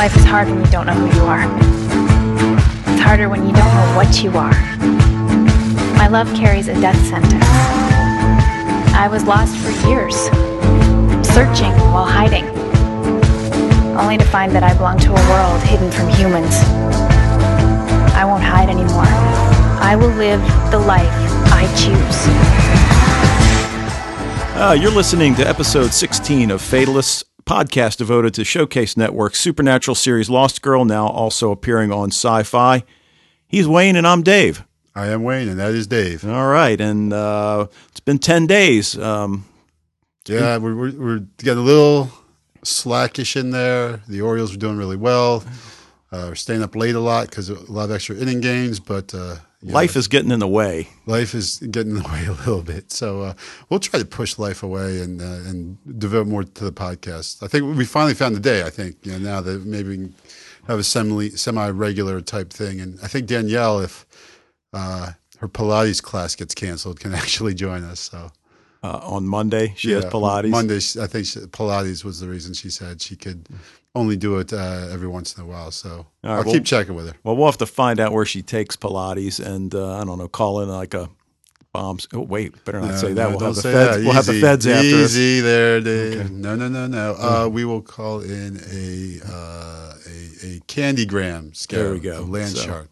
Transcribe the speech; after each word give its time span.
Life 0.00 0.16
is 0.16 0.24
hard 0.24 0.48
when 0.48 0.64
you 0.64 0.70
don't 0.70 0.86
know 0.86 0.94
who 0.94 1.14
you 1.14 1.24
are. 1.26 1.44
It's 2.90 3.02
harder 3.02 3.28
when 3.28 3.46
you 3.46 3.52
don't 3.52 3.74
know 3.74 3.92
what 3.94 4.22
you 4.22 4.30
are. 4.30 4.54
My 5.98 6.08
love 6.08 6.26
carries 6.34 6.68
a 6.68 6.80
death 6.80 6.96
sentence. 7.04 7.44
I 8.96 9.08
was 9.12 9.24
lost 9.24 9.58
for 9.58 9.68
years, 9.86 10.16
searching 11.34 11.72
while 11.92 12.06
hiding, 12.06 12.46
only 13.94 14.16
to 14.16 14.24
find 14.24 14.52
that 14.52 14.62
I 14.62 14.72
belong 14.72 14.98
to 15.00 15.10
a 15.10 15.28
world 15.28 15.62
hidden 15.64 15.90
from 15.90 16.08
humans. 16.08 16.54
I 18.16 18.24
won't 18.24 18.42
hide 18.42 18.70
anymore. 18.70 19.04
I 19.84 19.96
will 19.96 20.14
live 20.16 20.40
the 20.70 20.78
life 20.78 21.12
I 21.52 21.66
choose. 21.76 22.80
Uh, 24.56 24.72
you're 24.72 24.90
listening 24.90 25.34
to 25.34 25.46
episode 25.46 25.92
16 25.92 26.50
of 26.50 26.62
Fatalists, 26.62 27.22
podcast 27.50 27.96
devoted 27.96 28.32
to 28.32 28.44
Showcase 28.44 28.96
Network's 28.96 29.40
supernatural 29.40 29.96
series 29.96 30.30
Lost 30.30 30.62
Girl, 30.62 30.84
now 30.84 31.08
also 31.08 31.50
appearing 31.50 31.90
on 31.90 32.10
Syfy. 32.10 32.84
He's 33.48 33.66
Wayne 33.66 33.96
and 33.96 34.06
I'm 34.06 34.22
Dave. 34.22 34.64
I 34.94 35.08
am 35.08 35.24
Wayne, 35.24 35.48
and 35.48 35.58
that 35.58 35.72
is 35.72 35.88
Dave. 35.88 36.24
All 36.24 36.46
right. 36.46 36.80
And 36.80 37.12
uh, 37.12 37.66
it's 37.88 37.98
been 37.98 38.20
10 38.20 38.46
days. 38.46 38.96
Um, 38.96 39.46
Yeah, 40.26 40.58
we're, 40.58 40.76
we're, 40.76 40.92
we're 40.92 41.18
getting 41.38 41.64
a 41.64 41.66
little 41.66 42.12
slackish 42.62 43.34
in 43.34 43.50
there. 43.50 44.00
The 44.06 44.20
Orioles 44.20 44.54
are 44.54 44.58
doing 44.58 44.76
really 44.76 44.94
well. 44.94 45.42
Uh, 46.12 46.26
we're 46.28 46.36
staying 46.36 46.62
up 46.62 46.76
late 46.76 46.94
a 46.94 47.00
lot 47.00 47.30
because 47.30 47.50
a 47.50 47.54
lot 47.72 47.86
of 47.86 47.90
extra 47.90 48.14
inning 48.14 48.40
games, 48.40 48.78
but 48.78 49.12
uh, 49.12 49.38
yeah, 49.62 49.74
life 49.74 49.96
is 49.96 50.08
getting 50.08 50.30
in 50.30 50.40
the 50.40 50.48
way. 50.48 50.88
life 51.06 51.34
is 51.34 51.58
getting 51.58 51.96
in 51.96 52.02
the 52.02 52.08
way 52.12 52.24
a 52.26 52.32
little 52.32 52.62
bit. 52.62 52.90
So 52.92 53.22
uh, 53.22 53.34
we'll 53.68 53.80
try 53.80 53.98
to 53.98 54.06
push 54.06 54.38
life 54.38 54.62
away 54.62 55.00
and 55.00 55.20
uh, 55.20 55.48
and 55.48 55.78
devote 55.98 56.26
more 56.26 56.44
to 56.44 56.64
the 56.64 56.72
podcast. 56.72 57.42
I 57.42 57.46
think 57.48 57.76
we 57.76 57.84
finally 57.84 58.14
found 58.14 58.34
the 58.36 58.40
day. 58.40 58.62
I 58.62 58.70
think 58.70 58.96
you 59.04 59.12
know, 59.12 59.18
now 59.18 59.40
that 59.40 59.64
maybe 59.66 59.88
we 59.90 59.96
can 59.96 60.14
have 60.66 60.78
a 60.78 60.84
semi 60.84 61.30
semi 61.30 61.68
regular 61.70 62.20
type 62.20 62.50
thing. 62.52 62.80
And 62.80 62.98
I 63.02 63.06
think 63.08 63.26
Danielle, 63.26 63.80
if 63.80 64.06
uh, 64.72 65.12
her 65.38 65.48
Pilates 65.48 66.02
class 66.02 66.36
gets 66.36 66.54
canceled, 66.54 67.00
can 67.00 67.14
actually 67.22 67.54
join 67.54 67.84
us. 67.84 68.00
So 68.00 68.30
Uh, 68.82 68.98
on 69.02 69.26
Monday, 69.26 69.74
she 69.76 69.90
has 69.92 70.06
Pilates. 70.06 70.48
Monday, 70.50 70.80
I 71.04 71.06
think 71.06 71.26
she, 71.26 71.40
Pilates 71.40 72.02
was 72.02 72.20
the 72.20 72.28
reason 72.28 72.54
she 72.54 72.70
said 72.70 73.02
she 73.02 73.14
could 73.14 73.46
only 73.94 74.16
do 74.16 74.38
it 74.38 74.52
uh, 74.52 74.88
every 74.92 75.08
once 75.08 75.36
in 75.36 75.42
a 75.42 75.46
while. 75.46 75.70
So 75.70 76.06
right, 76.22 76.30
I'll 76.32 76.44
well- 76.44 76.52
keep 76.54 76.64
checking 76.64 76.94
with 76.94 77.08
her. 77.08 77.14
Well, 77.24 77.36
we'll 77.36 77.46
have 77.46 77.58
to 77.58 77.66
find 77.66 77.98
out 78.00 78.12
where 78.12 78.24
she 78.24 78.42
takes 78.42 78.76
Pilates 78.76 79.44
and 79.44 79.74
uh, 79.74 79.98
I 79.98 80.04
don't 80.04 80.18
know, 80.18 80.28
call 80.28 80.60
in 80.60 80.68
like 80.68 80.94
a 80.94 81.08
bombs. 81.72 82.08
Oh, 82.12 82.20
wait, 82.20 82.64
better 82.64 82.80
not 82.80 82.90
No, 82.90 82.96
say 82.96 83.12
that. 83.12 83.30
no, 83.30 83.36
we'll 83.36 83.46
have 83.46 83.54
the 83.56 83.62
feds. 83.62 83.96
that. 83.96 84.04
We'll 84.04 84.12
have 84.12 84.26
the 84.26 84.40
feds 84.40 84.66
after 84.66 84.80
us. 84.80 85.10
Easy 85.16 85.40
there, 85.40 85.80
Dave. 85.80 86.30
No, 86.30 86.56
no, 86.56 86.68
no, 86.68 86.86
no. 86.86 87.14
Uh, 87.18 87.48
we 87.48 87.64
will 87.64 87.82
call 87.82 88.20
in 88.20 88.56
a 88.72 89.20
uh, 89.28 89.94
a, 90.06 90.56
a 90.56 90.60
candygram 90.66 91.54
scare 91.56 91.84
There 91.84 91.92
we 91.92 92.00
go. 92.00 92.22
land 92.22 92.50
So- 92.56 92.64
shark. 92.66 92.88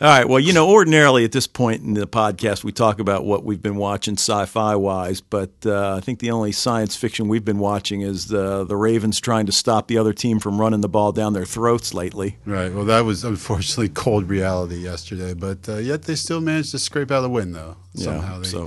All 0.00 0.06
right. 0.06 0.28
Well, 0.28 0.38
you 0.38 0.52
know, 0.52 0.70
ordinarily 0.70 1.24
at 1.24 1.32
this 1.32 1.48
point 1.48 1.82
in 1.82 1.94
the 1.94 2.06
podcast, 2.06 2.62
we 2.62 2.70
talk 2.70 3.00
about 3.00 3.24
what 3.24 3.44
we've 3.44 3.60
been 3.60 3.74
watching 3.74 4.14
sci-fi 4.14 4.76
wise, 4.76 5.20
but 5.20 5.50
uh, 5.66 5.96
I 5.96 6.00
think 6.00 6.20
the 6.20 6.30
only 6.30 6.52
science 6.52 6.94
fiction 6.94 7.26
we've 7.26 7.44
been 7.44 7.58
watching 7.58 8.02
is 8.02 8.28
the 8.28 8.64
the 8.64 8.76
Ravens 8.76 9.20
trying 9.20 9.46
to 9.46 9.52
stop 9.52 9.88
the 9.88 9.98
other 9.98 10.12
team 10.12 10.38
from 10.38 10.60
running 10.60 10.82
the 10.82 10.88
ball 10.88 11.10
down 11.10 11.32
their 11.32 11.44
throats 11.44 11.94
lately. 11.94 12.38
Right. 12.46 12.72
Well, 12.72 12.84
that 12.84 13.00
was 13.00 13.24
unfortunately 13.24 13.88
cold 13.88 14.28
reality 14.28 14.76
yesterday, 14.76 15.34
but 15.34 15.68
uh, 15.68 15.78
yet 15.78 16.02
they 16.02 16.14
still 16.14 16.40
managed 16.40 16.70
to 16.70 16.78
scrape 16.78 17.10
out 17.10 17.24
a 17.24 17.28
win, 17.28 17.50
though. 17.50 17.76
Somehow 17.94 18.34
yeah. 18.34 18.38
they 18.38 18.48
So 18.48 18.66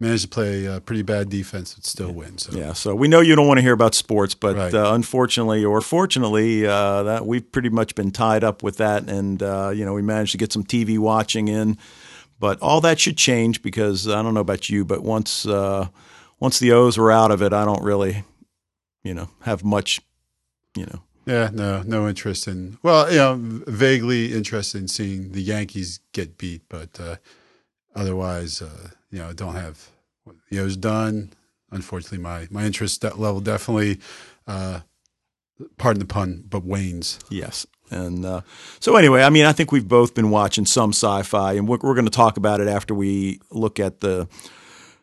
managed 0.00 0.22
to 0.22 0.28
play 0.28 0.66
uh, 0.66 0.80
pretty 0.80 1.02
bad 1.02 1.28
defense 1.28 1.74
but 1.74 1.84
still 1.84 2.10
win. 2.12 2.38
So 2.38 2.52
yeah. 2.58 2.72
So 2.72 2.94
we 2.94 3.06
know 3.06 3.20
you 3.20 3.36
don't 3.36 3.46
want 3.46 3.58
to 3.58 3.62
hear 3.62 3.74
about 3.74 3.94
sports, 3.94 4.34
but 4.34 4.56
Right. 4.56 4.74
uh, 4.74 4.92
unfortunately 4.94 5.64
or 5.64 5.80
fortunately, 5.80 6.66
uh, 6.66 7.02
that 7.04 7.26
we've 7.26 7.50
pretty 7.52 7.68
much 7.68 7.94
been 7.94 8.10
tied 8.10 8.42
up 8.42 8.62
with 8.62 8.78
that, 8.78 9.08
and 9.08 9.42
uh, 9.42 9.70
you 9.74 9.84
know 9.84 9.92
we 9.92 10.02
managed 10.02 10.32
to 10.32 10.38
get 10.38 10.52
some 10.52 10.64
TV 10.64 10.98
watching 10.98 11.48
in. 11.48 11.76
But 12.38 12.58
all 12.62 12.80
that 12.80 12.98
should 12.98 13.18
change 13.18 13.60
because 13.60 14.08
I 14.08 14.22
don't 14.22 14.32
know 14.32 14.40
about 14.40 14.70
you, 14.70 14.84
but 14.86 15.02
once 15.02 15.44
uh, 15.46 15.88
once 16.38 16.58
the 16.58 16.72
O's 16.72 16.96
were 16.96 17.12
out 17.12 17.30
of 17.30 17.42
it, 17.42 17.52
I 17.52 17.66
don't 17.66 17.82
really, 17.82 18.24
you 19.04 19.12
know, 19.12 19.28
have 19.42 19.62
much, 19.62 20.00
you 20.74 20.86
know. 20.86 21.02
Yeah, 21.26 21.50
no, 21.52 21.82
no 21.82 22.08
interest 22.08 22.48
in. 22.48 22.78
Well, 22.82 23.10
you 23.12 23.18
know, 23.18 23.36
vaguely 23.68 24.32
interested 24.32 24.80
in 24.80 24.88
seeing 24.88 25.32
the 25.32 25.42
Yankees 25.42 26.00
get 26.12 26.38
beat, 26.38 26.62
but 26.70 26.98
uh, 26.98 27.16
otherwise, 27.94 28.62
uh, 28.62 28.88
you 29.10 29.18
know, 29.18 29.32
don't 29.34 29.54
have 29.54 29.90
what 30.50 30.56
the 30.56 30.64
O's 30.64 30.76
done. 30.76 31.32
Unfortunately, 31.70 32.18
my 32.18 32.48
my 32.50 32.64
interest 32.64 33.02
level 33.04 33.40
definitely, 33.40 34.00
uh, 34.46 34.80
pardon 35.78 36.00
the 36.00 36.06
pun, 36.06 36.44
but 36.48 36.64
wanes. 36.64 37.18
Yes. 37.30 37.66
And 37.92 38.24
uh, 38.24 38.42
so, 38.78 38.96
anyway, 38.96 39.22
I 39.22 39.30
mean, 39.30 39.44
I 39.44 39.52
think 39.52 39.72
we've 39.72 39.86
both 39.86 40.14
been 40.14 40.30
watching 40.30 40.64
some 40.64 40.90
sci 40.90 41.22
fi, 41.22 41.54
and 41.54 41.66
we're, 41.66 41.78
we're 41.82 41.94
going 41.94 42.04
to 42.04 42.10
talk 42.10 42.36
about 42.36 42.60
it 42.60 42.68
after 42.68 42.94
we 42.94 43.40
look 43.50 43.80
at 43.80 43.98
the 44.00 44.28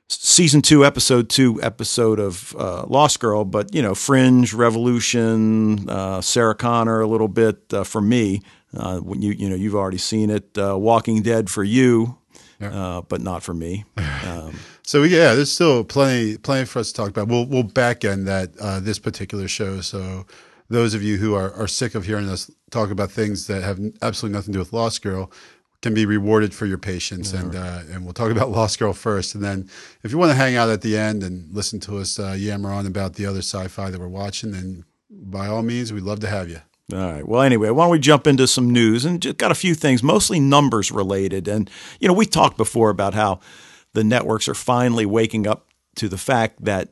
season 0.10 0.62
two, 0.62 0.86
episode 0.86 1.30
two 1.30 1.62
episode 1.62 2.18
of 2.18 2.56
uh, 2.58 2.86
Lost 2.88 3.20
Girl. 3.20 3.44
But, 3.44 3.76
you 3.76 3.82
know, 3.82 3.94
Fringe, 3.94 4.54
Revolution, 4.54 5.90
uh, 5.90 6.22
Sarah 6.22 6.56
Connor, 6.56 7.02
a 7.02 7.08
little 7.08 7.28
bit 7.28 7.74
uh, 7.74 7.84
for 7.84 8.00
me. 8.02 8.42
Uh, 8.74 9.00
when 9.00 9.22
you, 9.22 9.34
you 9.34 9.50
know, 9.50 9.56
you've 9.56 9.76
already 9.76 9.98
seen 9.98 10.30
it. 10.30 10.58
Uh, 10.58 10.78
Walking 10.78 11.22
Dead 11.22 11.50
for 11.50 11.64
you, 11.66 12.18
uh, 12.62 13.02
but 13.02 13.22
not 13.22 13.44
for 13.44 13.54
me. 13.54 13.86
Um, 14.28 14.60
So 14.88 15.04
yeah, 15.04 15.36
there's 15.36 15.52
still 15.52 15.84
plenty 15.84 16.38
plenty 16.38 16.66
for 16.66 16.80
us 16.80 16.94
to 16.94 16.94
talk 16.94 17.10
about. 17.10 17.28
We'll 17.28 17.46
we'll 17.46 17.64
back 17.64 18.06
end 18.06 18.26
that 18.28 18.58
uh, 18.58 18.80
this 18.80 19.00
particular 19.00 19.50
show. 19.50 19.82
So 19.82 20.26
those 20.70 20.94
of 20.94 21.04
you 21.04 21.18
who 21.18 21.36
are, 21.36 21.52
are 21.54 21.68
sick 21.68 21.94
of 21.94 22.06
hearing 22.06 22.30
us 22.30 22.50
talk 22.72 22.90
about 22.90 23.12
things 23.12 23.48
that 23.48 23.64
have 23.64 23.80
absolutely 24.02 24.38
nothing 24.38 24.54
to 24.54 24.56
do 24.56 24.60
with 24.60 24.72
Lost 24.72 25.02
Girl 25.02 25.30
can 25.82 25.94
be 25.94 26.06
rewarded 26.06 26.54
for 26.54 26.66
your 26.66 26.78
patience. 26.78 27.34
And 27.34 27.54
uh, 27.54 27.82
and 27.92 28.06
we'll 28.06 28.14
talk 28.14 28.32
about 28.32 28.50
Lost 28.50 28.80
Girl 28.80 28.94
first, 28.94 29.36
and 29.36 29.44
then 29.44 29.70
if 30.04 30.12
you 30.14 30.18
want 30.18 30.32
to 30.32 30.36
hang 30.36 30.56
out 30.56 30.70
at 30.70 30.82
the 30.82 30.98
end 30.98 31.22
and 31.22 31.54
listen 31.54 31.82
to 31.82 31.98
us 31.98 32.18
uh, 32.18 32.32
yammer 32.38 32.72
on 32.72 32.86
about 32.86 33.16
the 33.16 33.26
other 33.26 33.40
sci-fi 33.40 33.90
that 33.90 34.00
we're 34.00 34.08
watching, 34.08 34.52
then 34.52 34.86
by 35.10 35.48
all 35.48 35.64
means, 35.64 35.92
we'd 35.92 36.04
love 36.04 36.22
to 36.22 36.30
have 36.30 36.50
you. 36.50 36.62
All 36.94 37.12
right. 37.12 37.28
Well, 37.28 37.42
anyway, 37.42 37.72
why 37.72 37.84
don't 37.84 37.92
we 37.92 38.00
jump 38.00 38.26
into 38.26 38.48
some 38.48 38.70
news 38.70 39.04
and 39.04 39.22
just 39.22 39.36
got 39.36 39.52
a 39.52 39.56
few 39.56 39.76
things, 39.76 40.02
mostly 40.02 40.40
numbers 40.40 40.94
related. 40.94 41.50
And, 41.50 41.70
you 42.00 42.08
know, 42.08 42.14
we 42.14 42.26
talked 42.26 42.56
before 42.56 42.90
about 42.90 43.14
how 43.14 43.42
the 43.98 44.04
networks 44.04 44.48
are 44.48 44.54
finally 44.54 45.08
waking 45.08 45.48
up 45.48 45.66
to 45.96 46.08
the 46.08 46.20
fact 46.20 46.64
that 46.64 46.90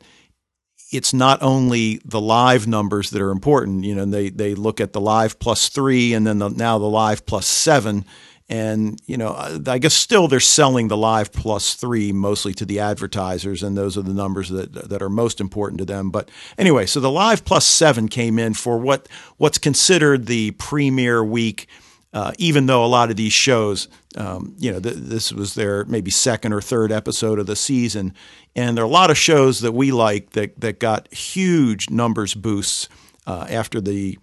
it's 0.91 1.13
not 1.13 1.41
only 1.43 2.01
the 2.03 2.19
live 2.19 2.65
numbers 2.67 3.11
that 3.11 3.21
are 3.21 3.29
important. 3.29 3.83
You 3.83 3.93
know, 3.93 4.05
they, 4.05 4.29
they 4.29 4.55
look 4.55 4.81
at 4.81 4.91
the 4.91 4.99
live 4.99 5.37
plus 5.37 5.69
three 5.69 6.15
and 6.15 6.25
then 6.25 6.39
the, 6.39 6.49
now 6.49 6.79
the 6.79 6.85
live 6.85 7.27
plus 7.27 7.45
seven. 7.45 8.05
And, 8.49 8.99
you 9.05 9.17
know, 9.17 9.35
I 9.67 9.77
guess 9.77 9.93
still 9.93 10.27
they're 10.27 10.39
selling 10.39 10.87
the 10.87 10.97
live 10.97 11.31
plus 11.31 11.75
three 11.75 12.11
mostly 12.11 12.53
to 12.55 12.65
the 12.65 12.79
advertisers, 12.79 13.61
and 13.61 13.77
those 13.77 13.97
are 13.97 14.03
the 14.03 14.13
numbers 14.13 14.49
that, 14.49 14.89
that 14.89 15.01
are 15.01 15.09
most 15.09 15.39
important 15.39 15.79
to 15.79 15.85
them. 15.85 16.09
But 16.09 16.29
anyway, 16.57 16.85
so 16.87 16.99
the 16.99 17.11
live 17.11 17.45
plus 17.45 17.65
seven 17.67 18.07
came 18.07 18.39
in 18.39 18.53
for 18.55 18.77
what 18.79 19.07
what's 19.37 19.57
considered 19.57 20.25
the 20.25 20.51
premier 20.51 21.23
week. 21.23 21.67
Uh, 22.15 22.31
even 22.37 22.65
though 22.65 22.85
a 22.85 22.87
lot 22.87 23.09
of 23.09 23.17
these 23.17 23.33
shows, 23.33 23.89
um, 24.15 24.55
you 24.57 24.71
know, 24.71 24.79
th- 24.79 24.95
this 24.95 25.33
was 25.33 25.53
their 25.53 25.83
maybe 25.83 26.09
second 26.09 26.53
or 26.53 26.61
third 26.61 26.89
episode 26.89 27.39
of 27.39 27.45
the 27.45 27.57
season, 27.57 28.13
and 28.55 28.77
there 28.77 28.85
are 28.85 28.87
a 28.87 28.89
lot 28.89 29.11
of 29.11 29.17
shows 29.17 29.59
that 29.59 29.73
we 29.73 29.91
like 29.91 30.29
that 30.29 30.57
that 30.61 30.79
got 30.79 31.13
huge 31.13 31.89
numbers 31.89 32.33
boosts 32.33 32.87
uh, 33.27 33.45
after 33.49 33.81
the 33.81 34.17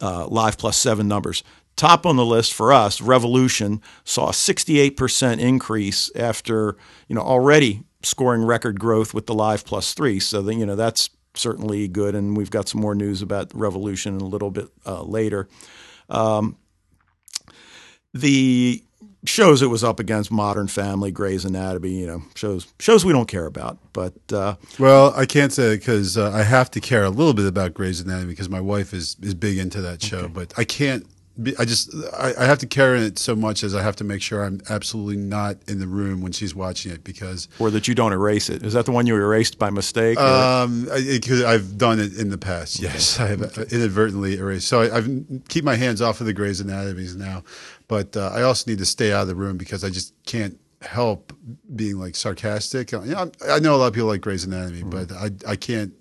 uh, 0.00 0.28
Live 0.28 0.56
Plus 0.56 0.76
7 0.76 1.08
numbers. 1.08 1.42
Top 1.74 2.06
on 2.06 2.14
the 2.14 2.24
list 2.24 2.52
for 2.54 2.72
us, 2.72 3.00
Revolution 3.00 3.80
saw 4.04 4.28
a 4.28 4.32
68% 4.32 5.40
increase 5.40 6.08
after, 6.14 6.76
you 7.08 7.16
know, 7.16 7.22
already 7.22 7.82
scoring 8.04 8.44
record 8.44 8.78
growth 8.78 9.12
with 9.12 9.26
the 9.26 9.34
Live 9.34 9.64
Plus 9.64 9.92
3. 9.92 10.20
So, 10.20 10.40
then, 10.40 10.60
you 10.60 10.66
know, 10.66 10.76
that's 10.76 11.10
certainly 11.34 11.88
good. 11.88 12.14
And 12.14 12.36
we've 12.36 12.50
got 12.50 12.68
some 12.68 12.80
more 12.80 12.94
news 12.94 13.22
about 13.22 13.50
Revolution 13.54 14.20
a 14.20 14.24
little 14.24 14.52
bit 14.52 14.68
uh, 14.86 15.02
later. 15.02 15.48
Um, 16.08 16.58
the 18.14 18.82
shows 19.24 19.62
it 19.62 19.66
was 19.68 19.84
up 19.84 20.00
against 20.00 20.32
Modern 20.32 20.66
Family, 20.66 21.12
Grey's 21.12 21.44
Anatomy, 21.44 21.90
you 21.90 22.06
know, 22.06 22.22
shows 22.34 22.66
shows 22.80 23.04
we 23.04 23.12
don't 23.12 23.28
care 23.28 23.46
about. 23.46 23.78
But 23.92 24.14
uh, 24.32 24.56
Well, 24.78 25.12
I 25.16 25.26
can't 25.26 25.52
say 25.52 25.76
because 25.76 26.18
uh, 26.18 26.30
I 26.32 26.42
have 26.42 26.70
to 26.72 26.80
care 26.80 27.04
a 27.04 27.10
little 27.10 27.34
bit 27.34 27.46
about 27.46 27.72
Grey's 27.74 28.00
Anatomy 28.00 28.32
because 28.32 28.48
my 28.48 28.60
wife 28.60 28.92
is 28.92 29.16
is 29.22 29.34
big 29.34 29.58
into 29.58 29.80
that 29.82 30.02
show. 30.02 30.28
But 30.28 30.52
I 30.58 30.64
can't. 30.64 31.06
Be, 31.42 31.56
I 31.56 31.64
just 31.64 31.94
I, 32.18 32.34
I 32.40 32.44
have 32.44 32.58
to 32.58 32.66
care 32.66 32.94
in 32.94 33.02
it 33.04 33.18
so 33.18 33.34
much 33.34 33.64
as 33.64 33.74
I 33.74 33.80
have 33.82 33.96
to 33.96 34.04
make 34.04 34.20
sure 34.20 34.44
I'm 34.44 34.60
absolutely 34.68 35.16
not 35.16 35.56
in 35.66 35.78
the 35.80 35.86
room 35.86 36.20
when 36.20 36.30
she's 36.30 36.54
watching 36.54 36.92
it 36.92 37.04
because 37.04 37.48
or 37.58 37.70
that 37.70 37.88
you 37.88 37.94
don't 37.94 38.12
erase 38.12 38.50
it. 38.50 38.62
Is 38.62 38.74
that 38.74 38.84
the 38.84 38.92
one 38.92 39.06
you 39.06 39.14
erased 39.16 39.58
by 39.58 39.70
mistake? 39.70 40.18
or- 40.20 40.22
um, 40.26 40.84
cause 41.24 41.42
I've 41.42 41.78
done 41.78 42.00
it 42.00 42.18
in 42.18 42.28
the 42.28 42.36
past. 42.36 42.80
Yes, 42.80 43.18
I 43.24 43.28
have 43.28 43.40
inadvertently 43.72 44.36
erased. 44.36 44.68
So 44.68 44.82
I, 44.82 44.98
I've 44.98 45.08
keep 45.48 45.64
my 45.64 45.76
hands 45.76 46.02
off 46.02 46.20
of 46.20 46.26
the 46.26 46.34
Grey's 46.34 46.60
Anatomies 46.60 47.16
now, 47.16 47.44
but 47.92 48.16
uh, 48.16 48.30
I 48.32 48.40
also 48.40 48.70
need 48.70 48.78
to 48.78 48.86
stay 48.86 49.12
out 49.12 49.20
of 49.20 49.28
the 49.28 49.34
room 49.34 49.58
because 49.58 49.84
I 49.84 49.90
just 49.90 50.14
can't 50.24 50.58
help 50.80 51.30
being 51.76 51.98
like 51.98 52.16
sarcastic. 52.16 52.90
You 52.90 53.00
know, 53.00 53.30
I 53.50 53.58
know 53.58 53.74
a 53.74 53.76
lot 53.76 53.88
of 53.88 53.92
people 53.92 54.08
like 54.08 54.22
Grey's 54.22 54.44
Anatomy, 54.44 54.82
but 54.82 55.12
I 55.12 55.28
I 55.46 55.56
can't. 55.56 55.92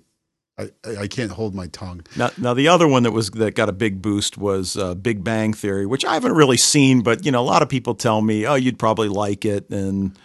I, 0.57 0.69
I, 0.99 1.07
can't 1.07 1.31
hold 1.31 1.55
my 1.55 1.67
tongue. 1.67 2.03
Now, 2.15 2.29
now 2.37 2.53
the 2.53 2.67
other 2.67 2.87
one 2.87 3.03
that 3.03 3.11
was 3.11 3.31
that 3.31 3.55
got 3.55 3.67
a 3.67 3.73
big 3.73 4.01
boost 4.01 4.37
was 4.37 4.77
uh, 4.77 4.95
Big 4.95 5.23
Bang 5.23 5.53
Theory, 5.53 5.85
which 5.85 6.05
I 6.05 6.13
haven't 6.13 6.33
really 6.33 6.57
seen, 6.57 7.01
but 7.01 7.25
you 7.25 7.31
know, 7.31 7.41
a 7.41 7.43
lot 7.43 7.61
of 7.61 7.67
people 7.67 7.93
tell 7.93 8.21
me, 8.21 8.47
"Oh, 8.47 8.55
you'd 8.55 8.79
probably 8.79 9.09
like 9.09 9.43
it." 9.43 9.69
And 9.69 10.17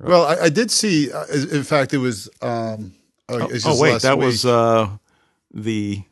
Well, 0.00 0.26
I, 0.26 0.46
I 0.46 0.48
did 0.48 0.72
see. 0.72 1.12
Uh, 1.12 1.26
in 1.26 1.62
fact, 1.62 1.94
it 1.94 1.98
was. 1.98 2.28
Um, 2.42 2.94
oh, 3.28 3.42
oh 3.42 3.48
just 3.48 3.80
wait, 3.80 4.02
that 4.02 4.18
week. 4.18 4.26
was 4.26 4.44
uh, 4.44 4.88
the 5.52 6.02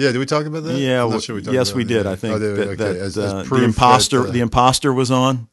Yeah, 0.00 0.12
did 0.12 0.18
we 0.18 0.26
talk 0.26 0.46
about 0.46 0.64
that? 0.64 0.78
yeah. 0.78 1.02
I'm 1.04 1.10
not 1.10 1.20
w- 1.20 1.20
sure 1.20 1.36
we 1.36 1.42
yes, 1.42 1.74
we 1.74 1.84
did. 1.84 2.06
I 2.06 2.16
think 2.16 2.34
Oh, 2.34 2.38
did 2.38 2.52
we? 2.58 2.64
that, 2.64 2.68
Okay, 2.70 2.76
that, 2.94 2.96
as- 2.96 3.18
uh, 3.18 3.42
as 3.44 3.48
the 3.48 3.64
imposter 3.64 4.26
uh, 4.26 4.30
the 4.30 4.40
imposter 4.40 4.92
was 4.94 5.10
on. 5.10 5.48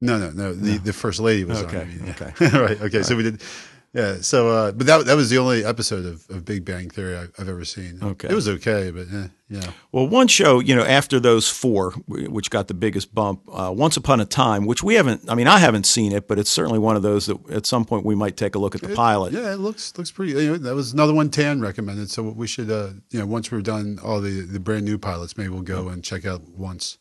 No, 0.00 0.18
no, 0.18 0.30
no. 0.30 0.52
The 0.54 0.78
the 0.78 0.92
first 0.92 1.20
lady 1.20 1.44
was 1.44 1.58
Okay, 1.62 1.76
on. 1.76 1.82
I 1.82 1.84
mean, 1.84 2.02
yeah. 2.06 2.14
okay. 2.48 2.58
right. 2.66 2.80
Okay. 2.82 3.02
So 3.02 3.16
we 3.16 3.22
did. 3.22 3.42
Yeah. 3.92 4.20
So, 4.20 4.48
uh, 4.48 4.72
but 4.72 4.86
that 4.86 5.06
that 5.06 5.16
was 5.16 5.30
the 5.30 5.38
only 5.38 5.64
episode 5.64 6.06
of, 6.06 6.28
of 6.30 6.44
Big 6.44 6.64
Bang 6.64 6.90
Theory 6.90 7.16
I've, 7.16 7.32
I've 7.38 7.48
ever 7.48 7.64
seen. 7.64 7.98
Okay. 8.00 8.28
It 8.28 8.34
was 8.34 8.48
okay, 8.48 8.90
but 8.92 9.06
eh, 9.12 9.28
yeah. 9.48 9.72
Well, 9.90 10.06
one 10.06 10.28
show, 10.28 10.60
you 10.60 10.76
know, 10.76 10.84
after 10.84 11.18
those 11.18 11.48
four, 11.48 11.92
which 12.06 12.50
got 12.50 12.68
the 12.68 12.74
biggest 12.74 13.12
bump, 13.12 13.42
uh, 13.52 13.72
Once 13.74 13.96
Upon 13.96 14.20
a 14.20 14.24
Time, 14.24 14.64
which 14.64 14.84
we 14.84 14.94
haven't, 14.94 15.28
I 15.28 15.34
mean, 15.34 15.48
I 15.48 15.58
haven't 15.58 15.86
seen 15.86 16.12
it, 16.12 16.28
but 16.28 16.38
it's 16.38 16.50
certainly 16.50 16.78
one 16.78 16.94
of 16.94 17.02
those 17.02 17.26
that 17.26 17.50
at 17.50 17.66
some 17.66 17.84
point 17.84 18.04
we 18.04 18.14
might 18.14 18.36
take 18.36 18.54
a 18.54 18.60
look 18.60 18.76
at 18.76 18.80
the 18.80 18.94
pilot. 18.94 19.32
Yeah, 19.32 19.52
it 19.52 19.58
looks 19.58 19.96
looks 19.98 20.12
pretty. 20.12 20.32
You 20.32 20.52
know, 20.52 20.58
that 20.58 20.74
was 20.74 20.92
another 20.92 21.12
one 21.12 21.28
Tan 21.28 21.60
recommended. 21.60 22.10
So 22.10 22.22
we 22.22 22.46
should, 22.46 22.70
uh, 22.70 22.90
you 23.10 23.18
know, 23.18 23.26
once 23.26 23.50
we're 23.50 23.60
done 23.60 23.98
all 24.04 24.20
the 24.20 24.42
the 24.42 24.60
brand 24.60 24.84
new 24.84 24.98
pilots, 24.98 25.36
maybe 25.36 25.48
we'll 25.48 25.62
go 25.62 25.88
and 25.88 26.04
check 26.04 26.24
out 26.24 26.42
once. 26.48 26.98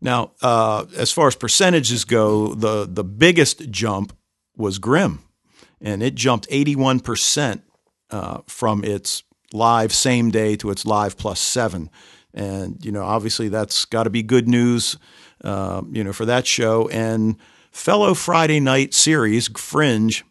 Now, 0.00 0.32
uh, 0.42 0.86
as 0.96 1.12
far 1.12 1.28
as 1.28 1.36
percentages 1.36 2.04
go, 2.04 2.54
the 2.54 2.86
the 2.90 3.04
biggest 3.04 3.70
jump 3.70 4.16
was 4.56 4.78
Grimm, 4.78 5.20
and 5.80 6.02
it 6.02 6.14
jumped 6.14 6.46
eighty 6.50 6.76
one 6.76 7.00
percent 7.00 7.62
uh, 8.10 8.40
from 8.46 8.84
its 8.84 9.22
live 9.52 9.92
same 9.92 10.30
day 10.30 10.56
to 10.56 10.70
its 10.70 10.84
live 10.84 11.16
plus 11.16 11.40
seven, 11.40 11.90
and 12.34 12.84
you 12.84 12.92
know 12.92 13.02
obviously 13.02 13.48
that's 13.48 13.84
got 13.84 14.04
to 14.04 14.10
be 14.10 14.22
good 14.22 14.48
news, 14.48 14.96
uh, 15.44 15.82
you 15.90 16.04
know, 16.04 16.12
for 16.12 16.24
that 16.24 16.46
show. 16.46 16.88
And 16.88 17.36
fellow 17.72 18.14
Friday 18.14 18.60
night 18.60 18.94
series 18.94 19.48
Fringe 19.48 20.24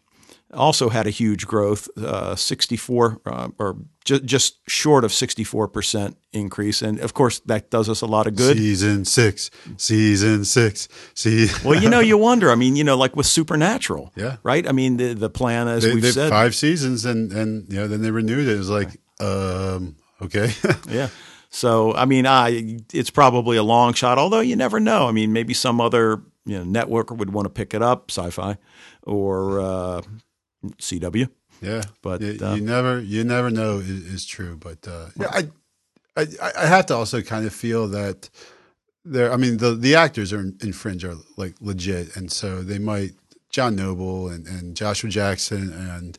also 0.52 0.88
had 0.88 1.06
a 1.06 1.10
huge 1.10 1.46
growth, 1.46 1.88
uh, 1.98 2.34
64 2.36 3.20
uh, 3.26 3.48
or 3.58 3.76
ju- 4.04 4.20
just 4.20 4.58
short 4.68 5.04
of 5.04 5.12
64 5.12 5.68
percent 5.68 6.16
increase, 6.32 6.82
and 6.82 6.98
of 7.00 7.14
course 7.14 7.40
that 7.46 7.70
does 7.70 7.88
us 7.88 8.00
a 8.02 8.06
lot 8.06 8.26
of 8.26 8.36
good. 8.36 8.56
Season 8.56 9.04
six, 9.04 9.50
season 9.76 10.44
six, 10.44 10.88
see. 11.14 11.48
Well, 11.64 11.80
you 11.80 11.88
know, 11.88 12.00
you 12.00 12.18
wonder. 12.18 12.50
I 12.50 12.54
mean, 12.56 12.76
you 12.76 12.84
know, 12.84 12.96
like 12.96 13.14
with 13.16 13.26
Supernatural, 13.26 14.12
Yeah. 14.16 14.36
right? 14.42 14.66
I 14.68 14.72
mean, 14.72 14.96
the 14.96 15.14
the 15.14 15.30
plan, 15.30 15.68
as 15.68 15.82
they, 15.84 15.94
we've 15.94 16.02
they 16.02 16.10
said, 16.12 16.30
five 16.30 16.54
seasons, 16.54 17.04
and 17.04 17.32
and 17.32 17.68
you 17.72 17.76
know, 17.76 17.86
then 17.88 18.02
they 18.02 18.10
renewed 18.10 18.48
it. 18.48 18.54
It 18.54 18.58
was 18.58 18.70
like, 18.70 19.00
um, 19.20 19.96
okay. 20.22 20.52
yeah. 20.88 21.08
So, 21.52 21.94
I 21.94 22.04
mean, 22.04 22.26
I 22.26 22.78
it's 22.92 23.10
probably 23.10 23.56
a 23.56 23.62
long 23.62 23.92
shot, 23.94 24.18
although 24.18 24.40
you 24.40 24.56
never 24.56 24.78
know. 24.80 25.08
I 25.08 25.12
mean, 25.12 25.32
maybe 25.32 25.52
some 25.54 25.80
other 25.80 26.22
you 26.46 26.58
know 26.58 26.64
network 26.64 27.10
would 27.10 27.32
want 27.32 27.46
to 27.46 27.50
pick 27.50 27.74
it 27.74 27.82
up, 27.82 28.08
Syfy 28.08 28.56
or 29.04 29.58
uh, 29.60 30.02
CW. 30.64 31.28
Yeah, 31.60 31.82
But, 32.02 32.22
you, 32.22 32.38
uh, 32.42 32.54
you 32.54 32.62
never 32.62 33.00
you 33.00 33.22
never 33.24 33.50
know 33.50 33.78
is, 33.78 33.90
is 33.90 34.24
true. 34.26 34.56
But 34.56 34.86
uh, 34.88 35.08
yeah, 35.16 35.28
I, 35.30 35.48
I 36.16 36.26
I 36.58 36.66
have 36.66 36.86
to 36.86 36.94
also 36.94 37.20
kind 37.20 37.46
of 37.46 37.52
feel 37.52 37.86
that 37.88 38.30
there. 39.04 39.32
I 39.32 39.36
mean, 39.36 39.58
the 39.58 39.74
the 39.74 39.94
actors 39.94 40.32
are 40.32 40.40
in, 40.40 40.56
in 40.62 40.72
Fringe 40.72 41.04
are 41.04 41.16
like 41.36 41.54
legit, 41.60 42.16
and 42.16 42.32
so 42.32 42.62
they 42.62 42.78
might 42.78 43.12
John 43.50 43.76
Noble 43.76 44.28
and, 44.28 44.46
and 44.46 44.74
Joshua 44.74 45.10
Jackson 45.10 45.70
and 45.72 46.18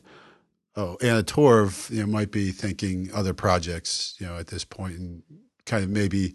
oh 0.76 0.96
Anna 1.02 1.24
Torv, 1.24 1.90
you 1.90 2.02
know, 2.02 2.06
might 2.06 2.30
be 2.30 2.52
thinking 2.52 3.10
other 3.12 3.34
projects, 3.34 4.14
you 4.18 4.26
know, 4.26 4.38
at 4.38 4.46
this 4.46 4.64
point, 4.64 4.98
and 4.98 5.22
kind 5.66 5.82
of 5.84 5.90
maybe. 5.90 6.34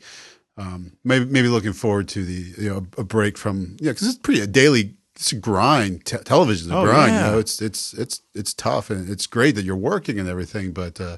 Um, 0.59 0.93
maybe 1.03 1.25
maybe 1.25 1.49
looking 1.49 1.73
forward 1.73 2.07
to 2.07 2.25
the 2.25 2.63
you 2.63 2.67
know 2.67 2.87
a 2.97 3.03
break 3.03 3.37
from 3.37 3.77
yeah 3.79 3.91
because 3.91 4.07
it's 4.07 4.17
pretty 4.17 4.41
a 4.41 4.47
daily 4.47 4.96
it's 5.17 5.31
a 5.31 5.35
grind 5.35 6.05
te- 6.05 6.17
television's 6.19 6.71
a 6.71 6.77
Oh, 6.77 6.85
grind 6.85 7.11
yeah. 7.11 7.25
you 7.25 7.31
know 7.31 7.39
it's 7.39 7.61
it's 7.61 7.93
it's 7.93 8.21
it's 8.33 8.53
tough 8.53 8.89
and 8.89 9.09
it's 9.09 9.27
great 9.27 9.55
that 9.55 9.65
you're 9.65 9.75
working 9.75 10.19
and 10.19 10.29
everything 10.29 10.71
but 10.71 11.01
uh, 11.01 11.17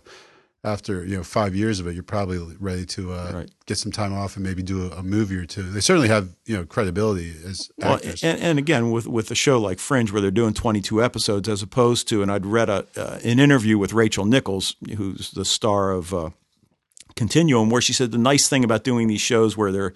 after 0.64 1.06
you 1.06 1.16
know 1.18 1.24
five 1.24 1.54
years 1.56 1.80
of 1.80 1.88
it 1.88 1.94
you're 1.94 2.04
probably 2.04 2.40
ready 2.60 2.86
to 2.86 3.14
uh, 3.14 3.32
Right. 3.34 3.52
get 3.66 3.78
some 3.78 3.92
time 3.92 4.14
off 4.14 4.36
and 4.36 4.44
maybe 4.46 4.62
do 4.64 4.88
a, 4.92 4.98
a 4.98 5.04
movie 5.04 5.36
or 5.38 5.46
two 5.46 5.64
they 5.64 5.80
certainly 5.82 6.08
have 6.10 6.30
you 6.46 6.56
know 6.58 6.66
credibility 6.66 7.34
as 7.46 7.70
Well, 7.78 7.96
actors 7.96 8.24
and, 8.24 8.40
and 8.42 8.58
again, 8.60 8.92
with 8.92 9.06
with 9.08 9.30
a 9.32 9.36
show 9.36 9.60
like 9.60 9.80
Fringe, 9.80 10.12
where 10.12 10.22
they're 10.22 10.32
doing 10.32 10.54
22 10.54 11.04
episodes, 11.04 11.48
as 11.48 11.62
opposed 11.62 12.08
to, 12.10 12.22
and 12.22 12.32
I'd 12.32 12.46
read 12.46 12.70
a 12.70 12.86
uh, 12.98 13.20
an 13.24 13.40
interview 13.40 13.78
with 13.78 13.94
Rachel 13.94 14.26
Nichols, 14.26 14.76
who's 14.98 15.32
the 15.32 15.46
star 15.46 15.92
of 15.92 16.14
uh, 16.14 16.30
Continuum, 17.16 17.70
where 17.70 17.82
she 17.82 17.94
said 17.94 18.12
the 18.12 18.18
nice 18.18 18.48
thing 18.48 18.64
about 18.64 18.84
doing 18.84 19.08
these 19.08 19.22
shows 19.22 19.58
where 19.58 19.72
they're 19.72 19.94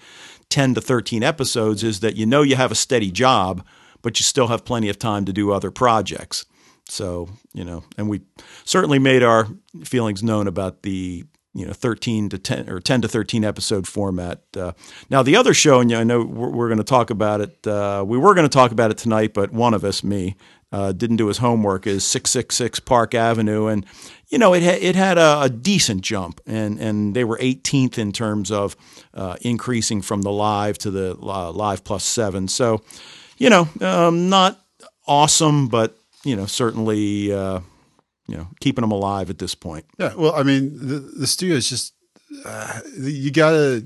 10 0.50 0.74
to 0.76 0.82
13 0.82 1.24
episodes 1.24 1.84
is 1.84 2.00
that 2.02 2.16
you 2.16 2.26
know 2.26 2.42
you 2.42 2.56
have 2.56 2.72
a 2.72 2.76
steady 2.76 3.12
job, 3.12 3.66
but 4.04 4.20
you 4.20 4.24
still 4.24 4.48
have 4.48 4.64
plenty 4.64 4.90
of 4.90 5.00
time 5.00 5.26
to 5.26 5.34
do 5.34 5.52
other 5.52 5.72
projects. 5.72 6.46
So 6.86 7.30
you 7.54 7.64
know, 7.64 7.84
and 7.98 8.08
we 8.10 8.22
certainly 8.66 9.00
made 9.00 9.24
our 9.24 9.48
feelings 9.84 10.22
known 10.22 10.48
about 10.48 10.84
the 10.84 11.26
you 11.54 11.66
know 11.66 11.74
13 11.74 12.30
to 12.30 12.38
10 12.38 12.70
or 12.70 12.80
10 12.80 13.02
to 13.02 13.08
13 13.08 13.44
episode 13.44 13.88
format. 13.88 14.42
Uh, 14.56 14.74
now 15.10 15.24
the 15.24 15.36
other 15.36 15.54
show, 15.54 15.80
and 15.80 15.92
I 15.94 16.04
know 16.04 16.24
we're, 16.24 16.50
we're 16.50 16.68
going 16.68 16.78
to 16.80 16.84
talk 16.84 17.10
about 17.10 17.42
it. 17.42 17.66
Uh, 17.66 18.04
we 18.06 18.18
were 18.18 18.34
going 18.34 18.48
to 18.48 18.54
talk 18.54 18.72
about 18.72 18.92
it 18.92 18.98
tonight, 18.98 19.34
but 19.34 19.52
one 19.52 19.74
of 19.74 19.84
us, 19.84 20.04
me, 20.04 20.36
uh, 20.72 20.92
didn't 20.92 21.18
do 21.18 21.28
his 21.28 21.38
homework. 21.38 21.86
Is 21.86 22.04
666 22.04 22.80
Park 22.82 23.14
Avenue, 23.14 23.68
and 23.68 23.86
you 24.30 24.38
know 24.38 24.54
it 24.54 24.64
ha- 24.64 24.80
it 24.82 24.96
had 24.96 25.18
a, 25.18 25.44
a 25.44 25.50
decent 25.50 26.02
jump, 26.02 26.42
and 26.46 26.80
and 26.80 27.16
they 27.16 27.24
were 27.24 27.38
18th 27.38 27.98
in 27.98 28.12
terms 28.12 28.52
of 28.52 28.76
uh, 29.14 29.38
increasing 29.42 30.02
from 30.02 30.24
the 30.24 30.32
live 30.32 30.78
to 30.80 30.92
the 30.92 31.16
uh, 31.22 31.52
live 31.52 31.84
plus 31.84 32.04
seven. 32.04 32.48
So 32.48 32.82
you 33.38 33.50
know, 33.50 33.68
um, 33.82 34.30
not 34.30 34.60
awesome, 35.08 35.68
but 35.68 35.98
you 36.24 36.36
know, 36.36 36.46
certainly, 36.46 37.32
uh, 37.34 37.60
you 38.28 38.38
know, 38.38 38.48
keeping 38.62 38.82
them 38.82 38.92
alive 38.92 39.30
at 39.30 39.38
this 39.40 39.54
point. 39.56 39.86
yeah 39.98 40.14
well 40.16 40.34
i 40.36 40.44
mean 40.44 40.72
the, 40.78 41.00
the 41.00 41.28
studio 41.28 41.56
is 41.58 41.70
just 41.70 41.94
uh, 42.46 42.80
you 42.98 43.30
gotta 43.32 43.84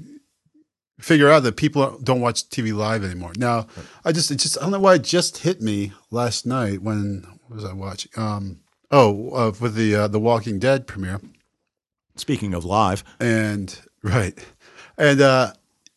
figure 1.00 1.30
out 1.30 1.44
that 1.44 1.58
people 1.58 1.98
don't 2.04 2.22
watch 2.22 2.48
tv 2.50 2.74
live 2.74 3.04
anymore. 3.04 3.32
Now 3.38 3.68
i 4.06 4.12
just 4.12 4.32
it 4.32 4.36
just 4.38 4.58
i 4.58 4.62
don't 4.62 4.72
know 4.72 4.80
why 4.80 4.96
it 4.96 5.04
just 5.04 5.40
hit 5.40 5.62
me 5.62 5.92
last 6.12 6.46
night 6.46 6.82
when 6.82 7.24
what 7.48 7.56
was 7.56 7.66
i 7.66 7.74
watching 7.74 8.12
um 8.16 8.60
oh 8.92 9.32
uh, 9.32 9.52
with 9.60 9.76
the 9.76 9.96
uh, 9.96 10.08
the 10.08 10.20
walking 10.20 10.60
dead 10.60 10.88
premiere. 10.88 11.20
Speaking 12.16 12.54
of 12.54 12.64
live, 12.66 13.04
and 13.20 13.80
right. 14.04 14.38
And 14.98 15.22
uh 15.22 15.54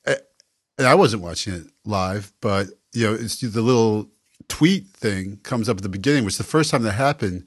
and 0.07 0.87
i 0.87 0.95
wasn't 0.95 1.23
watching 1.23 1.53
it 1.55 1.67
live 1.85 2.33
but 2.41 2.67
you 2.93 3.07
know 3.07 3.15
it's 3.15 3.41
the 3.41 3.63
little 3.63 4.09
tweet 4.49 4.87
thing 4.89 5.39
comes 5.43 5.69
up 5.69 5.77
at 5.77 5.83
the 5.83 5.89
beginning 5.89 6.25
which 6.25 6.39
the 6.39 6.45
first 6.45 6.71
time 6.71 6.83
that 6.83 6.93
happened 6.93 7.45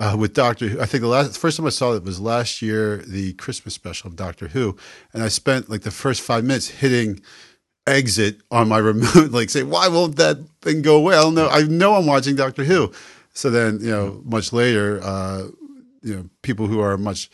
uh, 0.00 0.16
with 0.18 0.34
Doctor 0.34 0.66
Who. 0.66 0.80
I 0.80 0.86
think 0.86 1.02
the 1.02 1.08
last 1.08 1.32
the 1.32 1.38
first 1.38 1.56
time 1.56 1.66
I 1.66 1.70
saw 1.70 1.92
it 1.92 2.02
was 2.02 2.20
last 2.20 2.60
year, 2.60 2.98
the 3.06 3.34
Christmas 3.34 3.74
special 3.74 4.08
of 4.08 4.16
Doctor 4.16 4.48
Who, 4.48 4.76
and 5.12 5.22
I 5.22 5.28
spent 5.28 5.70
like 5.70 5.82
the 5.82 5.92
first 5.92 6.22
five 6.22 6.42
minutes 6.42 6.68
hitting 6.68 7.20
exit 7.86 8.40
on 8.50 8.68
my 8.68 8.78
remote, 8.90 9.30
like 9.30 9.50
say, 9.50 9.62
why 9.62 9.88
won't 9.88 10.16
that 10.16 10.38
thing 10.60 10.82
go 10.82 10.96
away? 10.96 11.14
I 11.14 11.22
don't 11.22 11.34
know. 11.34 11.48
I 11.48 11.62
know 11.62 11.94
I'm 11.94 12.06
watching 12.06 12.34
Doctor 12.34 12.64
Who. 12.64 12.92
So 13.34 13.48
then, 13.48 13.78
you 13.80 13.90
know, 13.90 14.20
much 14.24 14.52
later, 14.52 15.00
uh, 15.02 15.46
you 16.02 16.16
know, 16.16 16.28
people 16.42 16.66
who 16.66 16.80
are 16.80 16.98
much 16.98 17.30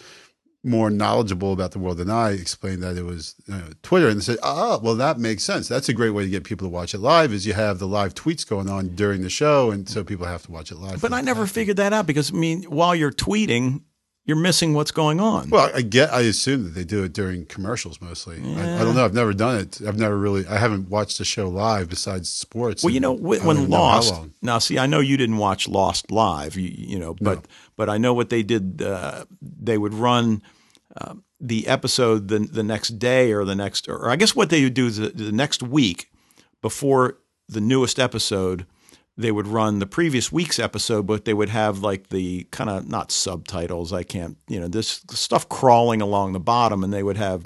more 0.65 0.91
knowledgeable 0.91 1.53
about 1.53 1.71
the 1.71 1.79
world 1.79 1.99
than 1.99 2.11
I 2.11 2.33
explained 2.33 2.83
that 2.83 2.97
it 2.97 3.05
was 3.05 3.35
you 3.47 3.55
know, 3.55 3.65
Twitter, 3.83 4.09
and 4.09 4.19
they 4.19 4.25
said, 4.25 4.38
"Ah, 4.43 4.79
well, 4.83 4.97
that 4.97 5.19
makes 5.19 5.45
sense. 5.45 5.69
That's 5.69 5.88
a 5.88 5.95
great 5.95 6.11
way 6.11 6.25
to 6.25 6.31
get 6.31 6.45
people 6.45 6.67
to 6.67 6.73
watch 6.73 6.95
it 6.95 6.99
live. 6.99 7.33
Is 7.33 7.47
you 7.47 7.53
have 7.55 7.79
the 7.79 7.87
live 7.87 8.15
tweets 8.15 8.47
going 8.47 8.69
on 8.69 8.95
during 8.95 9.23
the 9.23 9.31
show, 9.31 9.71
and 9.71 9.88
so 9.88 10.03
people 10.03 10.27
have 10.27 10.43
to 10.43 10.53
watch 10.53 10.71
it 10.71 10.79
live." 10.79 11.00
but 11.00 11.12
I 11.12 11.21
never 11.21 11.47
figured 11.47 11.77
that 11.77 11.93
out 11.93 12.07
because 12.07 12.33
I 12.33 12.35
mean, 12.35 12.65
while 12.65 12.95
you're 12.95 13.12
tweeting, 13.12 13.83
you're 14.29 14.37
missing 14.37 14.75
what's 14.75 14.91
going 14.91 15.21
on. 15.21 15.49
Well, 15.49 15.71
I 15.75 15.81
get. 15.81 16.12
I 16.12 16.21
assume 16.21 16.65
that 16.65 16.75
they 16.75 16.85
do 16.85 17.03
it 17.03 17.15
during 17.15 17.47
commercials 17.47 17.99
mostly. 18.00 18.37
I, 18.57 18.77
I 18.77 18.85
don't 18.85 18.95
know. 18.95 19.05
I've 19.05 19.15
never 19.15 19.33
done 19.33 19.57
it. 19.57 19.81
I've 19.87 19.99
never 19.99 20.19
really. 20.19 20.47
I 20.47 20.59
haven't 20.59 20.91
watched 20.91 21.17
the 21.17 21.25
show 21.25 21.49
live 21.49 21.88
besides 21.88 22.29
sports. 22.29 22.85
Well, 22.85 22.93
you 22.93 23.00
know, 23.00 23.12
when, 23.12 23.43
when 23.45 23.57
even 23.57 23.71
know 23.71 23.77
Lost. 23.79 24.15
Now, 24.43 24.59
see, 24.59 24.79
I 24.79 24.87
know 24.87 25.00
you 25.00 25.17
didn't 25.17 25.38
watch 25.38 25.67
Lost 25.67 26.11
live, 26.11 26.57
you, 26.57 26.71
you 26.71 26.99
know, 26.99 27.17
but 27.19 27.47
but 27.79 27.89
I 27.89 27.97
know 27.97 28.13
what 28.13 28.29
they 28.29 28.43
did. 28.43 28.83
Uh, 28.83 29.25
they 29.41 29.79
would 29.79 29.95
run 29.95 30.43
uh, 31.01 31.15
the 31.41 31.67
episode 31.67 32.29
the 32.29 32.41
the 32.41 32.65
next 32.65 32.99
day 32.99 33.33
or 33.33 33.47
the 33.47 33.55
next, 33.55 33.89
or 33.89 34.11
I 34.11 34.17
guess 34.17 34.37
what 34.37 34.51
they 34.51 34.65
would 34.65 34.75
do 34.75 34.91
the, 34.91 35.09
the 35.09 35.33
next 35.33 35.63
week 35.63 36.11
before 36.61 37.19
the 37.49 37.63
newest 37.63 37.99
episode. 37.99 38.67
They 39.17 39.33
would 39.33 39.49
run 39.49 39.79
the 39.79 39.87
previous 39.87 40.31
week's 40.31 40.61
episode, 40.61 41.07
but 41.07 41.25
they 41.25 41.35
would 41.35 41.49
have 41.49 41.79
like 41.79 42.09
the 42.11 42.45
kind 42.53 42.71
of 42.71 42.89
not 42.89 43.11
subtitles. 43.11 43.93
I 43.93 44.05
can't, 44.05 44.37
you 44.47 44.61
know, 44.61 44.69
this 44.69 45.01
stuff 45.11 45.49
crawling 45.49 46.01
along 46.01 46.35
the 46.35 46.41
bottom, 46.41 46.85
and 46.85 46.93
they 46.93 47.03
would 47.03 47.17
have 47.17 47.45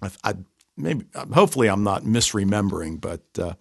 I, 0.00 0.10
I 0.24 0.34
maybe 0.76 1.04
hopefully 1.34 1.68
I'm 1.68 1.84
not 1.84 2.04
misremembering, 2.04 3.00
but 3.00 3.22
uh, 3.38 3.54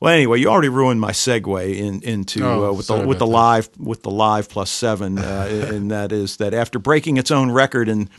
Well, 0.00 0.12
anyway, 0.12 0.40
you 0.40 0.48
already 0.48 0.68
ruined 0.68 1.00
my 1.00 1.12
segue 1.12 1.76
in, 1.76 2.02
into 2.02 2.44
Oh, 2.44 2.70
uh, 2.70 2.72
with 2.72 2.88
the 2.88 3.06
with 3.06 3.18
the 3.18 3.26
that. 3.26 3.32
live 3.32 3.68
with 3.78 4.02
the 4.02 4.10
live 4.10 4.48
plus 4.48 4.70
seven, 4.70 5.18
uh, 5.18 5.48
and 5.72 5.90
that 5.90 6.12
is 6.12 6.36
that 6.38 6.52
after 6.52 6.78
breaking 6.78 7.16
its 7.16 7.30
own 7.30 7.50
record 7.50 7.88
in 7.88 8.10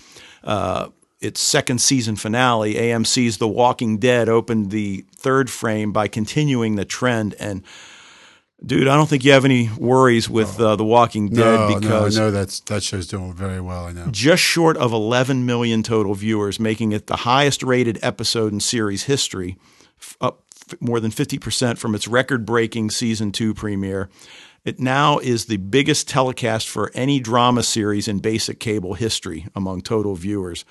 uh, 0.44 0.88
its 1.22 1.40
second 1.40 1.80
season 1.82 2.16
finale, 2.16 2.76
AMC's 2.76 3.38
The 3.38 3.48
Walking 3.48 3.98
Dead 3.98 4.30
opened 4.30 4.72
the 4.72 5.06
third 5.16 5.50
frame 5.50 5.92
by 5.92 6.08
continuing 6.08 6.76
the 6.76 6.86
trend. 6.86 7.36
And 7.40 7.64
dude, 8.66 8.88
I 8.88 8.96
don't 8.96 9.08
think 9.10 9.24
you 9.24 9.32
have 9.34 9.46
any 9.46 9.70
worries 9.78 10.30
with 10.30 10.60
uh, 10.60 10.76
The 10.76 10.86
Walking 10.86 11.30
Dead 11.30 11.70
No, 11.70 11.80
because 11.80 12.18
no, 12.18 12.24
I 12.24 12.26
know 12.28 12.32
that's 12.32 12.60
that 12.62 12.84
show's 12.84 13.08
doing 13.08 13.34
very 13.34 13.62
well. 13.62 13.86
I 13.86 13.92
know. 13.92 14.08
just 14.12 14.42
short 14.44 14.78
of 14.78 14.92
11 14.94 15.46
million 15.46 15.84
total 15.84 16.14
viewers, 16.16 16.60
making 16.60 16.92
it 16.94 17.08
the 17.08 17.18
highest 17.18 17.64
rated 17.64 18.00
episode 18.02 18.54
in 18.54 18.60
series 18.60 19.04
history, 19.04 19.58
up 20.22 20.44
more 20.80 21.00
than 21.00 21.12
50% 21.12 21.78
from 21.78 21.96
its 21.96 22.08
record 22.08 22.46
breaking 22.46 22.90
season 22.92 23.32
two 23.32 23.54
premiere. 23.54 24.10
It 24.64 24.80
now 24.80 25.20
is 25.20 25.46
the 25.46 25.58
biggest 25.58 26.08
telecast 26.10 26.68
for 26.68 26.92
any 26.96 27.20
drama 27.20 27.62
series 27.62 28.08
in 28.08 28.20
basic 28.20 28.60
cable 28.60 28.96
history 28.96 29.48
among 29.56 29.82
total 29.82 30.16
viewers. 30.16 30.66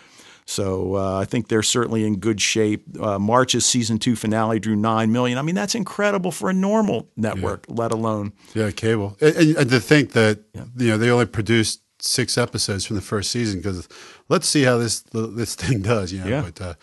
So 0.46 0.96
uh, 0.96 1.20
I 1.20 1.24
think 1.24 1.48
they're 1.48 1.62
certainly 1.62 2.04
in 2.04 2.16
good 2.18 2.40
shape. 2.40 2.84
Uh, 3.00 3.18
March's 3.18 3.64
season 3.64 3.98
two 3.98 4.14
finale 4.16 4.58
drew 4.58 4.76
nine 4.76 5.10
million. 5.12 5.38
I 5.38 5.42
mean, 5.42 5.54
that's 5.54 5.74
incredible 5.74 6.30
for 6.32 6.50
a 6.50 6.52
normal 6.52 7.08
network, 7.16 7.64
let 7.68 7.92
alone 7.92 8.32
Yeah, 8.52 8.70
cable. 8.72 9.16
And, 9.20 9.56
and, 9.56 9.70
to 9.70 9.80
think 9.80 10.12
that 10.12 10.40
you 10.76 10.88
know 10.88 10.98
they 10.98 11.08
only 11.10 11.24
produced 11.26 11.80
six 11.98 12.36
episodes 12.36 12.84
from 12.84 12.96
the 12.96 13.02
first 13.02 13.30
season 13.30 13.60
because 13.60 13.88
let's 14.28 14.46
see 14.46 14.64
how 14.64 14.76
this 14.76 15.00
this 15.12 15.54
thing 15.54 15.80
does. 15.80 16.12
You 16.12 16.20
know, 16.20 16.26
Yeah. 16.26 16.42
but 16.42 16.60
uh, 16.60 16.74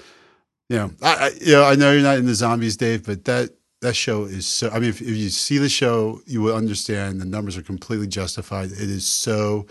know, 0.77 0.91
I, 1.01 1.15
I 1.15 1.31
you 1.39 1.53
know 1.53 1.63
I 1.63 1.75
know 1.75 1.91
you're 1.91 2.01
not 2.01 2.17
in 2.17 2.25
the 2.25 2.35
zombies, 2.35 2.77
Dave, 2.77 3.05
but 3.05 3.25
that 3.25 3.49
that 3.81 3.95
show 3.95 4.23
is 4.25 4.45
so. 4.47 4.69
I 4.69 4.79
mean, 4.79 4.89
if, 4.89 5.01
if 5.01 5.09
you 5.09 5.29
see 5.29 5.57
the 5.57 5.69
show, 5.69 6.21
you 6.25 6.41
will 6.41 6.55
understand 6.55 7.19
the 7.19 7.25
numbers 7.25 7.57
are 7.57 7.63
completely 7.63 8.07
justified. 8.07 8.71
It 8.71 8.79
is 8.79 9.05
so 9.07 9.65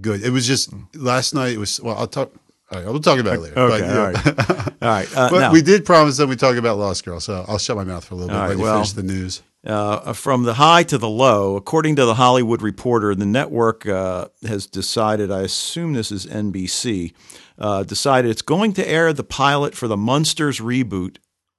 good. 0.00 0.22
It 0.22 0.30
was 0.30 0.46
just 0.46 0.72
last 0.94 1.34
night. 1.34 1.52
It 1.54 1.58
was 1.58 1.80
well. 1.80 1.96
I'll 1.96 2.06
talk. 2.06 2.32
All 2.70 2.78
right, 2.80 2.86
we'll 2.88 2.98
talk 3.00 3.20
about 3.20 3.34
it 3.36 3.40
later. 3.40 3.58
okay. 3.60 3.80
but, 3.80 3.86
know, 3.86 4.00
all 4.00 4.12
right, 4.12 4.82
all 4.82 4.88
right. 4.88 5.16
Uh, 5.16 5.30
but 5.30 5.38
now- 5.40 5.52
we 5.52 5.62
did 5.62 5.84
promise 5.84 6.16
that 6.16 6.26
we 6.26 6.34
talk 6.34 6.56
about 6.56 6.78
Lost 6.78 7.04
Girl, 7.04 7.20
so 7.20 7.44
I'll 7.46 7.58
shut 7.58 7.76
my 7.76 7.84
mouth 7.84 8.04
for 8.04 8.14
a 8.14 8.16
little 8.16 8.30
bit. 8.30 8.36
All 8.36 8.48
right, 8.48 8.58
well- 8.58 8.74
finish 8.74 8.92
the 8.92 9.04
news. 9.04 9.42
Uh, 9.66 10.12
from 10.12 10.44
the 10.44 10.54
high 10.54 10.84
to 10.84 10.96
the 10.96 11.08
low, 11.08 11.56
according 11.56 11.96
to 11.96 12.04
the 12.04 12.14
Hollywood 12.14 12.62
Reporter, 12.62 13.14
the 13.16 13.26
network 13.26 13.84
uh, 13.84 14.28
has 14.46 14.66
decided, 14.66 15.32
I 15.32 15.40
assume 15.40 15.92
this 15.92 16.12
is 16.12 16.24
NBC, 16.24 17.12
uh, 17.58 17.82
decided 17.82 18.30
it's 18.30 18.42
going 18.42 18.74
to 18.74 18.88
air 18.88 19.12
the 19.12 19.24
pilot 19.24 19.74
for 19.74 19.88
the 19.88 19.96
Munsters 19.96 20.60
reboot 20.60 21.16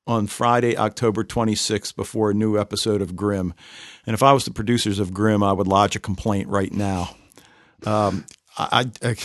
on 0.07 0.25
Friday, 0.27 0.77
October 0.77 1.23
26th, 1.23 1.95
before 1.95 2.31
a 2.31 2.33
new 2.33 2.57
episode 2.57 3.01
of 3.01 3.15
Grimm. 3.15 3.53
And 4.05 4.13
if 4.13 4.23
I 4.23 4.31
was 4.31 4.45
the 4.45 4.51
producers 4.51 4.99
of 4.99 5.13
Grimm, 5.13 5.43
I 5.43 5.51
would 5.51 5.67
lodge 5.67 5.97
a 5.97 5.99
complaint 5.99 6.47
right 6.47 6.71
now. 6.71 7.13
Um, 7.85 8.25
I, 8.57 8.89
I, 9.03 9.15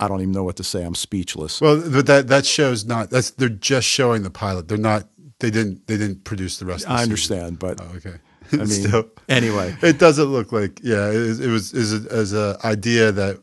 I, 0.00 0.08
don't 0.08 0.22
even 0.22 0.32
know 0.32 0.42
what 0.42 0.56
to 0.56 0.64
say. 0.64 0.82
I'm 0.82 0.94
speechless. 0.94 1.60
Well, 1.60 1.76
that 1.76 2.28
that 2.28 2.46
show's 2.46 2.84
not. 2.84 3.10
That's 3.10 3.30
they're 3.30 3.48
just 3.48 3.86
showing 3.86 4.22
the 4.22 4.30
pilot. 4.30 4.66
They're 4.66 4.78
not. 4.78 5.06
They 5.40 5.50
didn't. 5.50 5.86
They 5.86 5.96
didn't 5.96 6.24
produce 6.24 6.58
the 6.58 6.66
rest. 6.66 6.84
of 6.84 6.88
the 6.88 6.94
I 6.94 6.96
season. 6.98 7.10
understand, 7.10 7.58
but 7.58 7.80
Oh, 7.80 7.96
okay. 7.96 8.14
I 8.52 8.56
mean, 8.64 9.10
anyway. 9.28 9.76
it 9.82 9.98
doesn't 9.98 10.26
look 10.26 10.52
like. 10.52 10.80
Yeah, 10.82 11.08
it, 11.10 11.40
it 11.40 11.48
was 11.48 11.72
is 11.72 12.06
as 12.06 12.32
a 12.32 12.58
idea 12.64 13.10
that 13.12 13.40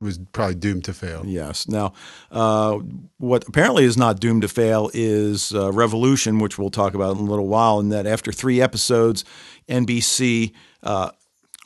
was 0.00 0.18
probably 0.32 0.56
doomed 0.56 0.84
to 0.84 0.92
fail. 0.92 1.22
Yes. 1.24 1.68
Now, 1.68 1.92
uh, 2.32 2.78
what 3.18 3.46
apparently 3.48 3.84
is 3.84 3.96
not 3.96 4.18
doomed 4.20 4.42
to 4.42 4.48
fail 4.48 4.90
is 4.92 5.54
uh, 5.54 5.70
Revolution, 5.72 6.40
which 6.40 6.58
we'll 6.58 6.70
talk 6.70 6.94
about 6.94 7.16
in 7.16 7.22
a 7.22 7.30
little 7.30 7.46
while. 7.46 7.78
And 7.78 7.92
that 7.92 8.04
after 8.06 8.32
three 8.32 8.60
episodes, 8.60 9.24
NBC 9.68 10.52
uh, 10.82 11.10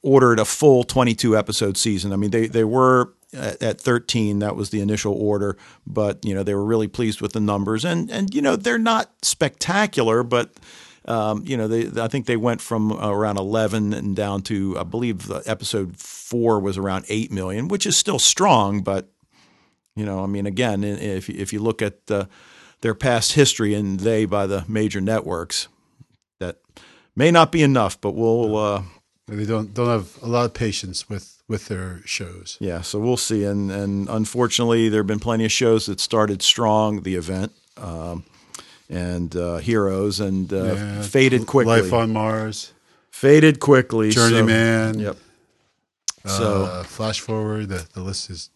ordered 0.03 0.39
a 0.39 0.45
full 0.45 0.85
22 0.85 1.37
episode 1.37 1.77
season. 1.77 2.13
I 2.13 2.17
mean, 2.17 2.31
they 2.31 2.47
they 2.47 2.65
were 2.65 3.13
at, 3.33 3.63
at 3.63 3.81
13. 3.81 4.41
That 4.41 4.57
was 4.57 4.71
the 4.71 4.81
initial 4.81 5.15
order, 5.15 5.57
but 5.87 6.25
you 6.25 6.35
know 6.35 6.43
they 6.43 6.55
were 6.55 6.65
really 6.65 6.89
pleased 6.89 7.21
with 7.21 7.33
the 7.33 7.41
numbers. 7.41 7.85
And 7.85 8.11
and 8.11 8.35
you 8.35 8.43
know 8.43 8.57
they're 8.57 8.79
not 8.79 9.13
spectacular, 9.23 10.23
but. 10.23 10.53
Um, 11.09 11.45
you 11.47 11.57
know, 11.57 11.69
they, 11.69 12.03
I 12.03 12.09
think 12.09 12.27
they 12.27 12.37
went 12.37 12.61
from 12.61 12.93
around 12.93 13.39
11 13.39 13.93
and 13.93 14.17
down 14.17 14.43
to, 14.43 14.77
I 14.77 14.83
believe, 14.83 15.31
episode 15.47 15.97
four 15.97 16.59
was 16.59 16.77
around 16.77 17.05
8 17.09 17.31
million, 17.31 17.69
which 17.69 17.87
is 17.87 17.97
still 17.97 18.19
strong, 18.19 18.81
but 18.81 19.09
you 19.95 20.05
know, 20.05 20.23
I 20.23 20.27
mean, 20.27 20.47
again, 20.47 20.85
if 20.85 21.31
if 21.31 21.53
you 21.53 21.61
look 21.61 21.81
at 21.81 22.07
their 22.07 22.95
past 22.95 23.33
history 23.33 23.75
and 23.75 23.99
they 24.01 24.27
by 24.27 24.47
the 24.47 24.65
major 24.69 25.01
networks, 25.01 25.69
that 26.39 26.59
may 27.17 27.31
not 27.31 27.51
be 27.51 27.63
enough. 27.63 28.01
But 28.01 28.13
we'll, 28.13 28.57
uh, 28.57 28.83
They 29.27 29.47
don't 29.47 29.73
don't 29.75 29.89
have 29.89 30.23
a 30.23 30.29
lot 30.29 30.45
of 30.45 30.55
patience 30.55 31.09
with 31.09 31.36
with 31.49 31.67
their 31.69 32.01
shows. 32.05 32.57
yeah, 32.61 32.81
so 32.83 32.99
we'll 32.99 33.17
see. 33.17 33.45
And 33.45 33.71
and 33.71 34.09
unfortunately, 34.09 34.89
there 34.89 35.01
have 35.01 35.07
been 35.07 35.21
plenty 35.21 35.45
of 35.45 35.53
shows 35.53 35.87
that 35.87 36.01
started 36.01 36.43
strong. 36.43 37.03
The 37.03 37.15
event. 37.15 37.53
Um, 37.77 38.25
and 38.89 39.35
uh, 39.35 39.57
heroes 39.57 40.21
and 40.21 40.53
uh, 40.53 40.57
Yeah. 40.75 41.03
faded 41.03 41.47
quickly. 41.47 41.81
Life 41.83 41.93
on 41.93 42.13
Mars, 42.13 42.73
faded 43.11 43.59
quickly. 43.59 44.13
so- 44.13 44.29
Journeyman. 44.29 45.01
yep. 45.01 45.17
Uh, 46.25 46.29
So 46.29 46.83
flash 46.85 47.19
forward. 47.21 47.69
The, 47.69 47.85
the 47.95 48.01
list 48.03 48.31
is 48.31 48.51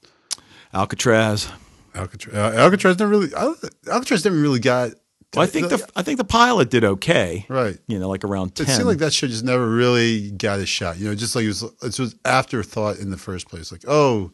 Alcatraz. 0.73 1.49
Alcatraz. 1.97 2.35
Uh, 2.37 2.56
Alcatraz 2.56 2.99
never 2.99 3.11
really. 3.11 3.35
Al- 3.35 3.56
Alcatraz 3.90 4.25
never 4.25 4.37
really 4.37 4.61
got. 4.61 4.92
Well, 5.35 5.45
I 5.45 5.47
think 5.47 5.69
the 5.69 5.89
I 5.95 6.03
think 6.03 6.19
the 6.19 6.25
pilot 6.25 6.71
did 6.71 6.83
okay. 6.83 7.47
right. 7.49 7.79
You 7.87 7.99
know, 8.01 8.09
like 8.09 8.25
around 8.25 8.57
ten. 8.57 8.67
It 8.67 8.71
seemed 8.71 8.89
like 8.89 8.99
that 8.99 9.13
show 9.13 9.29
just 9.29 9.45
never 9.45 9.69
really 9.69 10.33
got 10.33 10.59
a 10.59 10.67
shot. 10.67 10.99
You 10.99 11.09
know, 11.09 11.15
just 11.15 11.37
like 11.37 11.45
it 11.45 11.49
was, 11.49 11.63
it 11.63 11.99
was 11.99 12.17
afterthought 12.25 12.99
in 12.99 13.11
the 13.11 13.17
first 13.17 13.49
place. 13.49 13.71
Like, 13.71 13.85
oh, 13.87 14.33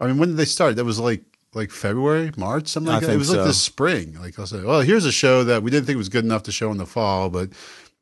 I 0.00 0.08
mean, 0.08 0.18
when 0.18 0.30
did 0.30 0.38
they 0.38 0.44
start? 0.44 0.76
That 0.76 0.84
was 0.84 0.98
like 0.98 1.22
like 1.54 1.70
February, 1.70 2.32
March, 2.36 2.66
something 2.68 2.90
I 2.90 2.96
like 2.96 3.06
that. 3.06 3.14
It 3.14 3.18
was 3.18 3.30
like 3.30 3.40
so. 3.40 3.44
the 3.44 3.54
spring. 3.54 4.18
Like 4.18 4.38
I'll 4.38 4.46
say, 4.46 4.62
well, 4.64 4.80
here's 4.80 5.04
a 5.04 5.12
show 5.12 5.44
that 5.44 5.62
we 5.62 5.70
didn't 5.70 5.86
think 5.86 5.96
was 5.96 6.08
good 6.08 6.24
enough 6.24 6.42
to 6.44 6.52
show 6.52 6.70
in 6.72 6.78
the 6.78 6.86
fall, 6.86 7.30
but 7.30 7.50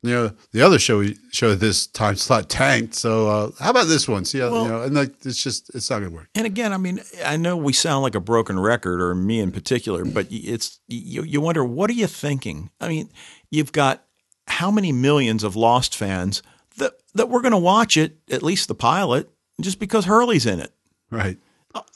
you 0.03 0.11
know, 0.11 0.33
the 0.53 0.63
other 0.63 0.79
show 0.79 0.99
we 1.01 1.19
showed 1.31 1.57
this 1.61 1.87
time 1.87 2.17
slot 2.17 2.49
tanked. 2.49 2.95
So 2.95 3.29
uh, 3.29 3.51
how 3.61 3.71
about 3.71 3.87
this 3.89 4.09
one? 4.09 4.25
See 4.25 4.39
how 4.39 4.51
Well- 4.51 4.63
you 4.65 4.69
know, 4.71 4.83
and 4.83 4.95
like 4.95 5.15
it's 5.27 5.43
just 5.43 5.71
it's 5.75 5.91
not 5.91 5.99
gonna 6.01 6.11
work. 6.15 6.29
And 6.35 6.47
again, 6.47 6.73
I 6.73 6.77
mean, 6.79 7.01
I 7.25 7.37
know 7.37 7.57
we 7.57 7.73
sound 7.73 8.03
like 8.03 8.15
a 8.15 8.21
broken 8.21 8.59
record, 8.59 9.01
or 9.01 9.15
me 9.15 9.41
in 9.41 9.53
particular, 9.53 10.05
but 10.05 10.27
it's 10.31 10.81
you, 10.89 11.23
you 11.23 11.41
wonder 11.41 11.65
what 11.65 11.91
are 11.91 11.95
you 11.95 12.07
thinking? 12.07 12.71
I 12.81 12.89
mean, 12.89 13.11
you've 13.51 13.73
got 13.73 14.05
how 14.47 14.71
many 14.71 14.91
millions 14.93 15.45
of 15.45 15.55
Lost 15.55 15.95
fans 15.97 16.43
that 16.79 16.95
that 17.15 17.29
we're 17.29 17.43
going 17.43 17.53
to 17.53 17.59
watch 17.59 17.97
it, 17.97 18.19
at 18.31 18.43
least 18.43 18.69
the 18.69 18.75
pilot, 18.75 19.29
just 19.61 19.79
because 19.79 20.07
Hurley's 20.07 20.47
in 20.47 20.61
it. 20.61 20.73
Right. 21.11 21.39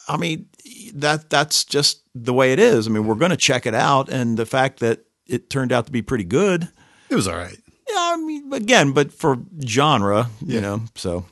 I 0.09 0.17
mean, 0.17 0.49
that 0.95 1.31
that's 1.31 1.65
just 1.65 2.03
the 2.15 2.33
way 2.35 2.53
it 2.53 2.59
is. 2.59 2.87
I 2.87 2.91
mean, 2.91 3.07
we're 3.07 3.15
going 3.17 3.31
to 3.31 3.37
check 3.37 3.65
it 3.67 3.75
out, 3.75 4.09
and 4.09 4.37
the 4.37 4.47
fact 4.47 4.81
that 4.81 5.01
it 5.27 5.49
turned 5.51 5.73
out 5.73 5.87
to 5.87 5.93
be 5.93 6.03
pretty 6.03 6.25
good. 6.25 6.69
It 7.11 7.15
was 7.17 7.27
all 7.27 7.37
right. 7.37 7.57
Yeah, 7.95 8.13
I 8.15 8.17
mean, 8.17 8.53
again, 8.53 8.93
but 8.93 9.13
for 9.13 9.39
genre, 9.65 10.29
you 10.45 10.61
know, 10.61 10.83
so. 10.95 11.25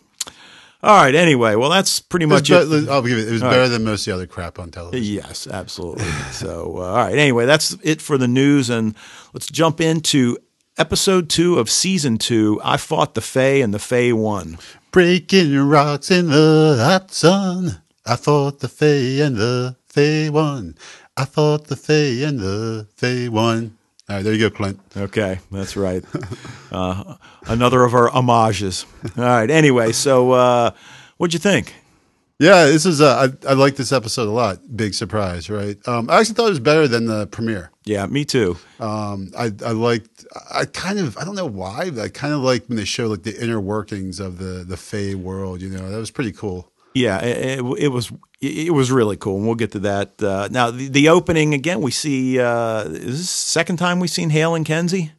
All 0.85 0.97
right. 1.01 1.15
Anyway, 1.15 1.55
well, 1.55 1.71
that's 1.71 2.01
pretty 2.01 2.25
It 2.25 2.29
was 2.29 2.49
much 2.49 2.51
it. 2.51 2.89
I'll 2.89 3.03
give 3.03 3.17
it. 3.19 3.29
It 3.29 3.33
was 3.33 3.43
All 3.43 3.51
better 3.51 3.63
right. 3.63 3.69
than 3.69 3.85
most 3.85 4.01
of 4.03 4.07
the 4.07 4.15
other 4.15 4.27
crap 4.27 4.59
on 4.59 4.71
television. 4.73 5.15
Yes, 5.15 5.47
absolutely. 5.47 6.05
so, 6.33 6.79
uh, 6.79 6.81
all 6.81 6.97
right. 6.97 7.17
Anyway, 7.17 7.47
that's 7.47 7.77
it 7.83 8.01
for 8.03 8.19
the 8.19 8.27
news, 8.27 8.69
and 8.69 8.95
let's 9.33 9.47
jump 9.47 9.81
into 9.81 10.39
episode 10.79 11.29
two 11.29 11.59
of 11.59 11.71
season 11.71 12.19
two. 12.19 12.61
I 12.65 12.77
fought 12.79 13.15
the 13.15 13.21
Fae, 13.21 13.61
and 13.63 13.73
the 13.73 13.79
Fae 13.79 14.13
won. 14.13 14.59
Breaking 14.91 15.57
rocks 15.57 16.11
in 16.11 16.29
the 16.29 16.77
hot 16.81 17.13
sun. 17.13 17.81
I 18.05 18.17
fought 18.17 18.59
the 18.59 18.69
Fae 18.69 19.23
and 19.25 19.37
the 19.37 19.77
Fae 19.87 20.31
won. 20.31 20.77
I 21.17 21.27
fought 21.27 21.69
the 21.69 21.77
Fae 21.77 22.25
and 22.27 22.41
the 22.41 22.89
Fae 22.97 23.29
won. 23.29 23.77
All 24.09 24.17
right, 24.17 24.23
there 24.23 24.33
you 24.33 24.39
go, 24.39 24.51
Clint. 24.55 24.81
Okay, 24.97 25.39
that's 25.51 25.77
right. 25.77 26.05
Uh, 26.73 27.17
another 27.49 27.85
of 27.85 27.93
our 27.93 28.09
homages. 28.09 28.87
All 29.19 29.25
right. 29.25 29.51
Anyway, 29.51 29.93
so 29.93 30.33
uh, 30.33 30.71
what'd 31.19 31.35
you 31.35 31.39
think? 31.39 31.75
Yeah, 32.39 32.65
this 32.65 32.87
is. 32.87 33.03
Uh, 33.03 33.29
I, 33.45 33.51
I 33.51 33.53
like 33.53 33.77
this 33.77 33.93
episode 33.93 34.27
a 34.27 34.31
lot. 34.31 34.59
Big 34.75 34.95
surprise, 34.95 35.51
right? 35.51 35.77
Um, 35.87 36.09
I 36.09 36.21
actually 36.21 36.37
thought 36.37 36.47
it 36.47 36.51
was 36.51 36.61
better 36.61 36.89
than 36.89 37.05
the 37.05 37.27
premiere. 37.27 37.71
Yeah, 37.85 38.07
me 38.07 38.25
too. 38.25 38.57
Um, 38.81 39.33
I 39.37 39.53
I 39.65 39.73
liked. 39.73 40.25
I 40.51 40.65
kind 40.65 40.99
of. 40.99 41.19
I 41.19 41.25
don't 41.27 41.35
know 41.35 41.45
why. 41.45 41.91
But 41.91 42.01
I 42.01 42.09
kind 42.09 42.33
of 42.33 42.41
liked 42.41 42.71
when 42.71 42.79
they 42.79 42.87
show 42.87 43.07
like 43.07 43.23
the 43.25 43.39
inner 43.39 43.61
workings 43.61 44.19
of 44.19 44.39
the 44.39 44.65
the 44.67 44.79
Fae 44.79 45.15
world. 45.15 45.61
You 45.61 45.69
know, 45.69 45.91
that 45.91 45.99
was 45.99 46.11
pretty 46.11 46.33
cool. 46.33 46.72
Yeah, 46.95 47.21
it, 47.25 47.61
it, 47.79 47.89
was 47.89 48.13
it 48.41 48.73
was 48.73 48.91
really 48.91 49.17
cool, 49.17 49.37
and 49.37 49.47
we'll 49.47 49.55
get 49.55 49.73
to 49.73 49.79
that. 49.81 50.23
Uh, 50.23 50.49
now, 50.51 50.71
the, 50.71 50.89
the 50.89 51.09
opening 51.09 51.55
again, 51.55 51.81
we 51.81 51.91
see 51.91 52.39
uh, 52.39 52.83
is 52.85 53.19
this 53.19 53.31
second 53.31 53.77
time 53.79 54.01
we've 54.01 54.11
seen 54.11 54.31
Hale 54.31 54.55
and 54.55 54.67
Kenzie 54.67 55.13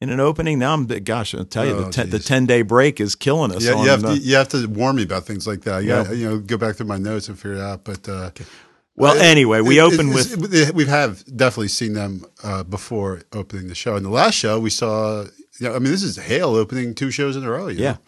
in 0.00 0.10
an 0.10 0.20
opening. 0.20 0.58
Now, 0.58 0.74
I'm 0.74 0.86
gosh, 0.86 1.34
I'll 1.34 1.44
tell 1.44 1.64
you, 1.66 1.72
Oh, 1.72 1.84
the 1.84 1.90
ten, 1.90 2.10
the 2.10 2.18
ten 2.18 2.46
day 2.46 2.62
break 2.62 3.00
is 3.00 3.14
killing 3.14 3.52
us. 3.52 3.64
Yeah, 3.64 3.82
you 3.82 3.88
have 3.88 4.04
uh, 4.04 4.14
to 4.14 4.18
you 4.20 4.34
have 4.36 4.48
to 4.50 4.66
warn 4.66 4.96
me 4.96 5.02
about 5.04 5.24
things 5.24 5.46
like 5.46 5.62
that. 5.62 5.84
Yeah. 5.84 6.10
you 6.12 6.28
know 6.28 6.38
go 6.38 6.56
back 6.56 6.76
through 6.76 6.86
my 6.86 6.98
notes 6.98 7.28
and 7.28 7.38
figure 7.38 7.56
it 7.56 7.60
out. 7.62 7.84
But 7.84 8.08
uh, 8.08 8.30
well, 8.94 9.16
it- 9.16 9.22
anyway, 9.22 9.60
we 9.60 9.78
it- 9.78 9.82
open 9.82 10.10
with 10.10 10.52
it- 10.54 10.74
we 10.74 10.84
have 10.86 11.24
definitely 11.36 11.68
seen 11.68 11.94
them 11.94 12.26
uh, 12.44 12.62
before 12.64 13.22
opening 13.32 13.68
the 13.68 13.74
show. 13.74 13.96
In 13.96 14.02
the 14.02 14.10
last 14.10 14.34
show, 14.34 14.60
we 14.60 14.70
saw 14.70 15.24
yeah, 15.60 15.70
I 15.70 15.78
mean, 15.78 15.92
this 15.92 16.02
is 16.02 16.16
Hale 16.16 16.54
opening 16.54 16.94
two 16.94 17.10
shows 17.10 17.36
in 17.36 17.44
a 17.44 17.50
row. 17.50 17.68
you 17.68 17.80
know? 17.80 17.98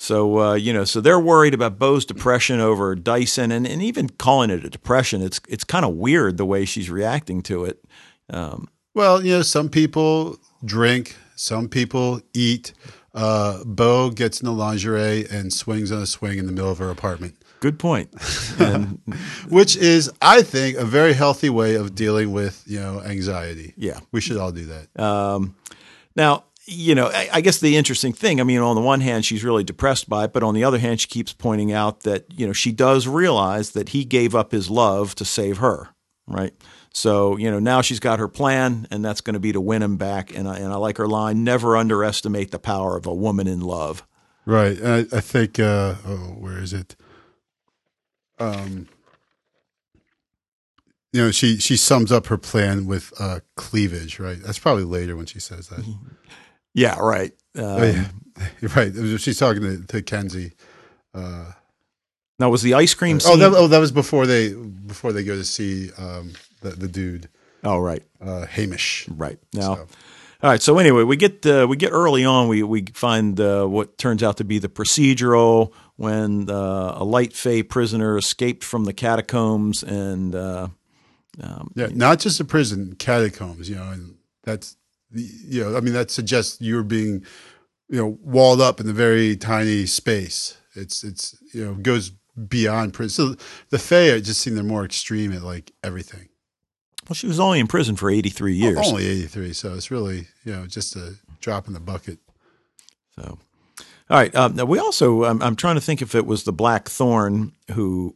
So 0.00 0.38
uh, 0.40 0.54
you 0.54 0.72
know, 0.72 0.84
so 0.84 1.02
they're 1.02 1.20
worried 1.20 1.52
about 1.52 1.78
Bo's 1.78 2.06
depression 2.06 2.58
over 2.58 2.94
Dyson, 2.94 3.52
and, 3.52 3.66
and 3.66 3.82
even 3.82 4.08
calling 4.08 4.48
it 4.48 4.64
a 4.64 4.70
depression. 4.70 5.20
It's 5.20 5.42
it's 5.46 5.62
kind 5.62 5.84
of 5.84 5.94
weird 5.94 6.38
the 6.38 6.46
way 6.46 6.64
she's 6.64 6.88
reacting 6.88 7.42
to 7.42 7.66
it. 7.66 7.84
Um, 8.30 8.70
Well, 8.94 9.22
you 9.22 9.32
know, 9.36 9.42
some 9.42 9.68
people 9.68 10.38
drink, 10.64 11.16
some 11.36 11.68
people 11.68 12.22
eat. 12.32 12.72
Uh, 13.12 13.62
Bo 13.66 14.08
gets 14.08 14.40
in 14.40 14.46
the 14.46 14.52
lingerie 14.52 15.26
and 15.30 15.52
swings 15.52 15.92
on 15.92 16.00
a 16.00 16.06
swing 16.06 16.38
in 16.38 16.46
the 16.46 16.52
middle 16.52 16.70
of 16.70 16.78
her 16.78 16.88
apartment, 16.90 17.34
good 17.60 17.78
point. 17.78 18.08
And 18.58 19.00
which 19.50 19.76
is, 19.76 20.10
I 20.22 20.40
think, 20.40 20.78
a 20.78 20.84
very 20.86 21.12
healthy 21.12 21.50
way 21.50 21.74
of 21.74 21.94
dealing 21.94 22.32
with 22.32 22.64
you 22.66 22.80
know 22.80 23.02
anxiety. 23.02 23.74
Yeah. 23.76 24.00
we 24.12 24.22
should 24.22 24.38
all 24.38 24.50
do 24.52 24.64
that. 24.64 24.98
um, 24.98 25.56
now, 26.16 26.44
you 26.70 26.94
know, 26.94 27.08
I, 27.08 27.28
I 27.34 27.40
guess 27.40 27.58
the 27.58 27.76
interesting 27.76 28.12
thing. 28.12 28.40
I 28.40 28.44
mean, 28.44 28.60
on 28.60 28.76
the 28.76 28.80
one 28.80 29.00
hand, 29.00 29.24
she's 29.24 29.44
really 29.44 29.64
depressed 29.64 30.08
by 30.08 30.24
it, 30.24 30.32
but 30.32 30.42
on 30.42 30.54
the 30.54 30.64
other 30.64 30.78
hand, 30.78 31.00
she 31.00 31.08
keeps 31.08 31.32
pointing 31.32 31.72
out 31.72 32.00
that 32.00 32.26
you 32.34 32.46
know 32.46 32.52
she 32.52 32.72
does 32.72 33.06
realize 33.06 33.70
that 33.70 33.90
he 33.90 34.04
gave 34.04 34.34
up 34.34 34.52
his 34.52 34.70
love 34.70 35.14
to 35.16 35.24
save 35.24 35.58
her, 35.58 35.88
right? 36.26 36.54
So 36.92 37.36
you 37.36 37.50
know 37.50 37.58
now 37.58 37.80
she's 37.80 38.00
got 38.00 38.18
her 38.18 38.28
plan, 38.28 38.86
and 38.90 39.04
that's 39.04 39.20
going 39.20 39.34
to 39.34 39.40
be 39.40 39.52
to 39.52 39.60
win 39.60 39.82
him 39.82 39.96
back. 39.96 40.34
And 40.34 40.48
I, 40.48 40.58
and 40.58 40.72
I 40.72 40.76
like 40.76 40.98
her 40.98 41.08
line: 41.08 41.44
"Never 41.44 41.76
underestimate 41.76 42.50
the 42.50 42.58
power 42.58 42.96
of 42.96 43.06
a 43.06 43.14
woman 43.14 43.46
in 43.46 43.60
love." 43.60 44.06
Right. 44.46 44.82
I, 44.82 44.98
I 45.12 45.20
think, 45.20 45.60
uh, 45.60 45.94
oh, 46.04 46.34
where 46.38 46.58
is 46.58 46.72
it? 46.72 46.96
Um, 48.38 48.88
you 51.12 51.22
know, 51.22 51.30
she, 51.30 51.58
she 51.58 51.76
sums 51.76 52.10
up 52.10 52.26
her 52.28 52.38
plan 52.38 52.86
with 52.86 53.12
uh, 53.20 53.40
cleavage, 53.56 54.18
right? 54.18 54.38
That's 54.42 54.58
probably 54.58 54.84
later 54.84 55.14
when 55.14 55.26
she 55.26 55.40
says 55.40 55.68
that. 55.68 55.84
Yeah, 56.74 56.98
right. 56.98 57.32
Um, 57.56 57.64
Oh, 57.64 57.84
yeah. 57.84 58.06
right. 58.76 58.92
She's 59.18 59.38
talking 59.38 59.62
to, 59.62 59.82
to 59.88 60.02
Kenzie. 60.02 60.52
Uh, 61.14 61.52
Now, 62.38 62.48
was 62.50 62.62
the 62.62 62.74
ice 62.74 62.94
cream? 62.94 63.18
oh, 63.24 63.36
that, 63.36 63.52
oh, 63.54 63.66
that 63.66 63.78
was 63.78 63.92
before 63.92 64.26
they 64.26 64.52
before 64.54 65.12
they 65.12 65.24
go 65.24 65.34
to 65.36 65.44
see 65.44 65.90
um, 65.98 66.32
the, 66.62 66.70
the 66.70 66.88
dude, 66.88 67.28
oh, 67.64 67.78
right, 67.78 68.02
uh, 68.20 68.46
Hamish. 68.46 69.06
right. 69.08 69.38
Now, 69.52 69.74
So- 69.74 69.86
all 70.42 70.48
right. 70.48 70.62
So 70.62 70.78
anyway, 70.78 71.02
we 71.02 71.16
get 71.16 71.44
uh, 71.44 71.66
we 71.68 71.76
get 71.76 71.90
early 71.92 72.24
on. 72.24 72.48
We 72.48 72.62
we 72.62 72.86
find 72.94 73.38
uh, 73.38 73.66
what 73.66 73.98
turns 73.98 74.22
out 74.22 74.38
to 74.38 74.44
be 74.44 74.58
the 74.58 74.70
procedural 74.70 75.72
when 75.96 76.48
uh, 76.48 76.94
a 76.96 77.04
light 77.04 77.34
Fae 77.34 77.60
prisoner 77.60 78.16
escaped 78.16 78.64
from 78.64 78.84
the 78.84 78.94
catacombs 78.94 79.82
and. 79.82 80.34
Uh, 80.34 80.68
Yeah, 81.74 81.88
not 81.92 82.20
just 82.20 82.40
a 82.40 82.44
prison, 82.44 82.94
catacombs, 82.98 83.68
you 83.68 83.76
know, 83.76 83.90
and 83.90 84.16
that's, 84.44 84.76
you 85.12 85.64
know, 85.64 85.76
I 85.76 85.80
mean, 85.80 85.94
that 85.94 86.10
suggests 86.10 86.60
you're 86.60 86.82
being, 86.82 87.24
you 87.88 87.98
know, 87.98 88.18
walled 88.22 88.60
up 88.60 88.80
in 88.80 88.88
a 88.88 88.92
very 88.92 89.36
tiny 89.36 89.86
space. 89.86 90.56
It's, 90.74 91.02
it's, 91.02 91.36
you 91.52 91.64
know, 91.64 91.74
goes 91.74 92.12
beyond 92.48 92.94
prison. 92.94 93.36
So 93.38 93.44
the 93.70 93.78
Fae 93.78 94.20
just 94.20 94.40
seem 94.40 94.54
they're 94.54 94.64
more 94.64 94.84
extreme 94.84 95.32
at 95.32 95.42
like 95.42 95.72
everything. 95.82 96.28
well, 97.08 97.14
she 97.14 97.26
was 97.26 97.40
only 97.40 97.58
in 97.60 97.66
prison 97.66 97.96
for 97.96 98.08
eighty 98.10 98.30
three 98.30 98.54
years. 98.54 98.78
Only 98.78 99.06
83. 99.06 99.52
So 99.52 99.74
it's 99.74 99.90
really, 99.90 100.28
you 100.44 100.52
know, 100.52 100.66
just 100.66 100.94
a 100.96 101.14
drop 101.40 101.66
in 101.66 101.72
the 101.74 101.80
bucket. 101.80 102.18
So, 103.16 103.38
all 104.08 104.16
right. 104.16 104.34
Um, 104.34 104.54
now 104.56 104.64
we 104.64 104.78
also, 104.78 105.24
I'm, 105.24 105.42
I'm 105.42 105.56
trying 105.56 105.74
to 105.74 105.80
think 105.80 106.00
if 106.00 106.14
it 106.14 106.24
was 106.24 106.44
the 106.44 106.52
Black 106.52 106.88
Thorn 106.88 107.52
who 107.72 108.14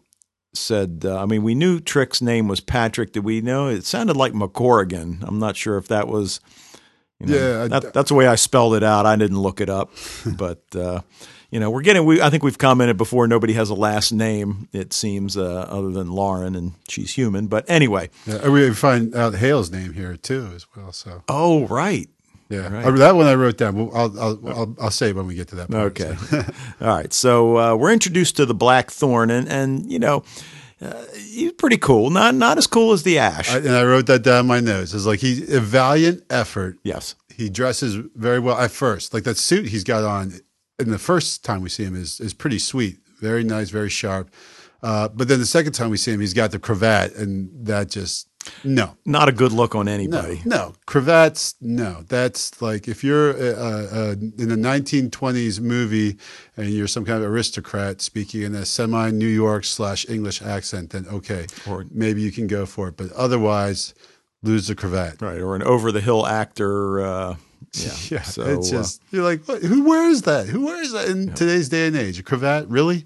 said. 0.54 1.02
Uh, 1.04 1.20
I 1.20 1.26
mean, 1.26 1.42
we 1.42 1.54
knew 1.56 1.80
Trick's 1.80 2.22
name 2.22 2.46
was 2.48 2.60
Patrick. 2.60 3.12
Did 3.12 3.24
we 3.24 3.40
know? 3.40 3.68
It 3.68 3.84
sounded 3.84 4.16
like 4.16 4.32
McCorrigan. 4.32 5.22
I'm 5.26 5.38
not 5.40 5.56
sure 5.56 5.76
if 5.76 5.88
that 5.88 6.06
was. 6.08 6.40
You 7.20 7.26
know, 7.26 7.36
Yeah, 7.36 7.62
I- 7.64 7.68
that, 7.68 7.92
that's 7.94 8.08
the 8.08 8.14
way 8.14 8.26
I 8.26 8.34
spelled 8.34 8.74
it 8.74 8.82
out. 8.82 9.06
I 9.06 9.16
didn't 9.16 9.38
look 9.40 9.60
it 9.60 9.68
up, 9.70 9.90
but 10.36 10.62
uh, 10.76 11.00
you 11.50 11.60
know, 11.60 11.70
we're 11.70 11.82
getting. 11.82 12.04
We 12.04 12.20
I 12.20 12.30
think 12.30 12.42
we've 12.42 12.58
commented 12.58 12.96
before. 12.96 13.28
Nobody 13.28 13.52
has 13.52 13.70
a 13.70 13.74
last 13.74 14.12
name. 14.12 14.68
It 14.72 14.92
seems 14.92 15.36
uh, 15.36 15.66
other 15.68 15.90
than 15.90 16.10
Lauren, 16.10 16.56
and 16.56 16.72
she's 16.88 17.12
human. 17.12 17.46
But 17.46 17.64
anyway. 17.68 18.10
Yeah, 18.26 18.48
we 18.48 18.72
find 18.74 19.14
out 19.14 19.34
Hale's 19.36 19.70
name 19.70 19.92
here 19.92 20.16
too, 20.16 20.50
as 20.56 20.66
well. 20.76 20.92
So 20.92 21.22
Oh 21.28 21.66
right. 21.68 22.08
yeah, 22.48 22.68
Right. 22.68 22.84
I- 22.86 22.90
that 22.90 23.14
one 23.14 23.26
I 23.26 23.34
wrote 23.36 23.56
down. 23.58 23.78
I'll, 23.94 24.18
I'll, 24.20 24.48
I'll, 24.48 24.76
I'll 24.80 24.90
say 24.90 25.12
when 25.12 25.28
we 25.28 25.36
get 25.36 25.46
to 25.48 25.54
that. 25.56 25.70
Part, 25.70 26.00
Okay. 26.00 26.16
so. 26.16 26.38
All 26.80 26.88
right. 26.88 27.12
So 27.12 27.56
uh, 27.58 27.74
we're 27.76 27.92
introduced 27.92 28.36
to 28.38 28.46
the 28.46 28.54
Black 28.54 28.90
Thorn, 28.90 29.30
and 29.30 29.48
and 29.48 29.90
you 29.90 30.00
know, 30.00 30.24
uh, 30.84 31.04
he's 31.14 31.52
pretty 31.52 31.78
cool. 31.78 32.10
Not 32.10 32.34
not 32.34 32.58
as 32.58 32.66
cool 32.66 32.92
as 32.92 33.02
the 33.02 33.18
Ash. 33.18 33.50
I, 33.50 33.58
and 33.58 33.70
I 33.70 33.84
wrote 33.84 34.06
that 34.06 34.22
down 34.22 34.40
in 34.40 34.46
my 34.46 34.60
notes. 34.60 34.94
It's 34.94 35.06
like 35.06 35.20
he's 35.20 35.52
a 35.52 35.60
valiant 35.60 36.24
effort. 36.30 36.78
yes. 36.82 37.14
He 37.34 37.48
dresses 37.50 37.96
very 38.14 38.38
well 38.38 38.56
at 38.56 38.70
first. 38.70 39.12
Like 39.12 39.24
that 39.24 39.36
suit 39.36 39.66
he's 39.66 39.82
got 39.82 40.04
on 40.04 40.34
in 40.78 40.90
the 40.90 40.98
first 41.00 41.44
time 41.44 41.62
we 41.62 41.68
see 41.68 41.84
him 41.84 41.96
is 41.96 42.20
is 42.20 42.32
pretty 42.32 42.58
sweet. 42.60 42.98
Very 43.20 43.42
nice, 43.42 43.70
very 43.70 43.90
sharp. 43.90 44.30
Uh, 44.82 45.08
but 45.08 45.28
then 45.28 45.38
the 45.40 45.46
second 45.46 45.72
time 45.72 45.88
we 45.90 45.96
see 45.96 46.12
him, 46.12 46.20
he's 46.20 46.34
got 46.34 46.50
the 46.50 46.58
cravat, 46.58 47.14
and 47.16 47.48
that 47.66 47.88
just 47.88 48.28
no, 48.62 48.96
Not 49.04 49.28
a 49.28 49.32
good 49.32 49.52
look 49.52 49.74
on 49.74 49.88
anybody. 49.88 50.40
no 50.44 50.56
no. 50.56 50.74
cravats. 50.86 51.54
No, 51.60 52.02
that's 52.08 52.60
like 52.62 52.88
if 52.88 53.02
you're 53.02 53.30
uh, 53.30 53.86
uh, 54.10 54.14
in 54.38 54.50
a 54.50 54.56
1920s 54.56 55.60
movie 55.60 56.16
and 56.56 56.68
you're 56.70 56.86
some 56.88 57.04
kind 57.04 57.22
of 57.24 57.30
aristocrat 57.30 58.00
speaking 58.00 58.42
in 58.42 58.54
a 58.54 58.64
semi 58.64 59.10
New 59.10 59.26
York 59.28 59.64
slash 59.64 60.08
English 60.08 60.42
accent, 60.42 60.90
then 60.90 61.06
okay, 61.08 61.46
Or- 61.68 61.86
maybe 61.90 62.22
you 62.22 62.32
can 62.32 62.46
go 62.46 62.66
for 62.66 62.88
it. 62.88 62.96
But 62.96 63.12
otherwise, 63.12 63.94
lose 64.42 64.68
the 64.68 64.74
cravat. 64.74 65.20
Right. 65.22 65.40
Or 65.40 65.56
an 65.56 65.62
over 65.62 65.90
the 65.92 66.00
hill 66.00 66.26
actor. 66.26 67.00
Uh, 67.04 67.36
yeah. 67.72 67.90
Yeah, 68.10 68.22
So 68.22 68.42
it's 68.42 68.72
uh, 68.72 68.76
just 68.76 69.02
you're 69.10 69.24
like, 69.24 69.44
what, 69.48 69.62
who 69.62 69.82
wears 69.84 70.22
that? 70.22 70.46
Who 70.46 70.66
wears 70.66 70.92
that 70.92 71.08
in 71.08 71.32
today's 71.34 71.68
day 71.68 71.86
and 71.88 71.96
age? 71.96 72.18
A 72.20 72.22
cravat, 72.22 72.68
really? 72.68 73.04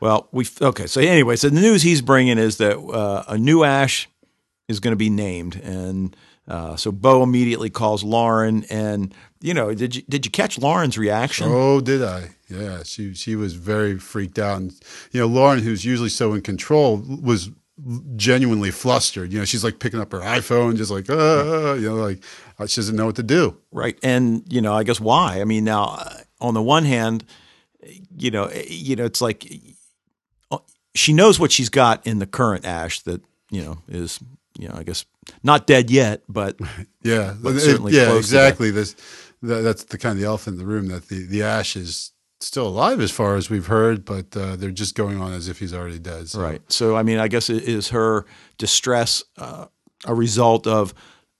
well, 0.00 0.28
we 0.30 0.46
okay. 0.60 0.86
So 0.86 1.00
anyway, 1.00 1.36
so 1.36 1.48
the 1.48 1.60
news 1.60 1.82
he's 1.82 2.02
bringing 2.02 2.36
is 2.38 2.58
that 2.58 2.76
uh, 2.78 3.24
a 3.26 3.38
new 3.38 3.64
Ash 3.64 4.08
is 4.68 4.80
going 4.80 4.92
to 4.92 4.96
be 4.96 5.10
named, 5.10 5.56
and 5.56 6.16
uh, 6.48 6.76
so 6.76 6.92
Bo 6.92 7.22
immediately 7.22 7.70
calls 7.70 8.04
Lauren, 8.04 8.64
and 8.70 9.14
you 9.40 9.54
know, 9.54 9.74
did 9.74 9.96
you 9.96 10.02
did 10.08 10.24
you 10.24 10.30
catch 10.30 10.58
Lauren's 10.58 10.98
reaction? 10.98 11.46
Oh, 11.50 11.80
did 11.80 12.02
I? 12.02 12.30
Yeah, 12.48 12.82
she 12.82 13.14
she 13.14 13.36
was 13.36 13.54
very 13.54 13.98
freaked 13.98 14.38
out, 14.38 14.58
and 14.58 14.72
you 15.12 15.20
know, 15.20 15.26
Lauren, 15.26 15.60
who's 15.60 15.84
usually 15.84 16.08
so 16.08 16.32
in 16.34 16.42
control, 16.42 17.02
was 17.22 17.50
genuinely 18.16 18.70
flustered. 18.70 19.32
You 19.32 19.40
know, 19.40 19.44
she's 19.44 19.64
like 19.64 19.78
picking 19.78 20.00
up 20.00 20.12
her 20.12 20.20
iPhone, 20.20 20.76
just 20.76 20.90
like, 20.90 21.10
uh, 21.10 21.74
you 21.74 21.88
know, 21.88 21.96
like 21.96 22.22
uh, 22.58 22.66
she 22.66 22.80
doesn't 22.80 22.96
know 22.96 23.06
what 23.06 23.16
to 23.16 23.22
do. 23.22 23.56
Right. 23.72 23.98
And, 24.02 24.44
you 24.48 24.60
know, 24.60 24.74
I 24.74 24.84
guess 24.84 25.00
why? 25.00 25.40
I 25.40 25.44
mean, 25.44 25.64
now, 25.64 25.96
uh, 25.98 26.18
on 26.40 26.54
the 26.54 26.62
one 26.62 26.84
hand, 26.84 27.24
you 28.16 28.30
know, 28.30 28.44
eh, 28.44 28.64
you 28.68 28.96
know, 28.96 29.04
it's 29.04 29.20
like 29.20 29.60
uh, 30.50 30.58
she 30.94 31.12
knows 31.12 31.40
what 31.40 31.50
she's 31.50 31.68
got 31.68 32.06
in 32.06 32.20
the 32.20 32.26
current 32.26 32.64
Ash 32.64 33.00
that, 33.02 33.22
you 33.50 33.62
know, 33.64 33.78
is, 33.88 34.20
you 34.58 34.68
know, 34.68 34.74
I 34.76 34.82
guess 34.84 35.04
not 35.42 35.66
dead 35.66 35.90
yet, 35.90 36.22
but 36.28 36.58
Yeah, 37.02 37.34
But 37.40 37.56
It- 37.56 37.60
certainly 37.60 37.92
yeah, 37.92 38.04
to 38.06 38.10
that. 38.12 38.16
exactly. 38.18 38.70
This 38.70 38.94
that, 39.42 39.60
that's 39.62 39.84
the 39.84 39.98
kind 39.98 40.12
of 40.12 40.20
the 40.20 40.26
elephant 40.26 40.54
in 40.54 40.58
the 40.66 40.72
room 40.72 40.88
that 40.88 41.08
the 41.08 41.26
the 41.26 41.42
ash 41.42 41.76
is 41.76 42.12
still 42.40 42.66
alive 42.68 43.00
as 43.00 43.10
far 43.10 43.36
as 43.36 43.48
we've 43.48 43.66
heard, 43.68 44.04
but 44.04 44.36
uh, 44.36 44.54
they're 44.56 44.70
just 44.70 44.94
going 44.94 45.20
on 45.20 45.32
as 45.32 45.48
if 45.48 45.58
he's 45.60 45.72
already 45.72 45.98
dead. 45.98 46.28
So. 46.28 46.40
right. 46.40 46.60
So, 46.70 46.94
I 46.96 47.02
mean, 47.02 47.18
I 47.18 47.26
guess 47.28 47.48
i- 47.48 47.54
is 47.54 47.88
her 47.88 48.26
distress 48.58 49.22
uh, 49.38 49.66
a 50.04 50.14
result 50.14 50.66
of, 50.66 50.92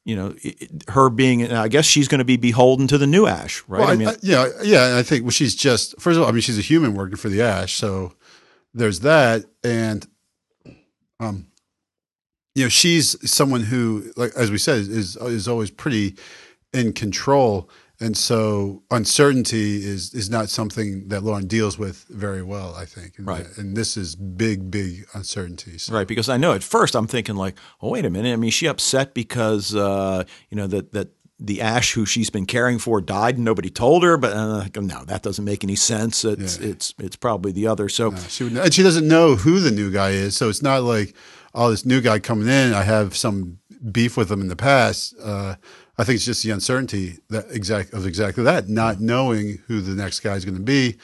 you 0.06 0.16
know, 0.16 0.34
i- 0.44 0.54
i- 0.62 0.92
her 0.92 1.10
being, 1.10 1.52
I 1.52 1.68
guess 1.68 1.84
she's 1.84 2.08
going 2.08 2.20
to 2.20 2.24
be 2.24 2.38
beholden 2.38 2.86
to 2.88 2.96
the 2.96 3.06
new 3.06 3.26
Ash, 3.26 3.62
right? 3.68 3.80
Well, 3.80 3.90
I, 3.90 3.96
mean, 3.96 4.08
I- 4.08 4.16
yeah, 4.22 4.48
yeah. 4.62 4.96
I 4.96 5.02
think 5.02 5.24
well, 5.24 5.30
she's 5.30 5.54
just 5.54 5.94
first 6.00 6.16
of 6.16 6.22
all, 6.22 6.28
I 6.28 6.32
mean, 6.32 6.40
she's 6.40 6.58
a 6.58 6.62
human 6.62 6.94
working 6.94 7.16
for 7.16 7.28
the 7.28 7.42
Ash, 7.42 7.74
so 7.74 8.14
there's 8.72 9.00
that, 9.00 9.44
and 9.62 10.06
um, 11.20 11.46
you 12.54 12.64
know, 12.64 12.68
she's 12.68 13.16
someone 13.30 13.62
who, 13.62 14.12
like 14.16 14.32
as 14.36 14.50
we 14.50 14.58
said, 14.58 14.78
is 14.80 15.16
is 15.16 15.48
always 15.48 15.70
pretty 15.70 16.16
in 16.72 16.92
control, 16.92 17.68
and 18.00 18.16
so 18.16 18.82
uncertainty 18.90 19.84
is 19.84 20.14
is 20.14 20.30
not 20.30 20.48
something 20.48 21.08
that 21.08 21.22
Lauren 21.22 21.46
deals 21.46 21.78
with 21.78 22.04
very 22.10 22.42
well. 22.42 22.74
I 22.76 22.84
think, 22.84 23.18
and, 23.18 23.26
Right. 23.26 23.46
and 23.56 23.76
this 23.76 23.96
is 23.96 24.14
big, 24.16 24.70
big 24.70 25.04
uncertainty. 25.14 25.78
So. 25.78 25.94
Right, 25.94 26.06
because 26.06 26.28
I 26.28 26.36
know 26.36 26.52
at 26.52 26.62
first 26.62 26.94
I'm 26.94 27.06
thinking 27.06 27.36
like, 27.36 27.56
oh 27.80 27.90
wait 27.90 28.04
a 28.04 28.10
minute. 28.10 28.32
I 28.32 28.36
mean, 28.36 28.50
she 28.50 28.66
upset 28.66 29.14
because 29.14 29.74
uh, 29.74 30.24
you 30.50 30.56
know 30.56 30.66
that 30.68 30.92
that 30.92 31.08
the 31.40 31.60
Ash 31.60 31.92
who 31.94 32.06
she's 32.06 32.30
been 32.30 32.46
caring 32.46 32.78
for 32.78 33.00
died 33.00 33.34
and 33.36 33.44
nobody 33.44 33.68
told 33.68 34.04
her. 34.04 34.16
But 34.16 34.32
uh, 34.32 34.66
no, 34.80 35.04
that 35.06 35.22
doesn't 35.22 35.44
make 35.44 35.64
any 35.64 35.76
sense. 35.76 36.24
It's 36.24 36.58
Yeah. 36.58 36.68
it's 36.68 36.94
it's 37.00 37.16
probably 37.16 37.50
the 37.52 37.66
other. 37.66 37.88
So 37.88 38.14
She 38.28 38.44
would, 38.44 38.56
and 38.56 38.72
she 38.72 38.84
doesn't 38.84 39.08
know 39.08 39.34
who 39.34 39.58
the 39.58 39.72
new 39.72 39.90
guy 39.90 40.10
is, 40.10 40.36
so 40.36 40.48
it's 40.48 40.62
not 40.62 40.84
like, 40.84 41.14
oh, 41.54 41.70
this 41.70 41.84
new 41.86 42.00
guy 42.00 42.18
coming 42.18 42.48
in. 42.48 42.74
I 42.74 42.82
have 42.82 43.16
some 43.16 43.58
beef 43.92 44.16
with 44.16 44.30
him 44.30 44.40
in 44.40 44.48
the 44.48 44.56
past. 44.56 45.14
Uh, 45.22 45.54
I 45.96 46.04
think 46.04 46.16
it's 46.16 46.24
just 46.24 46.42
the 46.42 46.50
uncertainty 46.50 47.18
that 47.30 47.46
exact 47.50 47.92
of 47.92 48.06
exactly 48.06 48.42
that, 48.44 48.68
not 48.68 49.00
knowing 49.00 49.58
who 49.66 49.80
the 49.80 49.94
next 49.94 50.20
guy 50.20 50.34
is 50.34 50.44
going 50.44 50.56
to 50.56 50.62
be. 50.62 50.96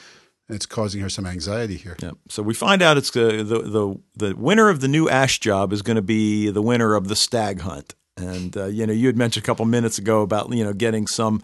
It's 0.49 0.65
causing 0.65 1.01
her 1.01 1.09
some 1.09 1.25
anxiety 1.25 1.77
here. 1.77 1.95
yeah. 2.01 2.11
So 2.27 2.43
we 2.43 2.53
find 2.53 2.81
out 2.81 2.97
it's 2.97 3.15
uh, 3.15 3.43
the 3.43 3.61
the 3.61 3.95
the 4.15 4.35
winner 4.35 4.67
of 4.69 4.81
the 4.81 4.87
new 4.89 5.07
Ash 5.09 5.39
job 5.39 5.71
is 5.71 5.81
going 5.81 5.95
to 5.95 6.01
be 6.01 6.49
the 6.49 6.61
winner 6.61 6.93
of 6.95 7.07
the 7.07 7.15
stag 7.15 7.61
hunt. 7.61 7.95
And 8.17 8.57
uh, 8.57 8.65
you 8.65 8.85
know, 8.85 8.93
you 8.93 9.07
had 9.07 9.17
mentioned 9.17 9.45
a 9.45 9.47
couple 9.47 9.65
minutes 9.65 9.97
ago 9.97 10.21
about 10.21 10.51
you 10.53 10.63
know 10.63 10.73
getting 10.73 11.07
some. 11.07 11.41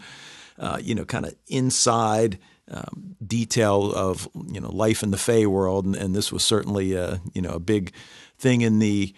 uh, 0.58 0.76
you 0.82 0.92
know, 0.92 1.04
kind 1.04 1.24
of 1.24 1.34
inside 1.46 2.36
um, 2.68 3.14
detail 3.24 3.92
of 3.94 4.28
you 4.48 4.60
know 4.60 4.70
life 4.72 5.04
in 5.04 5.12
the 5.12 5.16
Fae 5.16 5.46
world, 5.46 5.86
and, 5.86 5.94
and 5.94 6.14
this 6.16 6.32
was 6.32 6.44
certainly 6.44 6.94
a, 6.94 7.20
you 7.32 7.40
know 7.40 7.50
a 7.50 7.60
big 7.60 7.92
thing 8.38 8.60
in 8.60 8.78
the 8.78 9.14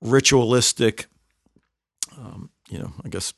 ritualistic, 0.00 1.06
um, 2.18 2.50
you 2.68 2.78
know, 2.78 2.92
I 3.04 3.08
guess 3.08 3.32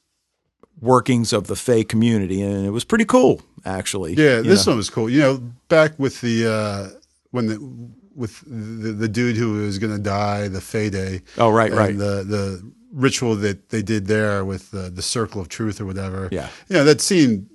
workings 0.81 1.33
of 1.33 1.46
the 1.46 1.57
Fae 1.57 1.83
community, 1.83 2.42
and 2.42 2.66
it 2.66 2.70
was 2.70 2.85
pretty 2.85 3.05
cool 3.05 3.42
actually. 3.66 4.14
Yeah, 4.14 4.40
this 4.40 4.66
know. 4.66 4.72
one 4.72 4.76
was 4.79 4.90
cool. 4.90 5.11
You 5.11 5.20
know, 5.20 5.37
back 5.68 5.98
with 5.98 6.20
the 6.20 6.46
uh, 6.46 6.98
when 7.33 7.46
the 7.46 7.90
with 8.14 8.42
the, 8.46 8.92
the 8.92 9.09
dude 9.09 9.37
who 9.37 9.64
was 9.64 9.79
going 9.79 9.92
to 9.92 10.02
die, 10.02 10.48
the 10.48 10.61
Fae 10.61 10.88
Day. 10.88 11.22
Oh, 11.37 11.50
right, 11.50 11.72
right. 11.72 11.96
The 11.96 12.24
the 12.24 12.72
ritual 12.92 13.37
that 13.37 13.68
they 13.68 13.83
did 13.83 14.07
there 14.07 14.42
with 14.44 14.70
the, 14.70 14.88
the 14.88 15.02
circle 15.02 15.40
of 15.40 15.48
truth 15.48 15.81
or 15.81 15.85
whatever. 15.85 16.31
Yeah. 16.33 16.48
you 16.68 16.76
know 16.76 16.85
that 16.85 17.02
seemed 17.02 17.50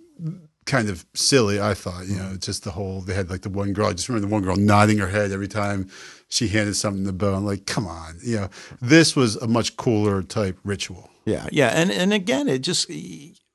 kind 0.65 0.89
of 0.89 1.04
silly. 1.15 1.60
I 1.60 1.74
thought, 1.74 2.06
you 2.06 2.15
know, 2.15 2.36
just 2.38 2.63
the 2.63 2.71
whole 2.71 3.02
they 3.02 3.15
had 3.15 3.30
like 3.30 3.41
the 3.41 3.50
one 3.50 3.74
girl. 3.74 3.88
I 3.88 3.93
just 3.93 4.08
remember 4.08 4.28
the 4.28 4.34
one 4.34 4.43
girl 4.43 4.56
nodding 4.56 5.00
her 5.00 5.08
head 5.08 5.32
every 5.32 5.47
time 5.47 5.89
she 6.32 6.48
handed 6.48 6.76
something 6.76 7.06
to 7.06 7.12
Bo. 7.12 7.36
I'm 7.36 7.46
like, 7.46 7.65
come 7.65 7.86
on, 7.86 8.17
you 8.24 8.38
know, 8.38 8.50
this 8.82 9.15
was 9.15 9.36
a 9.36 9.48
much 9.48 9.76
cooler 9.76 10.24
type 10.24 10.58
ritual. 10.63 11.10
Yeah, 11.26 11.48
yeah, 11.52 11.67
and 11.67 11.91
and 11.91 12.13
again, 12.13 12.48
it 12.48 12.60
just. 12.60 12.89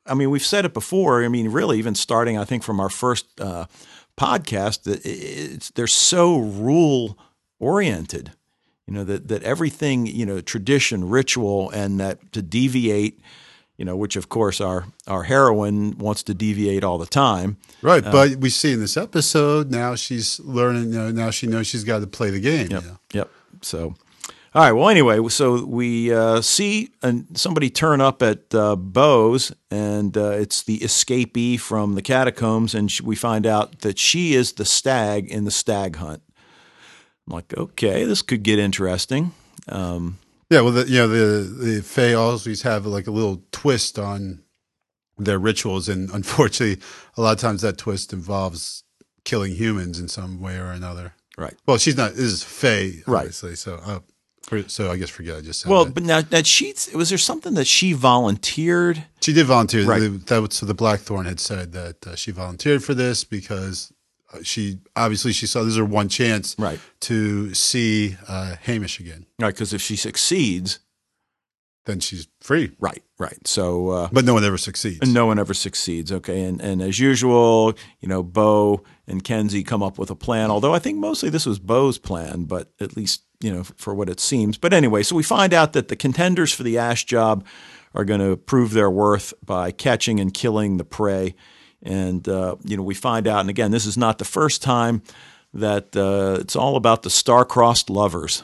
I 0.09 0.15
mean, 0.15 0.31
we've 0.31 0.45
said 0.45 0.65
it 0.65 0.73
before. 0.73 1.25
I 1.25 1.29
mean, 1.29 1.49
really, 1.49 1.79
even 1.79 1.97
starting, 1.97 2.39
I 2.39 2.45
think, 2.45 2.63
from 2.63 2.79
our 2.79 2.89
first 2.89 3.27
uh, 3.41 3.67
podcast, 4.17 4.87
it's 5.05 5.71
they're 5.71 5.89
so 5.89 6.39
rule 6.39 7.19
oriented. 7.59 8.33
You 8.87 8.95
know 8.95 9.05
that 9.05 9.27
that 9.29 9.43
everything, 9.43 10.07
you 10.07 10.25
know, 10.25 10.41
tradition, 10.41 11.09
ritual, 11.09 11.71
and 11.71 11.99
that 11.99 12.33
to 12.35 12.43
deviate, 12.43 13.21
you 13.77 13.85
know, 13.85 13.97
which 13.97 14.17
of 14.17 14.29
course 14.29 14.61
our 14.61 14.87
our 15.07 15.25
heroine 15.25 15.99
wants 15.99 16.23
to 16.25 16.35
deviate 16.35 16.85
all 16.85 16.99
the 16.99 17.07
time. 17.07 17.57
Right, 17.83 18.03
but 18.03 18.37
we 18.37 18.51
see 18.51 18.73
in 18.73 18.81
this 18.81 18.97
episode 18.97 19.71
now 19.71 19.95
she's 19.95 20.41
learning. 20.41 20.93
You 20.93 20.99
know, 20.99 21.11
now 21.11 21.31
she 21.31 21.47
knows 21.47 21.67
she's 21.67 21.85
got 21.85 22.01
to 22.01 22.07
play 22.07 22.31
the 22.31 22.41
game. 22.41 22.69
Yep. 22.71 22.83
You 22.83 22.89
know? 22.89 22.99
Yep. 23.13 23.31
So, 23.63 23.95
all 24.55 24.63
right. 24.63 24.73
Well, 24.73 24.89
anyway, 24.89 25.27
so 25.29 25.65
we 25.65 26.13
uh, 26.13 26.41
see 26.41 26.91
an, 27.03 27.35
somebody 27.37 27.69
turn 27.71 28.01
up 28.01 28.23
at 28.23 28.55
uh, 28.55 28.77
Bo's, 28.77 29.53
and 29.71 30.17
uh, 30.17 30.31
it's 30.31 30.63
the 30.63 30.79
escapee 30.79 31.61
from 31.61 31.95
the 31.95 32.03
catacombs, 32.03 32.75
and 32.75 32.91
sh- 32.91 33.03
we 33.03 33.17
find 33.17 33.47
out 33.47 33.81
that 33.81 33.99
she 33.99 34.35
is 34.35 34.53
the 34.53 34.65
stag 34.65 35.31
in 35.31 35.45
the 35.45 35.51
stag 35.51 35.97
hunt. 35.97 36.23
I'm 37.27 37.35
like, 37.35 37.57
okay, 37.57 38.05
this 38.05 38.23
could 38.23 38.43
get 38.43 38.59
interesting. 38.59 39.33
Um, 39.69 40.19
Yeah, 40.51 40.61
well, 40.61 40.73
the, 40.73 40.87
you 40.89 40.99
know, 40.99 41.09
the 41.09 41.43
the 41.77 41.83
Fae 41.83 42.13
always 42.15 42.63
have 42.63 42.87
like 42.87 43.07
a 43.07 43.11
little 43.11 43.43
twist 43.53 43.99
on 43.99 44.43
their 45.19 45.39
rituals, 45.39 45.89
and 45.89 46.11
unfortunately, 46.11 46.83
a 47.17 47.21
lot 47.23 47.33
of 47.33 47.39
times 47.41 47.63
that 47.63 47.79
twist 47.79 48.13
involves 48.13 48.85
killing 49.25 49.55
humans 49.55 49.99
in 49.99 50.09
some 50.09 50.41
way 50.41 50.57
or 50.57 50.67
another. 50.71 51.15
right. 51.37 51.55
Well, 51.67 51.79
she's 51.79 51.97
not. 51.97 52.13
This 52.13 52.21
is 52.33 52.43
Fae, 52.45 53.03
Right. 53.07 53.21
obviously. 53.21 53.57
So, 53.57 53.81
uh, 53.85 54.01
for, 54.43 54.63
so 54.69 54.93
I 54.93 54.97
guess 54.97 55.11
forget 55.11 55.39
I 55.39 55.41
just 55.41 55.61
said. 55.61 55.71
Well, 55.71 55.87
that. 55.87 55.95
but 55.95 56.05
now 56.05 56.21
that 56.21 56.47
she 56.47 56.73
was 56.95 57.09
there 57.09 57.19
something 57.19 57.55
that 57.55 57.67
she 57.67 57.93
volunteered. 57.93 59.03
she 59.21 59.33
did 59.33 59.47
volunteer. 59.47 59.85
Right. 59.85 60.27
That 60.27 60.39
was, 60.43 60.55
so 60.55 60.67
the 60.67 60.75
Blackthorn 60.75 61.27
had 61.27 61.41
said 61.41 61.73
that 61.73 62.07
uh, 62.07 62.15
she 62.15 62.31
volunteered 62.31 62.85
for 62.85 62.95
this 62.95 63.25
because 63.25 63.93
she 64.43 64.79
obviously 64.95 65.33
she 65.33 65.47
saw 65.47 65.61
this 65.63 65.73
is 65.73 65.79
her 65.79 65.85
one 65.85 66.09
chance 66.09 66.57
Right. 66.59 66.81
to 67.01 67.55
see 67.55 68.17
uh, 68.29 68.57
Hamish 68.63 69.01
again. 69.01 69.27
Right, 69.41 69.55
because 69.55 69.73
if 69.73 69.81
she 69.81 69.97
succeeds, 69.97 70.81
Then 71.87 72.01
she's 72.01 72.27
free, 72.41 72.73
right, 72.81 73.03
right. 73.19 73.39
So 73.47 73.91
uh, 73.91 74.09
but 74.11 74.25
no 74.25 74.35
one 74.35 74.45
ever 74.45 74.59
succeeds. 74.59 74.99
And 75.03 75.15
no 75.15 75.27
one 75.27 75.39
ever 75.39 75.55
succeeds. 75.55 76.11
Okay, 76.11 76.43
and 76.43 76.61
and 76.61 76.83
as 76.83 76.99
usual, 76.99 77.75
you 78.01 78.09
know, 78.09 78.23
Bo 78.25 78.83
and 79.07 79.23
Kenzie 79.23 79.63
come 79.63 79.85
up 79.85 79.97
with 79.99 80.11
a 80.11 80.17
plan. 80.17 80.51
Although 80.51 80.75
I 80.75 80.81
think 80.81 80.99
mostly 80.99 81.31
this 81.31 81.47
was 81.47 81.61
Bo's 81.61 81.97
plan, 81.99 82.45
but 82.45 82.73
at 82.81 82.97
least 82.97 83.23
you 83.41 83.53
know 83.53 83.63
for 83.77 83.95
what 83.95 84.09
it 84.09 84.19
seems. 84.19 84.59
But 84.59 84.73
anyway, 84.73 85.05
so 85.05 85.15
we 85.15 85.23
find 85.23 85.55
out 85.55 85.73
that 85.75 85.87
the 85.87 85.95
contenders 85.97 86.53
for 86.53 86.65
the 86.65 86.77
Ash 86.77 87.05
job 87.05 87.45
are 87.95 88.05
going 88.05 88.21
to 88.21 88.37
prove 88.37 88.73
their 88.73 88.91
worth 88.91 89.33
by 89.45 89.71
catching 89.71 90.19
and 90.21 90.35
killing 90.35 90.77
the 90.79 90.85
prey. 90.85 91.35
And 91.87 92.29
uh, 92.29 92.57
you 92.65 92.77
know, 92.77 92.83
we 92.83 92.95
find 92.95 93.29
out, 93.29 93.41
and 93.41 93.49
again, 93.49 93.71
this 93.71 93.87
is 93.87 93.97
not 93.97 94.19
the 94.19 94.25
first 94.25 94.61
time 94.63 95.03
that 95.55 95.97
uh, 95.97 96.39
it's 96.41 96.57
all 96.57 96.77
about 96.77 97.03
the 97.05 97.11
star-crossed 97.11 97.89
lovers. 97.89 98.43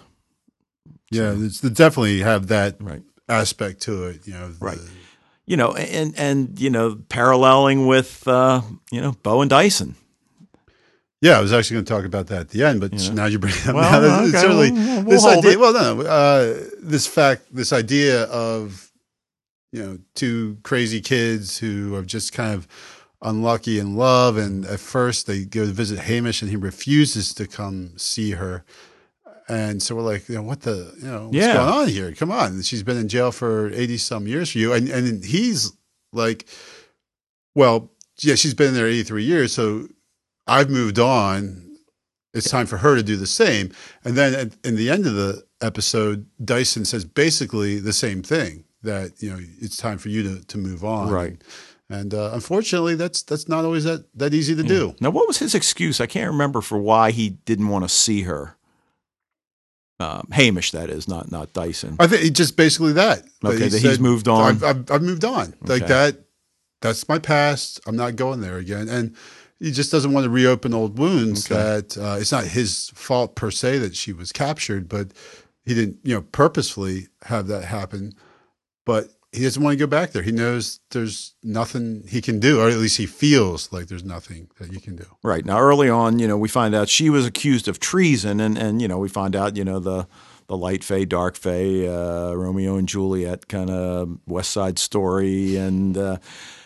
Yeah, 1.11 1.35
it's, 1.37 1.61
they 1.61 1.69
definitely 1.69 2.21
have 2.21 2.47
that 2.47 2.77
Right. 2.81 3.03
aspect 3.29 3.83
to 3.83 4.05
it. 4.05 4.27
You 4.27 4.35
know, 4.35 4.49
the- 4.53 4.65
Right. 4.65 4.79
You 5.45 5.57
know, 5.57 5.75
and 5.75 6.17
and 6.17 6.59
you 6.61 6.71
know, 6.71 6.95
paralleling 7.09 7.87
with 7.89 8.27
uh, 8.29 8.63
you 8.93 9.01
know 9.01 9.13
Bo 9.25 9.41
and 9.41 9.51
Dyson. 9.51 9.97
Yeah, 11.21 11.39
I 11.39 11.41
was 11.41 11.53
actually 11.53 11.75
going 11.75 11.85
to 11.85 11.93
talk 11.93 12.05
about 12.05 12.27
that 12.29 12.41
at 12.43 12.49
the 12.51 12.65
end, 12.65 12.81
but 12.81 12.93
now 13.13 13.27
you 13.27 13.39
bring 13.39 13.53
it 13.55 13.69
up. 13.69 13.75
Well, 13.75 14.01
now, 14.03 14.23
it's 14.25 14.35
okay, 14.35 14.41
certainly 14.41 14.71
we'll- 14.73 15.03
we'll 15.03 15.11
this 15.11 15.25
idea. 15.27 15.51
it. 15.53 15.59
Well, 15.61 15.73
no, 15.73 16.03
uh, 16.03 16.61
this 16.81 17.07
fact, 17.09 17.43
this 17.55 17.73
idea 17.73 18.23
of 18.25 18.91
you 19.73 19.83
know 19.83 19.99
two 20.15 20.59
crazy 20.63 21.01
kids 21.01 21.59
who 21.59 21.95
have 21.95 22.07
just 22.07 22.33
kind 22.33 22.55
of 22.55 22.69
unlucky 23.23 23.79
in 23.79 23.97
love, 23.97 24.37
and 24.37 24.65
at 24.67 24.81
first 24.81 25.27
they 25.27 25.45
go 25.45 25.65
to 25.65 25.73
visit 25.73 25.99
Hamish, 26.01 26.43
and 26.43 26.51
he 26.51 26.57
refuses 26.57 27.33
to 27.35 27.47
come 27.47 27.93
see 27.97 28.33
her. 28.33 28.65
And 29.49 29.83
so 29.83 29.97
we're 29.97 30.03
like, 30.03 30.29
you 30.29 30.37
know, 30.37 30.43
what 30.43 30.63
the, 30.63 30.95
you 30.99 31.07
know, 31.07 31.25
what's 31.25 31.37
Yeah. 31.37 31.55
going 31.55 31.69
on 31.69 31.89
here? 31.89 32.13
Come 32.13 32.31
on, 32.31 32.63
she's 32.63 32.83
been 32.83 32.97
in 32.97 33.09
jail 33.09 33.33
for 33.33 33.71
eighty 33.73 33.97
some 33.99 34.27
years 34.27 34.53
for 34.53 34.59
you, 34.59 34.73
and 34.73 34.89
and 34.89 35.25
he's 35.25 35.73
like, 36.13 36.47
well, 37.55 37.91
yeah, 38.21 38.35
she's 38.35 38.55
been 38.55 38.75
there 38.75 38.87
eighty 38.87 39.03
three 39.03 39.25
years, 39.25 39.53
so 39.53 39.89
I've 40.47 40.71
moved 40.71 40.99
on. 40.99 41.69
It's 42.35 42.49
time 42.51 42.67
for 42.67 42.79
her 42.79 42.97
to 42.97 43.03
do 43.03 43.17
the 43.17 43.27
same. 43.27 43.73
And 44.05 44.17
then 44.17 44.35
at, 44.35 44.53
in 44.65 44.77
the 44.77 44.89
end 44.89 45.07
of 45.07 45.15
the 45.15 45.45
episode, 45.61 46.25
Dyson 46.43 46.87
says 46.87 47.05
basically 47.05 47.79
the 47.79 47.93
same 47.93 48.23
thing 48.23 48.65
that 48.83 49.13
you 49.23 49.31
know 49.31 49.39
it's 49.61 49.77
time 49.77 49.99
for 49.99 50.09
you 50.09 50.23
to, 50.23 50.45
to 50.47 50.57
move 50.59 50.83
on. 50.85 51.11
Right. 51.11 51.43
And 51.93 52.15
uh, 52.15 52.31
unfortunately, 52.33 52.95
that's 52.95 53.23
that's 53.23 53.51
not 53.51 53.67
always 53.67 53.85
that 53.85 54.07
that 54.15 54.33
easy 54.33 54.55
to 54.57 54.63
do. 54.63 54.95
Now, 54.99 55.11
what 55.11 55.29
was 55.29 55.39
his 55.39 55.55
excuse? 55.55 56.01
I 56.01 56.07
can't 56.07 56.31
remember 56.31 56.63
for 56.63 56.79
why 56.79 57.11
he 57.11 57.29
didn't 57.29 57.69
want 57.69 57.85
to 57.85 57.89
see 57.91 58.23
her. 58.23 58.57
Um, 60.01 60.27
Hamish, 60.33 60.71
that 60.71 60.89
is, 60.89 61.07
not 61.07 61.31
not 61.31 61.53
Dyson. 61.53 61.97
I 62.01 62.07
think 62.07 62.33
just 62.35 62.57
basically 62.57 62.95
that. 62.95 63.25
Okay, 63.45 63.65
he 63.65 63.69
that 63.69 63.83
he's 63.83 64.01
moved 64.01 64.27
on. 64.27 64.43
I've, 64.43 64.65
I've, 64.65 64.91
I've 64.91 65.03
moved 65.03 65.25
on. 65.25 65.53
Like 65.61 65.87
that. 65.87 66.25
That's 66.81 67.07
my 67.11 67.19
past. 67.19 67.79
I'm 67.87 67.95
not 67.95 68.17
going 68.17 68.41
there 68.41 68.57
again. 68.57 68.89
And 68.89 69.15
he 69.61 69.71
just 69.71 69.93
doesn't 69.93 70.13
want 70.13 70.25
to 70.25 70.31
reopen 70.31 70.73
old 70.73 70.99
wounds. 70.99 71.45
Okay. 71.45 71.55
That 71.55 71.99
uh, 71.99 72.17
it's 72.19 72.33
not 72.33 72.45
his 72.45 72.91
fault 72.95 73.37
per 73.37 73.51
se 73.51 73.79
that 73.79 73.95
she 73.95 74.15
was 74.15 74.33
captured, 74.33 74.89
but 74.89 75.09
he 75.65 75.75
didn't, 75.75 75.99
you 76.03 76.15
know, 76.15 76.23
purposefully 76.23 77.09
have 77.25 77.47
that 77.49 77.67
happen. 77.67 78.15
But 78.87 79.11
he 79.33 79.43
doesn't 79.43 79.63
want 79.63 79.73
to 79.73 79.79
go 79.79 79.87
back 79.87 80.11
there. 80.11 80.23
He 80.23 80.31
knows 80.31 80.81
there's 80.91 81.35
nothing 81.43 82.05
he 82.07 82.21
can 82.21 82.39
do, 82.39 82.61
or 82.61 82.69
at 82.69 82.77
least 82.77 82.99
he 82.99 83.07
feels 83.07 83.73
like 83.73 83.87
there's 83.87 84.05
nothing 84.05 84.51
that 84.61 84.73
you 84.73 84.81
can 84.81 84.95
do. 84.95 85.07
Right 85.23 85.45
now, 85.45 85.59
early 85.59 85.89
on, 85.89 86.19
you 86.19 86.29
know, 86.29 86.37
we 86.37 86.49
find 86.49 86.75
out 86.75 86.91
she 86.91 87.09
was 87.09 87.27
accused 87.27 87.67
of 87.67 87.81
treason, 87.81 88.41
and 88.41 88.59
and 88.59 88.83
you 88.83 88.89
know, 88.89 88.99
we 88.99 89.09
find 89.09 89.35
out, 89.35 89.57
you 89.57 89.65
know, 89.65 89.79
the 89.79 90.07
the 90.49 90.57
light 90.57 90.85
Fae, 90.85 91.05
dark 91.05 91.37
Fae, 91.37 91.87
uh, 91.87 92.35
Romeo 92.35 92.77
and 92.77 92.87
Juliet 92.87 93.49
kind 93.49 93.71
of 93.71 94.19
West 94.27 94.51
Side 94.51 94.79
Story, 94.79 95.57
and. 95.57 95.97
Uh, 95.97 96.19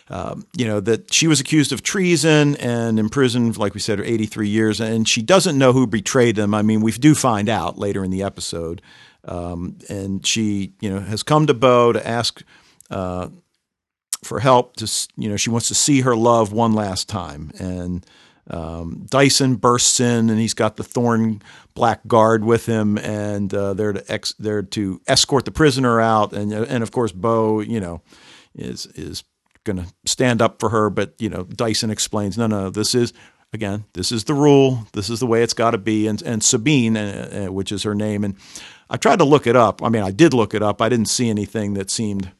um, 0.09 0.47
you 0.55 0.65
know 0.65 0.79
that 0.79 1.13
she 1.13 1.27
was 1.27 1.41
accused 1.41 1.73
of 1.73 1.83
treason 1.83 2.55
and 2.57 2.97
imprisoned, 2.97 3.57
like 3.57 3.73
we 3.73 3.81
said, 3.81 3.99
83 3.99 4.47
years, 4.47 4.79
and 4.79 5.05
she 5.05 5.21
doesn't 5.21 5.57
know 5.57 5.73
who 5.73 5.85
betrayed 5.85 6.37
them. 6.37 6.53
I 6.53 6.61
mean, 6.61 6.79
we 6.79 6.93
do 6.93 7.13
find 7.13 7.49
out 7.49 7.77
later 7.77 8.05
in 8.05 8.11
the 8.11 8.23
episode, 8.23 8.81
um, 9.27 9.77
and 9.89 10.25
she, 10.25 10.73
you 10.79 10.89
know, 10.89 10.99
has 10.99 11.23
come 11.23 11.47
to 11.47 11.53
Bo 11.53 11.91
to 11.93 12.07
ask 12.07 12.43
uh, 12.89 13.29
for 14.23 14.39
help. 14.39 14.77
To 14.77 15.07
you 15.15 15.29
know, 15.29 15.37
she 15.37 15.49
wants 15.49 15.67
to 15.67 15.75
see 15.75 16.01
her 16.01 16.15
love 16.15 16.51
one 16.51 16.73
last 16.73 17.09
time, 17.09 17.51
and 17.59 18.05
um, 18.49 19.05
Dyson 19.09 19.55
bursts 19.55 19.99
in, 19.99 20.29
and 20.29 20.39
he's 20.39 20.53
got 20.53 20.77
the 20.77 20.83
Thorn 20.83 21.41
Black 21.73 22.07
Guard 22.07 22.45
with 22.45 22.65
him, 22.65 22.97
and 22.97 23.53
uh, 23.53 23.73
they're 23.73 23.93
to 23.93 24.11
ex- 24.11 24.35
they're 24.39 24.63
to 24.63 25.01
escort 25.07 25.45
the 25.45 25.51
prisoner 25.51 25.99
out, 25.99 26.33
and 26.33 26.51
and 26.53 26.83
of 26.83 26.91
course, 26.91 27.11
Bo, 27.11 27.59
you 27.59 27.79
know, 27.79 28.01
is 28.55 28.85
is 28.87 29.23
going 29.67 29.77
to 29.77 29.93
stand 30.05 30.41
up 30.41 30.59
for 30.59 30.69
her, 30.69 30.89
but 30.89 31.13
you 31.19 31.29
know, 31.29 31.43
Dyson 31.43 31.91
explains, 31.91 32.37
no, 32.37 32.47
no, 32.47 32.69
this 32.69 32.95
is 32.95 33.13
again, 33.53 33.83
this 33.93 34.11
is 34.11 34.23
the 34.23 34.33
rule, 34.33 34.87
this 34.93 35.09
is 35.09 35.19
the 35.19 35.27
way 35.27 35.43
it's 35.43 35.53
got 35.53 35.71
to 35.71 35.77
be, 35.77 36.07
and 36.07 36.21
and 36.23 36.41
Sabine, 36.41 36.97
uh, 36.97 37.47
uh, 37.47 37.51
which 37.51 37.71
is 37.71 37.83
her 37.83 37.93
name, 37.93 38.23
and 38.23 38.35
I 38.89 38.97
tried 38.97 39.19
to 39.19 39.25
look 39.25 39.47
it 39.47 39.55
up. 39.55 39.83
I 39.83 39.89
mean, 39.89 40.03
I 40.03 40.11
did 40.11 40.33
look 40.33 40.53
it 40.53 40.61
up. 40.61 40.81
I 40.81 40.89
didn't 40.89 41.09
see 41.09 41.29
anything 41.29 41.73
that 41.73 41.89
seemed 41.91 42.31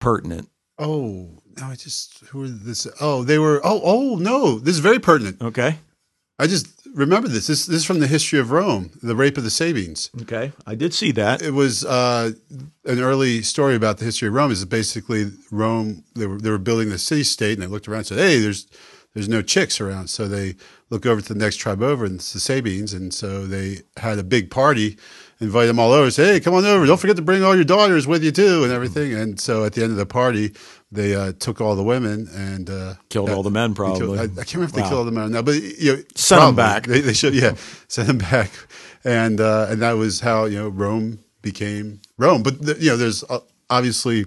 pertinent. 0.00 0.48
Oh, 0.78 1.30
no, 1.58 1.66
I 1.66 1.74
just 1.74 2.20
who 2.26 2.44
are 2.44 2.48
this? 2.48 2.86
Oh, 3.00 3.24
they 3.24 3.38
were. 3.38 3.60
Oh, 3.64 3.80
oh 3.82 4.16
no, 4.16 4.58
this 4.58 4.74
is 4.74 4.80
very 4.80 4.98
pertinent. 4.98 5.40
Okay. 5.40 5.78
I 6.38 6.46
just 6.46 6.68
remember 6.94 7.28
this. 7.28 7.46
This, 7.46 7.66
this 7.66 7.76
is 7.76 7.84
from 7.84 8.00
the 8.00 8.06
history 8.06 8.38
of 8.38 8.50
Rome, 8.50 8.90
the 9.02 9.16
rape 9.16 9.38
of 9.38 9.44
the 9.44 9.50
Sabines. 9.50 10.10
Okay, 10.22 10.52
I 10.66 10.74
did 10.74 10.92
see 10.92 11.10
that. 11.12 11.40
It 11.40 11.52
was 11.52 11.84
uh, 11.84 12.32
an 12.84 13.00
early 13.00 13.42
story 13.42 13.74
about 13.74 13.98
the 13.98 14.04
history 14.04 14.28
of 14.28 14.34
Rome. 14.34 14.50
Is 14.50 14.64
basically 14.66 15.30
Rome. 15.50 16.04
They 16.14 16.26
were 16.26 16.38
they 16.38 16.50
were 16.50 16.58
building 16.58 16.90
the 16.90 16.98
city 16.98 17.24
state, 17.24 17.54
and 17.54 17.62
they 17.62 17.66
looked 17.66 17.88
around 17.88 18.00
and 18.00 18.06
said, 18.08 18.18
"Hey, 18.18 18.38
there's 18.38 18.66
there's 19.14 19.30
no 19.30 19.40
chicks 19.40 19.80
around." 19.80 20.08
So 20.08 20.28
they 20.28 20.56
look 20.90 21.06
over 21.06 21.22
to 21.22 21.32
the 21.32 21.38
next 21.38 21.56
tribe 21.56 21.82
over, 21.82 22.04
and 22.04 22.16
it's 22.16 22.34
the 22.34 22.40
Sabines, 22.40 22.92
and 22.92 23.14
so 23.14 23.46
they 23.46 23.80
had 23.96 24.18
a 24.18 24.24
big 24.24 24.50
party, 24.50 24.98
invite 25.40 25.66
them 25.66 25.78
all 25.78 25.92
over, 25.92 26.10
say, 26.10 26.34
"Hey, 26.34 26.40
come 26.40 26.54
on 26.54 26.64
over! 26.64 26.86
Don't 26.86 26.98
forget 27.00 27.16
to 27.16 27.22
bring 27.22 27.42
all 27.44 27.54
your 27.54 27.64
daughters 27.64 28.06
with 28.06 28.22
you 28.24 28.30
too, 28.32 28.64
and 28.64 28.72
everything." 28.72 29.12
And 29.14 29.38
so 29.40 29.64
at 29.64 29.72
the 29.74 29.82
end 29.82 29.90
of 29.92 29.96
the 29.98 30.06
party, 30.06 30.52
they 30.90 31.14
uh, 31.14 31.32
took 31.38 31.60
all 31.60 31.74
the 31.76 31.82
women 31.82 32.28
and 32.34 32.70
uh, 32.70 32.94
Killed 33.08 33.30
all 33.30 33.42
the 33.42 33.50
men, 33.50 33.70
they 33.72 33.76
killed- 33.76 33.98
probably. 33.98 34.18
I, 34.18 34.22
I 34.22 34.26
can't 34.28 34.54
remember 34.54 34.64
if 34.70 34.72
they 34.72 34.80
Wow. 34.82 34.88
killed 34.88 34.98
all 35.00 35.04
the 35.04 35.12
men 35.12 35.24
or 35.24 35.28
not, 35.28 35.44
but 35.44 35.54
you 35.62 35.96
know, 35.96 36.02
Sent 36.14 36.40
'em 36.42 36.54
probably. 36.54 36.56
back. 36.56 36.86
They, 36.86 37.00
they 37.00 37.12
should, 37.12 37.34
yeah, 37.34 37.54
send 37.88 38.08
them 38.08 38.18
back, 38.18 38.50
and 39.04 39.40
uh, 39.40 39.66
and 39.70 39.82
that 39.82 39.92
was 39.92 40.20
how 40.20 40.44
you 40.46 40.58
know 40.58 40.68
Rome 40.68 41.20
became 41.42 42.00
Rome. 42.18 42.42
But 42.42 42.62
the, 42.62 42.76
you 42.80 42.90
know, 42.90 42.96
there's 42.96 43.22
uh, 43.28 43.40
obviously 43.70 44.26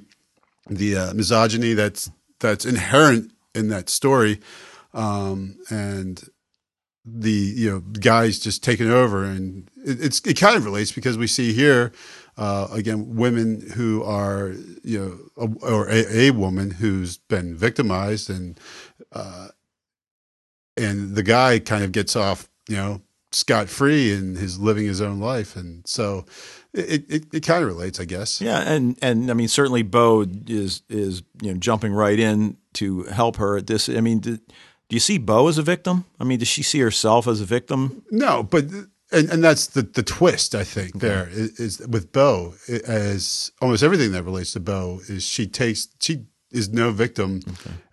the 0.69 0.95
uh, 0.97 1.13
misogyny 1.13 1.73
that's 1.73 2.09
that's 2.39 2.65
inherent 2.65 3.31
in 3.55 3.69
that 3.69 3.89
story, 3.89 4.39
um, 4.93 5.57
and 5.69 6.23
the 7.05 7.31
you 7.31 7.69
know 7.71 7.79
guys 7.79 8.37
just 8.39 8.63
taking 8.63 8.89
over, 8.91 9.23
and 9.23 9.68
it, 9.85 10.01
it's 10.03 10.21
it 10.25 10.37
kind 10.37 10.55
of 10.55 10.65
relates 10.65 10.91
because 10.91 11.17
we 11.17 11.27
see 11.27 11.53
here. 11.53 11.91
Uh, 12.37 12.69
again, 12.71 13.17
women 13.17 13.59
who 13.75 14.01
are, 14.01 14.53
you 14.81 14.97
know, 14.97 15.45
a, 15.45 15.65
or 15.65 15.89
a, 15.89 16.27
a 16.27 16.31
woman 16.31 16.71
who's 16.71 17.17
been 17.17 17.53
victimized, 17.53 18.29
and 18.29 18.57
uh, 19.11 19.49
and 20.77 21.15
the 21.15 21.23
guy 21.23 21.59
kind 21.59 21.83
of 21.83 21.91
gets 21.91 22.15
off, 22.15 22.47
you 22.69 22.77
know, 22.77 23.01
scot 23.31 23.67
free 23.67 24.13
and 24.13 24.37
is 24.37 24.57
living 24.57 24.85
his 24.85 25.01
own 25.01 25.19
life, 25.19 25.55
and 25.55 25.85
so 25.87 26.25
it 26.73 27.03
it, 27.09 27.25
it 27.33 27.45
kind 27.45 27.63
of 27.63 27.69
relates, 27.69 27.99
I 27.99 28.05
guess. 28.05 28.39
Yeah, 28.41 28.59
and 28.59 28.97
and 29.01 29.29
I 29.29 29.33
mean 29.33 29.47
certainly 29.47 29.83
Bo 29.83 30.25
is 30.47 30.81
is 30.89 31.23
you 31.41 31.51
know 31.53 31.59
jumping 31.59 31.93
right 31.93 32.19
in 32.19 32.57
to 32.73 33.03
help 33.03 33.37
her 33.37 33.57
at 33.57 33.67
this. 33.67 33.89
I 33.89 34.01
mean, 34.01 34.19
do, 34.19 34.37
do 34.37 34.95
you 34.95 34.99
see 34.99 35.17
Bo 35.17 35.47
as 35.47 35.57
a 35.57 35.63
victim? 35.63 36.05
I 36.19 36.23
mean, 36.23 36.39
does 36.39 36.47
she 36.47 36.63
see 36.63 36.79
herself 36.79 37.27
as 37.27 37.41
a 37.41 37.45
victim? 37.45 38.03
No, 38.11 38.43
but 38.43 38.65
and 39.11 39.29
and 39.29 39.43
that's 39.43 39.67
the 39.67 39.81
the 39.81 40.03
twist 40.03 40.55
I 40.55 40.63
think 40.63 40.99
there 40.99 41.27
is, 41.29 41.59
is 41.59 41.87
with 41.87 42.11
Bo 42.11 42.53
as 42.87 43.51
almost 43.61 43.83
everything 43.83 44.11
that 44.11 44.23
relates 44.23 44.53
to 44.53 44.59
Bo 44.59 45.01
is 45.07 45.23
she 45.23 45.47
takes 45.47 45.87
she 45.99 46.25
is 46.51 46.69
no 46.69 46.91
victim 46.91 47.41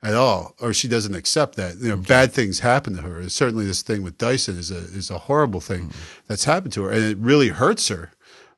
at 0.02 0.14
all 0.14 0.54
or 0.60 0.72
she 0.72 0.88
doesn't 0.88 1.14
accept 1.14 1.56
that. 1.56 1.76
You 1.76 1.90
know 1.90 1.96
bad 1.96 2.32
things 2.32 2.60
happen 2.60 2.96
to 2.96 3.02
her. 3.02 3.28
Certainly 3.28 3.66
this 3.66 3.82
thing 3.82 4.02
with 4.02 4.18
Dyson 4.18 4.58
is 4.58 4.70
a 4.70 4.78
is 4.78 5.10
a 5.10 5.18
horrible 5.18 5.60
thing 5.60 5.88
mm-hmm. 5.88 6.22
that's 6.26 6.44
happened 6.44 6.72
to 6.74 6.84
her 6.84 6.90
and 6.90 7.04
it 7.04 7.18
really 7.18 7.48
hurts 7.48 7.88
her 7.88 8.12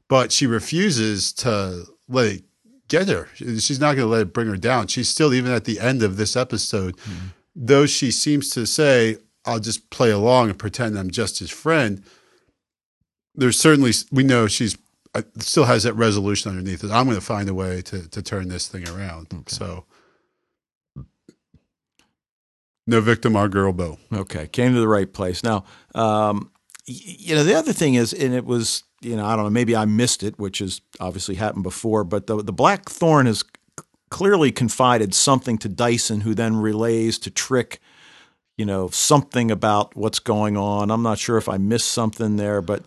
but 0.08 0.32
she 0.32 0.46
refuses 0.46 1.32
to 1.34 1.84
let 2.08 2.26
it 2.26 2.44
get 2.88 3.08
her. 3.08 3.28
She's 3.34 3.78
not 3.78 3.94
going 3.96 4.06
to 4.06 4.10
let 4.10 4.22
it 4.22 4.32
bring 4.32 4.48
her 4.48 4.56
down. 4.56 4.86
She's 4.86 5.10
still 5.10 5.34
even 5.34 5.52
at 5.52 5.66
the 5.66 5.78
end 5.78 6.02
of 6.02 6.16
this 6.16 6.34
episode 6.34 6.96
mm-hmm. 6.96 7.28
though 7.54 7.86
she 7.86 8.10
seems 8.10 8.50
to 8.50 8.66
say 8.66 9.18
I'll 9.44 9.60
just 9.60 9.90
play 9.90 10.10
along 10.10 10.50
and 10.50 10.58
pretend 10.58 10.98
I'm 10.98 11.10
just 11.10 11.38
his 11.38 11.50
friend 11.50 12.02
there's 13.38 13.58
certainly 13.58 13.92
we 14.10 14.24
know 14.24 14.46
she's 14.46 14.76
uh, 15.14 15.22
still 15.38 15.64
has 15.64 15.84
that 15.84 15.94
resolution 15.94 16.50
underneath 16.50 16.84
it. 16.84 16.90
I'm 16.90 17.06
going 17.06 17.16
to 17.16 17.24
find 17.24 17.48
a 17.48 17.54
way 17.54 17.80
to 17.82 18.08
to 18.08 18.22
turn 18.22 18.48
this 18.48 18.68
thing 18.68 18.86
around. 18.88 19.44
So, 19.46 19.84
no 22.86 23.00
victim, 23.00 23.36
our 23.36 23.48
girl 23.48 23.72
Bo. 23.72 23.98
Okay, 24.12 24.48
came 24.48 24.74
to 24.74 24.80
the 24.80 24.88
right 24.88 25.10
place. 25.10 25.42
Now, 25.42 25.64
um, 25.94 26.50
y- 26.86 27.00
you 27.04 27.34
know, 27.34 27.44
the 27.44 27.54
other 27.54 27.72
thing 27.72 27.94
is, 27.94 28.12
and 28.12 28.34
it 28.34 28.44
was, 28.44 28.82
you 29.00 29.16
know, 29.16 29.24
I 29.24 29.36
don't 29.36 29.44
know, 29.44 29.50
maybe 29.50 29.76
I 29.76 29.84
missed 29.84 30.22
it, 30.22 30.38
which 30.38 30.58
has 30.58 30.80
obviously 31.00 31.36
happened 31.36 31.62
before, 31.62 32.04
but 32.04 32.26
the 32.26 32.42
the 32.42 32.52
Black 32.52 32.90
Thorn 32.90 33.26
has 33.26 33.44
clearly 34.10 34.50
confided 34.50 35.14
something 35.14 35.58
to 35.58 35.68
Dyson, 35.68 36.22
who 36.22 36.34
then 36.34 36.56
relays 36.56 37.18
to 37.20 37.30
Trick, 37.30 37.80
you 38.56 38.66
know, 38.66 38.88
something 38.88 39.50
about 39.50 39.94
what's 39.94 40.18
going 40.18 40.56
on. 40.56 40.90
I'm 40.90 41.02
not 41.02 41.18
sure 41.18 41.36
if 41.36 41.48
I 41.48 41.56
missed 41.58 41.90
something 41.90 42.36
there, 42.36 42.60
but 42.60 42.82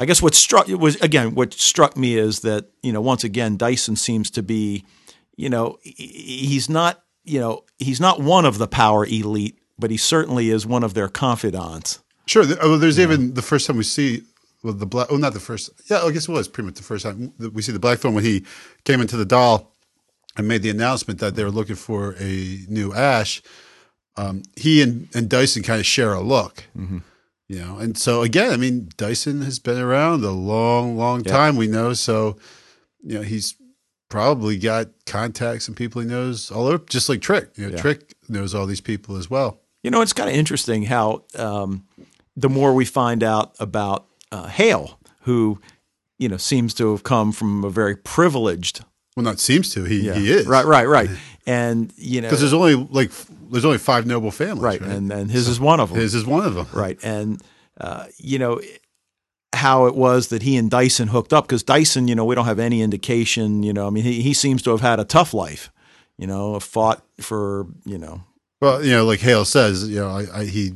I 0.00 0.06
guess 0.06 0.22
what 0.22 0.34
struck 0.34 0.70
it 0.70 0.76
was 0.76 0.96
again 1.02 1.34
what 1.34 1.52
struck 1.52 1.94
me 1.94 2.16
is 2.16 2.40
that 2.40 2.70
you 2.82 2.90
know 2.90 3.02
once 3.02 3.22
again 3.22 3.58
Dyson 3.58 3.96
seems 3.96 4.30
to 4.30 4.42
be, 4.42 4.82
you 5.36 5.50
know, 5.50 5.76
he's 5.82 6.70
not 6.70 7.02
you 7.22 7.38
know 7.38 7.64
he's 7.78 8.00
not 8.00 8.18
one 8.18 8.46
of 8.46 8.56
the 8.56 8.66
power 8.66 9.04
elite, 9.04 9.58
but 9.78 9.90
he 9.90 9.98
certainly 9.98 10.48
is 10.48 10.66
one 10.66 10.82
of 10.82 10.94
their 10.94 11.08
confidants. 11.08 12.00
Sure. 12.24 12.46
Well, 12.46 12.78
there's 12.78 12.98
even 12.98 13.34
the 13.34 13.42
first 13.42 13.66
time 13.66 13.76
we 13.76 13.82
see 13.82 14.22
well 14.62 14.72
the 14.72 14.86
black. 14.86 15.08
Oh, 15.10 15.18
not 15.18 15.34
the 15.34 15.40
first. 15.40 15.68
Yeah, 15.90 16.00
I 16.00 16.10
guess 16.12 16.30
it 16.30 16.32
was 16.32 16.48
pretty 16.48 16.68
much 16.68 16.76
the 16.76 16.82
first 16.82 17.04
time 17.04 17.34
we 17.38 17.60
see 17.60 17.72
the 17.72 17.78
Blackthorn 17.78 18.14
when 18.14 18.24
he 18.24 18.46
came 18.84 19.02
into 19.02 19.18
the 19.18 19.26
Dal 19.26 19.70
and 20.38 20.48
made 20.48 20.62
the 20.62 20.70
announcement 20.70 21.20
that 21.20 21.34
they 21.34 21.44
were 21.44 21.50
looking 21.50 21.76
for 21.76 22.14
a 22.18 22.60
new 22.68 22.94
Ash. 22.94 23.42
Um, 24.16 24.44
he 24.56 24.80
and, 24.80 25.08
and 25.14 25.28
Dyson 25.28 25.62
kind 25.62 25.78
of 25.78 25.84
share 25.84 26.14
a 26.14 26.20
look. 26.22 26.64
You 27.50 27.58
know, 27.58 27.78
and 27.78 27.98
so 27.98 28.22
again, 28.22 28.52
I 28.52 28.56
mean, 28.56 28.90
Dyson 28.96 29.42
has 29.42 29.58
been 29.58 29.76
around 29.76 30.22
a 30.22 30.30
long, 30.30 30.96
long 30.96 31.24
Yeah. 31.24 31.32
time. 31.32 31.56
We 31.56 31.66
know, 31.66 31.94
so 31.94 32.36
you 33.02 33.16
know 33.16 33.22
he's 33.22 33.56
probably 34.08 34.56
got 34.56 34.86
contacts 35.04 35.66
and 35.66 35.76
people 35.76 36.00
he 36.00 36.06
knows 36.06 36.52
all 36.52 36.68
over, 36.68 36.84
just 36.88 37.08
like 37.08 37.20
Trick. 37.20 37.50
You 37.56 37.66
know, 37.66 37.72
Yeah. 37.74 37.80
Trick 37.80 38.14
knows 38.28 38.54
all 38.54 38.66
these 38.66 38.80
people 38.80 39.16
as 39.16 39.28
well. 39.28 39.58
You 39.82 39.90
know, 39.90 40.00
it's 40.00 40.12
kind 40.12 40.30
of 40.30 40.36
interesting 40.36 40.84
how 40.84 41.24
um, 41.34 41.88
the 42.36 42.48
more 42.48 42.72
we 42.72 42.84
find 42.84 43.24
out 43.24 43.56
about 43.58 44.06
uh, 44.30 44.46
Hale, 44.46 45.00
who 45.22 45.58
you 46.20 46.28
know 46.28 46.36
seems 46.36 46.72
to 46.74 46.92
have 46.92 47.02
come 47.02 47.32
from 47.32 47.64
a 47.64 47.70
very 47.70 47.96
privileged. 47.96 48.84
Well, 49.16 49.24
not 49.24 49.40
seems 49.40 49.70
to. 49.70 49.82
He 49.82 50.02
he 50.12 50.30
is 50.30 50.46
right, 50.46 50.64
right, 50.64 50.86
right, 50.86 51.10
and 51.48 51.92
you 51.96 52.20
know, 52.20 52.28
because 52.28 52.38
there's 52.42 52.52
only 52.52 52.76
like 52.76 53.10
there's 53.50 53.64
only 53.64 53.78
five 53.78 54.06
noble 54.06 54.30
families, 54.30 54.62
right, 54.62 54.80
right? 54.80 54.90
and 54.90 55.12
and 55.12 55.30
his 55.30 55.48
is 55.48 55.58
one 55.60 55.80
of 55.80 55.90
them. 55.90 55.98
his 55.98 56.14
is 56.14 56.24
one 56.24 56.44
of 56.46 56.54
them, 56.54 56.66
right 56.72 56.98
and 57.02 57.42
uh, 57.80 58.06
you 58.18 58.38
know 58.38 58.60
how 59.52 59.86
it 59.86 59.94
was 59.94 60.28
that 60.28 60.42
he 60.42 60.56
and 60.56 60.70
dyson 60.70 61.08
hooked 61.08 61.32
up 61.32 61.46
because 61.46 61.62
dyson 61.62 62.06
you 62.08 62.14
know 62.14 62.24
we 62.24 62.34
don't 62.34 62.44
have 62.46 62.58
any 62.60 62.80
indication 62.82 63.62
you 63.62 63.72
know 63.72 63.86
i 63.86 63.90
mean 63.90 64.04
he, 64.04 64.22
he 64.22 64.32
seems 64.32 64.62
to 64.62 64.70
have 64.70 64.80
had 64.80 65.00
a 65.00 65.04
tough 65.04 65.34
life 65.34 65.70
you 66.16 66.26
know 66.26 66.58
fought 66.60 67.02
for 67.20 67.66
you 67.84 67.98
know 67.98 68.22
Well, 68.60 68.84
you 68.84 68.92
know, 68.92 69.04
like 69.06 69.20
Hale 69.20 69.44
says, 69.46 69.88
you 69.88 70.00
know, 70.00 70.08
I, 70.08 70.40
I, 70.40 70.44
he 70.44 70.74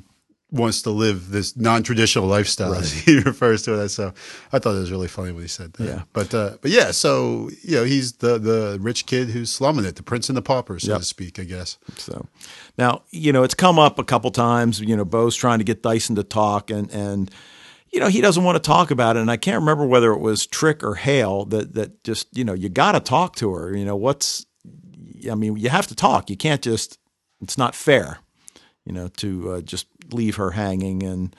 wants 0.54 0.82
to 0.82 0.90
live 0.90 1.30
this 1.30 1.56
non-traditional 1.56 2.26
lifestyle 2.26 2.74
as 2.74 2.92
he 2.92 3.18
refers 3.24 3.62
to 3.62 3.74
it 3.74 3.82
as. 3.82 3.94
So 3.94 4.12
I 4.52 4.58
thought 4.58 4.74
it 4.76 4.80
was 4.80 4.90
really 4.90 5.08
funny 5.08 5.32
when 5.32 5.42
he 5.42 5.48
said 5.48 5.72
that. 5.74 5.84
Yeah. 5.84 6.02
But 6.12 6.32
uh, 6.34 6.56
but 6.62 6.70
yeah, 6.70 6.90
so 6.92 7.50
you 7.62 7.76
know, 7.76 7.84
he's 7.84 8.12
the 8.14 8.38
the 8.38 8.78
rich 8.80 9.06
kid 9.06 9.28
who's 9.30 9.50
slumming 9.50 9.84
it, 9.84 9.96
the 9.96 10.02
prince 10.02 10.28
and 10.28 10.36
the 10.36 10.42
pauper, 10.42 10.78
so 10.78 10.92
Yep. 10.92 11.00
to 11.00 11.04
speak, 11.04 11.38
I 11.38 11.44
guess. 11.44 11.78
so 11.96 12.26
now 12.78 13.02
you 13.10 13.32
know 13.32 13.42
it's 13.42 13.54
come 13.54 13.78
up 13.78 13.98
a 13.98 14.04
couple 14.04 14.30
times 14.30 14.80
you 14.80 14.96
know 14.96 15.04
bo's 15.04 15.36
trying 15.36 15.58
to 15.58 15.64
get 15.64 15.82
dyson 15.82 16.16
to 16.16 16.24
talk 16.24 16.70
and 16.70 16.90
and 16.90 17.30
you 17.92 18.00
know 18.00 18.08
he 18.08 18.20
doesn't 18.20 18.42
want 18.44 18.56
to 18.56 18.60
talk 18.66 18.90
about 18.90 19.16
it 19.16 19.20
and 19.20 19.30
i 19.30 19.36
can't 19.36 19.60
remember 19.60 19.86
whether 19.86 20.10
it 20.12 20.18
was 20.18 20.44
trick 20.46 20.82
or 20.82 20.96
hale 20.96 21.44
that 21.44 21.74
that 21.74 22.02
just 22.02 22.26
you 22.36 22.42
know 22.44 22.52
you 22.52 22.68
got 22.68 22.92
to 22.92 23.00
talk 23.00 23.36
to 23.36 23.52
her 23.54 23.76
you 23.76 23.84
know 23.84 23.94
what's 23.94 24.44
i 25.30 25.34
mean 25.36 25.56
you 25.56 25.68
have 25.68 25.86
to 25.86 25.94
talk 25.94 26.28
you 26.28 26.36
can't 26.36 26.62
just 26.62 26.98
it's 27.40 27.56
not 27.56 27.74
fair 27.76 28.18
you 28.84 28.92
know 28.92 29.06
to 29.08 29.52
uh, 29.52 29.60
just 29.60 29.86
leave 30.12 30.36
her 30.36 30.52
hanging 30.52 31.02
and 31.02 31.34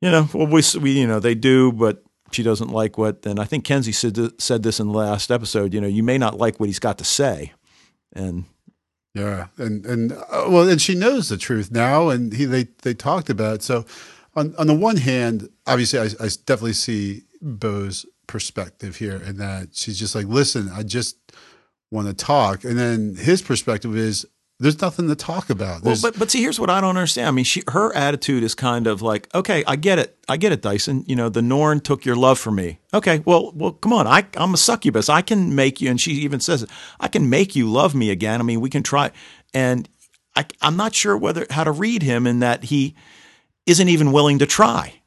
you 0.00 0.10
know 0.10 0.28
well 0.34 0.46
we, 0.46 0.62
we 0.80 0.92
you 0.92 1.06
know 1.06 1.20
they 1.20 1.34
do 1.34 1.72
but 1.72 2.02
she 2.32 2.42
doesn't 2.42 2.70
like 2.70 2.98
what 2.98 3.24
and 3.26 3.40
i 3.40 3.44
think 3.44 3.64
kenzie 3.64 3.92
said, 3.92 4.18
said 4.40 4.62
this 4.62 4.80
in 4.80 4.88
the 4.88 4.98
last 4.98 5.30
episode 5.30 5.74
you 5.74 5.80
know 5.80 5.86
you 5.86 6.02
may 6.02 6.18
not 6.18 6.38
like 6.38 6.60
what 6.60 6.68
he's 6.68 6.78
got 6.78 6.98
to 6.98 7.04
say 7.04 7.52
and 8.12 8.44
Yeah, 9.14 9.48
and 9.56 9.84
and 9.86 10.12
uh, 10.12 10.46
well, 10.48 10.68
and 10.68 10.80
she 10.80 10.94
knows 10.94 11.28
the 11.28 11.36
truth 11.36 11.72
now, 11.72 12.10
and 12.10 12.32
he 12.32 12.44
they 12.44 12.68
they 12.82 12.94
talked 12.94 13.28
about 13.28 13.56
it. 13.56 13.62
So, 13.62 13.84
on 14.36 14.54
on 14.56 14.68
the 14.68 14.74
one 14.74 14.98
hand, 14.98 15.48
obviously, 15.66 15.98
I, 15.98 16.04
I 16.24 16.28
definitely 16.46 16.74
see 16.74 17.22
Bo's 17.42 18.06
perspective 18.28 18.96
here, 18.96 19.16
and 19.16 19.38
that 19.38 19.70
she's 19.74 19.98
just 19.98 20.14
like, 20.14 20.26
listen, 20.26 20.70
I 20.72 20.84
just 20.84 21.16
want 21.90 22.06
to 22.06 22.14
talk, 22.14 22.62
and 22.62 22.78
then 22.78 23.16
his 23.16 23.42
perspective 23.42 23.96
is 23.96 24.26
there's 24.60 24.80
nothing 24.82 25.08
to 25.08 25.14
talk 25.14 25.48
about. 25.48 25.82
Well, 25.82 25.96
but 26.00 26.18
but 26.18 26.30
see, 26.30 26.42
here's 26.42 26.60
what 26.60 26.68
I 26.68 26.80
don't 26.82 26.96
understand. 26.96 27.28
I 27.28 27.30
mean, 27.30 27.46
she 27.46 27.62
her 27.68 27.94
attitude 27.96 28.42
is 28.42 28.54
kind 28.54 28.86
of 28.86 29.00
like, 29.00 29.34
okay, 29.34 29.64
I 29.66 29.76
get 29.76 29.98
it, 29.98 30.18
I 30.28 30.36
get 30.36 30.52
it, 30.52 30.60
Dyson. 30.60 31.02
You 31.06 31.16
know, 31.16 31.30
the 31.30 31.40
Norn 31.40 31.80
took 31.80 32.04
your 32.04 32.14
love 32.14 32.38
from 32.38 32.56
me. 32.56 32.78
Okay, 32.92 33.22
well, 33.24 33.52
well, 33.54 33.72
come 33.72 33.94
on, 33.94 34.06
I 34.06 34.26
I'm 34.36 34.52
a 34.52 34.58
succubus. 34.58 35.08
I 35.08 35.22
can 35.22 35.54
make 35.54 35.80
you, 35.80 35.88
and 35.90 35.98
she 35.98 36.12
even 36.12 36.40
says, 36.40 36.62
it, 36.64 36.70
I 37.00 37.08
can 37.08 37.30
make 37.30 37.56
you 37.56 37.70
love 37.70 37.94
me 37.94 38.10
again. 38.10 38.38
I 38.38 38.44
mean, 38.44 38.60
we 38.60 38.68
can 38.68 38.82
try. 38.82 39.10
And 39.54 39.88
I 40.36 40.44
I'm 40.60 40.76
not 40.76 40.94
sure 40.94 41.16
whether 41.16 41.46
how 41.48 41.64
to 41.64 41.72
read 41.72 42.02
him 42.02 42.26
in 42.26 42.40
that 42.40 42.64
he 42.64 42.94
isn't 43.64 43.88
even 43.88 44.12
willing 44.12 44.38
to 44.40 44.46
try. 44.46 45.00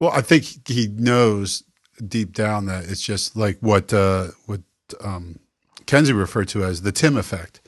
Well, 0.00 0.10
I 0.10 0.22
think 0.22 0.66
he 0.66 0.88
knows 0.88 1.64
deep 2.06 2.32
down 2.32 2.66
that 2.66 2.84
it's 2.88 3.02
just 3.02 3.36
like 3.36 3.58
what 3.60 3.92
uh, 3.92 4.28
what 4.46 4.62
um, 5.04 5.38
Kenzie 5.84 6.12
referred 6.14 6.48
to 6.48 6.64
as 6.64 6.80
the 6.82 6.92
Tim 6.92 7.16
effect. 7.16 7.60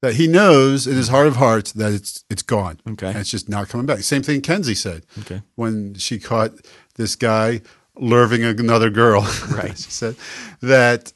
That 0.00 0.14
he 0.14 0.26
knows 0.28 0.86
in 0.86 0.94
his 0.94 1.08
heart 1.08 1.26
of 1.26 1.36
hearts 1.36 1.72
that 1.72 1.92
it's 1.92 2.24
it's 2.30 2.42
gone. 2.42 2.80
Okay. 2.88 3.08
and 3.08 3.18
it's 3.18 3.30
just 3.30 3.48
not 3.48 3.68
coming 3.68 3.86
back. 3.86 4.00
Same 4.00 4.22
thing 4.22 4.40
Kenzie 4.40 4.74
said. 4.74 5.04
Okay. 5.20 5.42
when 5.56 5.94
she 5.94 6.18
caught 6.18 6.52
this 6.94 7.16
guy 7.16 7.60
lurving 7.96 8.58
another 8.58 8.90
girl. 8.90 9.22
Right. 9.50 9.76
she 9.78 9.90
said 9.90 10.16
that 10.60 11.12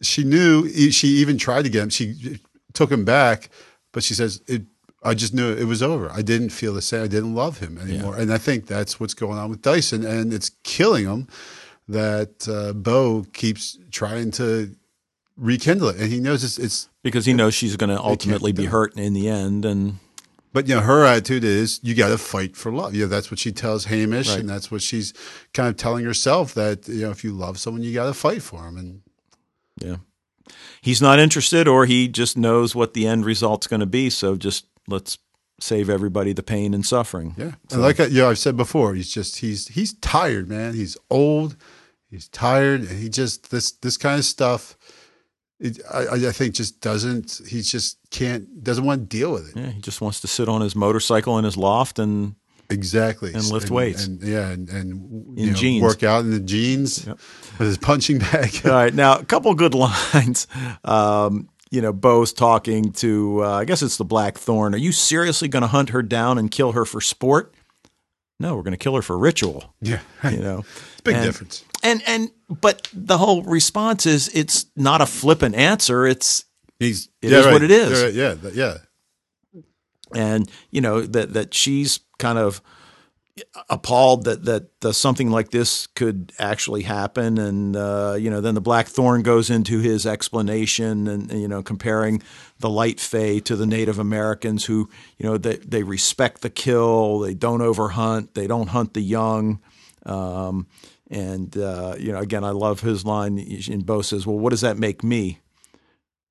she 0.00 0.24
knew 0.24 0.68
she 0.90 1.08
even 1.08 1.38
tried 1.38 1.62
to 1.62 1.70
get 1.70 1.82
him. 1.84 1.90
She 1.90 2.40
took 2.72 2.90
him 2.90 3.04
back, 3.04 3.50
but 3.92 4.02
she 4.02 4.14
says 4.14 4.42
it. 4.46 4.62
I 5.04 5.14
just 5.14 5.34
knew 5.34 5.52
it 5.52 5.64
was 5.64 5.82
over. 5.82 6.10
I 6.12 6.22
didn't 6.22 6.50
feel 6.50 6.72
the 6.74 6.82
same. 6.82 7.02
I 7.02 7.08
didn't 7.08 7.34
love 7.34 7.58
him 7.58 7.76
anymore. 7.76 8.16
And 8.16 8.32
I 8.32 8.38
think 8.38 8.68
that's 8.68 9.00
what's 9.00 9.14
going 9.14 9.36
on 9.36 9.50
with 9.50 9.60
Dyson, 9.60 10.06
and 10.06 10.32
it's 10.32 10.50
killing 10.62 11.06
him. 11.06 11.26
That 11.88 12.48
uh, 12.48 12.72
Bo 12.72 13.26
keeps 13.32 13.76
trying 13.90 14.30
to 14.32 14.74
rekindle 15.36 15.88
it, 15.88 15.96
and 16.00 16.12
he 16.12 16.20
knows 16.20 16.44
it's, 16.44 16.58
it's 16.58 16.88
because 17.02 17.26
he 17.26 17.32
knows 17.32 17.54
she's 17.54 17.76
going 17.76 17.90
to 17.90 18.00
ultimately 18.00 18.52
be 18.52 18.66
hurt 18.66 18.96
in 18.96 19.12
the 19.14 19.28
end. 19.28 19.64
And 19.64 19.98
But 20.52 20.68
you 20.68 20.74
know, 20.74 20.80
her 20.82 21.04
attitude 21.04 21.44
is 21.44 21.80
you 21.82 21.94
got 21.94 22.08
to 22.08 22.18
fight 22.18 22.56
for 22.56 22.70
love. 22.72 22.94
You 22.94 23.02
know, 23.02 23.08
that's 23.08 23.30
what 23.30 23.38
she 23.40 23.52
tells 23.52 23.86
Hamish, 23.86 24.28
Right. 24.30 24.40
and 24.40 24.48
that's 24.48 24.70
what 24.70 24.82
she's 24.82 25.12
kind 25.54 25.68
of 25.68 25.76
telling 25.76 26.04
herself 26.04 26.54
that 26.54 26.86
you 26.88 27.02
know, 27.02 27.10
if 27.10 27.24
you 27.24 27.32
love 27.32 27.58
someone, 27.58 27.82
you 27.82 27.92
got 27.94 28.06
to 28.06 28.14
fight 28.14 28.42
for 28.42 28.62
them. 28.62 28.76
And 28.76 29.00
yeah, 29.80 29.96
he's 30.80 31.00
not 31.02 31.18
interested, 31.18 31.66
or 31.68 31.86
he 31.86 32.08
just 32.08 32.36
knows 32.36 32.74
what 32.74 32.94
the 32.94 33.06
end 33.06 33.24
result's 33.24 33.66
going 33.66 33.80
to 33.80 33.86
be. 33.86 34.10
So 34.10 34.36
just 34.36 34.66
let's 34.88 35.18
save 35.60 35.88
everybody 35.88 36.32
the 36.32 36.42
pain 36.42 36.74
and 36.74 36.84
suffering. 36.84 37.34
yeah, 37.38 37.52
and 37.70 37.80
like 37.80 38.00
I, 38.00 38.06
you 38.06 38.22
know, 38.22 38.30
I've 38.30 38.38
said 38.38 38.56
before, 38.56 38.94
he's 38.94 39.12
just 39.12 39.38
he's 39.38 39.68
he's 39.68 39.94
tired, 39.94 40.48
man. 40.48 40.74
He's 40.74 40.96
old, 41.08 41.56
he's 42.10 42.28
tired, 42.28 42.80
and 42.82 42.98
he 43.00 43.08
just 43.08 43.50
this 43.50 43.70
this 43.72 43.96
kind 43.96 44.18
of 44.18 44.24
stuff. 44.24 44.76
It, 45.62 45.78
I, 45.92 46.28
I 46.28 46.32
think 46.32 46.54
just 46.54 46.80
doesn't. 46.80 47.40
He 47.48 47.62
just 47.62 47.98
can't 48.10 48.62
doesn't 48.64 48.84
want 48.84 49.02
to 49.02 49.06
deal 49.18 49.32
with 49.32 49.48
it. 49.50 49.56
Yeah, 49.60 49.70
he 49.70 49.80
just 49.80 50.00
wants 50.00 50.20
to 50.20 50.26
sit 50.26 50.48
on 50.48 50.60
his 50.60 50.74
motorcycle 50.74 51.38
in 51.38 51.44
his 51.44 51.56
loft 51.56 51.98
and 51.98 52.34
Exactly, 52.70 53.34
And 53.34 53.44
lift 53.50 53.70
weights. 53.70 54.06
and 54.06 54.22
yeah, 54.22 54.48
and, 54.48 54.68
and 54.70 55.38
In 55.38 55.48
know, 55.48 55.52
jeans. 55.54 55.82
work 55.82 56.02
out 56.02 56.20
in 56.24 56.30
the 56.30 56.40
jeans 56.40 57.06
Yep. 57.06 57.18
with 57.58 57.68
his 57.68 57.76
punching 57.78 58.18
bag. 58.18 58.62
All 58.64 58.70
right, 58.72 58.94
now 58.94 59.18
a 59.18 59.24
couple 59.24 59.52
good 59.54 59.74
lines. 60.14 60.46
Um, 60.84 61.48
you 61.70 61.80
know, 61.82 61.92
Bo's 61.92 62.32
talking 62.32 62.92
to, 62.92 63.44
uh, 63.44 63.58
I 63.58 63.64
guess 63.66 63.82
it's 63.82 63.96
the 63.98 64.04
Black 64.06 64.38
Thorn. 64.38 64.74
Are 64.74 64.78
you 64.78 64.90
seriously 64.92 65.48
going 65.48 65.62
to 65.62 65.66
hunt 65.68 65.90
her 65.90 66.02
down 66.02 66.38
and 66.38 66.50
kill 66.50 66.72
her 66.72 66.84
for 66.86 67.00
sport? 67.00 67.52
No, 68.40 68.56
we're 68.56 68.62
going 68.62 68.72
to 68.72 68.78
kill 68.78 68.94
her 68.96 69.02
for 69.02 69.18
ritual. 69.18 69.74
yeah, 69.80 70.00
You 70.24 70.38
know, 70.38 70.64
big 71.04 71.16
And- 71.16 71.24
difference. 71.24 71.64
And 71.82 72.00
and 72.06 72.30
but 72.48 72.88
the 72.92 73.18
whole 73.18 73.42
response 73.42 74.06
is 74.06 74.28
it's 74.34 74.66
not 74.76 75.00
a 75.00 75.06
flippant 75.06 75.56
answer. 75.56 76.06
It's 76.06 76.44
He's 76.78 77.08
It 77.20 77.32
is 77.32 77.46
what 77.46 77.62
it 77.62 77.70
is. 77.70 78.02
Right, 78.02 78.12
Yeah, 78.12 78.34
yeah. 78.52 78.78
and 80.14 80.50
you 80.70 80.80
know 80.80 81.02
that 81.02 81.32
that 81.32 81.54
she's 81.54 82.00
kind 82.18 82.38
of 82.38 82.60
appalled 83.70 84.24
that 84.24 84.44
that 84.44 84.68
uh, 84.84 84.92
something 84.92 85.30
like 85.30 85.50
this 85.50 85.86
could 85.86 86.32
actually 86.38 86.82
happen 86.82 87.38
and 87.38 87.74
uh, 87.76 88.14
you 88.18 88.28
know 88.30 88.40
then 88.42 88.54
the 88.54 88.60
black 88.60 88.86
thorn 88.88 89.22
goes 89.22 89.48
into 89.48 89.78
his 89.78 90.04
explanation 90.06 91.08
and, 91.08 91.30
and, 91.30 91.40
you 91.40 91.48
know 91.48 91.62
comparing 91.62 92.22
the 92.58 92.68
light 92.68 93.00
fae 93.00 93.38
to 93.38 93.56
the 93.56 93.64
native 93.66 93.98
americans 93.98 94.66
who 94.66 94.88
you 95.16 95.24
know 95.24 95.38
they, 95.38 95.56
they 95.56 95.82
respect 95.82 96.42
the 96.42 96.50
kill 96.50 97.20
they 97.20 97.32
don't 97.32 97.60
overhunt 97.60 98.34
they 98.34 98.46
don't 98.46 98.68
hunt 98.68 98.92
the 98.92 99.00
young 99.00 99.60
um, 100.04 100.66
and 101.12 101.56
uh, 101.56 101.94
you 101.98 102.10
know 102.10 102.18
again 102.18 102.42
i 102.42 102.50
love 102.50 102.80
his 102.80 103.04
line 103.04 103.38
and 103.70 103.86
bo 103.86 104.02
says 104.02 104.26
well 104.26 104.38
what 104.38 104.50
does 104.50 104.62
that 104.62 104.76
make 104.78 105.04
me 105.04 105.38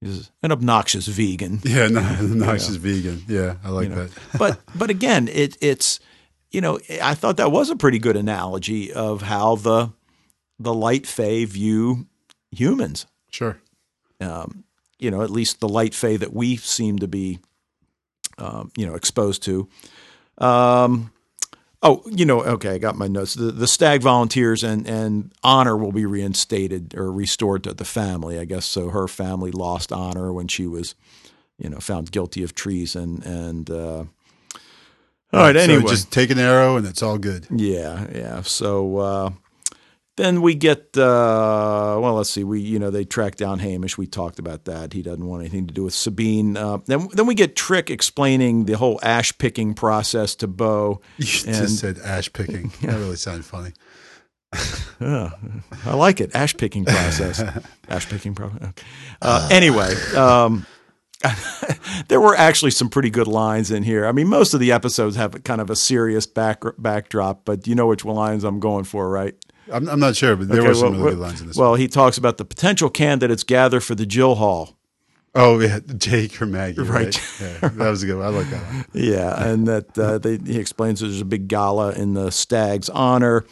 He's 0.02 0.32
an 0.41 0.52
obnoxious 0.52 1.06
vegan 1.06 1.60
Yeah, 1.63 1.88
no, 1.88 2.02
nice 2.22 2.67
is 2.67 2.78
vegan. 2.78 3.24
Yeah, 3.28 3.58
I 3.63 3.70
like 3.70 3.89
you 3.89 3.96
know. 3.96 4.06
that. 4.08 4.20
but 4.39 4.60
but 4.74 4.89
again, 4.89 5.28
it 5.28 5.58
it's 5.62 6.00
you 6.50 6.60
know 6.60 6.80
I 7.02 7.13
thought 7.13 7.38
that 7.38 7.52
was 7.52 7.70
a 7.70 7.76
pretty 7.76 8.00
good 8.00 8.17
analogy 8.17 8.91
of 8.91 9.22
how 9.22 9.58
the 9.58 9.94
the 10.58 10.74
light 10.74 11.06
fae 11.06 11.46
view 11.46 12.08
humans. 12.50 13.06
Sure. 13.30 13.60
Um, 14.20 14.63
you 14.98 15.12
know, 15.12 15.22
at 15.22 15.30
least 15.30 15.60
the 15.60 15.70
light 15.70 15.94
fae 15.94 16.17
that 16.17 16.34
we 16.34 16.56
seem 16.58 16.98
to 17.00 17.08
be, 17.08 17.39
um, 18.39 18.72
you 18.76 18.88
know, 18.88 18.96
exposed 18.96 19.44
to. 19.44 19.70
Um, 20.39 21.12
oh, 21.84 22.04
you 22.06 22.26
know, 22.26 22.41
okay, 22.41 22.72
I 22.72 22.78
got 22.78 22.96
my 22.96 23.08
notes. 23.08 23.34
The, 23.34 23.52
the 23.52 23.67
stag 23.67 24.02
volunteers 24.02 24.63
and 24.63 24.88
and 24.88 25.32
honor 25.44 25.76
will 25.78 25.91
be 25.91 26.06
reinstated 26.06 26.96
or 26.96 27.12
restored 27.12 27.63
to 27.65 27.74
the 27.74 27.86
family. 27.86 28.39
I 28.39 28.46
guess 28.46 28.65
so. 28.65 28.89
Her 28.89 29.08
family 29.08 29.52
lost 29.52 29.91
honor 29.91 30.32
when 30.32 30.48
she 30.48 30.67
was, 30.67 30.96
you 31.58 31.70
know, 31.70 31.80
found 31.80 32.12
guilty 32.12 32.44
of 32.44 32.54
treason 32.56 33.22
and. 33.24 33.70
Uh, 33.70 34.06
all 35.34 35.39
right. 35.39 35.56
So 35.56 35.62
Anyway, 35.62 35.89
just 35.89 36.12
take 36.12 36.30
an 36.30 36.39
arrow 36.39 36.76
and 36.76 36.86
it's 36.86 37.02
all 37.02 37.17
good. 37.17 37.48
yeah, 37.50 38.06
yeah. 38.13 38.41
So 38.41 38.98
uh, 38.98 39.30
then 40.17 40.41
we 40.41 40.56
get 40.56 40.97
uh, 40.97 41.97
well. 42.02 42.15
Let's 42.15 42.30
see. 42.30 42.43
We 42.43 42.60
you 42.60 42.80
know 42.80 42.89
they 42.89 43.06
track 43.06 43.36
down 43.38 43.60
Hamish. 43.60 43.97
We 43.97 44.08
talked 44.08 44.39
about 44.39 44.65
that. 44.65 44.93
He 44.93 45.02
doesn't 45.02 45.26
want 45.26 45.41
anything 45.41 45.67
to 45.67 45.74
do 45.74 45.84
with 45.84 45.93
Sabine. 45.93 46.58
Uh, 46.58 46.80
then 46.86 47.08
then 47.13 47.26
we 47.26 47.34
get 47.36 47.56
Trick 47.56 47.89
explaining 47.89 48.65
the 48.65 48.74
whole 48.78 49.00
ash 49.04 49.38
picking 49.38 49.74
process 49.74 50.36
to 50.36 50.47
Bo. 50.47 51.02
You 51.17 51.26
And- 51.47 51.56
just 51.56 51.80
said 51.80 51.97
ash 52.00 52.32
picking. 52.32 52.71
That 52.82 52.97
really 52.97 53.15
sounded 53.15 53.45
funny. 53.45 53.71
Yeah, 55.00 55.32
I 55.84 55.95
like 55.95 56.21
it. 56.21 56.36
Ash 56.36 56.56
picking 56.56 56.86
process. 56.86 57.41
Ash 57.89 58.08
picking 58.08 58.36
process. 58.36 58.62
Okay. 58.62 58.84
Uh, 59.19 59.47
anyway, 59.52 59.91
um, 60.15 60.67
there 62.08 62.21
were 62.21 62.36
actually 62.36 62.69
some 62.69 62.88
pretty 62.88 63.10
good 63.10 63.26
lines 63.28 63.71
in 63.71 63.82
here. 63.82 64.06
I 64.06 64.12
mean, 64.12 64.28
most 64.28 64.54
of 64.54 64.60
the 64.60 64.71
episodes 64.71 65.15
have 65.15 65.43
kind 65.43 65.60
of 65.60 65.71
a 65.71 65.76
serious 65.76 66.28
back 66.28 66.62
backdrop, 66.78 67.45
but 67.45 67.65
you 67.65 67.74
know 67.74 67.88
which 67.88 68.06
lines 68.06 68.43
I'm 68.43 68.60
going 68.60 68.84
for, 68.84 69.10
right? 69.10 69.34
I'm, 69.71 69.88
I'm 69.89 69.99
not 69.99 70.15
sure, 70.15 70.36
but 70.36 70.47
there 70.49 70.60
Okay, 70.60 70.67
were 70.69 70.73
some 70.75 70.91
well, 70.91 70.99
really 71.01 71.12
good 71.15 71.19
lines 71.19 71.41
in 71.41 71.47
this. 71.47 71.55
Well, 71.57 71.75
he 71.75 71.88
talks 71.88 72.17
about 72.17 72.38
the 72.38 72.45
potential 72.45 72.89
candidates 72.89 73.43
gather 73.43 73.79
for 73.79 73.95
the 73.95 74.05
Jill 74.05 74.36
Hall. 74.36 74.77
oh, 75.34 75.60
yeah, 75.60 75.79
Jake 75.97 76.41
or 76.41 76.45
Maggie, 76.45 76.81
right? 76.81 77.05
Right. 77.05 77.21
Yeah, 77.39 77.69
that 77.69 77.89
was 77.89 78.03
a 78.03 78.05
good 78.05 78.17
one. 78.17 78.25
I 78.25 78.29
like 78.29 78.49
that 78.49 78.62
one. 78.63 78.86
Yeah, 78.93 79.43
and 79.43 79.67
that 79.67 79.97
uh, 79.97 80.17
they, 80.23 80.38
he 80.38 80.57
explains 80.60 80.99
there's 80.99 81.21
a 81.21 81.25
big 81.25 81.47
gala 81.47 81.93
in 81.93 82.13
the 82.13 82.31
stag's 82.31 82.89
honor, 82.89 83.45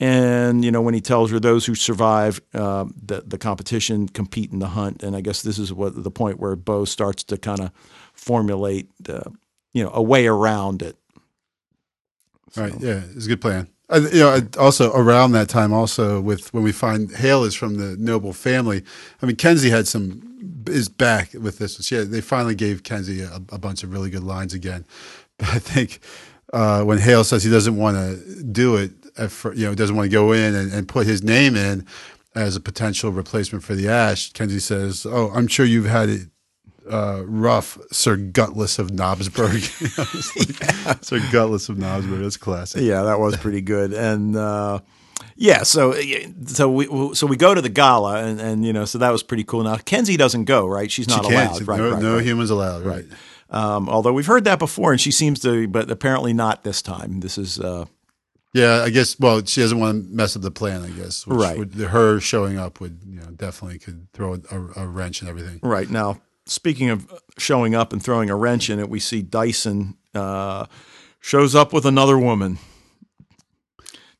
and 0.00 0.64
you 0.64 0.70
know 0.70 0.80
when 0.82 0.94
he 0.94 1.00
tells 1.00 1.30
her 1.30 1.38
those 1.40 1.66
who 1.66 1.74
survive 1.74 2.40
uh, 2.54 2.86
the 3.04 3.22
the 3.26 3.38
competition 3.38 4.08
compete 4.08 4.50
in 4.52 4.58
the 4.60 4.68
hunt, 4.68 5.02
and 5.02 5.14
I 5.16 5.20
guess 5.20 5.42
this 5.42 5.58
is 5.58 5.72
what 5.72 6.02
the 6.02 6.10
point 6.10 6.38
where 6.40 6.56
Bo 6.56 6.84
starts 6.86 7.22
to 7.24 7.36
kind 7.36 7.60
of 7.60 7.70
formulate 8.14 8.88
uh, 9.08 9.30
you 9.74 9.82
know 9.84 9.90
a 9.92 10.02
way 10.02 10.26
around 10.26 10.80
it. 10.82 10.96
Right. 12.56 12.72
Yeah, 12.80 13.02
it's 13.14 13.26
a 13.26 13.28
good 13.28 13.40
plan. 13.42 13.68
I, 13.88 13.98
you 13.98 14.18
know, 14.18 14.40
also 14.58 14.92
around 14.94 15.32
that 15.32 15.48
time, 15.48 15.72
also 15.72 16.20
with 16.20 16.52
when 16.52 16.64
we 16.64 16.72
find 16.72 17.10
Hale 17.14 17.44
is 17.44 17.54
from 17.54 17.76
the 17.76 17.96
noble 17.96 18.32
family. 18.32 18.82
I 19.22 19.26
mean, 19.26 19.36
Kenzie 19.36 19.70
had 19.70 19.86
some 19.86 20.22
is 20.66 20.88
back 20.88 21.32
with 21.34 21.58
this. 21.58 21.84
She 21.84 21.94
had, 21.94 22.10
they 22.10 22.20
finally 22.20 22.54
gave 22.54 22.82
Kenzie 22.82 23.22
a, 23.22 23.36
a 23.50 23.58
bunch 23.58 23.82
of 23.82 23.92
really 23.92 24.10
good 24.10 24.24
lines 24.24 24.54
again. 24.54 24.84
But 25.38 25.48
I 25.50 25.58
think 25.58 26.00
uh, 26.54 26.82
when 26.84 26.96
Hale 26.96 27.22
says 27.22 27.44
he 27.44 27.50
doesn't 27.50 27.76
want 27.76 27.98
to 27.98 28.42
do 28.42 28.76
it, 28.76 28.92
at 29.18 29.30
you 29.54 29.66
know, 29.66 29.74
doesn't 29.74 29.94
want 29.94 30.06
to 30.06 30.14
go 30.14 30.32
in 30.32 30.54
and, 30.54 30.72
and 30.72 30.88
put 30.88 31.06
his 31.06 31.22
name 31.22 31.56
in 31.56 31.86
as 32.34 32.56
a 32.56 32.60
potential 32.60 33.12
replacement 33.12 33.62
for 33.62 33.74
the 33.74 33.86
Ash. 33.86 34.32
Kenzie 34.32 34.58
says, 34.58 35.06
"Oh, 35.06 35.30
I'm 35.34 35.46
sure 35.46 35.66
you've 35.66 35.86
had 35.86 36.08
it." 36.08 36.28
Uh, 36.88 37.22
rough 37.26 37.78
Sir 37.90 38.16
Gutless 38.16 38.78
of 38.78 38.90
Knobsburg. 38.90 39.62
Know, 40.86 40.94
Sir 41.02 41.20
Gutless 41.32 41.68
of 41.68 41.76
Knobsburg. 41.76 42.22
That's 42.22 42.36
classic. 42.36 42.82
Yeah, 42.82 43.02
that 43.04 43.18
was 43.18 43.36
pretty 43.36 43.60
good, 43.60 43.92
and 43.92 44.36
uh, 44.36 44.80
yeah, 45.36 45.62
so 45.64 45.94
so 46.46 46.70
we 46.70 46.86
so 47.14 47.26
we 47.26 47.36
go 47.36 47.54
to 47.54 47.60
the 47.60 47.68
gala, 47.68 48.22
and, 48.24 48.40
and 48.40 48.64
you 48.64 48.72
know, 48.72 48.84
so 48.84 48.98
that 48.98 49.10
was 49.10 49.22
pretty 49.22 49.44
cool. 49.44 49.62
Now 49.64 49.76
Kenzie 49.76 50.16
doesn't 50.16 50.44
go, 50.44 50.66
right? 50.66 50.90
She's 50.90 51.08
not 51.08 51.24
She 51.26 51.32
allowed, 51.32 51.66
right? 51.66 51.78
no 51.78 51.90
right, 51.90 52.02
no 52.02 52.14
right. 52.16 52.24
humans 52.24 52.50
allowed. 52.50 52.84
Right. 52.84 53.04
Um, 53.50 53.88
although 53.88 54.12
we've 54.12 54.26
heard 54.26 54.44
that 54.44 54.58
before, 54.58 54.92
and 54.92 55.00
she 55.00 55.12
seems 55.12 55.40
to, 55.40 55.68
but 55.68 55.90
apparently 55.90 56.32
not 56.32 56.64
this 56.64 56.82
time. 56.82 57.20
This 57.20 57.38
is 57.38 57.60
uh, 57.60 57.84
Yeah, 58.52 58.82
I 58.82 58.90
guess. 58.90 59.18
Well, 59.20 59.44
she 59.44 59.60
doesn't 59.60 59.78
want 59.78 60.04
to 60.08 60.14
mess 60.14 60.34
up 60.36 60.42
the 60.42 60.50
plan. 60.50 60.82
I 60.82 60.90
guess. 60.90 61.26
Which 61.26 61.38
Right. 61.38 61.58
Would, 61.58 61.74
her 61.74 62.18
showing 62.20 62.58
up 62.58 62.80
would, 62.80 63.00
you 63.06 63.20
know, 63.20 63.26
definitely 63.30 63.78
could 63.78 64.08
throw 64.12 64.34
a, 64.50 64.56
a 64.82 64.86
wrench 64.86 65.20
and 65.20 65.28
everything. 65.30 65.60
right 65.62 65.88
now. 65.90 66.20
Speaking 66.46 66.90
of 66.90 67.12
showing 67.38 67.74
up 67.74 67.92
and 67.92 68.02
throwing 68.02 68.30
a 68.30 68.36
wrench 68.36 68.70
in 68.70 68.78
it, 68.78 68.88
we 68.88 69.00
see 69.00 69.20
Dyson 69.20 69.96
uh, 70.14 70.66
shows 71.20 71.54
up 71.54 71.72
with 71.72 71.84
another 71.84 72.18
woman. 72.18 72.58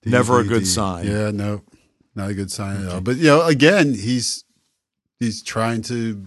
Never 0.04 0.40
a 0.40 0.44
good 0.44 0.62
DDD. 0.62 0.66
sign. 0.66 1.06
Yeah, 1.06 1.30
no, 1.32 1.62
not 2.14 2.30
a 2.30 2.34
good 2.34 2.50
sign 2.50 2.84
at 2.84 2.92
all. 2.92 3.00
But 3.00 3.16
you 3.16 3.24
know, 3.24 3.42
again, 3.42 3.94
he's 3.94 4.44
he's 5.18 5.42
trying 5.42 5.82
to 5.82 6.26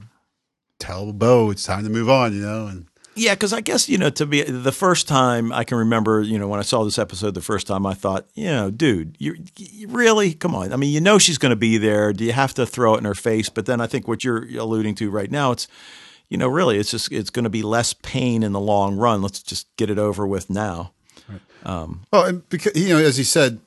tell 0.79 1.13
Bo 1.13 1.49
it's 1.49 1.63
time 1.63 1.83
to 1.85 1.89
move 1.89 2.09
on. 2.09 2.33
You 2.33 2.41
know, 2.41 2.67
and 2.67 2.88
Yeah, 3.19 3.33
because 3.33 3.51
I 3.51 3.59
guess 3.59 3.89
you 3.89 3.97
know 3.97 4.09
to 4.11 4.25
be 4.25 4.41
the 4.43 4.71
first 4.71 5.07
time 5.07 5.51
I 5.51 5.65
can 5.65 5.77
remember, 5.77 6.21
you 6.21 6.39
know, 6.39 6.47
when 6.47 6.59
I 6.59 6.63
saw 6.63 6.85
this 6.85 6.97
episode 6.97 7.33
the 7.33 7.41
first 7.41 7.67
time, 7.67 7.85
I 7.85 7.93
thought, 7.93 8.27
you 8.33 8.45
know, 8.45 8.71
dude, 8.71 9.17
you, 9.19 9.35
you 9.57 9.89
really 9.89 10.33
come 10.33 10.55
on. 10.55 10.71
I 10.71 10.77
mean, 10.77 10.93
you 10.93 11.01
know, 11.01 11.17
she's 11.19 11.37
going 11.37 11.49
to 11.49 11.57
be 11.57 11.77
there. 11.77 12.13
Do 12.13 12.23
you 12.23 12.31
have 12.31 12.53
to 12.53 12.65
throw 12.65 12.95
it 12.95 12.99
in 12.99 13.03
her 13.03 13.15
face? 13.15 13.49
But 13.49 13.65
then 13.65 13.81
I 13.81 13.87
think 13.87 14.07
what 14.07 14.23
you're 14.23 14.45
alluding 14.57 14.95
to 14.95 15.09
right 15.09 15.29
now, 15.29 15.51
it's 15.51 15.67
you 16.29 16.37
know, 16.37 16.47
really, 16.47 16.77
it's 16.77 16.91
just 16.91 17.11
it's 17.11 17.29
going 17.29 17.43
to 17.43 17.49
be 17.49 17.61
less 17.61 17.93
pain 17.93 18.41
in 18.41 18.53
the 18.53 18.59
long 18.59 18.95
run. 18.95 19.21
Let's 19.21 19.43
just 19.43 19.67
get 19.75 19.89
it 19.89 19.99
over 19.99 20.25
with 20.25 20.49
now. 20.49 20.93
um 21.63 22.03
Well, 22.11 22.25
and 22.25 22.47
because 22.49 22.75
you 22.75 22.89
know, 22.89 22.99
as 22.99 23.17
he 23.17 23.25
said 23.25 23.59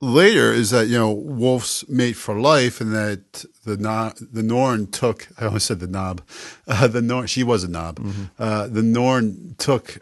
later, 0.00 0.52
is 0.52 0.70
that 0.70 0.88
you 0.88 0.98
know 0.98 1.10
Wolf's 1.12 1.88
mate 1.88 2.16
for 2.16 2.38
life, 2.38 2.80
and 2.80 2.92
that 2.94 3.44
the 3.64 3.76
no, 3.76 4.12
the 4.32 4.42
Norn 4.42 4.86
took. 4.88 5.28
I 5.38 5.46
almost 5.46 5.66
said 5.66 5.80
the 5.80 5.86
knob. 5.86 6.22
Uh, 6.66 6.86
the 6.88 7.02
Norn. 7.02 7.26
She 7.26 7.42
was 7.42 7.64
a 7.64 7.68
knob. 7.68 8.00
Uh, 8.38 8.66
the 8.68 8.82
Norn 8.82 9.54
took 9.58 9.98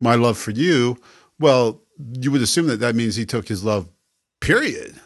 my 0.00 0.14
love 0.14 0.36
for 0.38 0.50
you. 0.50 0.98
Well, 1.38 1.80
you 1.98 2.30
would 2.30 2.42
assume 2.42 2.66
that 2.68 2.80
that 2.80 2.94
means 2.94 3.16
he 3.16 3.26
took 3.26 3.48
his 3.48 3.64
love. 3.64 3.88
Period. 4.40 5.00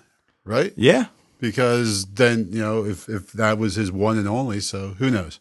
Right. 0.45 0.73
Yeah, 0.77 1.07
Because 1.39 2.07
then 2.07 2.49
you 2.51 2.61
know 2.61 2.85
if 2.85 3.09
if 3.09 3.33
that 3.33 3.59
was 3.59 3.75
his 3.77 3.93
one 3.93 4.19
and 4.19 4.27
only, 4.29 4.61
so 4.61 4.95
who 4.99 5.11
knows? 5.11 5.39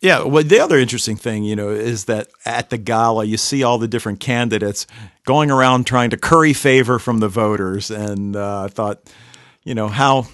Yeah, 0.00 0.22
well, 0.22 0.42
the 0.42 0.60
other 0.60 0.78
interesting 0.78 1.16
thing, 1.16 1.44
you 1.44 1.54
know, 1.54 1.68
is 1.68 2.06
that 2.06 2.28
at 2.46 2.70
the 2.70 2.78
gala, 2.78 3.24
you 3.24 3.36
see 3.36 3.62
all 3.62 3.76
the 3.76 3.88
different 3.88 4.18
candidates 4.18 4.86
going 5.24 5.50
around 5.50 5.86
trying 5.86 6.10
to 6.10 6.16
curry 6.16 6.54
favor 6.54 6.98
from 6.98 7.18
the 7.18 7.28
voters, 7.28 7.90
and 7.90 8.34
uh, 8.34 8.64
I 8.64 8.68
thought, 8.68 9.12
you 9.62 9.74
know, 9.74 9.88
how 9.88 10.26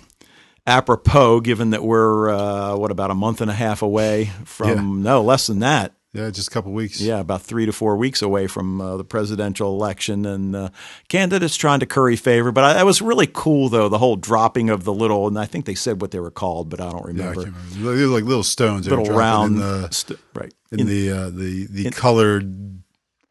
apropos, 0.68 1.40
given 1.40 1.70
that 1.70 1.82
we're 1.82 2.30
uh, 2.30 2.76
what 2.76 2.92
about 2.92 3.10
a 3.10 3.14
month 3.14 3.40
and 3.40 3.50
a 3.50 3.54
half 3.54 3.82
away 3.82 4.30
from 4.44 5.02
no 5.02 5.22
less 5.22 5.48
than 5.48 5.58
that, 5.60 5.92
Yeah, 6.16 6.30
just 6.30 6.48
a 6.48 6.50
couple 6.50 6.72
weeks. 6.72 7.00
yeah, 7.00 7.20
about 7.20 7.42
three 7.42 7.66
to 7.66 7.72
four 7.72 7.96
weeks 7.96 8.22
away 8.22 8.46
from 8.46 8.80
uh, 8.80 8.96
the 8.96 9.04
presidential 9.04 9.70
election, 9.74 10.24
and 10.24 10.56
uh, 10.56 10.68
candidates 11.08 11.56
trying 11.56 11.80
to 11.80 11.86
curry 11.86 12.16
favor. 12.16 12.52
But 12.52 12.64
I, 12.64 12.72
that 12.74 12.86
was 12.86 13.02
really 13.02 13.28
cool, 13.32 13.68
though, 13.68 13.88
the 13.88 13.98
whole 13.98 14.16
dropping 14.16 14.70
of 14.70 14.84
the 14.84 14.94
little, 14.94 15.26
and 15.28 15.38
I 15.38 15.44
think 15.44 15.64
they 15.66 15.74
said 15.74 16.00
what 16.00 16.10
they 16.10 16.20
were 16.20 16.30
called, 16.30 16.70
but 16.70 16.80
I 16.80 16.90
don't 16.90 17.16
Yeah, 17.16 17.26
I 17.26 17.30
remember. 17.32 17.50
They 17.72 17.82
were 18.06 18.06
like 18.06 18.24
little 18.24 18.42
stones. 18.42 18.88
little 18.88 19.04
round, 19.06 19.54
in 19.56 19.60
the, 19.60 19.88
st- 19.90 20.18
right? 20.34 20.52
in, 20.72 20.80
In- 20.80 20.86
the 20.86 21.10
uh, 21.10 21.30
the 21.30 21.66
the 21.70 21.90
colored 21.90 22.82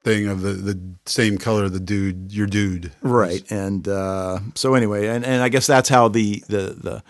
thing 0.03 0.27
of 0.27 0.41
the 0.41 0.51
the 0.53 0.79
same 1.07 1.35
color 1.39 1.67
the 1.67 1.79
dude 1.79 2.31
your 2.31 2.45
dude 2.45 2.91
Right. 3.01 3.43
And 3.51 3.87
uh, 3.87 4.39
so 4.53 4.75
anyway, 4.75 5.07
and, 5.07 5.25
and 5.25 5.41
I 5.41 5.49
guess 5.49 5.65
that's 5.65 5.89
how 5.89 6.07
the, 6.09 6.43
the, 6.47 6.77
the, 6.79 7.03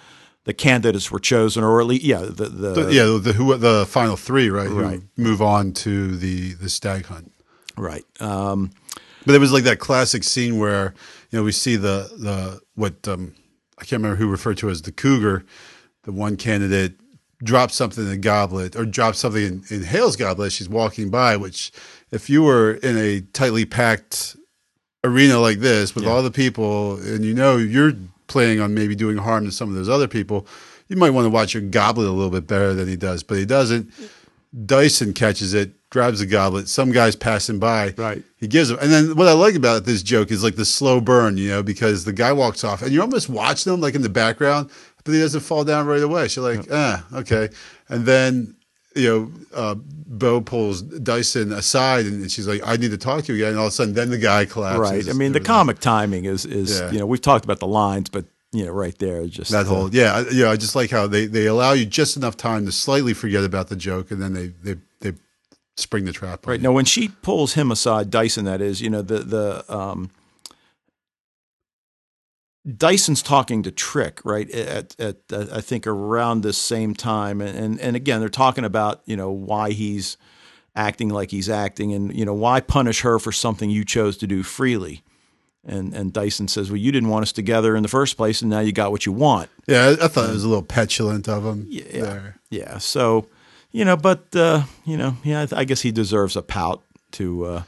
the 0.46 0.54
candidates 0.54 1.12
were 1.12 1.20
chosen, 1.20 1.64
or 1.64 1.82
at 1.82 1.88
least, 1.88 2.04
yeah, 2.04 2.20
the, 2.22 2.46
the, 2.50 2.70
The- 2.86 2.94
yeah 2.94 3.18
the 3.22 3.34
who 3.34 3.56
the 3.58 3.86
final 3.88 4.16
three 4.16 4.50
right 4.50 4.68
who 4.68 4.80
Right. 4.82 5.02
move 5.18 5.42
on 5.42 5.74
to 5.74 6.16
the 6.16 6.54
the 6.54 6.70
stag 6.70 7.06
hunt 7.06 7.32
right. 7.78 8.06
Um, 8.22 8.72
but 9.26 9.36
it 9.36 9.40
was 9.40 9.52
like 9.52 9.64
that 9.66 9.80
classic 9.80 10.24
scene 10.24 10.58
where 10.60 10.94
you 11.32 11.40
know 11.40 11.44
we 11.44 11.52
see 11.52 11.76
the 11.76 12.10
the 12.18 12.62
what 12.76 13.08
um 13.08 13.34
I 13.78 13.82
can't 13.84 14.02
remember 14.02 14.16
who 14.18 14.30
referred 14.30 14.58
to 14.60 14.70
as 14.70 14.82
the 14.84 14.92
cougar 14.92 15.44
the 16.04 16.12
one 16.12 16.38
candidate 16.38 16.94
drops 17.44 17.76
something 17.76 18.06
in 18.06 18.12
a 18.12 18.18
goblet 18.18 18.76
or 18.78 18.86
drops 18.86 19.20
something 19.20 19.44
in, 19.44 19.64
in 19.70 19.84
Hale's 19.84 20.16
goblet 20.16 20.52
she's 20.54 20.70
walking 20.70 21.10
by 21.10 21.36
which 21.36 21.72
if 22.12 22.30
you 22.30 22.44
were 22.44 22.76
in 22.76 22.98
a 22.98 23.22
tightly 23.34 23.66
packed 23.66 24.38
arena 25.04 25.40
like 25.40 25.60
this 25.60 25.94
with 25.94 26.06
all 26.08 26.24
the 26.24 26.32
people 26.32 26.96
and 26.98 27.26
you 27.26 27.34
know 27.34 27.58
you're 27.58 27.94
planning 28.28 28.60
on 28.60 28.74
maybe 28.74 28.96
doing 28.96 29.18
harm 29.18 29.46
to 29.46 29.52
some 29.52 29.70
of 29.70 29.76
those 29.76 29.90
other 29.90 30.08
people 30.08 30.48
you 30.88 30.96
might 30.96 31.10
want 31.10 31.26
to 31.26 31.30
watch 31.30 31.54
your 31.54 31.64
goblet 31.64 32.08
a 32.08 32.12
little 32.12 32.32
bit 32.32 32.48
better 32.48 32.74
than 32.74 32.88
he 32.88 32.96
does 32.96 33.24
but 33.24 33.38
he 33.38 33.46
doesn't. 33.46 33.92
Dyson 34.66 35.14
catches 35.14 35.54
it 35.54 35.72
grabs 35.90 36.20
the 36.20 36.26
goblet 36.26 36.68
some 36.68 36.92
guy's 36.92 37.16
passing 37.16 37.60
by. 37.60 37.94
Right. 37.98 38.24
he 38.38 38.48
gives 38.48 38.70
him 38.70 38.78
and 38.82 38.92
then 38.92 39.16
what 39.16 39.28
i 39.28 39.34
like 39.34 39.56
about 39.56 39.86
this 39.86 40.04
joke 40.04 40.32
is 40.32 40.44
like 40.44 40.56
the 40.56 40.66
slow 40.66 41.02
burn 41.02 41.38
you 41.38 41.50
know 41.50 41.64
because 41.64 42.06
the 42.06 42.14
guy 42.14 42.32
walks 42.32 42.64
off 42.64 42.82
and 42.82 42.92
you're 42.92 43.04
almost 43.04 43.30
watching 43.30 43.74
him 43.74 43.82
like 43.82 43.96
in 43.96 44.02
the 44.02 44.10
background 44.10 44.70
but 45.06 45.14
he 45.14 45.20
doesn't 45.20 45.42
fall 45.42 45.64
down 45.64 45.86
right 45.86 46.02
away. 46.02 46.28
So 46.28 46.42
like 46.42 46.68
ah 46.72 47.06
okay. 47.14 47.50
And 47.88 48.06
then 48.06 48.55
you 48.96 49.10
know, 49.10 49.32
uh, 49.54 49.76
Bo 50.08 50.40
pulls 50.42 50.82
Dyson 50.82 51.52
aside 51.52 52.06
and 52.06 52.32
she's 52.32 52.48
like, 52.48 52.62
I 52.66 52.78
need 52.78 52.92
to 52.92 52.98
talk 52.98 53.26
to 53.26 53.34
you 53.34 53.40
again. 53.44 53.50
And 53.52 53.60
all 53.60 53.66
of 53.66 53.70
a 53.70 53.76
sudden, 53.76 53.94
then 53.94 54.10
the 54.10 54.18
guy 54.18 54.46
collapses. 54.46 54.80
right. 55.08 55.10
I 55.10 55.14
mean, 55.18 55.34
the 55.34 55.40
comic 55.42 55.80
timing 55.80 56.26
is, 56.26 56.46
is 56.46 56.80
Yeah. 56.80 56.92
you 56.92 57.00
know, 57.00 57.06
we've 57.06 57.22
talked 57.22 57.44
about 57.44 57.60
the 57.60 57.68
lines, 57.68 58.10
but, 58.10 58.26
you 58.54 58.66
know, 58.66 58.72
right 58.72 58.98
there, 59.00 59.26
just 59.28 59.52
That 59.52 59.66
uh, 59.66 59.70
whole, 59.70 59.94
yeah. 59.94 60.16
I- 60.18 60.30
Yeah. 60.32 60.52
I 60.52 60.56
just 60.58 60.76
like 60.76 60.90
how 60.92 61.08
they, 61.08 61.26
they 61.26 61.46
allow 61.48 61.74
you 61.74 61.86
just 61.86 62.16
enough 62.16 62.38
time 62.38 62.66
to 62.66 62.72
slightly 62.72 63.14
forget 63.14 63.44
about 63.44 63.68
the 63.68 63.76
joke 63.76 64.12
and 64.12 64.22
then 64.22 64.34
they, 64.34 64.48
they, 64.64 64.80
they 65.02 65.18
spring 65.76 66.06
the 66.06 66.14
trap. 66.14 66.46
on 66.48 66.52
Right 66.52 66.60
you. 66.60 66.64
now, 66.64 66.72
when 66.72 66.86
she 66.86 67.10
pulls 67.10 67.54
him 67.56 67.70
aside, 67.72 68.10
Dyson, 68.10 68.46
that 68.46 68.62
is, 68.62 68.82
you 68.82 68.90
know, 68.90 69.02
the 69.02 69.20
the 69.20 69.76
um, 69.76 70.10
Dyson's 72.66 73.22
talking 73.22 73.62
to 73.64 73.72
Trick, 73.72 74.22
right? 74.24 74.50
At, 74.50 75.00
at, 75.00 75.18
at 75.32 75.54
I 75.54 75.62
think 75.62 75.86
around 75.86 76.42
this 76.42 76.58
same 76.58 76.96
time, 76.96 77.40
and, 77.42 77.80
and 77.80 77.96
again, 77.96 78.20
they're 78.20 78.30
talking 78.30 78.66
about 78.66 79.02
you 79.06 79.16
know 79.16 79.30
why 79.32 79.72
he's 79.72 80.18
acting 80.76 81.10
like 81.10 81.32
he's 81.32 81.50
acting, 81.50 81.94
and 81.94 82.16
you 82.16 82.26
know 82.26 82.34
why 82.34 82.62
punish 82.62 83.02
her 83.02 83.20
for 83.20 83.32
something 83.32 83.70
you 83.70 83.86
chose 83.86 84.18
to 84.18 84.28
do 84.28 84.42
freely. 84.42 85.04
And 85.64 85.94
and 85.94 86.12
Dyson 86.12 86.48
says, 86.48 86.70
well, 86.70 86.78
you 86.78 86.92
didn't 86.92 87.10
want 87.10 87.24
us 87.24 87.32
together 87.32 87.76
in 87.76 87.84
the 87.84 87.90
first 87.90 88.18
place, 88.18 88.42
and 88.42 88.50
now 88.50 88.60
you 88.60 88.72
got 88.72 88.92
what 88.92 89.06
you 89.06 89.12
want. 89.12 89.50
Yeah. 89.68 89.96
I, 90.00 90.06
I 90.06 90.08
thought 90.08 90.30
it 90.30 90.34
was 90.34 90.44
a 90.44 90.48
little 90.48 90.64
petulant 90.64 91.28
of 91.28 91.44
him. 91.46 91.66
Yeah. 91.70 91.84
There. 91.92 92.40
Yeah. 92.50 92.78
So, 92.78 93.28
you 93.72 93.84
know, 93.84 93.98
but 93.98 94.36
uh, 94.36 94.64
you 94.86 94.98
know, 94.98 95.18
yeah, 95.24 95.42
I, 95.42 95.46
th- 95.46 95.60
I 95.60 95.64
guess 95.66 95.82
he 95.82 95.92
deserves 95.92 96.36
a 96.36 96.42
pout 96.42 96.84
to. 97.14 97.46
Uh, 97.46 97.64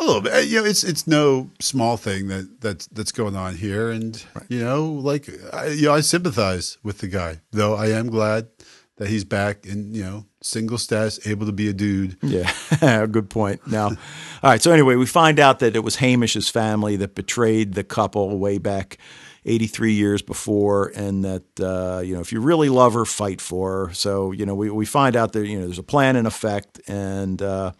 A 0.00 0.04
little 0.04 0.22
bit. 0.22 0.32
Uh, 0.32 0.38
You 0.38 0.60
know, 0.60 0.66
it's 0.66 0.82
it's 0.82 1.06
no 1.06 1.50
small 1.60 1.96
thing 1.96 2.28
that 2.28 2.60
that's 2.60 2.86
that's 2.86 3.12
going 3.12 3.36
on 3.36 3.56
here, 3.56 3.90
and 3.90 4.22
you 4.48 4.64
know, 4.64 4.84
like 4.86 5.28
I, 5.52 5.68
you 5.68 5.86
know, 5.86 5.94
I 5.94 6.00
sympathize 6.00 6.78
with 6.82 6.98
the 6.98 7.08
guy, 7.08 7.40
though. 7.52 7.74
I 7.74 7.88
am 7.88 8.08
glad 8.08 8.48
that 8.96 9.08
he's 9.08 9.24
back 9.24 9.66
in 9.66 9.94
you 9.94 10.02
know 10.02 10.24
single 10.42 10.78
status, 10.78 11.26
able 11.26 11.44
to 11.46 11.52
be 11.52 11.68
a 11.68 11.72
dude. 11.74 12.16
Yeah, 12.22 12.50
good 13.06 13.28
point. 13.28 13.66
Now, 13.66 13.88
all 13.88 13.96
right. 14.42 14.62
So 14.62 14.72
anyway, 14.72 14.94
we 14.96 15.06
find 15.06 15.38
out 15.38 15.58
that 15.58 15.76
it 15.76 15.80
was 15.80 15.96
Hamish's 15.96 16.48
family 16.48 16.96
that 16.96 17.14
betrayed 17.14 17.74
the 17.74 17.84
couple 17.84 18.38
way 18.38 18.56
back 18.58 18.96
83 19.44 19.92
years 19.92 20.22
before, 20.22 20.92
and 20.94 21.24
that 21.24 21.60
uh, 21.60 22.00
you 22.00 22.14
know 22.14 22.20
if 22.20 22.32
you 22.32 22.40
really 22.40 22.70
love 22.70 22.94
her, 22.94 23.04
fight 23.04 23.40
for 23.42 23.86
her. 23.88 23.94
So 23.94 24.32
you 24.32 24.46
know 24.46 24.54
we 24.54 24.70
we 24.70 24.86
find 24.86 25.14
out 25.14 25.32
that 25.32 25.46
you 25.46 25.58
know 25.58 25.66
there's 25.66 25.78
a 25.78 25.82
plan 25.82 26.16
in 26.16 26.24
effect, 26.24 26.80
and 26.88 27.42
uh, 27.42 27.72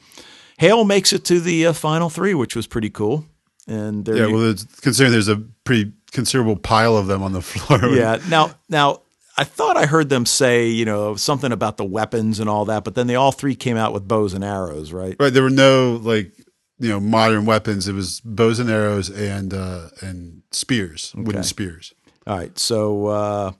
Hale 0.61 0.85
makes 0.85 1.13
it 1.13 1.25
to 1.27 1.41
the 1.41 1.67
uh, 1.69 1.73
final 1.73 2.11
three, 2.11 2.35
which 2.35 2.55
was 2.55 2.67
pretty 2.67 2.91
cool. 2.91 3.25
And 3.67 4.05
there 4.05 4.17
Yeah, 4.17 4.27
you- 4.27 4.35
well, 4.35 4.55
considering 4.83 5.13
there's 5.13 5.29
a 5.29 5.37
pretty 5.65 5.93
considerable 6.13 6.57
pile 6.57 6.97
of 6.97 7.07
them 7.07 7.23
on 7.23 7.33
the 7.33 7.41
floor. 7.51 7.87
yeah. 7.95 8.19
Now, 8.29 8.51
now 8.69 9.01
I 9.39 9.45
thought 9.45 9.77
I 9.77 9.87
heard 9.87 10.09
them 10.11 10.27
say, 10.27 10.69
you 10.69 10.85
know, 10.85 11.17
something 11.17 11.53
about 11.53 11.77
the 11.79 11.85
weapons 11.85 12.41
and 12.41 12.51
all 12.51 12.65
that, 12.67 12.85
but 12.85 12.95
then 12.95 13.07
they 13.07 13.15
all 13.15 13.33
three 13.33 13.55
came 13.55 13.77
out 13.79 13.93
with 13.95 14.07
bows 14.07 14.35
and 14.35 14.45
arrows, 14.45 14.93
right? 14.93 15.17
right. 15.19 15.33
There 15.33 15.43
were 15.43 15.51
no 15.51 15.99
like 16.03 16.33
you 16.79 16.89
know 16.91 17.01
modern 17.01 17.47
weapons. 17.47 17.89
It 17.89 17.95
was 17.95 18.21
bows 18.21 18.59
and 18.59 18.69
arrows 18.71 19.09
and 19.09 19.55
uh, 19.55 19.89
and 20.03 20.43
spears, 20.51 21.13
wooden 21.17 21.37
Okay. 21.41 21.43
spears. 21.47 21.95
All 22.27 22.37
right. 22.37 22.59
So 22.59 23.07
uh, 23.07 23.53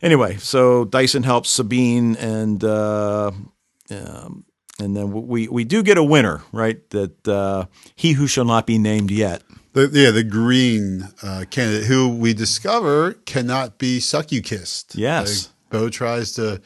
anyway, 0.00 0.36
so 0.38 0.84
Dyson 0.86 1.24
helps 1.24 1.50
Sabine, 1.50 2.16
and 2.16 2.62
uh, 2.64 3.32
um, 3.90 4.44
and 4.78 4.96
then 4.96 5.12
we 5.12 5.48
we 5.48 5.64
do 5.64 5.82
get 5.82 5.98
a 5.98 6.04
winner, 6.04 6.42
right? 6.52 6.88
That 6.90 7.28
uh, 7.28 7.66
he 7.94 8.12
who 8.12 8.26
shall 8.26 8.44
not 8.44 8.66
be 8.66 8.78
named 8.78 9.10
yet. 9.10 9.42
The, 9.74 9.88
yeah, 9.92 10.10
the 10.10 10.24
green 10.24 11.08
uh, 11.22 11.44
candidate 11.50 11.86
who 11.86 12.08
we 12.10 12.34
discover 12.34 13.14
cannot 13.24 13.78
be 13.78 14.00
succu 14.00 14.44
kissed. 14.44 14.94
Yes. 14.94 15.44
Like, 15.44 15.52
Bo 15.70 15.88
tries 15.88 16.32
to 16.32 16.60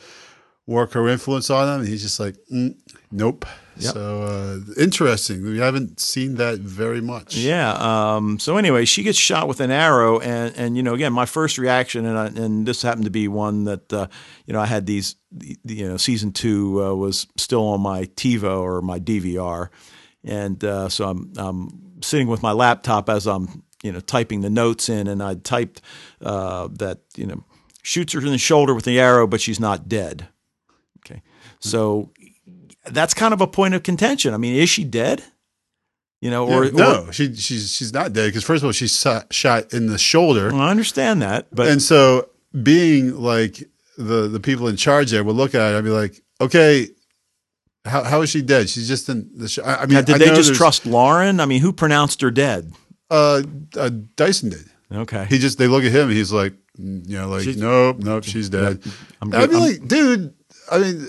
work 0.66 0.92
her 0.92 1.08
influence 1.08 1.48
on 1.48 1.68
him, 1.68 1.80
and 1.80 1.88
he's 1.88 2.02
just 2.02 2.18
like, 2.18 2.34
mm, 2.52 2.76
nope. 3.12 3.46
Yep. 3.78 3.92
So 3.92 4.22
uh, 4.22 4.80
interesting. 4.80 5.44
We 5.44 5.58
haven't 5.58 6.00
seen 6.00 6.36
that 6.36 6.60
very 6.60 7.00
much. 7.00 7.36
Yeah. 7.36 7.72
Um, 7.74 8.38
so 8.38 8.56
anyway, 8.56 8.84
she 8.86 9.02
gets 9.02 9.18
shot 9.18 9.48
with 9.48 9.60
an 9.60 9.70
arrow, 9.70 10.18
and 10.18 10.54
and 10.56 10.76
you 10.76 10.82
know, 10.82 10.94
again, 10.94 11.12
my 11.12 11.26
first 11.26 11.58
reaction, 11.58 12.06
and 12.06 12.18
I, 12.18 12.26
and 12.26 12.66
this 12.66 12.82
happened 12.82 13.04
to 13.04 13.10
be 13.10 13.28
one 13.28 13.64
that 13.64 13.92
uh, 13.92 14.06
you 14.46 14.54
know 14.54 14.60
I 14.60 14.66
had 14.66 14.86
these, 14.86 15.16
the, 15.30 15.56
the, 15.64 15.74
you 15.74 15.88
know, 15.88 15.96
season 15.96 16.32
two 16.32 16.82
uh, 16.82 16.94
was 16.94 17.26
still 17.36 17.66
on 17.68 17.80
my 17.82 18.04
TiVo 18.04 18.60
or 18.60 18.80
my 18.80 18.98
DVR, 18.98 19.68
and 20.24 20.62
uh, 20.64 20.88
so 20.88 21.08
I'm 21.08 21.32
I'm 21.36 22.00
sitting 22.02 22.28
with 22.28 22.42
my 22.42 22.52
laptop 22.52 23.10
as 23.10 23.26
I'm 23.26 23.62
you 23.82 23.92
know 23.92 24.00
typing 24.00 24.40
the 24.40 24.50
notes 24.50 24.88
in, 24.88 25.06
and 25.06 25.22
I 25.22 25.34
typed 25.34 25.82
uh, 26.22 26.68
that 26.72 27.00
you 27.16 27.26
know 27.26 27.44
shoots 27.82 28.14
her 28.14 28.20
in 28.20 28.26
the 28.26 28.38
shoulder 28.38 28.74
with 28.74 28.84
the 28.84 28.98
arrow, 28.98 29.26
but 29.26 29.40
she's 29.40 29.60
not 29.60 29.88
dead. 29.88 30.28
Okay, 31.04 31.22
so 31.60 32.10
that's 32.90 33.14
kind 33.14 33.32
of 33.34 33.40
a 33.40 33.46
point 33.46 33.74
of 33.74 33.82
contention. 33.82 34.34
I 34.34 34.36
mean, 34.36 34.56
is 34.56 34.68
she 34.68 34.84
dead? 34.84 35.22
You 36.20 36.30
know, 36.30 36.46
or 36.48 36.64
Yeah, 36.64 36.70
no, 36.72 37.10
she 37.10 37.34
she's 37.34 37.72
she's 37.72 37.92
not 37.92 38.12
dead 38.12 38.26
because 38.28 38.42
first 38.44 38.62
of 38.62 38.66
all, 38.66 38.72
she's 38.72 38.98
shot, 38.98 39.32
shot 39.32 39.72
in 39.74 39.86
the 39.86 39.98
shoulder, 39.98 40.50
Well, 40.50 40.60
I 40.62 40.70
understand 40.70 41.20
that, 41.22 41.46
but 41.52 41.68
and 41.68 41.80
so 41.82 42.30
being 42.62 43.16
like 43.20 43.62
the 43.98 44.26
the 44.28 44.40
people 44.40 44.66
in 44.68 44.76
charge 44.76 45.10
there 45.10 45.22
would 45.22 45.36
look 45.36 45.54
at 45.54 45.72
it 45.72 45.76
and 45.76 45.84
be 45.84 45.90
like, 45.90 46.20
okay. 46.40 46.88
How, 47.84 48.02
how 48.02 48.22
is 48.22 48.30
she 48.30 48.42
dead? 48.42 48.68
She's 48.68 48.88
just 48.88 49.08
in 49.08 49.30
the. 49.32 49.46
Sh- 49.48 49.60
I 49.64 49.76
I 49.76 49.86
mean, 49.86 49.94
now, 49.94 50.00
did 50.02 50.16
I 50.16 50.18
they 50.18 50.26
just 50.34 50.54
trust 50.56 50.86
Lauren? 50.86 51.38
I 51.38 51.46
mean, 51.46 51.60
who 51.60 51.72
pronounced 51.72 52.20
her 52.20 52.32
dead? 52.32 52.72
Uh, 53.08 53.44
uh, 53.76 53.90
Dyson 54.16 54.50
did. 54.50 54.64
Okay, 54.92 55.24
He 55.28 55.38
just 55.38 55.56
they 55.58 55.68
look 55.68 55.84
at 55.84 55.92
him 55.92 56.08
and 56.08 56.12
he's 56.16 56.32
like, 56.32 56.52
mm, 56.80 57.08
you 57.08 57.16
know, 57.16 57.28
like 57.28 57.42
She's- 57.44 57.56
nope, 57.56 57.98
nope, 58.00 58.24
she's 58.24 58.48
dead. 58.48 58.82
I'm 59.22 59.32
I'd 59.32 59.50
be 59.50 59.54
I'm- 59.54 59.62
like, 59.62 59.86
dude, 59.86 60.34
I 60.70 60.78
mean, 60.78 61.08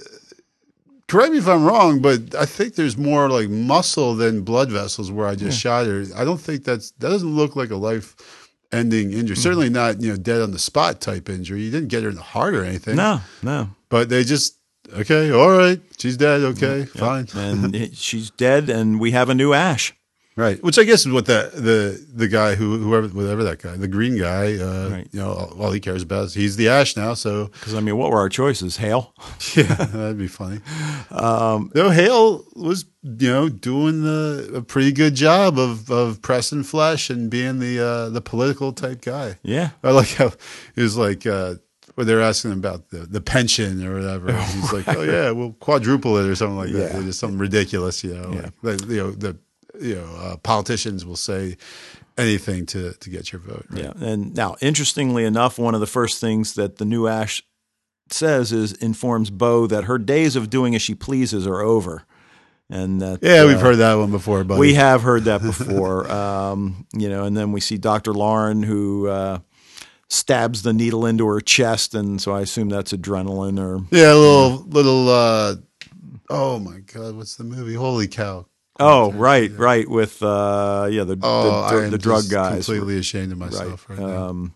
correct 1.07 1.31
me 1.31 1.37
if 1.37 1.47
I'm 1.47 1.65
wrong, 1.65 2.01
but 2.01 2.35
I 2.35 2.45
think 2.45 2.75
there's 2.75 2.97
more 2.97 3.29
like 3.29 3.49
muscle 3.49 4.15
than 4.15 4.41
blood 4.41 4.69
vessels 4.71 5.11
where 5.11 5.27
I 5.27 5.35
just 5.35 5.59
shot 5.59 5.85
her. 5.85 6.05
I 6.15 6.25
don't 6.25 6.39
think 6.39 6.63
that's 6.63 6.91
that 6.91 7.09
doesn't 7.09 7.35
look 7.35 7.55
like 7.55 7.71
a 7.71 7.75
life 7.75 8.15
ending 8.71 9.11
injury. 9.11 9.35
Hmm. 9.35 9.41
Certainly 9.41 9.69
not, 9.69 10.01
you 10.01 10.11
know, 10.11 10.17
dead 10.17 10.41
on 10.41 10.51
the 10.51 10.59
spot 10.59 11.01
type 11.01 11.29
injury. 11.29 11.61
You 11.61 11.71
didn't 11.71 11.89
get 11.89 12.03
her 12.03 12.09
in 12.09 12.15
the 12.15 12.21
heart 12.21 12.53
or 12.53 12.63
anything. 12.63 12.95
No, 12.95 13.21
no. 13.41 13.69
But 13.89 14.09
they 14.09 14.23
just 14.23 14.57
okay, 14.93 15.31
all 15.31 15.51
right, 15.51 15.81
she's 15.97 16.17
dead, 16.17 16.41
okay, 16.41 16.85
fine. 16.85 17.27
And 17.35 17.75
she's 17.97 18.29
dead, 18.31 18.69
and 18.69 18.99
we 18.99 19.11
have 19.11 19.29
a 19.29 19.35
new 19.35 19.53
Ash. 19.53 19.93
Right, 20.37 20.61
which 20.63 20.77
I 20.77 20.83
guess 20.83 21.03
is 21.03 21.11
what 21.11 21.25
the 21.25 21.49
the 21.55 22.05
the 22.13 22.27
guy 22.27 22.53
who 22.53 22.77
whoever 22.77 23.07
whatever 23.07 23.43
that 23.45 23.59
guy, 23.59 23.75
the 23.75 23.87
green 23.87 24.17
guy, 24.19 24.57
uh, 24.59 24.89
Right. 24.91 25.07
you 25.11 25.19
know, 25.19 25.31
all, 25.31 25.61
all 25.63 25.71
he 25.71 25.79
cares 25.79 26.03
about 26.03 26.25
is 26.25 26.35
he's 26.35 26.55
the 26.57 26.69
Ash 26.69 26.95
now. 26.95 27.15
So 27.15 27.47
Because 27.47 27.73
I 27.73 27.79
mean, 27.79 27.97
what 27.97 28.11
were 28.11 28.19
our 28.19 28.29
choices? 28.29 28.77
Hale. 28.77 29.15
yeah, 29.55 29.63
that'd 29.63 30.17
be 30.19 30.27
funny. 30.27 30.59
Um, 31.09 31.71
no, 31.73 31.89
Hale 31.89 32.45
was 32.55 32.85
you 33.01 33.29
know 33.31 33.49
doing 33.49 34.03
the 34.03 34.51
a 34.57 34.61
pretty 34.61 34.91
good 34.91 35.15
job 35.15 35.57
of 35.57 35.89
of 35.89 36.21
pressing 36.21 36.61
flesh 36.63 37.09
and 37.09 37.29
being 37.31 37.57
the 37.57 37.79
uh, 37.83 38.09
the 38.09 38.21
political 38.21 38.71
type 38.73 39.01
guy. 39.01 39.37
Yeah. 39.41 39.71
I 39.83 39.89
like 39.91 40.09
how 40.09 40.31
he 40.75 40.83
was 40.83 40.95
like 40.97 41.25
uh, 41.25 41.55
when 41.95 42.05
they're 42.05 42.21
asking 42.21 42.51
him 42.51 42.59
about 42.59 42.89
the, 42.89 42.99
the 42.99 43.21
pension 43.21 43.83
or 43.83 43.95
whatever. 43.95 44.29
and 44.29 44.43
he's 44.53 44.71
like, 44.71 44.87
"Oh 44.87 45.01
yeah, 45.01 45.31
we'll 45.31 45.53
quadruple 45.53 46.15
it 46.17 46.27
or 46.29 46.35
something 46.35 46.57
like 46.57 46.71
that. 46.73 46.93
Yeah. 46.93 47.01
Just 47.01 47.19
something 47.19 47.39
ridiculous, 47.39 48.03
you 48.03 48.13
know. 48.13 48.33
Yeah. 48.33 48.49
Like, 48.61 48.81
you 48.85 48.97
know 48.97 49.09
the 49.11 49.35
you 49.81 49.95
know 49.95 50.15
uh, 50.17 50.37
politicians 50.37 51.05
will 51.05 51.15
say 51.15 51.57
anything 52.17 52.65
to 52.67 52.93
to 52.93 53.09
get 53.09 53.31
your 53.31 53.41
vote. 53.41 53.65
Right? 53.69 53.83
Yeah. 53.83 53.93
And 53.99 54.35
now, 54.35 54.55
interestingly 54.61 55.23
enough, 55.25 55.57
one 55.59 55.75
of 55.75 55.81
the 55.81 55.87
first 55.87 56.19
things 56.21 56.55
that 56.55 56.77
the 56.77 56.85
new 56.85 57.07
Ash 57.07 57.43
says 58.09 58.51
is 58.51 58.73
informs 58.73 59.29
Bo 59.29 59.67
that 59.67 59.85
her 59.85 59.97
days 59.97 60.35
of 60.35 60.49
doing 60.49 60.75
as 60.75 60.81
she 60.81 60.95
pleases 60.95 61.45
are 61.45 61.61
over. 61.61 62.03
And 62.69 63.01
that, 63.01 63.19
Yeah, 63.21 63.45
we've 63.45 63.57
uh, 63.57 63.61
heard 63.61 63.75
that 63.77 63.93
one 63.95 64.11
before, 64.11 64.43
but 64.43 64.57
We 64.59 64.73
have 64.73 65.01
heard 65.01 65.23
that 65.25 65.41
before, 65.41 66.09
um, 66.11 66.85
you 66.93 67.07
know, 67.07 67.23
and 67.23 67.35
then 67.35 67.53
we 67.53 67.61
see 67.61 67.77
Dr. 67.77 68.13
Lauren 68.13 68.61
who 68.63 69.07
uh, 69.07 69.39
stabs 70.09 70.63
the 70.63 70.73
needle 70.73 71.05
into 71.05 71.25
her 71.27 71.39
chest, 71.39 71.95
and 71.95 72.21
so 72.21 72.33
I 72.33 72.41
assume 72.41 72.67
that's 72.69 72.91
adrenaline 72.91 73.59
or 73.59 73.85
yeah, 73.91 74.13
a 74.13 74.15
little 74.15 74.63
little. 74.65 75.09
uh 75.09 75.55
Oh 76.29 76.59
my 76.59 76.79
God, 76.79 77.15
what's 77.15 77.37
the 77.37 77.45
movie? 77.45 77.75
Holy 77.75 78.07
cow! 78.07 78.45
Oh, 78.79 79.11
right, 79.13 79.51
right, 79.57 79.87
with 79.89 80.21
uh, 80.23 80.87
yeah 80.91 81.03
the 81.03 81.17
Oh, 81.21 81.69
the, 81.75 81.81
the, 81.85 81.89
the 81.91 81.97
drug 81.97 82.29
guys, 82.29 82.65
Completely 82.65 82.97
ashamed 82.99 83.31
of 83.31 83.37
myself 83.37 83.89
right, 83.89 83.99
now. 83.99 84.27
um, 84.29 84.53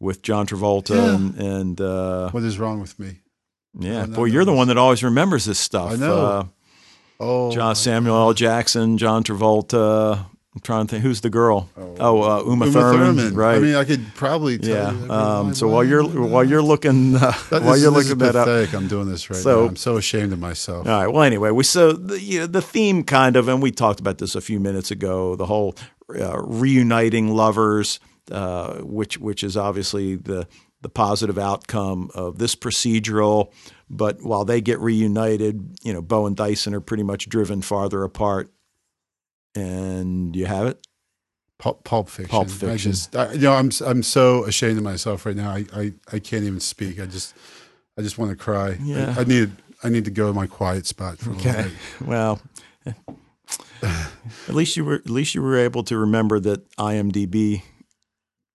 with 0.00 0.22
John 0.22 0.46
Travolta 0.46 0.94
Yeah. 0.94 1.14
and, 1.14 1.34
and 1.36 1.80
uh, 1.80 2.30
What 2.30 2.42
is 2.42 2.58
wrong 2.58 2.80
with 2.80 2.98
me? 2.98 3.18
yeah, 3.78 4.06
boy, 4.06 4.24
you're 4.26 4.44
the 4.44 4.52
one 4.54 4.68
that 4.68 4.78
always 4.78 5.02
remembers 5.04 5.44
this 5.44 5.58
stuff. 5.58 5.92
I 5.92 5.96
know. 5.96 6.26
Uh, 6.26 6.44
Oh, 7.20 7.50
John 7.50 7.74
Samuel 7.74 8.14
L. 8.16 8.32
Jackson, 8.32 8.96
John 8.96 9.24
Travolta. 9.24 10.26
I'm 10.54 10.62
trying 10.62 10.86
to 10.86 10.90
think 10.90 11.02
who's 11.04 11.20
the 11.20 11.28
girl. 11.30 11.68
Oh, 11.76 12.22
uh, 12.22 12.42
Uma, 12.44 12.64
Uma 12.66 12.72
Thurman, 12.72 13.16
Thurman. 13.16 13.34
right? 13.34 13.56
I 13.56 13.58
mean, 13.60 13.74
I 13.74 13.84
could 13.84 14.04
probably 14.14 14.58
tell 14.58 14.94
yeah. 14.94 15.04
you 15.04 15.10
Um, 15.12 15.54
so 15.54 15.68
while 15.68 15.84
you're 15.84 16.02
while 16.04 16.42
you're 16.42 16.62
looking 16.62 17.16
uh, 17.16 17.32
That 17.50 17.62
while 17.62 17.76
you're 17.76 17.90
looking 17.90 18.16
that 18.18 18.34
up. 18.34 18.48
I'm 18.74 18.88
doing 18.88 19.08
this 19.08 19.28
right 19.28 19.38
So- 19.38 19.62
now. 19.64 19.68
I'm 19.68 19.76
so 19.76 19.98
ashamed 19.98 20.32
of 20.32 20.38
myself. 20.38 20.86
All 20.86 20.92
right. 21.00 21.06
Well, 21.06 21.22
anyway, 21.22 21.50
we 21.50 21.64
so 21.64 21.92
the, 21.92 22.18
you 22.20 22.40
know, 22.40 22.46
the 22.46 22.62
theme 22.62 23.04
kind 23.04 23.36
of, 23.36 23.46
and 23.48 23.60
we 23.62 23.70
talked 23.70 24.00
about 24.00 24.18
this 24.18 24.34
a 24.34 24.40
few 24.40 24.58
minutes 24.58 24.90
ago. 24.90 25.36
The 25.36 25.46
whole 25.46 25.76
uh, 26.18 26.40
reuniting 26.42 27.28
lovers, 27.34 28.00
uh, 28.30 28.78
which 28.78 29.18
which 29.18 29.44
is 29.44 29.54
obviously 29.56 30.16
the 30.16 30.48
the 30.80 30.88
positive 30.88 31.36
outcome 31.38 32.10
of 32.14 32.38
this 32.38 32.54
procedural. 32.56 33.52
But 33.90 34.22
while 34.22 34.44
they 34.46 34.60
get 34.62 34.80
reunited, 34.80 35.78
you 35.82 35.92
know, 35.92 36.00
Bo 36.02 36.26
and 36.26 36.36
Dyson 36.36 36.74
are 36.74 36.80
pretty 36.80 37.02
much 37.02 37.28
driven 37.28 37.60
farther 37.62 38.02
apart. 38.02 38.50
And 39.54 40.34
you 40.36 40.46
have 40.46 40.66
it. 40.66 40.86
Pulp, 41.58 41.82
Pulp 41.82 42.08
Fiction. 42.08 42.30
Pulp 42.30 42.46
I 42.46 42.50
Fiction. 42.50 42.92
just, 42.92 43.16
I, 43.16 43.32
you 43.32 43.40
know, 43.40 43.52
I'm 43.54 43.70
I'm 43.84 44.02
so 44.04 44.44
ashamed 44.44 44.78
of 44.78 44.84
myself 44.84 45.26
right 45.26 45.34
now. 45.34 45.50
I, 45.50 45.66
I, 45.74 45.92
I 46.12 46.18
can't 46.20 46.44
even 46.44 46.60
speak. 46.60 47.00
I 47.00 47.06
just 47.06 47.34
I 47.98 48.02
just 48.02 48.16
want 48.16 48.30
to 48.30 48.36
cry. 48.36 48.78
Yeah. 48.80 49.14
I, 49.16 49.22
I 49.22 49.24
need 49.24 49.50
I 49.82 49.88
need 49.88 50.04
to 50.04 50.10
go 50.12 50.28
to 50.28 50.32
my 50.32 50.46
quiet 50.46 50.86
spot 50.86 51.18
for 51.18 51.30
a 51.30 51.32
little 51.34 51.50
Okay. 51.50 51.62
bit. 51.64 51.72
Well, 52.06 52.40
at 53.82 54.54
least 54.54 54.76
you 54.76 54.84
were 54.84 54.94
at 54.94 55.10
least 55.10 55.34
you 55.34 55.42
were 55.42 55.56
able 55.56 55.82
to 55.84 55.98
remember 55.98 56.38
that 56.40 56.68
IMDb 56.76 57.62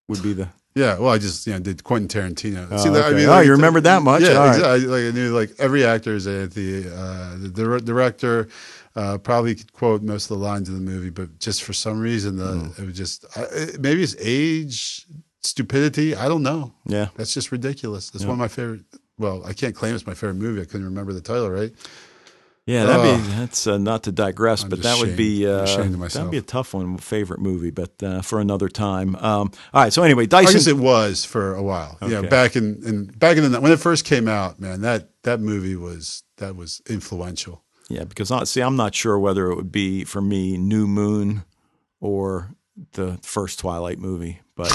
would 0.08 0.22
be 0.24 0.34
the 0.34 0.50
Yeah, 0.76 0.98
well, 1.00 1.10
I 1.12 1.18
just 1.18 1.46
you 1.48 1.54
know 1.54 1.60
did 1.60 1.84
Quentin 1.84 2.08
Tarantino. 2.08 2.68
Oh, 2.72 2.96
okay. 2.96 3.26
Oh, 3.26 3.40
you 3.42 3.52
remember 3.52 3.82
that 3.82 4.02
much? 4.02 4.22
Yeah, 4.22 4.34
All 4.34 4.46
right. 4.48 4.56
exactly. 4.56 4.86
Like 4.88 5.14
I 5.14 5.16
knew 5.16 5.38
like 5.38 5.52
every 5.60 5.84
actor 5.86 6.16
is 6.16 6.26
at 6.28 6.52
the 6.52 6.88
uh, 6.94 7.36
the 7.38 7.50
director. 7.84 8.48
Uh, 8.96 9.18
probably 9.18 9.56
could 9.56 9.74
quote 9.74 10.04
most 10.04 10.30
of 10.30 10.38
the 10.38 10.44
lines 10.44 10.70
in 10.70 10.76
the 10.76 10.82
movie, 10.92 11.10
but 11.10 11.40
just 11.40 11.64
for 11.64 11.74
some 11.74 12.00
reason, 12.00 12.36
the, 12.38 12.46
Hmm. 12.54 12.82
it 12.82 12.86
was 12.86 12.96
just 12.98 13.26
I, 13.36 13.42
it- 13.52 13.82
maybe 13.82 14.04
it's 14.04 14.16
age, 14.20 15.06
stupidity. 15.42 16.16
I 16.16 16.28
don't 16.28 16.44
know. 16.44 16.74
yeah. 16.86 17.08
That's 17.16 17.34
just 17.34 17.52
ridiculous. 17.52 18.10
That's 18.12 18.24
one 18.26 18.34
of 18.34 18.40
my 18.40 18.48
favorite. 18.48 18.82
Well, 19.18 19.44
I 19.46 19.54
can't 19.54 19.76
claim 19.76 19.96
it's 19.96 20.06
my 20.08 20.14
favorite 20.14 20.36
movie. 20.36 20.62
I 20.62 20.66
couldn't 20.66 20.86
remember 20.86 21.14
the 21.14 21.22
title, 21.22 21.50
right? 21.50 21.72
Yeah, 22.66 22.86
that'd 22.86 23.22
be 23.26 23.30
that's 23.36 23.68
uh, 23.68 23.78
not 23.78 24.04
to 24.04 24.12
digress, 24.14 24.64
I'm 24.64 24.70
but 24.70 24.84
that 24.84 24.98
would 25.00 25.18
be 25.18 25.46
uh, 25.46 25.66
that'd 25.66 26.32
be 26.32 26.38
a 26.38 26.42
tough 26.42 26.74
one, 26.74 26.98
favorite 26.98 27.42
movie, 27.42 27.72
but 27.72 28.02
uh, 28.02 28.22
for 28.22 28.40
another 28.40 28.70
time. 28.70 29.16
Um, 29.18 29.52
all 29.74 29.84
right, 29.84 29.92
so 29.92 30.02
anyway, 30.02 30.28
I 30.32 30.44
guess 30.46 30.66
it 30.68 30.78
was 30.78 31.26
for 31.26 31.56
a 31.56 31.62
while. 31.62 31.98
Okay. 32.02 32.26
back 32.28 32.56
in, 32.56 32.82
in 32.86 33.06
back 33.08 33.36
in 33.36 33.52
the 33.52 33.60
when 33.60 33.74
it 33.74 33.82
first 33.82 34.06
came 34.06 34.30
out, 34.30 34.62
man, 34.62 34.80
that 34.82 35.10
that 35.24 35.42
movie 35.42 35.76
was 35.76 36.24
that 36.38 36.56
was 36.56 36.82
influential. 36.88 37.63
Yeah, 37.90 38.04
because 38.04 38.32
I, 38.32 38.44
see, 38.46 38.62
I'm 38.62 38.76
not 38.76 38.96
sure 38.96 39.18
whether 39.20 39.52
it 39.52 39.56
would 39.56 39.72
be 39.72 40.04
for 40.04 40.22
me 40.22 40.58
New 40.58 40.88
Moon 40.88 41.44
or 42.00 42.54
the 42.94 43.20
first 43.22 43.60
Twilight 43.60 44.00
movie, 44.00 44.42
but 44.56 44.72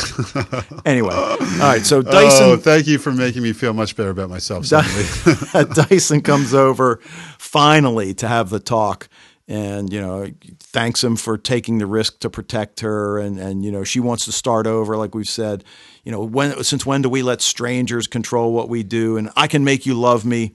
anyway, 0.87 1.15
all 1.15 1.39
right. 1.59 1.85
So 1.85 1.99
oh, 1.99 2.03
Dyson 2.03 2.59
thank 2.59 2.87
you 2.87 2.99
for 2.99 3.13
making 3.13 3.43
me 3.43 3.53
feel 3.53 3.73
much 3.73 3.97
better 3.97 4.11
about 4.11 4.31
myself. 4.31 4.69
Dyson 5.75 6.23
comes 6.23 6.55
over 6.55 7.01
finally 7.39 8.15
to 8.15 8.29
have 8.29 8.51
the 8.51 8.61
talk 8.61 9.09
and 9.49 9.91
you 9.91 10.01
know 10.01 10.31
thanks 10.61 11.03
him 11.03 11.17
for 11.17 11.39
taking 11.39 11.79
the 11.79 11.87
risk 11.87 12.21
to 12.21 12.29
protect 12.29 12.81
her 12.81 13.19
and 13.19 13.39
and 13.39 13.65
you 13.65 13.73
know 13.73 13.83
she 13.83 13.99
wants 13.99 14.27
to 14.27 14.33
start 14.33 14.67
over 14.67 14.97
like 14.97 15.15
we've 15.15 15.29
said 15.29 15.65
you 16.05 16.13
know 16.13 16.23
when 16.23 16.63
since 16.63 16.85
when 16.85 17.01
do 17.01 17.09
we 17.09 17.23
let 17.23 17.41
strangers 17.41 18.07
control 18.07 18.53
what 18.53 18.69
we 18.69 18.83
do 18.83 19.17
and 19.17 19.31
I 19.37 19.47
can 19.47 19.65
make 19.65 19.87
you 19.87 19.95
love 19.95 20.27
me 20.27 20.55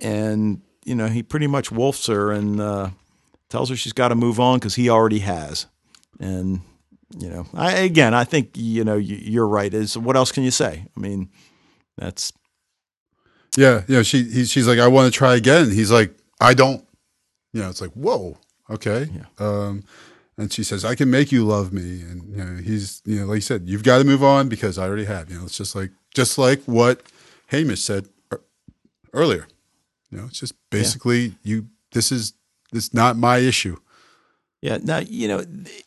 and 0.00 0.60
you 0.90 0.94
know 0.96 1.06
he 1.08 1.22
pretty 1.22 1.46
much 1.46 1.70
wolfs 1.72 2.06
her 2.08 2.32
and 2.32 2.60
uh, 2.60 2.90
tells 3.48 3.70
her 3.70 3.76
she's 3.76 3.92
got 4.02 4.08
to 4.08 4.14
move 4.14 4.38
on 4.40 4.58
because 4.58 4.74
he 4.74 4.90
already 4.90 5.20
has 5.20 5.66
and 6.18 6.60
you 7.18 7.28
know 7.30 7.46
I 7.54 7.72
again 7.90 8.12
I 8.14 8.24
think 8.24 8.50
you 8.56 8.84
know 8.84 8.96
you- 8.96 9.22
you're 9.34 9.48
right 9.48 9.72
is 9.72 9.96
what 9.96 10.16
else 10.16 10.30
can 10.32 10.42
you 10.44 10.50
say 10.50 10.84
I 10.96 11.00
mean 11.00 11.30
that's 11.96 12.32
yeah, 13.56 13.82
you 13.88 13.96
know, 13.96 14.02
she 14.04 14.22
he, 14.22 14.44
she's 14.44 14.68
like, 14.68 14.78
I 14.78 14.86
want 14.86 15.12
to 15.12 15.18
try 15.18 15.34
again. 15.34 15.72
He's 15.72 15.90
like, 15.90 16.14
I 16.40 16.54
don't. 16.54 16.84
You 17.52 17.62
know, 17.62 17.68
it's 17.68 17.80
like, 17.80 17.90
whoa, 17.94 18.38
okay. 18.70 19.08
Um, 19.40 19.82
and 20.38 20.52
she 20.52 20.62
says, 20.62 20.84
I 20.84 20.94
can 20.94 21.10
make 21.10 21.32
you 21.32 21.44
love 21.44 21.72
me. 21.72 22.00
And 22.02 22.22
you 22.30 22.44
know, 22.44 22.62
he's 22.62 23.02
you 23.04 23.20
know, 23.20 23.26
like 23.26 23.34
you 23.42 23.48
said, 23.50 23.62
you've 23.68 23.82
got 23.82 23.98
to 23.98 24.04
move 24.04 24.22
on 24.22 24.48
because 24.48 24.78
I 24.78 24.84
already 24.86 25.04
have. 25.06 25.28
You 25.30 25.38
know, 25.40 25.44
it's 25.46 25.58
just 25.58 25.74
like 25.74 25.90
just 26.14 26.38
like 26.38 26.62
what 26.66 27.02
Hamish 27.48 27.82
said 27.82 28.08
earlier. 29.12 29.48
You 30.10 30.18
know, 30.18 30.24
it's 30.26 30.40
just 30.40 30.54
basically 30.70 31.34
you. 31.42 31.66
This 31.92 32.10
is 32.12 32.34
this 32.72 32.92
not 32.94 33.16
my 33.16 33.38
issue. 33.38 33.76
Yeah. 34.60 34.78
Now 34.82 34.98
you 34.98 35.28
know 35.28 35.38
the 35.42 35.84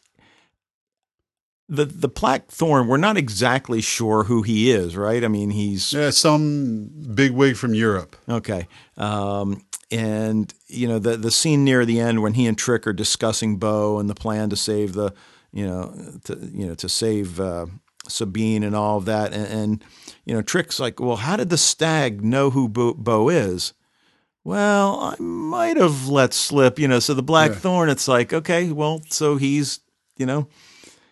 the, 1.69 1.85
the 1.85 2.07
Black 2.07 2.47
Thorn. 2.47 2.87
We're 2.87 2.97
not 2.97 3.17
exactly 3.17 3.81
sure 3.81 4.25
who 4.25 4.41
he 4.41 4.69
is, 4.71 4.95
right? 4.95 5.23
I 5.23 5.27
mean, 5.27 5.49
he's 5.49 5.93
Yeah, 5.93 6.09
some 6.11 6.89
big 7.15 7.31
wig 7.31 7.55
from 7.55 7.73
Europe. 7.73 8.15
okay. 8.27 8.67
Um, 8.97 9.65
and 9.91 10.53
you 10.67 10.87
know 10.87 10.99
the 10.99 11.17
the 11.17 11.31
scene 11.31 11.63
near 11.63 11.85
the 11.85 11.99
end 11.99 12.21
when 12.23 12.33
he 12.33 12.47
and 12.47 12.57
Trick 12.57 12.87
are 12.87 12.93
discussing 12.93 13.57
Bo 13.57 13.99
and 13.99 14.09
the 14.09 14.15
plan 14.15 14.49
to 14.49 14.55
save 14.55 14.93
the 14.93 15.13
you 15.51 15.67
know 15.67 15.93
to 16.25 16.35
you 16.51 16.65
know 16.67 16.75
to 16.75 16.89
save 16.89 17.39
uh, 17.39 17.67
Sabine 18.07 18.63
and 18.63 18.75
all 18.75 18.97
of 18.97 19.05
that, 19.05 19.33
and, 19.33 19.45
and 19.47 19.83
you 20.25 20.33
know 20.33 20.41
Trick's 20.41 20.79
like, 20.79 20.99
well, 20.99 21.17
how 21.17 21.35
did 21.37 21.49
the 21.49 21.57
stag 21.59 22.23
know 22.23 22.49
who 22.49 22.67
Bo, 22.67 22.93
Bo 22.95 23.29
is? 23.29 23.73
Well, 24.43 24.99
I 24.99 25.21
might 25.21 25.77
have 25.77 26.07
let 26.07 26.33
slip, 26.33 26.77
you 26.79 26.87
know. 26.87 26.99
So 26.99 27.13
the 27.13 27.23
Black 27.23 27.51
Yeah. 27.51 27.57
Thorn, 27.57 27.89
it's 27.89 28.07
like, 28.07 28.33
okay, 28.33 28.71
well, 28.71 29.01
so 29.09 29.37
he's, 29.37 29.79
you 30.17 30.25
know, 30.25 30.47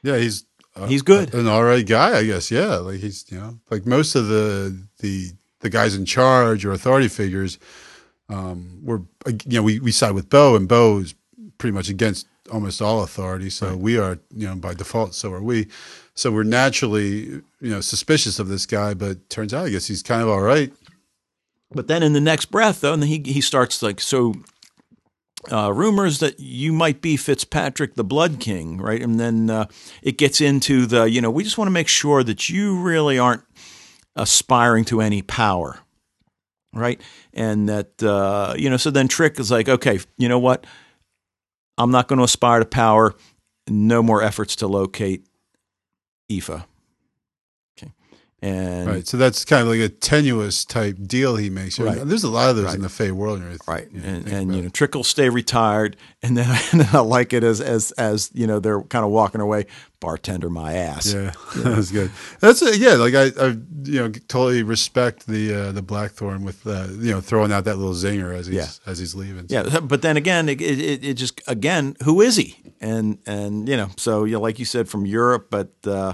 Yeah, 0.03 0.17
he's 0.17 0.45
uh, 0.75 0.87
He's 0.87 1.01
good. 1.01 1.33
an 1.33 1.47
all 1.47 1.63
right 1.63 1.85
guy, 1.85 2.17
I 2.19 2.23
guess. 2.25 2.49
Yeah, 2.51 2.75
like 2.77 2.99
he's 2.99 3.25
you 3.29 3.37
know 3.37 3.59
like 3.69 3.85
most 3.85 4.15
of 4.15 4.27
the 4.27 4.75
the 4.99 5.31
the 5.59 5.69
guys 5.69 5.95
in 5.95 6.05
charge 6.05 6.65
or 6.65 6.71
authority 6.71 7.07
figures. 7.09 7.59
Um, 8.29 8.79
were 8.83 9.01
you 9.27 9.57
know 9.59 9.63
we 9.63 9.79
we 9.81 9.91
side 9.91 10.13
with 10.13 10.29
Bo, 10.29 10.55
and 10.55 10.67
Bo 10.67 10.99
is 10.99 11.13
pretty 11.57 11.73
much 11.73 11.89
against 11.89 12.25
almost 12.51 12.81
all 12.81 13.03
authority. 13.03 13.49
So 13.49 13.75
we 13.75 13.97
are 13.97 14.17
you 14.33 14.47
know 14.47 14.55
by 14.55 14.73
default, 14.73 15.13
so 15.13 15.33
are 15.33 15.41
we. 15.43 15.67
So 16.15 16.31
we're 16.31 16.43
naturally 16.43 17.25
you 17.25 17.43
know 17.61 17.81
suspicious 17.81 18.39
of 18.39 18.47
this 18.47 18.65
guy, 18.65 18.93
but 18.93 19.29
turns 19.29 19.53
out 19.53 19.65
I 19.65 19.69
guess 19.71 19.87
he's 19.87 20.01
kind 20.03 20.21
of 20.21 20.29
all 20.29 20.41
right. 20.41 20.71
But 21.73 21.87
then 21.87 22.03
in 22.03 22.13
the 22.13 22.21
next 22.21 22.45
breath, 22.45 22.81
though, 22.81 22.93
and 22.93 23.03
he 23.03 23.21
he 23.25 23.41
starts 23.41 23.81
like 23.81 23.99
so. 23.99 24.33
Uh, 25.51 25.73
rumors 25.73 26.19
that 26.19 26.39
you 26.39 26.71
might 26.71 27.01
be 27.01 27.17
Fitzpatrick, 27.17 27.95
the 27.95 28.03
Blood 28.03 28.39
King, 28.39 28.77
right? 28.77 29.01
And 29.01 29.19
then 29.19 29.49
uh, 29.49 29.65
it 30.03 30.19
gets 30.19 30.39
into 30.39 30.85
the, 30.85 31.05
you 31.09 31.19
know, 31.19 31.31
we 31.31 31.43
just 31.43 31.57
want 31.57 31.65
to 31.65 31.71
make 31.71 31.87
sure 31.87 32.23
that 32.23 32.47
you 32.47 32.79
really 32.79 33.17
aren't 33.17 33.41
aspiring 34.15 34.85
to 34.85 35.01
any 35.01 35.23
power, 35.23 35.79
right? 36.73 37.01
And 37.33 37.67
that, 37.69 38.03
uh, 38.03 38.53
you 38.55 38.69
know, 38.69 38.77
so 38.77 38.91
then 38.91 39.07
Trick 39.07 39.39
is 39.39 39.49
like, 39.49 39.67
okay, 39.67 39.99
you 40.15 40.29
know 40.29 40.37
what? 40.37 40.67
I'm 41.75 41.89
not 41.89 42.07
going 42.07 42.17
to 42.17 42.25
aspire 42.25 42.59
to 42.59 42.65
power. 42.65 43.15
No 43.67 44.03
more 44.03 44.21
efforts 44.21 44.55
to 44.57 44.67
locate 44.67 45.25
Aoife. 46.31 46.67
And 48.43 48.87
Right. 48.87 49.07
So 49.07 49.17
that's 49.17 49.45
kind 49.45 49.61
of 49.61 49.67
like 49.67 49.79
a 49.79 49.89
tenuous 49.89 50.65
type 50.65 50.97
deal 51.05 51.35
he 51.35 51.51
makes. 51.51 51.79
Right. 51.79 51.99
There's 52.03 52.23
a 52.23 52.29
lot 52.29 52.49
of 52.49 52.55
those 52.55 52.65
Right. 52.65 52.75
in 52.75 52.81
the 52.81 52.89
Fae 52.89 53.11
world. 53.11 53.37
and 53.37 53.45
everything, 53.45 53.65
Right, 53.67 53.87
you 53.93 54.01
know, 54.01 54.07
and, 54.07 54.27
and 54.27 54.55
you 54.55 54.63
know, 54.63 54.69
Trick 54.69 54.95
will 54.95 55.03
stay 55.03 55.29
retired, 55.29 55.95
and 56.23 56.35
then, 56.35 56.49
and 56.71 56.81
then 56.81 56.89
I 56.95 56.99
like 57.01 57.33
it 57.33 57.43
as 57.43 57.61
as 57.61 57.91
as 57.93 58.31
you 58.33 58.47
know 58.47 58.59
they're 58.59 58.81
kind 58.83 59.05
of 59.05 59.11
walking 59.11 59.41
away. 59.41 59.65
Bartender, 59.99 60.49
my 60.49 60.73
ass. 60.73 61.13
Yeah, 61.13 61.31
that 61.57 61.77
was 61.77 61.91
good. 61.91 62.09
That's 62.39 62.63
uh, 62.63 62.73
yeah. 62.75 62.93
Like 62.93 63.13
I, 63.13 63.25
I, 63.39 63.47
you 63.83 63.99
know, 63.99 64.09
totally 64.27 64.63
respect 64.63 65.27
the 65.27 65.53
uh, 65.53 65.71
the 65.73 65.83
Blackthorn 65.83 66.43
with 66.43 66.65
uh, 66.65 66.87
you 66.97 67.11
know 67.11 67.21
throwing 67.21 67.51
out 67.51 67.65
that 67.65 67.77
little 67.77 67.93
zinger 67.93 68.35
as 68.35 68.47
he's 68.47 68.55
Yeah. 68.55 68.67
as 68.91 68.97
he's 68.97 69.13
leaving. 69.13 69.45
Yeah, 69.49 69.79
but 69.81 70.01
then 70.01 70.17
again, 70.17 70.49
it, 70.49 70.59
it, 70.59 71.05
it 71.05 71.13
just 71.13 71.39
again, 71.47 71.95
who 72.03 72.21
is 72.21 72.35
he? 72.37 72.57
And 72.81 73.19
and 73.27 73.69
you 73.69 73.77
know, 73.77 73.89
so 73.97 74.23
you 74.23 74.33
know, 74.33 74.41
like 74.41 74.57
you 74.57 74.65
said, 74.65 74.89
from 74.89 75.05
Europe, 75.05 75.49
but 75.51 75.69
uh, 75.85 76.13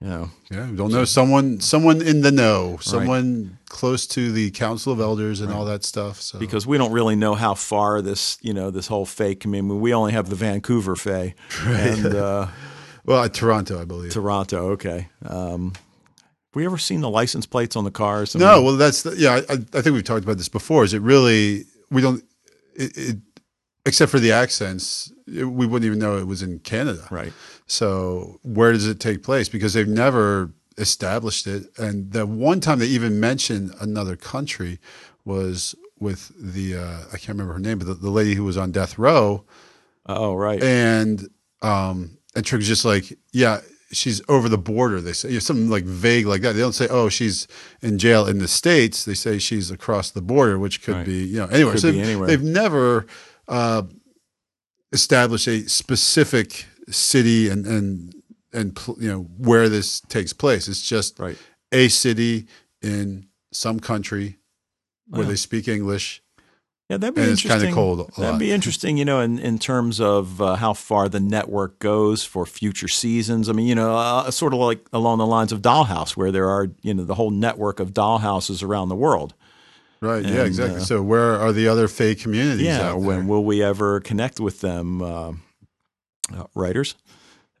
you 0.00 0.08
know, 0.08 0.30
yeah. 0.50 0.70
we 0.70 0.76
Don't 0.76 0.92
know 0.92 1.04
someone 1.04 1.60
someone 1.60 2.00
in 2.00 2.20
the 2.20 2.30
know, 2.30 2.78
someone 2.80 3.58
close 3.68 4.06
to 4.08 4.30
the 4.30 4.50
Council 4.52 4.92
of 4.92 5.00
Elders 5.00 5.40
and 5.40 5.52
all 5.52 5.64
that 5.64 5.82
stuff. 5.82 6.20
So 6.20 6.38
because 6.38 6.66
we 6.66 6.78
don't 6.78 6.92
really 6.92 7.16
know 7.16 7.34
how 7.34 7.54
far 7.54 8.00
this 8.00 8.38
you 8.40 8.54
know 8.54 8.70
this 8.70 8.86
whole 8.86 9.04
Fae 9.04 9.34
community. 9.34 9.74
We 9.74 9.92
only 9.92 10.12
have 10.12 10.30
the 10.30 10.36
Vancouver 10.36 10.94
Fae 10.94 11.34
and 11.64 12.06
uh, 12.06 12.46
well, 13.04 13.24
at 13.24 13.34
Toronto, 13.34 13.80
I 13.80 13.84
believe. 13.84 14.12
Toronto. 14.12 14.70
Okay. 14.70 15.08
Um, 15.26 15.72
have 15.72 16.54
we 16.54 16.64
ever 16.64 16.78
seen 16.78 17.00
the 17.00 17.10
license 17.10 17.46
plates 17.46 17.74
on 17.74 17.84
the 17.84 17.90
cars? 17.90 18.36
I 18.36 18.38
No, 18.38 18.62
well, 18.62 18.76
that's 18.76 19.02
the, 19.02 19.16
yeah. 19.16 19.40
I, 19.48 19.52
I 19.52 19.82
think 19.82 19.94
we've 19.94 20.04
talked 20.04 20.24
about 20.24 20.38
this 20.38 20.48
before. 20.48 20.84
Is 20.84 20.94
it 20.94 21.02
really 21.02 21.64
we 21.90 22.02
don't, 22.02 22.24
it, 22.74 22.96
it, 22.96 23.16
except 23.84 24.10
for 24.12 24.20
the 24.20 24.32
accents, 24.32 25.12
it, 25.26 25.44
we 25.44 25.66
wouldn't 25.66 25.86
even 25.86 25.98
know 25.98 26.18
it 26.18 26.26
was 26.26 26.42
in 26.42 26.60
Canada. 26.60 27.06
right. 27.10 27.32
So 27.68 28.40
where 28.42 28.72
does 28.72 28.86
it 28.88 28.98
take 28.98 29.22
place? 29.22 29.48
Because 29.48 29.74
they've 29.74 29.86
never 29.86 30.50
established 30.78 31.46
it, 31.46 31.64
and 31.78 32.12
the 32.12 32.24
one 32.26 32.60
time 32.60 32.78
they 32.80 32.86
even 32.86 33.20
mentioned 33.20 33.74
another 33.80 34.16
country 34.16 34.78
was 35.24 35.74
with 36.00 36.30
the 36.38 36.76
uh, 36.76 36.98
I 37.12 37.18
can't 37.18 37.28
remember 37.30 37.52
her 37.54 37.58
name, 37.58 37.78
but 37.78 37.86
the, 37.86 37.94
the 37.94 38.10
lady 38.10 38.34
who 38.34 38.44
was 38.44 38.56
on 38.56 38.72
death 38.72 38.98
row, 38.98 39.44
Oh, 40.06 40.34
right. 40.34 40.62
and 40.62 41.28
um, 41.62 42.18
and 42.34 42.44
Trick's 42.46 42.66
just 42.66 42.84
like, 42.84 43.18
yeah, 43.32 43.60
she's 43.90 44.22
over 44.28 44.48
the 44.48 44.56
border. 44.56 45.00
They 45.00 45.12
say 45.12 45.28
you 45.28 45.34
know, 45.34 45.40
something 45.40 45.68
like 45.68 45.84
vague 45.84 46.26
like 46.26 46.40
that. 46.42 46.52
They 46.52 46.60
don't 46.60 46.72
say, 46.72 46.86
oh, 46.88 47.08
she's 47.08 47.48
in 47.82 47.98
jail 47.98 48.26
in 48.26 48.38
the 48.38 48.48
states. 48.48 49.04
They 49.04 49.14
say 49.14 49.38
she's 49.38 49.70
across 49.72 50.10
the 50.12 50.22
border, 50.22 50.58
which 50.58 50.82
could 50.82 50.94
Right. 50.94 51.06
be 51.06 51.24
you 51.24 51.38
know 51.38 51.46
anywhere. 51.48 51.72
Could 51.74 51.82
so 51.82 51.88
anywhere. 51.88 52.28
they've 52.28 52.42
never 52.42 53.06
uh, 53.48 53.82
established 54.92 55.48
a 55.48 55.68
specific 55.68 56.64
city 56.90 57.48
and 57.48 57.66
and 57.66 58.14
and 58.52 58.78
you 58.98 59.08
know 59.08 59.22
where 59.38 59.68
this 59.68 60.00
takes 60.00 60.32
place. 60.32 60.68
It's 60.68 60.86
just 60.86 61.18
Right. 61.18 61.36
a 61.72 61.88
city 61.88 62.46
in 62.82 63.26
some 63.52 63.80
country 63.80 64.36
where 65.08 65.24
they 65.26 65.36
speak 65.36 65.68
English. 65.68 66.22
Yeah, 66.90 66.96
that'd 66.96 67.14
be 67.14 67.20
And 67.20 67.30
interesting. 67.32 67.60
kinda 67.60 67.74
cold 67.74 67.98
That'd 68.16 68.18
lot. 68.32 68.38
be 68.38 68.50
interesting, 68.50 68.96
you 68.96 69.04
know, 69.04 69.20
in, 69.20 69.38
in 69.38 69.58
terms 69.58 70.00
of 70.00 70.40
uh, 70.40 70.56
how 70.56 70.72
far 70.72 71.08
the 71.10 71.20
network 71.20 71.78
goes 71.80 72.24
for 72.24 72.46
future 72.46 72.88
seasons. 72.88 73.50
I 73.50 73.52
mean, 73.52 73.66
you 73.66 73.74
know, 73.74 73.94
uh, 73.94 74.30
sort 74.30 74.54
of 74.54 74.60
like 74.60 74.86
along 74.94 75.18
the 75.18 75.26
lines 75.26 75.52
of 75.52 75.60
Dollhouse, 75.60 76.12
where 76.16 76.32
there 76.32 76.48
are, 76.48 76.68
you 76.80 76.94
know, 76.94 77.04
the 77.04 77.14
whole 77.16 77.30
network 77.30 77.78
of 77.78 77.92
dollhouses 77.92 78.62
around 78.62 78.88
the 78.88 78.96
world. 78.96 79.34
Right. 80.00 80.24
yeah. 80.24 80.44
Exactly. 80.44 80.80
uh, 80.80 80.84
so 80.84 81.02
where 81.02 81.36
are 81.38 81.52
the 81.52 81.68
other 81.68 81.88
Fae 81.88 82.14
communities? 82.14 82.64
Yeah, 82.64 82.92
out 82.92 83.00
when 83.00 83.26
will 83.28 83.44
we 83.44 83.62
ever 83.62 84.00
connect 84.00 84.40
with 84.40 84.62
them, 84.62 85.02
uh, 86.32 86.40
uh, 86.42 86.46
writers? 86.54 86.94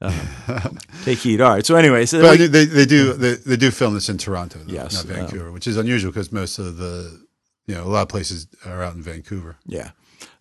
Uh, 0.00 0.12
take 1.04 1.18
heed. 1.18 1.40
All 1.40 1.50
right. 1.50 1.66
So, 1.66 1.74
anyway, 1.74 2.06
so 2.06 2.20
But 2.22 2.38
we- 2.38 2.46
they, 2.46 2.64
they 2.64 2.86
do 2.86 3.12
they, 3.14 3.34
they 3.34 3.56
do 3.56 3.70
film 3.70 3.94
this 3.94 4.08
in 4.08 4.18
Toronto, 4.18 4.60
though, 4.60 4.72
Yes, 4.72 4.94
not 5.04 5.04
um, 5.04 5.20
Vancouver, 5.22 5.52
which 5.52 5.66
is 5.66 5.76
unusual 5.76 6.12
because 6.12 6.30
most 6.30 6.58
of 6.58 6.76
the 6.76 7.20
you 7.66 7.74
know 7.74 7.84
a 7.84 7.88
lot 7.90 8.02
of 8.02 8.08
places 8.08 8.46
are 8.64 8.82
out 8.82 8.94
in 8.94 9.02
Vancouver. 9.02 9.56
Yeah. 9.66 9.90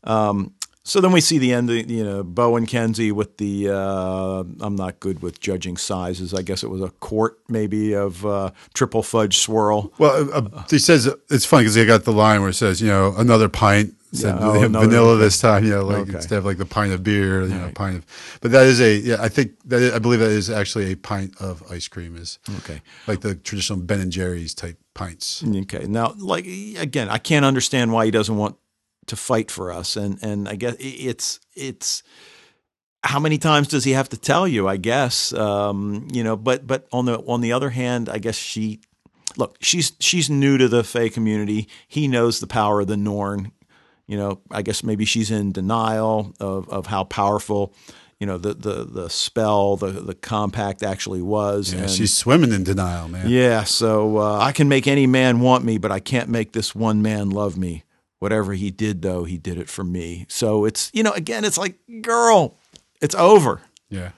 Um, 0.03 0.53
so 0.87 1.01
then 1.01 1.11
we 1.11 1.19
see 1.19 1.37
the 1.37 1.51
end, 1.51 1.69
you 1.69 2.01
know, 2.05 2.23
Bo 2.23 2.55
and 2.55 2.65
Kenzie 2.65 3.11
with 3.11 3.35
the, 3.39 3.67
uh, 3.69 4.43
I'm 4.61 4.77
not 4.77 5.01
good 5.01 5.21
with 5.21 5.41
judging 5.41 5.75
sizes. 5.75 6.33
I 6.33 6.43
guess 6.43 6.63
it 6.63 6.69
was 6.69 6.81
a 6.81 6.91
quart 7.01 7.37
maybe 7.49 7.93
of 7.93 8.25
uh, 8.25 8.51
triple 8.73 9.03
fudge 9.03 9.37
swirl. 9.39 9.91
Well, 9.97 10.33
uh, 10.33 10.43
uh, 10.53 10.63
he 10.69 10.79
says 10.79 11.13
it's 11.29 11.43
funny 11.43 11.63
because 11.63 11.75
they 11.75 11.85
got 11.85 12.05
the 12.05 12.13
line 12.13 12.39
where 12.39 12.51
it 12.51 12.53
says 12.53 12.81
you 12.81 12.87
know 12.87 13.13
another 13.17 13.49
pint. 13.49 13.95
Said 14.13 14.35
Yeah, 14.39 14.47
oh, 14.47 14.67
vanilla 14.69 15.17
this 15.17 15.37
time, 15.37 15.65
you 15.65 15.71
know, 15.71 15.83
like 15.83 15.97
Okay. 16.07 16.13
instead 16.15 16.37
of 16.37 16.45
like 16.45 16.57
the 16.57 16.65
pint 16.65 16.93
of 16.93 17.03
beer, 17.03 17.41
you 17.43 17.49
know, 17.49 17.65
Right. 17.65 17.75
pint 17.75 17.95
of. 17.97 18.05
But 18.41 18.51
that 18.51 18.65
is 18.65 18.79
a, 18.79 18.95
yeah, 18.95 19.17
I 19.19 19.27
think 19.27 19.51
that 19.65 19.81
is, 19.81 19.93
I 19.93 19.99
believe 19.99 20.21
that 20.21 20.29
is 20.29 20.49
actually 20.49 20.91
a 20.91 20.95
pint 20.95 21.35
of 21.41 21.61
ice 21.69 21.87
cream 21.89 22.15
is 22.15 22.39
Okay. 22.59 22.81
like 23.05 23.19
the 23.19 23.35
traditional 23.35 23.79
Ben 23.79 23.99
and 23.99 24.11
Jerry's 24.11 24.53
type 24.53 24.79
pints. 24.93 25.43
Okay. 25.45 25.85
Now, 25.87 26.13
like, 26.17 26.45
again, 26.45 27.09
I 27.09 27.17
can't 27.17 27.43
understand 27.45 27.91
why 27.91 28.05
he 28.05 28.11
doesn't 28.11 28.37
want 28.37 28.55
to 29.07 29.15
fight 29.17 29.51
for 29.51 29.71
us. 29.73 29.97
And, 29.97 30.17
and 30.21 30.47
I 30.47 30.55
guess 30.55 30.75
it's, 30.79 31.39
it's, 31.55 32.01
how 33.03 33.19
many 33.19 33.37
times 33.37 33.67
does 33.67 33.83
he 33.83 33.91
have 33.91 34.09
to 34.09 34.17
tell 34.17 34.47
you? 34.47 34.67
I 34.69 34.77
guess, 34.77 35.33
um, 35.33 36.07
you 36.13 36.23
know, 36.23 36.35
but, 36.37 36.65
but 36.65 36.87
on 36.93 37.05
the, 37.05 37.19
on 37.19 37.41
the 37.41 37.51
other 37.51 37.69
hand, 37.71 38.07
I 38.09 38.17
guess 38.19 38.35
she, 38.35 38.79
look, 39.37 39.57
she's, 39.61 39.91
she's 39.99 40.29
new 40.29 40.57
to 40.57 40.67
the 40.67 40.83
Fae 40.83 41.09
community. 41.09 41.67
He 41.87 42.07
knows 42.07 42.39
the 42.39 42.47
power 42.47 42.81
of 42.81 42.87
the 42.87 42.97
Norn. 42.97 43.51
You 44.07 44.17
know, 44.17 44.39
I 44.51 44.61
guess 44.61 44.83
maybe 44.83 45.05
she's 45.05 45.29
in 45.31 45.51
denial 45.51 46.33
of, 46.39 46.69
of 46.69 46.85
how 46.87 47.03
powerful, 47.03 47.73
you 48.19 48.25
know, 48.25 48.37
the, 48.37 48.53
the, 48.53 48.83
the 48.85 49.09
spell, 49.09 49.75
the, 49.75 49.87
the 49.91 50.15
compact 50.15 50.81
actually 50.81 51.21
was. 51.21 51.73
Yeah, 51.73 51.81
and- 51.81 51.89
she's 51.91 52.13
swimming 52.13 52.53
in 52.53 52.63
denial, 52.63 53.09
man. 53.09 53.29
yeah, 53.29 53.63
so 53.65 54.17
uh, 54.17 54.37
I 54.39 54.53
can 54.53 54.69
make 54.69 54.87
any 54.87 55.07
man 55.07 55.41
want 55.41 55.65
me, 55.65 55.77
but 55.77 55.91
I 55.91 55.99
can't 55.99 56.29
make 56.29 56.53
this 56.53 56.73
one 56.73 57.01
man 57.01 57.29
love 57.29 57.57
me. 57.57 57.83
Whatever 58.19 58.53
he 58.53 58.71
did, 58.71 59.01
though, 59.03 59.25
he 59.25 59.37
did 59.37 59.57
it 59.59 59.69
for 59.69 59.83
me. 59.83 60.25
So 60.29 60.65
it's, 60.65 60.89
you 60.93 61.03
know, 61.03 61.11
again, 61.11 61.43
it's 61.45 61.57
like, 61.57 61.75
girl, 62.01 62.55
it's 63.01 63.13
over. 63.13 63.61
yeah. 63.89 64.11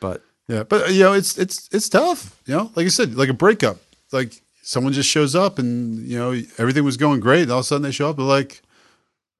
But 0.00 0.22
Yeah, 0.48 0.62
but 0.62 0.90
you 0.92 1.00
know, 1.00 1.12
it's 1.12 1.36
it's 1.38 1.68
it's 1.70 1.88
tough. 1.88 2.40
You 2.46 2.56
know, 2.56 2.70
like 2.74 2.86
I 2.86 2.88
said, 2.88 3.14
like 3.14 3.28
a 3.28 3.34
breakup. 3.34 3.76
Like 4.10 4.40
someone 4.62 4.92
just 4.94 5.08
shows 5.08 5.34
up, 5.36 5.58
and 5.58 5.98
you 6.08 6.18
know 6.18 6.32
everything 6.58 6.82
was 6.84 6.96
going 6.96 7.20
great, 7.20 7.42
and 7.42 7.52
all 7.52 7.58
of 7.58 7.64
a 7.64 7.66
sudden 7.66 7.82
they 7.82 7.90
show 7.92 8.08
up, 8.10 8.16
they're 8.16 8.24
like, 8.24 8.61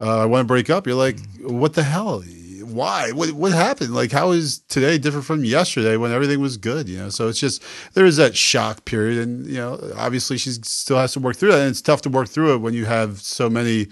uh, 0.03 0.19
"I 0.19 0.27
want 0.27 0.43
to 0.43 0.47
break 0.47 0.69
up." 0.71 0.87
You're 0.87 0.97
like, 0.97 1.19
"What 1.41 1.75
the 1.75 1.83
hell? 1.83 2.23
Why? 2.65 3.13
What 3.13 3.33
what 3.33 3.53
happened? 3.53 3.95
Like, 3.95 4.13
how 4.13 4.33
is 4.33 4.61
today 4.69 4.99
different 4.99 5.27
from 5.27 5.45
yesterday 5.45 5.97
when 5.97 6.13
everything 6.13 6.41
was 6.41 6.57
good?" 6.57 6.89
You 6.89 6.99
know, 6.99 7.09
so 7.09 7.29
it's 7.29 7.41
just 7.41 7.63
there 7.95 8.05
is 8.05 8.17
that 8.17 8.37
shock 8.37 8.85
period, 8.85 9.19
and 9.19 9.47
you 9.47 9.57
know, 9.57 9.93
obviously 9.97 10.39
she 10.39 10.51
still 10.51 10.99
has 10.99 11.13
to 11.13 11.21
work 11.21 11.37
through 11.37 11.53
that, 11.53 11.61
and 11.61 11.71
it's 11.71 11.83
tough 11.83 12.03
to 12.03 12.11
work 12.11 12.29
through 12.29 12.55
it 12.55 12.59
when 12.59 12.75
you 12.75 12.85
have 12.87 13.21
so 13.21 13.49
many 13.49 13.89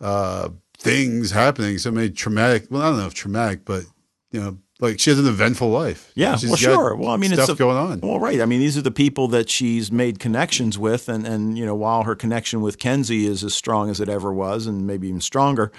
uh, 0.00 0.48
things 0.78 1.30
happening, 1.30 1.78
so 1.78 1.90
many 1.90 2.10
traumatic. 2.10 2.66
Well, 2.70 2.82
I 2.82 2.86
don't 2.86 2.98
know 2.98 3.06
if 3.06 3.14
traumatic, 3.14 3.64
but 3.64 3.84
you 4.32 4.40
know, 4.40 4.58
like 4.82 4.98
she 4.98 5.10
has 5.10 5.18
an 5.18 5.26
eventful 5.26 5.70
life. 5.70 6.10
yeah, 6.16 6.36
She's 6.36 6.50
well, 6.50 6.56
sure. 6.56 6.96
Well, 6.96 7.10
I 7.10 7.16
mean, 7.16 7.30
stuff 7.30 7.50
it's 7.50 7.58
a, 7.60 7.62
going 7.62 7.76
on. 7.76 8.00
Well, 8.00 8.18
right. 8.18 8.40
I 8.40 8.46
mean, 8.46 8.58
these 8.58 8.76
are 8.76 8.82
the 8.82 8.90
people 8.90 9.28
that 9.28 9.48
she's 9.48 9.92
made 9.92 10.18
connections 10.18 10.76
with, 10.76 11.08
and 11.08 11.24
and 11.26 11.56
you 11.56 11.64
know, 11.64 11.76
while 11.76 12.02
her 12.02 12.16
connection 12.16 12.60
with 12.60 12.78
Kenzie 12.78 13.26
is 13.26 13.44
as 13.44 13.54
strong 13.54 13.90
as 13.90 14.00
it 14.00 14.08
ever 14.08 14.32
was, 14.32 14.66
and 14.66 14.84
maybe 14.84 15.08
even 15.08 15.20
stronger, 15.20 15.70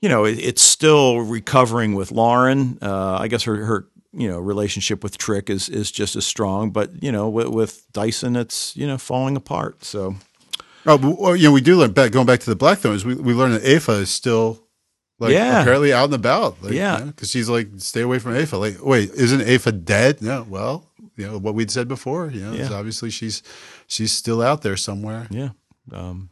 you 0.00 0.08
know, 0.08 0.24
it, 0.24 0.38
it's 0.38 0.62
still 0.62 1.20
recovering 1.20 1.96
with 1.96 2.12
Lauren. 2.12 2.78
Uh, 2.80 3.18
I 3.20 3.26
guess 3.26 3.42
her 3.42 3.64
her 3.64 3.88
you 4.12 4.28
know 4.28 4.38
relationship 4.38 5.02
with 5.02 5.18
Trick 5.18 5.50
is 5.50 5.68
is 5.68 5.90
just 5.90 6.14
as 6.14 6.24
strong, 6.24 6.70
but 6.70 7.02
you 7.02 7.10
know, 7.10 7.28
with, 7.28 7.48
with 7.48 7.92
Dyson, 7.92 8.36
it's 8.36 8.76
you 8.76 8.86
know 8.86 8.98
falling 8.98 9.36
apart. 9.36 9.84
So 9.84 10.14
Oh, 10.88 10.98
but, 10.98 11.34
you 11.34 11.48
know, 11.48 11.52
we 11.52 11.60
do 11.60 11.76
learn 11.76 11.90
back 11.90 12.12
going 12.12 12.26
back 12.26 12.38
to 12.40 12.50
the 12.50 12.54
Blackthorns. 12.54 13.04
We 13.04 13.16
we 13.16 13.34
learn 13.34 13.50
that 13.50 13.64
Aoife 13.64 13.88
is 13.88 14.10
still 14.10 14.65
like 15.18 15.32
Yeah. 15.32 15.60
apparently 15.62 15.92
out 15.92 16.04
and 16.06 16.14
about. 16.14 16.62
Like, 16.62 16.72
Yeah. 16.74 17.00
because 17.04 17.30
she's 17.30 17.48
like, 17.48 17.68
stay 17.78 18.02
away 18.02 18.18
from 18.18 18.34
Aoife. 18.36 18.52
Like, 18.52 18.84
wait, 18.84 19.10
isn't 19.14 19.40
Aoife 19.42 19.84
dead? 19.84 20.20
No, 20.22 20.46
well, 20.48 20.86
you 21.16 21.26
know 21.26 21.38
what 21.38 21.54
we'd 21.54 21.70
said 21.70 21.88
before. 21.88 22.30
You 22.30 22.40
know, 22.40 22.52
Yeah. 22.52 22.72
obviously 22.72 23.10
she's 23.10 23.42
she's 23.86 24.12
still 24.12 24.42
out 24.42 24.62
there 24.62 24.76
somewhere. 24.76 25.26
Yeah. 25.30 25.50
Um, 25.92 26.30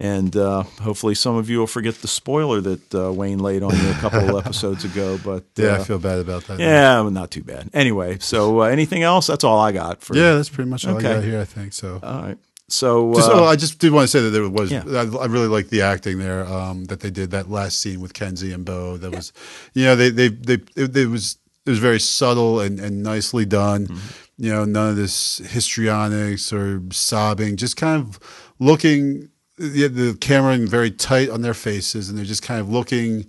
and 0.00 0.36
uh, 0.36 0.62
hopefully, 0.80 1.16
some 1.16 1.34
of 1.34 1.50
you 1.50 1.58
will 1.58 1.66
forget 1.66 1.96
the 1.96 2.06
spoiler 2.06 2.60
that 2.60 2.94
uh, 2.94 3.12
Wayne 3.12 3.40
laid 3.40 3.64
on 3.64 3.76
you 3.76 3.90
a 3.90 3.94
couple 3.94 4.38
episodes 4.44 4.84
ago. 4.84 5.18
But 5.24 5.44
Yeah, 5.56 5.70
uh, 5.72 5.80
I 5.80 5.84
feel 5.84 5.98
bad 5.98 6.20
about 6.20 6.44
that. 6.46 6.60
yeah, 6.60 7.02
not 7.10 7.32
too 7.32 7.42
bad. 7.42 7.68
Anyway, 7.74 8.18
so 8.20 8.60
uh, 8.60 8.64
anything 8.66 9.02
else? 9.02 9.26
That's 9.26 9.42
all 9.42 9.58
I 9.58 9.72
got 9.72 10.02
for. 10.04 10.14
yeah, 10.16 10.34
that's 10.34 10.50
pretty 10.50 10.70
much 10.70 10.86
all 10.86 10.96
Okay. 10.98 11.08
I 11.10 11.14
got 11.14 11.24
here. 11.24 11.40
I 11.40 11.44
think 11.44 11.72
so. 11.72 11.98
All 12.00 12.22
right. 12.22 12.38
So, 12.70 13.14
Just, 13.14 13.30
uh, 13.30 13.40
oh, 13.40 13.44
I 13.44 13.56
just 13.56 13.78
did 13.78 13.92
want 13.92 14.04
to 14.04 14.08
say 14.08 14.20
that 14.20 14.30
there 14.30 14.46
was. 14.48 14.70
Yeah. 14.70 14.84
I, 14.86 15.22
I 15.22 15.26
really 15.26 15.48
liked 15.48 15.70
the 15.70 15.80
acting 15.82 16.18
there 16.18 16.46
um, 16.46 16.84
that 16.86 17.00
they 17.00 17.10
did 17.10 17.30
that 17.30 17.50
last 17.50 17.80
scene 17.80 18.00
with 18.00 18.12
Kenzie 18.12 18.52
and 18.52 18.64
Bo. 18.64 18.98
That 18.98 19.10
was, 19.14 19.32
you 19.72 19.84
know, 19.86 19.96
they 19.96 20.10
they 20.10 20.28
they 20.28 20.58
it, 20.76 20.94
it 20.94 21.06
was 21.06 21.38
it 21.64 21.70
was 21.70 21.78
very 21.78 21.98
subtle 21.98 22.60
and, 22.60 22.78
and 22.78 23.02
nicely 23.02 23.46
done. 23.46 23.86
Mm-hmm. 23.86 24.44
You 24.44 24.52
know, 24.52 24.64
none 24.66 24.90
of 24.90 24.96
this 24.96 25.38
histrionics 25.38 26.52
or 26.52 26.82
sobbing. 26.90 27.56
Just 27.56 27.76
kind 27.76 28.02
of 28.02 28.20
looking. 28.58 29.30
The, 29.56 29.88
the 29.88 30.16
camera 30.20 30.54
in 30.54 30.68
very 30.68 30.92
tight 30.92 31.30
on 31.30 31.42
their 31.42 31.54
faces, 31.54 32.08
and 32.08 32.16
they're 32.16 32.24
just 32.24 32.44
kind 32.44 32.60
of 32.60 32.68
looking 32.68 33.28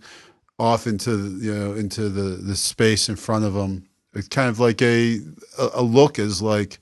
off 0.59 0.85
into 0.85 1.15
the, 1.15 1.45
you 1.45 1.55
know 1.55 1.73
into 1.73 2.09
the 2.09 2.35
the 2.35 2.55
space 2.55 3.09
in 3.09 3.15
front 3.15 3.45
of 3.45 3.53
them. 3.53 3.87
It's 4.13 4.27
kind 4.27 4.49
of 4.49 4.59
like 4.59 4.81
a 4.81 5.21
a, 5.57 5.69
a 5.75 5.81
look 5.81 6.19
is 6.19 6.41
like 6.41 6.79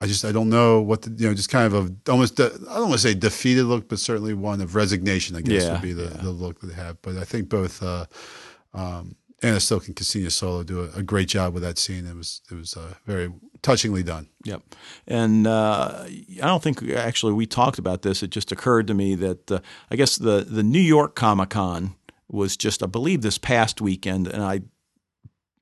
I 0.00 0.06
just 0.06 0.24
I 0.24 0.32
don't 0.32 0.48
know 0.48 0.80
what 0.80 1.02
the, 1.02 1.10
you 1.10 1.28
know 1.28 1.34
just 1.34 1.50
kind 1.50 1.72
of 1.72 1.74
a 1.74 2.10
almost 2.10 2.36
de- 2.36 2.52
I 2.70 2.74
don't 2.74 2.88
want 2.88 2.92
to 2.92 2.98
say 2.98 3.14
defeated 3.14 3.64
look, 3.64 3.88
but 3.88 3.98
certainly 3.98 4.34
one 4.34 4.60
of 4.60 4.74
resignation. 4.74 5.36
I 5.36 5.40
guess 5.40 5.64
Yeah, 5.64 5.72
would 5.72 5.82
be 5.82 5.92
the, 5.92 6.08
the 6.08 6.30
look 6.30 6.60
that 6.60 6.68
they 6.68 6.74
have. 6.74 7.00
But 7.02 7.16
I 7.16 7.24
think 7.24 7.48
both 7.48 7.82
uh, 7.82 8.06
um, 8.74 9.16
Anna 9.42 9.60
Silk 9.60 9.86
and 9.86 9.96
Ksenia 9.96 10.30
Solo 10.30 10.62
do 10.62 10.80
a, 10.84 10.98
a 10.98 11.02
great 11.02 11.28
job 11.28 11.54
with 11.54 11.62
that 11.62 11.78
scene. 11.78 12.06
It 12.06 12.14
was 12.14 12.42
it 12.50 12.54
was 12.54 12.76
uh, 12.76 12.94
very 13.06 13.32
touchingly 13.62 14.04
done. 14.04 14.28
Yep. 14.44 14.62
And 15.06 15.46
uh, 15.46 16.04
I 16.06 16.46
don't 16.46 16.62
think 16.62 16.88
actually 16.90 17.32
we 17.32 17.46
talked 17.46 17.78
about 17.78 18.02
this. 18.02 18.22
It 18.22 18.30
just 18.30 18.52
occurred 18.52 18.86
to 18.88 18.94
me 18.94 19.14
that 19.16 19.50
uh, 19.50 19.60
I 19.90 19.96
guess 19.96 20.16
the, 20.16 20.46
the 20.48 20.62
New 20.62 20.80
York 20.80 21.14
Comic 21.14 21.50
Con 21.50 21.94
was 22.28 22.56
just, 22.56 22.82
I 22.82 22.86
believe, 22.86 23.22
this 23.22 23.38
past 23.38 23.80
weekend. 23.80 24.26
And 24.28 24.42
I 24.42 24.60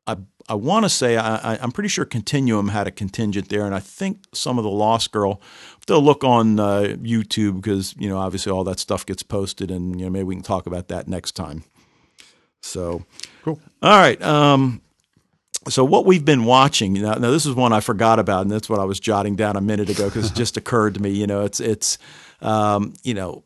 I, 0.07 0.17
I 0.49 0.55
want 0.55 0.85
to 0.85 0.89
say, 0.89 1.17
I, 1.17 1.57
I'm 1.57 1.73
pretty 1.73 1.89
sure 1.89 2.05
Continuum 2.05 2.69
had 2.69 2.87
a 2.87 2.91
contingent 2.91 3.49
there. 3.49 3.67
And 3.67 3.75
I 3.75 3.81
think 3.81 4.25
some 4.33 4.59
of 4.59 4.65
the 4.65 4.71
Lost 4.71 5.11
Girl, 5.13 5.41
they'll 5.87 6.03
look 6.03 6.23
on 6.23 6.61
uh, 6.61 6.97
YouTube 7.01 7.57
because, 7.57 7.95
you 7.99 8.09
know, 8.09 8.19
obviously 8.19 8.53
all 8.53 8.65
that 8.65 8.79
stuff 8.79 9.05
gets 9.05 9.23
posted. 9.23 9.71
And, 9.71 9.99
you 9.99 10.07
know, 10.07 10.11
maybe 10.11 10.25
we 10.25 10.35
can 10.37 10.45
talk 10.45 10.67
about 10.67 10.89
that 10.89 11.09
next 11.09 11.33
time. 11.33 11.65
So, 12.61 13.05
Cool. 13.43 13.61
all 13.83 13.97
right. 13.99 14.21
Um, 14.23 14.81
so 15.69 15.85
what 15.85 16.07
we've 16.07 16.25
been 16.25 16.45
watching 16.45 16.93
now, 16.93 17.15
now 17.15 17.31
this 17.33 17.45
is 17.47 17.55
one 17.55 17.73
I 17.73 17.81
forgot 17.81 18.19
about, 18.21 18.43
and 18.43 18.51
that's 18.51 18.69
what 18.71 18.79
I 18.79 18.85
was 18.85 19.01
jotting 19.01 19.35
down 19.35 19.57
a 19.57 19.61
minute 19.61 19.91
ago 19.91 20.05
because 20.07 20.31
it 20.31 20.35
just 20.37 20.57
occurred 20.61 20.95
to 20.95 21.03
me. 21.03 21.11
You 21.11 21.27
know, 21.27 21.43
it's 21.45 21.59
it's 21.59 21.99
um, 22.41 22.95
you 23.03 23.15
know, 23.15 23.43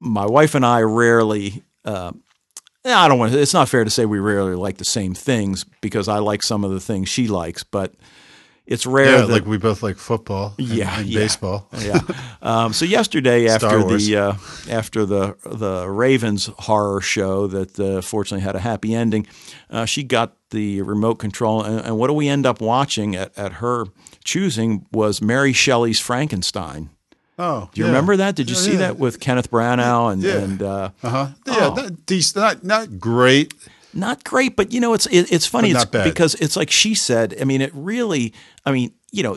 my 0.00 0.24
wife 0.24 0.54
and 0.54 0.64
I 0.64 0.80
rarely. 0.80 1.62
Uh, 1.84 2.12
I 2.84 3.08
don't 3.08 3.18
want. 3.18 3.32
to 3.32 3.40
It's 3.40 3.54
not 3.54 3.68
fair 3.68 3.84
to 3.84 3.90
say 3.90 4.04
we 4.04 4.18
rarely 4.18 4.54
like 4.54 4.76
the 4.76 4.84
same 4.84 5.14
things 5.14 5.64
because 5.80 6.08
I 6.08 6.18
like 6.18 6.42
some 6.42 6.64
of 6.64 6.70
the 6.70 6.80
things 6.80 7.08
she 7.08 7.28
likes, 7.28 7.64
but 7.64 7.94
it's 8.66 8.86
rare. 8.86 9.12
Yeah, 9.12 9.20
that, 9.22 9.28
like 9.28 9.46
we 9.46 9.58
both 9.58 9.82
like 9.82 9.96
football. 9.96 10.54
And, 10.58 10.68
Yeah, 10.68 10.98
and 10.98 11.06
yeah. 11.06 11.18
baseball. 11.18 11.68
yeah. 11.78 12.00
Um, 12.40 12.72
so 12.72 12.84
yesterday, 12.84 13.46
after 13.48 13.82
the 13.82 14.16
uh, 14.16 14.34
after 14.70 15.04
the 15.04 15.36
the 15.44 15.88
Ravens 15.88 16.50
horror 16.60 17.00
show 17.00 17.46
that 17.46 17.78
uh, 17.78 18.00
fortunately 18.00 18.44
had 18.44 18.56
a 18.56 18.60
happy 18.60 18.94
ending, 18.94 19.26
uh, 19.70 19.84
she 19.84 20.02
got 20.02 20.36
the 20.50 20.82
remote 20.82 21.16
control, 21.16 21.62
and, 21.62 21.80
and 21.80 21.98
what 21.98 22.08
do 22.08 22.14
we 22.14 22.28
end 22.28 22.46
up 22.46 22.60
watching 22.60 23.14
at, 23.16 23.36
at 23.38 23.54
her 23.54 23.86
choosing 24.24 24.86
was 24.92 25.20
Mary 25.20 25.52
Shelley's 25.52 26.00
Frankenstein. 26.00 26.90
Oh, 27.38 27.68
Do 27.72 27.80
you 27.80 27.86
remember 27.86 28.16
that? 28.18 28.36
Did 28.36 28.48
you 28.48 28.56
see 28.56 28.76
that 28.76 28.98
with 28.98 29.18
Kenneth 29.20 29.50
Branagh 29.50 30.12
and 30.12 30.22
Yeah. 30.22 30.32
and 30.38 30.62
uh, 30.62 30.90
Uh 31.02 31.08
huh. 31.08 31.26
Yeah, 31.46 31.54
Oh. 31.70 31.74
not 31.74 32.06
decent, 32.06 32.36
not 32.36 32.64
not 32.64 33.00
great. 33.00 33.54
not 33.92 34.22
great, 34.24 34.56
but 34.56 34.72
you 34.72 34.80
know, 34.80 34.94
it's 34.94 35.06
it, 35.06 35.32
it's 35.32 35.46
funny. 35.46 35.70
It's 35.70 35.84
because 35.84 36.34
it's 36.36 36.56
like 36.56 36.70
she 36.70 36.94
said. 36.94 37.36
I 37.40 37.44
mean, 37.44 37.60
it 37.60 37.70
really. 37.74 38.32
I 38.64 38.72
mean, 38.72 38.92
you 39.12 39.22
know, 39.22 39.36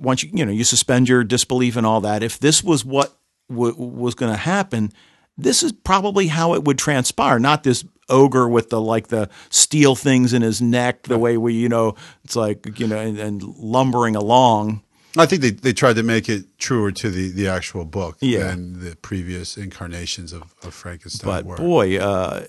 once 0.00 0.22
you 0.22 0.30
you 0.32 0.44
know 0.44 0.52
you 0.52 0.64
suspend 0.64 1.08
your 1.08 1.24
disbelief 1.24 1.76
and 1.76 1.86
all 1.86 2.00
that. 2.02 2.22
If 2.22 2.38
this 2.38 2.62
was 2.62 2.84
what 2.84 3.14
w- 3.50 3.74
was 3.76 4.14
going 4.14 4.32
to 4.32 4.38
happen, 4.38 4.92
this 5.36 5.62
is 5.62 5.72
probably 5.72 6.28
how 6.28 6.54
it 6.54 6.64
would 6.64 6.78
transpire. 6.78 7.38
Not 7.38 7.62
this 7.62 7.84
ogre 8.10 8.46
with 8.48 8.68
the 8.68 8.80
like 8.80 9.08
the 9.08 9.28
steel 9.50 9.94
things 9.96 10.32
in 10.34 10.42
his 10.42 10.60
neck, 10.62 11.04
the 11.04 11.18
way 11.18 11.36
we 11.38 11.54
you 11.54 11.68
know 11.70 11.94
it's 12.22 12.36
like 12.36 12.78
you 12.78 12.86
know 12.86 12.98
and, 12.98 13.18
and 13.18 13.42
lumbering 13.42 14.14
along. 14.14 14.82
I 15.16 15.26
think 15.26 15.42
they, 15.42 15.50
they 15.50 15.72
tried 15.72 15.96
to 15.96 16.02
make 16.02 16.28
it 16.28 16.58
truer 16.58 16.90
to 16.92 17.10
the, 17.10 17.30
the 17.30 17.46
actual 17.48 17.84
book 17.84 18.16
Yeah. 18.20 18.48
than 18.48 18.82
the 18.82 18.96
previous 18.96 19.56
incarnations 19.56 20.32
of, 20.32 20.42
of 20.64 20.74
Frankenstein 20.74 21.28
But 21.30 21.44
were. 21.44 21.56
boy, 21.56 21.98
uh, 21.98 22.44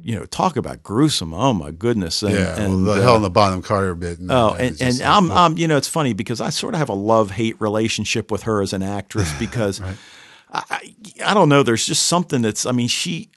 you 0.00 0.14
know, 0.18 0.24
talk 0.24 0.56
about 0.56 0.82
gruesome. 0.82 1.34
Oh 1.34 1.52
my 1.52 1.70
goodness! 1.70 2.22
And, 2.22 2.32
yeah, 2.34 2.58
and, 2.58 2.86
well, 2.86 2.94
the 2.96 3.00
uh, 3.00 3.04
Hell 3.04 3.16
in 3.16 3.22
the 3.22 3.30
Bottom 3.30 3.60
Carter 3.62 3.94
bit. 3.94 4.18
And, 4.18 4.32
Oh, 4.32 4.56
and 4.58 4.80
and, 4.80 4.98
like, 4.98 5.06
I'm, 5.08 5.30
I'm, 5.30 5.58
you 5.58 5.68
know, 5.68 5.76
it's 5.76 5.86
funny 5.88 6.12
because 6.14 6.40
I 6.40 6.48
sort 6.50 6.74
of 6.74 6.78
have 6.78 6.88
a 6.88 6.94
love 6.94 7.30
hate 7.32 7.60
relationship 7.60 8.30
with 8.30 8.44
her 8.44 8.62
as 8.62 8.72
an 8.72 8.82
actress 8.82 9.30
because 9.38 9.80
I, 9.82 9.94
I, 10.50 10.94
I 11.26 11.34
don't 11.34 11.48
know. 11.50 11.62
There's 11.62 11.84
just 11.86 12.06
something 12.06 12.40
that's, 12.42 12.64
I 12.66 12.72
mean, 12.72 12.88
she, 12.88 13.30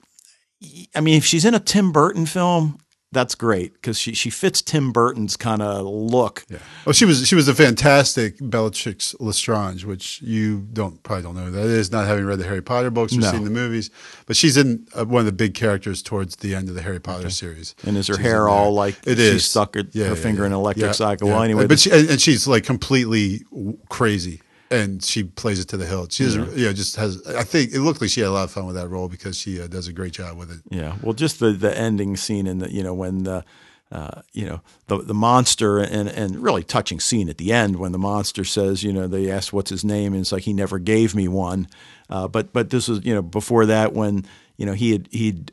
I 0.96 1.02
mean, 1.02 1.18
if 1.18 1.26
she's 1.26 1.44
in 1.46 1.54
a 1.54 1.60
Tim 1.60 1.92
Burton 1.92 2.26
film, 2.26 2.80
that's 3.16 3.34
great 3.34 3.74
because 3.74 3.98
she, 3.98 4.14
she 4.14 4.30
fits 4.30 4.62
Tim 4.62 4.92
Burton's 4.92 5.36
kind 5.36 5.64
of 5.64 5.86
look. 5.86 6.46
Yeah. 6.50 6.60
Oh, 6.86 6.92
she 6.92 7.06
was 7.06 7.28
she 7.28 7.34
was 7.34 7.48
a 7.48 7.56
fantastic 7.56 8.36
Bellatrix 8.40 9.16
Lestrange, 9.20 9.86
which 9.86 10.22
you 10.22 10.68
don't 10.72 11.02
probably 11.02 11.24
don't 11.24 11.36
know 11.36 11.46
who 11.46 11.52
that 11.52 11.66
is, 11.66 11.92
not 11.92 12.06
having 12.06 12.26
read 12.26 12.38
the 12.38 12.44
Harry 12.46 12.62
Potter 12.62 12.92
books 12.92 13.16
or 13.16 13.22
No. 13.22 13.32
seen 13.32 13.44
the 13.44 13.50
movies. 13.50 13.90
But 14.28 14.36
she's 14.36 14.58
in 14.58 14.86
uh, 14.94 15.06
one 15.06 15.22
of 15.22 15.26
the 15.26 15.32
big 15.32 15.56
characters 15.56 16.04
towards 16.04 16.36
the 16.36 16.54
end 16.54 16.70
of 16.70 16.76
the 16.76 16.82
Harry 16.84 17.00
Potter 17.00 17.30
series. 17.32 17.74
And 17.84 17.98
is 17.98 18.08
her 18.08 18.14
She's 18.16 18.22
hair 18.24 18.48
all 18.48 18.74
like 18.74 18.96
it 19.08 19.18
she 19.18 19.24
is 19.24 19.46
stuck 19.46 19.74
her, 19.76 19.84
Yeah, 19.94 20.06
her 20.06 20.10
yeah, 20.10 20.16
finger 20.22 20.46
in 20.46 20.52
an 20.52 20.58
electric 20.60 20.94
cycle? 20.94 21.28
yeah. 21.28 21.34
Well, 21.34 21.44
anyway, 21.44 21.66
but 21.66 21.80
she, 21.80 21.90
and, 21.92 22.10
and 22.12 22.22
she's 22.22 22.46
like 22.48 22.64
completely 22.66 23.44
crazy. 23.90 24.42
And 24.72 25.04
she 25.04 25.24
plays 25.24 25.60
it 25.60 25.68
to 25.70 25.78
the 25.78 25.86
hilt. 25.86 26.12
She 26.12 26.24
you 26.24 26.38
know, 26.38 26.74
just 26.74 26.96
has. 26.96 27.26
I 27.28 27.44
think 27.44 27.72
it 27.74 27.82
looked 27.82 28.02
like 28.02 28.10
she 28.10 28.22
had 28.22 28.30
a 28.30 28.32
lot 28.32 28.46
of 28.46 28.52
fun 28.52 28.66
with 28.66 28.76
that 28.76 28.88
role 28.88 29.08
because 29.08 29.38
she 29.38 29.62
uh, 29.62 29.68
does 29.68 29.88
a 29.88 29.94
great 29.94 30.14
job 30.14 30.38
with 30.38 30.52
it. 30.52 30.62
Yeah, 30.70 30.96
well, 31.04 31.14
just 31.14 31.40
the 31.40 31.52
the 31.52 31.78
ending 31.78 32.18
scene 32.18 32.48
and 32.48 32.62
the 32.62 32.72
you 32.72 32.82
know 32.82 32.94
when 32.94 33.24
the 33.24 33.46
uh, 33.92 34.22
you 34.34 34.46
know 34.46 34.62
the 34.88 34.98
the 34.98 35.14
monster 35.14 35.78
and 35.78 36.10
and 36.10 36.42
really 36.42 36.64
touching 36.64 37.00
scene 37.00 37.30
at 37.30 37.38
the 37.38 37.54
end 37.54 37.76
when 37.78 37.92
the 37.92 38.00
monster 38.00 38.44
says 38.44 38.84
you 38.84 38.92
know 38.92 39.08
they 39.08 39.30
asked 39.30 39.54
what's 39.54 39.70
his 39.70 39.86
name 39.86 40.14
and 40.14 40.22
it's 40.22 40.32
like 40.32 40.44
he 40.44 40.54
never 40.54 40.80
gave 40.80 41.14
me 41.14 41.28
one, 41.28 41.68
uh, 42.10 42.28
but 42.28 42.52
but 42.52 42.72
this 42.72 42.88
was 42.88 43.06
you 43.06 43.14
know 43.14 43.22
before 43.22 43.68
that 43.68 43.94
when 43.94 44.26
you 44.58 44.66
know 44.66 44.74
he 44.74 44.92
had 44.94 45.08
he'd 45.12 45.52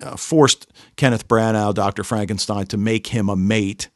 uh, 0.00 0.16
forced 0.16 0.66
Kenneth 0.96 1.26
Branagh, 1.28 1.74
Doctor 1.74 2.04
Frankenstein, 2.04 2.66
to 2.66 2.76
make 2.76 3.08
him 3.08 3.28
a 3.28 3.36
mate. 3.36 3.88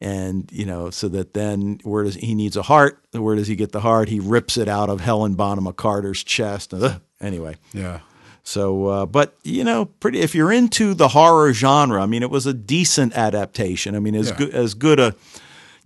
And 0.00 0.50
you 0.52 0.66
know, 0.66 0.90
so 0.90 1.08
that 1.08 1.32
then 1.32 1.80
where 1.82 2.04
does 2.04 2.16
he 2.16 2.34
needs 2.34 2.56
a 2.56 2.62
heart? 2.62 3.02
Where 3.12 3.34
does 3.34 3.48
he 3.48 3.56
get 3.56 3.72
the 3.72 3.80
heart? 3.80 4.08
He 4.10 4.20
rips 4.20 4.56
it 4.58 4.68
out 4.68 4.90
of 4.90 5.00
Helen 5.00 5.34
Bonham 5.36 5.72
Carter's 5.72 6.22
chest. 6.22 6.74
Ugh. 6.74 7.00
Anyway, 7.18 7.56
Yeah. 7.72 8.00
so, 8.42 8.86
uh, 8.88 9.06
but 9.06 9.34
you 9.42 9.64
know, 9.64 9.86
pretty. 9.86 10.20
If 10.20 10.34
you're 10.34 10.52
into 10.52 10.92
the 10.92 11.08
horror 11.08 11.54
genre, 11.54 12.02
I 12.02 12.06
mean, 12.06 12.22
it 12.22 12.30
was 12.30 12.44
a 12.44 12.52
decent 12.52 13.14
adaptation. 13.16 13.96
I 13.96 14.00
mean, 14.00 14.14
as 14.14 14.28
Yeah. 14.28 14.36
good 14.36 14.50
as 14.54 14.74
good 14.74 15.00
a 15.00 15.14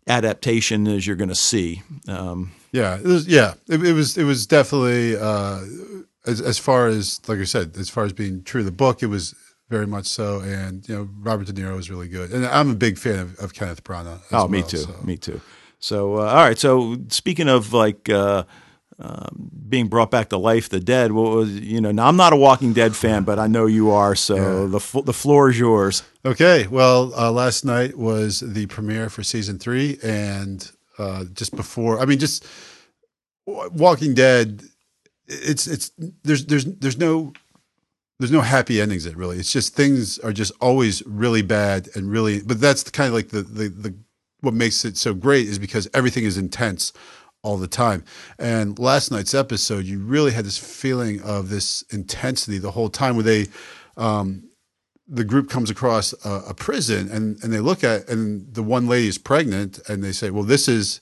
adaptation 0.08 0.86
as 0.88 1.06
you're 1.06 1.16
going 1.16 1.28
to 1.28 1.34
see. 1.34 1.82
Um, 2.08 2.52
Yeah, 2.72 2.96
it 2.98 3.04
was. 3.04 3.26
Yeah, 3.26 3.54
it, 3.68 3.82
it 3.84 3.92
was. 3.92 4.16
It 4.16 4.24
was 4.24 4.46
definitely 4.46 5.16
uh, 5.16 5.61
as 6.26 6.40
as 6.40 6.58
far 6.58 6.86
as 6.86 7.20
like 7.28 7.38
I 7.38 7.44
said, 7.44 7.76
as 7.76 7.90
far 7.90 8.04
as 8.04 8.12
being 8.12 8.42
true 8.44 8.61
to 8.61 8.64
the 8.64 8.70
book, 8.72 9.02
it 9.02 9.06
was 9.06 9.34
very 9.70 9.86
much 9.86 10.06
so. 10.06 10.40
And 10.40 10.86
you 10.86 10.94
know, 10.94 11.08
Robert 11.20 11.46
De 11.46 11.52
Niro 11.54 11.78
is 11.78 11.90
really 11.90 12.08
good, 12.08 12.32
and 12.32 12.44
I'm 12.44 12.70
a 12.70 12.74
big 12.74 12.98
fan 12.98 13.20
of, 13.20 13.38
of 13.38 13.54
Kenneth 13.54 13.82
Branagh. 13.82 14.16
as 14.16 14.32
oh, 14.32 14.48
me 14.48 14.60
well, 14.60 14.68
too. 14.68 14.76
so. 14.78 14.96
Me 15.02 15.16
too. 15.16 15.40
So, 15.78 16.16
uh, 16.16 16.26
all 16.26 16.44
right. 16.44 16.58
So, 16.58 16.98
speaking 17.08 17.48
of 17.48 17.72
like 17.72 18.10
uh, 18.10 18.44
um, 18.98 19.50
being 19.66 19.88
brought 19.88 20.10
back 20.10 20.28
to 20.28 20.36
life, 20.36 20.68
the 20.68 20.80
dead. 20.80 21.12
What 21.12 21.32
was 21.32 21.58
you 21.58 21.80
know? 21.80 21.90
Now, 21.90 22.06
I'm 22.06 22.16
not 22.16 22.34
a 22.34 22.36
Walking 22.36 22.74
Dead 22.74 22.94
fan, 22.94 23.24
but 23.24 23.38
I 23.38 23.46
know 23.46 23.64
you 23.64 23.90
are. 23.90 24.14
So 24.14 24.68
the 24.68 24.76
f- 24.76 25.04
the 25.06 25.14
floor 25.14 25.48
is 25.48 25.58
yours. 25.58 26.02
Okay, 26.22 26.66
well, 26.66 27.14
uh, 27.16 27.32
last 27.32 27.64
night 27.64 27.96
was 27.96 28.40
the 28.40 28.66
premiere 28.66 29.08
for 29.08 29.22
season 29.22 29.58
three, 29.58 29.98
and 30.02 30.70
uh, 30.98 31.24
just 31.32 31.56
before, 31.56 31.98
I 31.98 32.04
mean, 32.04 32.18
just 32.18 32.46
Walking 33.46 34.12
Dead. 34.12 34.64
It's 35.26 35.66
it's 35.66 35.92
there's 36.24 36.44
there's 36.44 36.66
there's 36.66 36.98
no 36.98 37.32
there's 38.20 38.30
no 38.30 38.42
happy 38.42 38.82
endings. 38.82 39.06
It 39.06 39.16
really, 39.16 39.38
it's 39.38 39.50
just 39.50 39.74
things 39.74 40.18
are 40.18 40.32
just 40.32 40.52
always 40.60 41.02
really 41.06 41.40
bad 41.40 41.88
and 41.94 42.10
really. 42.10 42.42
But 42.42 42.60
that's 42.60 42.82
kind 42.90 43.08
of 43.08 43.14
like 43.14 43.30
the 43.30 43.40
the 43.40 43.68
the 43.68 43.94
what 44.40 44.52
makes 44.52 44.84
it 44.84 44.98
so 44.98 45.14
great 45.14 45.46
is 45.46 45.58
because 45.58 45.88
everything 45.94 46.24
is 46.24 46.36
intense 46.36 46.92
all 47.42 47.56
the 47.56 47.66
time. 47.66 48.04
And 48.38 48.78
last 48.78 49.10
night's 49.10 49.32
episode, 49.32 49.86
you 49.86 50.00
really 50.00 50.32
had 50.32 50.44
this 50.44 50.58
feeling 50.58 51.22
of 51.22 51.48
this 51.48 51.82
intensity 51.90 52.58
the 52.58 52.70
whole 52.70 52.90
time, 52.90 53.16
where 53.16 53.24
they. 53.24 53.46
Um, 53.96 54.44
the 55.12 55.24
group 55.24 55.50
comes 55.50 55.70
across 55.70 56.12
a, 56.24 56.50
a 56.50 56.54
prison 56.54 57.10
and, 57.10 57.42
and 57.42 57.52
they 57.52 57.58
look 57.58 57.82
at 57.82 58.08
and 58.08 58.54
the 58.54 58.62
one 58.62 58.86
lady 58.86 59.08
is 59.08 59.18
pregnant 59.18 59.80
and 59.88 60.04
they 60.04 60.12
say, 60.12 60.30
well, 60.30 60.44
this 60.44 60.68
is 60.68 61.00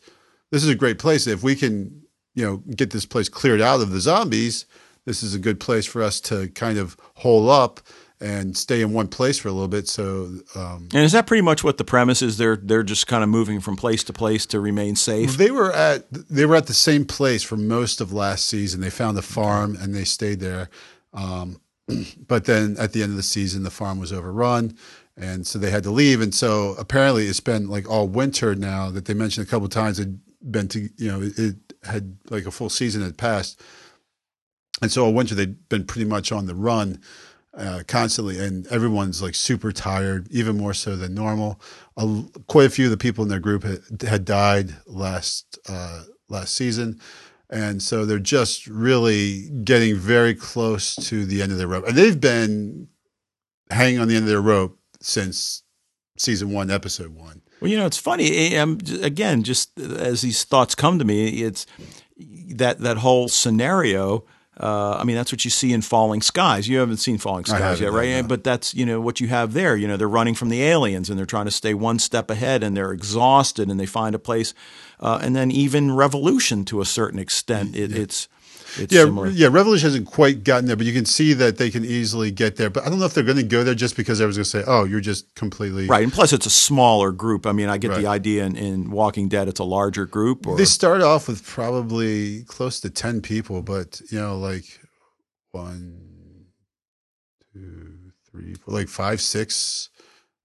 this 0.51 0.65
is 0.65 0.71
a 0.71 0.75
great 0.75 0.99
place. 0.99 1.27
If 1.27 1.43
we 1.43 1.55
can, 1.55 2.05
you 2.35 2.43
know, 2.43 2.57
get 2.75 2.91
this 2.91 3.05
place 3.05 3.29
cleared 3.29 3.61
out 3.61 3.83
of 3.83 3.91
the 3.91 4.01
zombies, 4.01 4.65
this 5.09 5.23
is 5.23 5.35
a 5.35 5.39
good 5.39 5.59
place 5.59 5.87
for 5.87 6.03
us 6.03 6.21
to 6.21 6.49
kind 6.49 6.79
of 6.79 6.97
hole 7.15 7.49
up 7.49 7.81
and 8.21 8.57
stay 8.57 8.83
in 8.83 8.93
one 8.93 9.09
place 9.09 9.39
for 9.39 9.49
a 9.49 9.53
little 9.53 9.69
bit. 9.69 9.89
So, 9.89 10.31
um, 10.55 10.89
and 10.93 11.03
is 11.03 11.13
that 11.13 11.27
pretty 11.27 11.41
much 11.41 11.65
what 11.65 11.79
the 11.79 11.85
premise 11.85 12.21
is? 12.21 12.37
They're 12.37 12.57
they're 12.57 12.83
just 12.83 13.07
kind 13.07 13.23
of 13.23 13.31
moving 13.31 13.61
from 13.61 13.77
place 13.77 14.05
to 14.05 14.13
place 14.13 14.45
to 14.47 14.61
remain 14.61 14.97
safe. 14.97 15.37
They 15.37 15.51
were 15.51 15.73
at 15.73 16.11
they 16.13 16.45
were 16.45 16.57
at 16.57 16.67
the 16.67 16.75
same 16.75 17.07
place 17.07 17.43
for 17.43 17.57
most 17.57 18.01
of 18.01 18.13
last 18.13 18.47
season. 18.47 18.81
They 18.81 18.91
found 18.91 19.17
a 19.17 19.23
farm 19.23 19.77
and 19.81 19.95
they 19.95 20.05
stayed 20.05 20.41
there. 20.41 20.69
Um, 21.15 21.61
but 22.27 22.45
then 22.45 22.77
at 22.79 22.93
the 22.93 23.03
end 23.03 23.13
of 23.13 23.17
the 23.17 23.23
season, 23.23 23.63
the 23.63 23.71
farm 23.71 23.99
was 23.99 24.13
overrun, 24.13 24.77
and 25.17 25.47
so 25.47 25.59
they 25.59 25.71
had 25.71 25.85
to 25.85 25.91
leave. 25.91 26.21
And 26.21 26.35
so 26.35 26.75
apparently, 26.79 27.27
it's 27.27 27.41
been 27.41 27.69
like 27.69 27.89
all 27.89 28.09
winter 28.09 28.55
now 28.55 28.91
that 28.91 29.07
they 29.07 29.15
mentioned 29.15 29.47
a 29.47 29.51
couple 29.51 29.69
times. 29.69 29.99
It 29.99 30.09
been 30.53 30.69
to 30.69 30.89
you 30.97 31.11
know 31.11 31.21
it 31.23 31.57
had 31.85 32.19
like 32.31 32.47
a 32.47 32.51
full 32.51 32.69
season 32.69 33.03
had 33.03 33.17
passed, 33.17 33.61
and 34.81 34.91
so 34.91 35.05
all 35.05 35.13
winter 35.13 35.35
they'd 35.35 35.69
been 35.69 35.85
pretty 35.85 36.09
much 36.09 36.33
on 36.33 36.47
the 36.47 36.55
run 36.55 37.01
uh, 37.57 37.83
constantly, 37.87 38.39
and 38.39 38.67
everyone's 38.69 39.21
like 39.23 39.35
super 39.35 39.73
tired, 39.73 40.29
even 40.31 40.57
more 40.57 40.75
so 40.75 40.97
than 40.97 41.15
normal. 41.15 41.61
Uh, 41.97 42.23
quite 42.47 42.67
a 42.67 42.71
few 42.71 42.85
of 42.85 42.91
the 42.91 42.97
people 42.97 43.23
in 43.25 43.29
their 43.29 43.41
group 43.41 43.65
had, 43.65 44.03
had 44.03 44.25
died 44.25 44.77
last 44.87 45.59
uh, 45.69 46.05
last 46.29 46.55
season, 46.55 47.01
and 47.51 47.83
so 47.83 48.05
they're 48.05 48.19
just 48.19 48.67
really 48.67 49.51
getting 49.65 49.97
very 49.97 50.35
close 50.35 50.95
to 50.95 51.25
the 51.25 51.43
end 51.43 51.51
of 51.51 51.59
their 51.59 51.67
rope, 51.67 51.87
and 51.87 51.97
they've 51.97 52.21
been 52.21 52.89
hanging 53.71 53.99
on 53.99 54.09
the 54.09 54.15
end 54.15 54.25
of 54.25 54.31
their 54.31 54.41
rope 54.41 54.79
since 55.01 55.63
season 56.17 56.53
one, 56.53 56.71
episode 56.71 57.15
one. 57.15 57.43
Well, 57.61 57.71
you 57.71 57.77
know, 57.77 57.87
it's 57.87 57.99
funny. 57.99 58.57
Um, 58.57 58.79
again, 59.03 59.43
just 59.43 59.79
as 59.81 60.23
these 60.23 60.45
thoughts 60.45 60.75
come 60.75 60.99
to 60.99 61.05
me, 61.05 61.43
it's 61.43 61.67
that 62.51 62.81
that 62.81 62.99
whole 62.99 63.29
scenario 63.29 64.25
uh, 64.61 64.97
I 65.01 65.05
mean, 65.05 65.17
that's 65.17 65.31
what 65.31 65.45
you 65.45 65.51
see 65.51 65.73
in 65.73 65.83
Falling 65.83 66.21
Skies. 66.21 66.69
You 66.69 66.79
haven't 66.79 66.97
seen 66.97 67.19
Falling 67.19 67.45
Skies 67.45 67.81
yet, 67.81 67.93
right? 67.93 68.27
But 68.27 68.43
that's 68.43 68.75
you 68.75 68.85
know 68.85 69.01
what 69.01 69.21
you 69.21 69.29
have 69.29 69.53
there. 69.53 69.77
You 69.77 69.87
know, 69.87 69.97
they're 69.97 70.09
running 70.09 70.35
from 70.35 70.49
the 70.49 70.63
aliens 70.63 71.09
and 71.09 71.19
they're 71.19 71.27
trying 71.27 71.45
to 71.45 71.51
stay 71.51 71.75
one 71.75 71.99
step 71.99 72.31
ahead, 72.31 72.63
and 72.63 72.77
they're 72.77 72.93
exhausted, 72.93 73.71
and 73.71 73.79
they 73.79 73.87
find 73.87 74.15
a 74.15 74.19
place. 74.19 74.55
Uh, 75.01 75.21
and 75.23 75.37
then 75.37 75.51
even 75.53 75.95
Revolution, 75.95 76.65
to 76.67 76.81
a 76.81 76.85
certain 76.85 77.21
extent, 77.21 77.77
it, 77.77 77.91
yeah. 77.91 78.03
it's 78.03 78.29
it's 78.77 78.93
yeah, 78.93 79.05
similar. 79.05 79.29
yeah. 79.29 79.49
Revolution 79.51 79.87
hasn't 79.87 80.07
quite 80.07 80.45
gotten 80.45 80.67
there, 80.67 80.77
but 80.77 80.87
you 80.87 80.93
can 80.93 81.05
see 81.05 81.33
that 81.35 81.57
they 81.57 81.71
can 81.71 81.85
easily 81.85 82.31
get 82.31 82.57
there. 82.57 82.71
But 82.71 82.85
I 82.85 82.91
don't 82.91 82.99
know 82.99 83.07
if 83.07 83.15
they're 83.15 83.25
going 83.25 83.39
to 83.39 83.43
go 83.43 83.65
there 83.65 83.75
just 83.75 83.97
because 83.97 84.21
everyone's 84.21 84.37
going 84.37 84.45
to 84.45 84.51
say, 84.51 84.65
"Oh, 84.67 84.85
you're 84.85 85.01
just 85.01 85.35
completely 85.35 85.87
right." 85.87 86.03
And 86.03 86.13
plus, 86.13 86.33
it's 86.33 86.47
a 86.47 86.51
smaller 86.51 87.13
group. 87.13 87.47
I 87.47 87.53
mean, 87.53 87.69
I 87.69 87.79
get 87.79 87.91
right. 87.91 88.01
the 88.01 88.07
idea 88.07 88.45
in, 88.45 88.57
in, 88.57 88.91
Walking 88.91 89.29
Dead, 89.29 89.49
it's 89.49 89.61
a 89.61 89.65
larger 89.65 90.05
group. 90.05 90.47
Or? 90.47 90.57
They 90.57 90.65
start 90.65 91.01
off 91.01 91.29
with 91.29 91.45
probably 91.45 92.45
close 92.45 92.81
to 92.81 92.91
ten 92.91 93.21
people, 93.21 93.63
but 93.63 94.01
you 94.11 94.19
know, 94.19 94.37
like 94.37 94.65
one, 95.53 96.47
two, 97.53 98.13
three, 98.31 98.55
four, 98.55 98.75
like 98.75 98.89
five, 98.89 99.21
six 99.21 99.89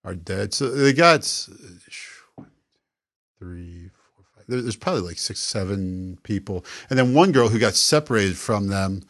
are 0.04 0.16
dead. 0.16 0.54
So 0.54 0.70
they 0.70 0.94
got 0.94 1.22
uh, 1.52 2.44
three, 3.40 3.90
four, 3.90 3.92
five. 3.92 3.93
There's 4.48 4.76
probably 4.76 5.02
like 5.02 5.18
six, 5.18 5.40
seven 5.40 6.18
people, 6.24 6.66
and 6.90 6.98
then 6.98 7.14
one 7.14 7.32
girl 7.32 7.50
who 7.50 7.60
got 7.60 7.76
separated 7.76 8.38
from 8.38 8.68
them 8.68 9.04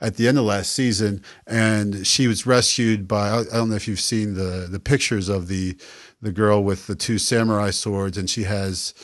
at 0.00 0.16
the 0.16 0.26
end 0.26 0.38
of 0.38 0.44
last 0.44 0.72
season, 0.72 1.22
and 1.46 2.06
she 2.06 2.26
was 2.26 2.46
rescued 2.46 3.06
by. 3.06 3.30
I 3.30 3.44
don't 3.44 3.68
know 3.70 3.76
if 3.76 3.86
you've 3.86 4.00
seen 4.00 4.34
the 4.34 4.66
the 4.70 4.80
pictures 4.80 5.28
of 5.28 5.48
the 5.48 5.76
the 6.22 6.32
girl 6.32 6.62
with 6.62 6.86
the 6.86 6.94
two 6.94 7.18
samurai 7.18 7.70
swords, 7.70 8.16
and 8.16 8.28
she 8.28 8.44
has. 8.44 8.94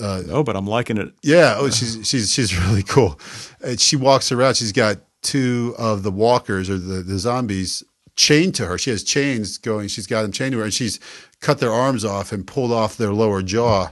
Uh, 0.00 0.22
oh, 0.30 0.44
but 0.44 0.54
I'm 0.54 0.66
liking 0.66 0.96
it. 0.96 1.12
Yeah, 1.22 1.56
oh, 1.58 1.70
she's 1.70 2.06
she's 2.08 2.32
she's 2.32 2.56
really 2.66 2.82
cool. 2.82 3.18
And 3.64 3.80
she 3.80 3.96
walks 3.96 4.30
around. 4.30 4.56
She's 4.56 4.72
got 4.72 4.98
two 5.22 5.74
of 5.78 6.02
the 6.02 6.10
walkers 6.10 6.68
or 6.68 6.78
the, 6.78 7.02
the 7.02 7.18
zombies 7.18 7.82
chained 8.16 8.54
to 8.56 8.66
her. 8.66 8.78
She 8.78 8.90
has 8.90 9.02
chains 9.02 9.58
going. 9.58 9.88
She's 9.88 10.06
got 10.06 10.22
them 10.22 10.32
chained 10.32 10.52
to 10.52 10.58
her, 10.58 10.64
and 10.64 10.74
she's 10.74 11.00
cut 11.40 11.58
their 11.58 11.72
arms 11.72 12.04
off 12.04 12.32
and 12.32 12.46
pulled 12.46 12.72
off 12.72 12.96
their 12.96 13.12
lower 13.12 13.42
jaw. 13.42 13.90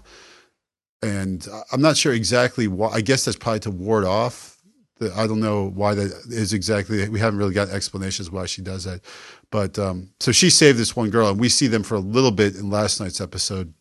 And 1.03 1.46
I'm 1.72 1.80
not 1.80 1.96
sure 1.96 2.12
exactly 2.12 2.68
why. 2.68 2.88
I 2.88 3.01
guess 3.01 3.24
that's 3.24 3.36
probably 3.36 3.61
to 3.61 3.70
ward 3.70 4.05
off. 4.05 4.59
The, 4.98 5.12
I 5.14 5.26
don't 5.26 5.40
know 5.40 5.70
why 5.70 5.94
that 5.94 6.12
is 6.28 6.53
exactly. 6.53 7.09
We 7.09 7.18
haven't 7.20 7.38
really 7.38 7.55
got 7.55 7.70
explanations 7.70 8.30
why 8.30 8.46
she 8.46 8.61
does 8.61 8.84
that. 8.84 9.01
But 9.51 9.78
um, 9.78 10.11
so 10.20 10.30
she 10.30 10.51
saved 10.51 10.78
this 10.78 10.94
one 10.94 11.11
girl, 11.11 11.30
and 11.30 11.40
we 11.40 11.48
see 11.48 11.68
them 11.68 11.82
for 11.82 11.94
a 11.94 12.01
little 12.01 12.30
bit 12.30 12.55
in 12.55 12.68
last 12.68 13.01
night's 13.01 13.20
episode 13.20 13.72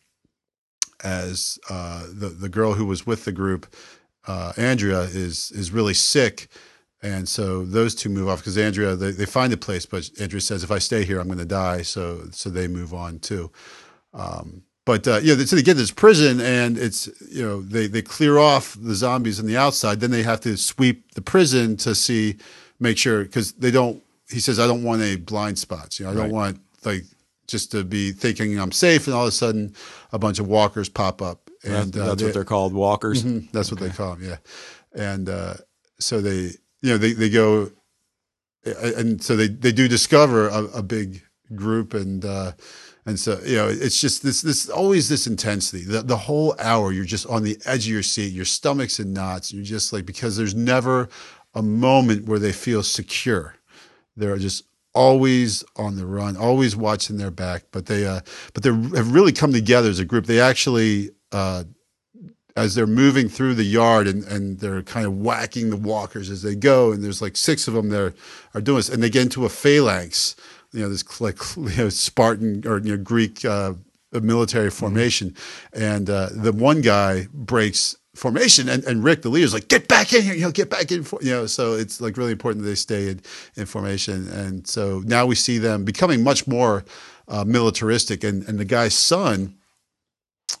as 1.04 1.58
uh, 1.68 2.06
the 2.12 2.28
the 2.28 2.48
girl 2.48 2.72
who 2.72 2.86
was 2.86 3.06
with 3.06 3.24
the 3.26 3.32
group, 3.32 3.74
uh, 4.26 4.52
Andrea, 4.56 5.00
is 5.00 5.50
is 5.50 5.72
really 5.72 5.94
sick 5.94 6.48
and 7.02 7.28
so 7.28 7.64
those 7.64 7.94
two 7.94 8.10
move 8.10 8.28
off 8.28 8.38
because 8.38 8.58
Andrea, 8.58 8.94
they, 8.94 9.10
they 9.10 9.26
find 9.26 9.52
a 9.52 9.56
place, 9.56 9.86
but 9.86 10.10
Andrea 10.20 10.40
says, 10.40 10.62
if 10.62 10.70
I 10.70 10.78
stay 10.78 11.04
here, 11.04 11.18
I'm 11.18 11.28
going 11.28 11.38
to 11.38 11.46
die. 11.46 11.82
So, 11.82 12.28
so 12.30 12.50
they 12.50 12.68
move 12.68 12.92
on 12.92 13.18
too. 13.20 13.50
Um, 14.12 14.62
but 14.90 15.06
uh, 15.06 15.20
yeah, 15.22 15.36
so 15.36 15.54
they 15.54 15.62
get 15.62 15.76
this 15.76 15.92
prison, 15.92 16.40
and 16.40 16.76
it's 16.76 17.08
you 17.30 17.46
know 17.46 17.62
they 17.62 17.86
they 17.86 18.02
clear 18.02 18.38
off 18.38 18.76
the 18.80 18.96
zombies 18.96 19.38
on 19.38 19.46
the 19.46 19.56
outside. 19.56 20.00
Then 20.00 20.10
they 20.10 20.24
have 20.24 20.40
to 20.40 20.56
sweep 20.56 21.14
the 21.14 21.22
prison 21.22 21.76
to 21.76 21.94
see, 21.94 22.38
make 22.80 22.98
sure 22.98 23.22
because 23.22 23.52
they 23.52 23.70
don't. 23.70 24.02
He 24.28 24.40
says, 24.40 24.58
I 24.58 24.66
don't 24.66 24.82
want 24.82 25.00
any 25.00 25.14
blind 25.14 25.60
spots. 25.60 26.00
You 26.00 26.06
know, 26.06 26.10
I 26.10 26.14
don't 26.14 26.32
want 26.32 26.58
like 26.84 27.04
just 27.46 27.70
to 27.70 27.84
be 27.84 28.10
thinking 28.10 28.58
I'm 28.58 28.72
safe, 28.72 29.06
and 29.06 29.14
all 29.14 29.22
of 29.22 29.28
a 29.28 29.30
sudden, 29.30 29.76
a 30.10 30.18
bunch 30.18 30.40
of 30.40 30.48
walkers 30.48 30.88
pop 30.88 31.22
up. 31.22 31.48
And 31.62 31.92
that's, 31.92 31.96
uh, 31.96 32.14
they, 32.16 32.24
what 32.24 32.34
they're 32.34 32.44
called, 32.44 32.74
walkers. 32.74 33.22
Mm-hmm, 33.22 33.46
that's 33.52 33.72
okay. 33.72 33.80
what 33.80 33.90
they 33.90 33.96
call 33.96 34.16
them, 34.16 34.28
yeah. 34.28 34.38
And 34.92 35.28
uh, 35.28 35.54
so 36.00 36.20
they 36.20 36.50
you 36.80 36.90
know 36.90 36.98
they, 36.98 37.12
they 37.12 37.30
go 37.30 37.70
and 38.64 39.22
so 39.22 39.36
they, 39.36 39.46
they 39.46 39.70
do 39.70 39.86
discover 39.86 40.48
a, 40.48 40.64
a 40.78 40.82
big 40.82 41.22
group 41.54 41.94
and 41.94 42.24
uh, 42.24 42.52
and 43.10 43.18
so 43.18 43.38
you 43.44 43.56
know 43.56 43.68
it's 43.68 44.00
just 44.00 44.22
this 44.22 44.40
this 44.40 44.70
always 44.70 45.08
this 45.08 45.26
intensity 45.26 45.84
the, 45.84 46.00
the 46.00 46.16
whole 46.16 46.54
hour 46.58 46.92
you're 46.92 47.04
just 47.04 47.26
on 47.26 47.42
the 47.42 47.58
edge 47.66 47.86
of 47.86 47.92
your 47.92 48.02
seat 48.02 48.32
your 48.32 48.44
stomach's 48.44 49.00
in 49.00 49.12
knots 49.12 49.52
you're 49.52 49.64
just 49.64 49.92
like 49.92 50.06
because 50.06 50.36
there's 50.36 50.54
never 50.54 51.08
a 51.54 51.62
moment 51.62 52.26
where 52.26 52.38
they 52.38 52.52
feel 52.52 52.82
secure 52.82 53.56
they're 54.16 54.38
just 54.38 54.64
always 54.94 55.64
on 55.76 55.96
the 55.96 56.06
run 56.06 56.36
always 56.36 56.76
watching 56.76 57.18
their 57.18 57.30
back 57.30 57.64
but 57.72 57.86
they 57.86 58.06
uh 58.06 58.20
but 58.54 58.62
they 58.62 58.70
have 58.70 59.12
really 59.12 59.32
come 59.32 59.52
together 59.52 59.90
as 59.90 59.98
a 59.98 60.04
group 60.04 60.26
they 60.26 60.40
actually 60.40 61.10
uh 61.32 61.64
as 62.56 62.74
they're 62.74 62.86
moving 62.86 63.28
through 63.28 63.54
the 63.54 63.64
yard 63.64 64.06
and, 64.06 64.24
and 64.24 64.58
they're 64.58 64.82
kind 64.82 65.06
of 65.06 65.16
whacking 65.16 65.70
the 65.70 65.76
walkers 65.76 66.30
as 66.30 66.42
they 66.42 66.54
go. 66.54 66.92
And 66.92 67.02
there's 67.02 67.22
like 67.22 67.36
six 67.36 67.68
of 67.68 67.74
them 67.74 67.88
there 67.88 68.12
are 68.54 68.60
doing 68.60 68.76
this. 68.76 68.88
And 68.88 69.02
they 69.02 69.10
get 69.10 69.22
into 69.22 69.44
a 69.44 69.48
phalanx, 69.48 70.36
you 70.72 70.80
know, 70.80 70.88
this 70.88 71.20
like 71.20 71.38
you 71.56 71.76
know, 71.76 71.88
Spartan 71.88 72.66
or 72.66 72.78
you 72.78 72.96
know, 72.96 73.02
Greek 73.02 73.44
uh, 73.44 73.74
military 74.12 74.68
mm-hmm. 74.68 74.78
formation. 74.78 75.30
Mm-hmm. 75.30 75.82
And 75.82 76.10
uh, 76.10 76.28
the 76.32 76.52
one 76.52 76.80
guy 76.80 77.28
breaks 77.32 77.96
formation 78.14 78.68
and, 78.68 78.82
and 78.84 79.04
Rick, 79.04 79.22
the 79.22 79.28
leader, 79.28 79.44
is 79.44 79.54
like, 79.54 79.68
get 79.68 79.88
back 79.88 80.12
in 80.12 80.22
here, 80.22 80.34
you 80.34 80.42
know, 80.42 80.50
get 80.50 80.68
back 80.68 80.90
in, 80.90 81.04
for 81.04 81.20
you 81.22 81.30
know, 81.30 81.46
so 81.46 81.74
it's 81.74 82.00
like 82.00 82.16
really 82.16 82.32
important 82.32 82.64
that 82.64 82.68
they 82.68 82.74
stay 82.74 83.08
in, 83.08 83.20
in 83.56 83.66
formation. 83.66 84.28
And 84.28 84.66
so 84.66 85.02
now 85.06 85.26
we 85.26 85.34
see 85.34 85.58
them 85.58 85.84
becoming 85.84 86.24
much 86.24 86.46
more 86.46 86.84
uh, 87.28 87.44
militaristic 87.44 88.24
and, 88.24 88.46
and 88.48 88.58
the 88.58 88.64
guy's 88.64 88.94
son, 88.94 89.56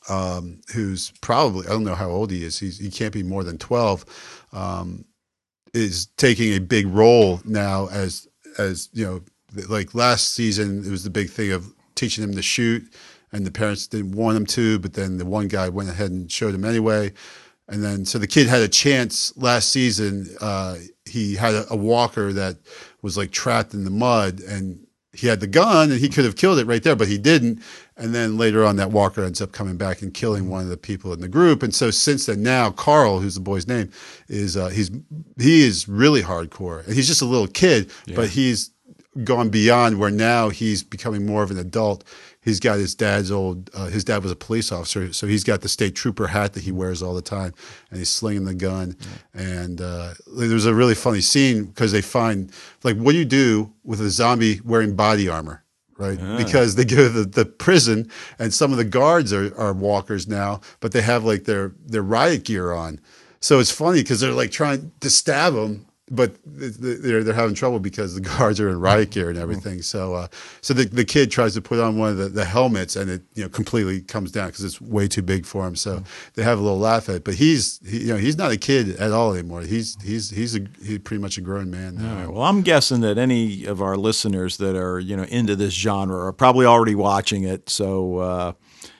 um, 0.08 0.60
who's 0.72 1.12
probably 1.20 1.66
I 1.66 1.70
don't 1.70 1.84
know 1.84 1.96
how 1.96 2.10
old 2.10 2.30
he 2.30 2.44
is. 2.44 2.58
He's, 2.58 2.78
he 2.78 2.90
can't 2.90 3.12
be 3.12 3.24
more 3.24 3.42
than 3.42 3.58
twelve. 3.58 4.04
Um, 4.52 5.04
is 5.72 6.06
taking 6.16 6.54
a 6.54 6.60
big 6.60 6.86
role 6.86 7.40
now 7.44 7.88
as 7.88 8.28
as 8.58 8.88
you 8.92 9.04
know, 9.04 9.22
like 9.68 9.94
last 9.94 10.34
season 10.34 10.84
it 10.84 10.90
was 10.90 11.04
the 11.04 11.10
big 11.10 11.30
thing 11.30 11.52
of 11.52 11.74
teaching 11.94 12.24
them 12.24 12.34
to 12.34 12.42
shoot, 12.42 12.82
and 13.32 13.46
the 13.46 13.50
parents 13.50 13.86
didn't 13.86 14.12
want 14.12 14.36
him 14.36 14.46
to, 14.46 14.78
but 14.78 14.94
then 14.94 15.18
the 15.18 15.26
one 15.26 15.48
guy 15.48 15.68
went 15.68 15.88
ahead 15.88 16.10
and 16.10 16.30
showed 16.30 16.54
him 16.54 16.64
anyway. 16.64 17.12
And 17.68 17.84
then, 17.84 18.04
so 18.04 18.18
the 18.18 18.26
kid 18.26 18.48
had 18.48 18.62
a 18.62 18.68
chance 18.68 19.32
last 19.36 19.70
season. 19.70 20.28
Uh, 20.40 20.76
he 21.04 21.36
had 21.36 21.54
a, 21.54 21.72
a 21.72 21.76
walker 21.76 22.32
that 22.32 22.56
was 23.00 23.16
like 23.16 23.30
trapped 23.30 23.74
in 23.74 23.84
the 23.84 23.90
mud, 23.90 24.40
and 24.40 24.86
he 25.12 25.26
had 25.26 25.40
the 25.40 25.46
gun 25.46 25.90
and 25.90 26.00
he 26.00 26.08
could 26.08 26.24
have 26.24 26.36
killed 26.36 26.58
it 26.58 26.66
right 26.66 26.82
there, 26.82 26.96
but 26.96 27.08
he 27.08 27.18
didn't. 27.18 27.62
And 27.96 28.14
then 28.14 28.38
later 28.38 28.64
on, 28.64 28.76
that 28.76 28.92
Walker 28.92 29.24
ends 29.24 29.42
up 29.42 29.52
coming 29.52 29.76
back 29.76 30.02
and 30.02 30.14
killing 30.14 30.48
one 30.48 30.62
of 30.62 30.68
the 30.68 30.76
people 30.76 31.12
in 31.12 31.20
the 31.20 31.28
group. 31.28 31.62
And 31.62 31.74
so 31.74 31.90
since 31.90 32.26
then, 32.26 32.42
now 32.42 32.70
Carl, 32.70 33.20
who's 33.20 33.34
the 33.34 33.40
boy's 33.40 33.66
name, 33.66 33.90
is 34.28 34.56
uh, 34.56 34.68
he's 34.68 34.90
he 35.36 35.62
is 35.62 35.88
really 35.88 36.22
hardcore. 36.22 36.86
And 36.86 36.94
he's 36.94 37.08
just 37.08 37.22
a 37.22 37.26
little 37.26 37.48
kid, 37.48 37.90
yeah. 38.06 38.16
but 38.16 38.30
he's 38.30 38.70
gone 39.24 39.48
beyond 39.48 39.98
where 39.98 40.10
now 40.10 40.48
he's 40.50 40.82
becoming 40.82 41.26
more 41.26 41.42
of 41.42 41.50
an 41.50 41.58
adult 41.58 42.04
he's 42.40 42.60
got 42.60 42.78
his 42.78 42.94
dad's 42.94 43.30
old. 43.30 43.70
Uh, 43.74 43.86
his 43.86 44.04
dad 44.04 44.22
was 44.22 44.32
a 44.32 44.36
police 44.36 44.72
officer, 44.72 45.12
so 45.12 45.26
he's 45.26 45.44
got 45.44 45.60
the 45.60 45.68
state 45.68 45.94
trooper 45.94 46.28
hat 46.28 46.54
that 46.54 46.64
he 46.64 46.72
wears 46.72 47.02
all 47.02 47.14
the 47.14 47.22
time, 47.22 47.52
and 47.90 47.98
he's 47.98 48.08
slinging 48.08 48.44
the 48.44 48.54
gun. 48.54 48.96
Yeah. 49.34 49.42
And 49.42 49.80
uh, 49.80 50.14
there's 50.36 50.66
a 50.66 50.74
really 50.74 50.94
funny 50.94 51.20
scene 51.20 51.66
because 51.66 51.92
they 51.92 52.02
find 52.02 52.52
like, 52.82 52.96
what 52.96 53.12
do 53.12 53.18
you 53.18 53.24
do 53.24 53.72
with 53.84 54.00
a 54.00 54.10
zombie 54.10 54.60
wearing 54.64 54.96
body 54.96 55.28
armor? 55.28 55.64
Right, 55.98 56.18
yeah. 56.18 56.38
because 56.38 56.76
they 56.76 56.86
go 56.86 56.96
to 56.96 57.08
the, 57.10 57.24
the 57.24 57.44
prison, 57.44 58.10
and 58.38 58.54
some 58.54 58.72
of 58.72 58.78
the 58.78 58.86
guards 58.86 59.34
are, 59.34 59.54
are 59.58 59.74
walkers 59.74 60.26
now, 60.26 60.62
but 60.80 60.92
they 60.92 61.02
have 61.02 61.24
like 61.24 61.44
their 61.44 61.72
their 61.84 62.02
riot 62.02 62.44
gear 62.44 62.72
on. 62.72 63.00
So 63.40 63.58
it's 63.58 63.70
funny 63.70 64.00
because 64.00 64.20
they're 64.20 64.32
like 64.32 64.50
trying 64.50 64.92
to 65.00 65.10
stab 65.10 65.52
him, 65.52 65.84
but 66.10 66.34
th- 66.58 66.80
th- 66.80 66.98
they're 67.00 67.22
they're 67.22 67.34
having 67.34 67.54
trouble 67.54 67.78
because 67.78 68.14
the 68.14 68.20
guards 68.38 68.60
are 68.60 68.68
in 68.68 68.80
riot 68.80 69.10
gear 69.10 69.30
and 69.30 69.38
everything. 69.38 69.80
So 69.82 70.14
uh, 70.14 70.28
so 70.60 70.74
the 70.74 70.84
the 70.84 71.04
kid 71.04 71.30
tries 71.30 71.54
to 71.54 71.62
put 71.62 71.78
on 71.78 71.98
one 71.98 72.10
of 72.10 72.16
the, 72.16 72.28
the 72.28 72.44
helmets 72.44 72.96
and 72.96 73.10
it 73.10 73.22
you 73.34 73.42
know 73.44 73.48
completely 73.48 74.00
comes 74.00 74.32
down 74.32 74.48
because 74.48 74.64
it's 74.64 74.80
way 74.80 75.06
too 75.06 75.22
big 75.22 75.46
for 75.46 75.66
him. 75.66 75.76
So 75.76 76.02
they 76.34 76.42
have 76.42 76.58
a 76.58 76.62
little 76.62 76.78
laugh 76.78 77.08
at 77.08 77.16
it. 77.16 77.24
But 77.24 77.34
he's 77.34 77.80
he, 77.88 78.00
you 78.00 78.06
know 78.08 78.16
he's 78.16 78.36
not 78.36 78.50
a 78.50 78.56
kid 78.56 78.96
at 78.96 79.12
all 79.12 79.32
anymore. 79.32 79.62
He's 79.62 79.96
he's 80.02 80.30
he's 80.30 80.56
a 80.56 80.66
he's 80.84 80.98
pretty 80.98 81.22
much 81.22 81.38
a 81.38 81.40
grown 81.40 81.70
man 81.70 81.96
now. 81.96 82.16
Right, 82.16 82.28
Well, 82.28 82.42
I'm 82.42 82.62
guessing 82.62 83.00
that 83.02 83.16
any 83.16 83.64
of 83.64 83.80
our 83.80 83.96
listeners 83.96 84.56
that 84.56 84.76
are 84.76 84.98
you 84.98 85.16
know 85.16 85.24
into 85.24 85.54
this 85.54 85.74
genre 85.74 86.26
are 86.26 86.32
probably 86.32 86.66
already 86.66 86.94
watching 86.96 87.44
it. 87.44 87.70
So 87.70 88.18
uh, 88.18 88.52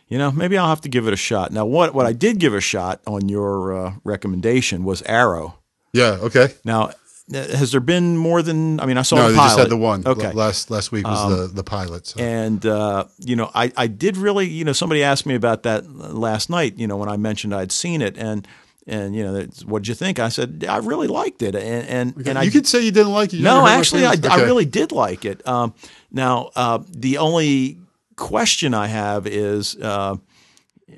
you 0.09 0.19
know 0.19 0.31
maybe 0.31 0.57
I'll 0.57 0.69
have 0.69 0.83
to 0.83 0.89
give 0.89 1.09
it 1.09 1.13
a 1.13 1.17
shot. 1.17 1.51
Now, 1.53 1.67
what 1.67 1.93
what 1.93 2.07
I 2.07 2.13
did 2.13 2.39
give 2.39 2.55
a 2.55 2.61
shot 2.61 3.01
on 3.07 3.29
your 3.29 3.77
uh, 3.77 3.95
recommendation 4.05 4.85
was 4.85 5.03
Arrow. 5.03 5.57
Yeah. 5.93 6.19
Okay. 6.21 6.55
Now, 6.65 6.93
has 7.33 7.73
there 7.73 7.81
been 7.81 8.17
more 8.17 8.43
than? 8.43 8.81
I 8.81 8.87
mean, 8.87 8.99
I 8.99 9.03
saw 9.03 9.17
No, 9.17 9.23
the 9.27 9.29
they 9.33 9.37
pilot. 9.37 9.49
just 9.49 9.59
had 9.59 9.69
the 9.71 9.77
one. 9.77 10.07
Okay. 10.07 10.27
Um, 10.27 10.37
Last 10.37 10.71
last 10.71 10.93
week 10.93 11.07
was 11.07 11.37
the 11.37 11.47
the 11.55 11.65
pilot. 11.65 12.07
So. 12.07 12.21
And 12.21 12.65
uh, 12.67 13.05
you 13.19 13.37
know, 13.37 13.51
I, 13.55 13.73
I 13.77 13.87
did 13.87 14.17
really, 14.17 14.47
you 14.49 14.65
know, 14.65 14.73
somebody 14.73 15.03
asked 15.03 15.27
me 15.27 15.35
about 15.35 15.63
that 15.63 15.89
last 15.91 16.51
night. 16.51 16.79
You 16.79 16.87
know, 16.87 16.97
when 16.97 17.09
I 17.09 17.17
mentioned 17.17 17.55
I'd 17.55 17.73
seen 17.73 18.03
it, 18.03 18.17
and 18.19 18.47
and 18.87 19.15
you 19.15 19.23
know, 19.25 19.47
what 19.67 19.83
did 19.83 19.89
you 19.89 19.95
think? 19.95 20.19
I 20.19 20.29
said 20.29 20.65
I 20.69 20.79
really 20.79 21.07
liked 21.07 21.43
it, 21.43 21.55
and 21.55 21.89
and, 22.17 22.27
and 22.27 22.39
I 22.39 22.43
you 22.43 22.51
could 22.51 22.67
say 22.67 22.81
you 22.81 22.91
didn't 22.93 23.13
like 23.13 23.33
it. 23.33 23.37
You 23.39 23.45
no, 23.45 23.57
never 23.57 23.67
heard 23.67 23.75
my 23.75 23.79
actually, 23.79 24.07
I, 24.07 24.17
feelings? 24.17 24.43
I 24.43 24.45
really 24.45 24.65
did 24.65 24.93
like 24.93 25.25
it. 25.25 25.47
Um, 25.47 25.75
now, 26.11 26.51
uh, 26.57 26.79
the 26.89 27.19
only 27.19 27.79
question 28.17 28.75
I 28.75 28.87
have 28.87 29.27
is, 29.27 29.77
uh, 29.77 30.17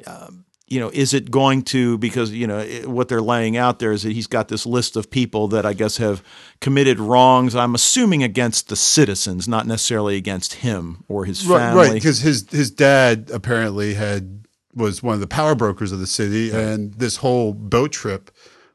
uh, 0.06 0.28
you 0.72 0.80
know, 0.80 0.90
is 0.94 1.12
it 1.12 1.30
going 1.30 1.60
to 1.64 1.98
because 1.98 2.32
you 2.32 2.46
know 2.46 2.64
what 2.86 3.10
they're 3.10 3.20
laying 3.20 3.58
out 3.58 3.78
there 3.78 3.92
is 3.92 4.04
that 4.04 4.12
he's 4.12 4.26
got 4.26 4.48
this 4.48 4.64
list 4.64 4.96
of 4.96 5.10
people 5.10 5.46
that 5.48 5.66
I 5.66 5.74
guess 5.74 5.98
have 5.98 6.24
committed 6.62 6.98
wrongs. 6.98 7.54
I'm 7.54 7.74
assuming 7.74 8.22
against 8.22 8.70
the 8.70 8.76
citizens, 8.76 9.46
not 9.46 9.66
necessarily 9.66 10.16
against 10.16 10.54
him 10.54 11.04
or 11.08 11.26
his 11.26 11.42
family. 11.42 11.88
right, 11.88 11.92
because 11.92 12.20
his 12.20 12.48
his 12.50 12.70
dad 12.70 13.30
apparently 13.30 13.92
had 13.92 14.46
was 14.74 15.02
one 15.02 15.12
of 15.12 15.20
the 15.20 15.26
power 15.26 15.54
brokers 15.54 15.92
of 15.92 15.98
the 15.98 16.06
city, 16.06 16.50
and 16.50 16.94
this 16.94 17.16
whole 17.16 17.52
boat 17.52 17.92
trip 17.92 18.30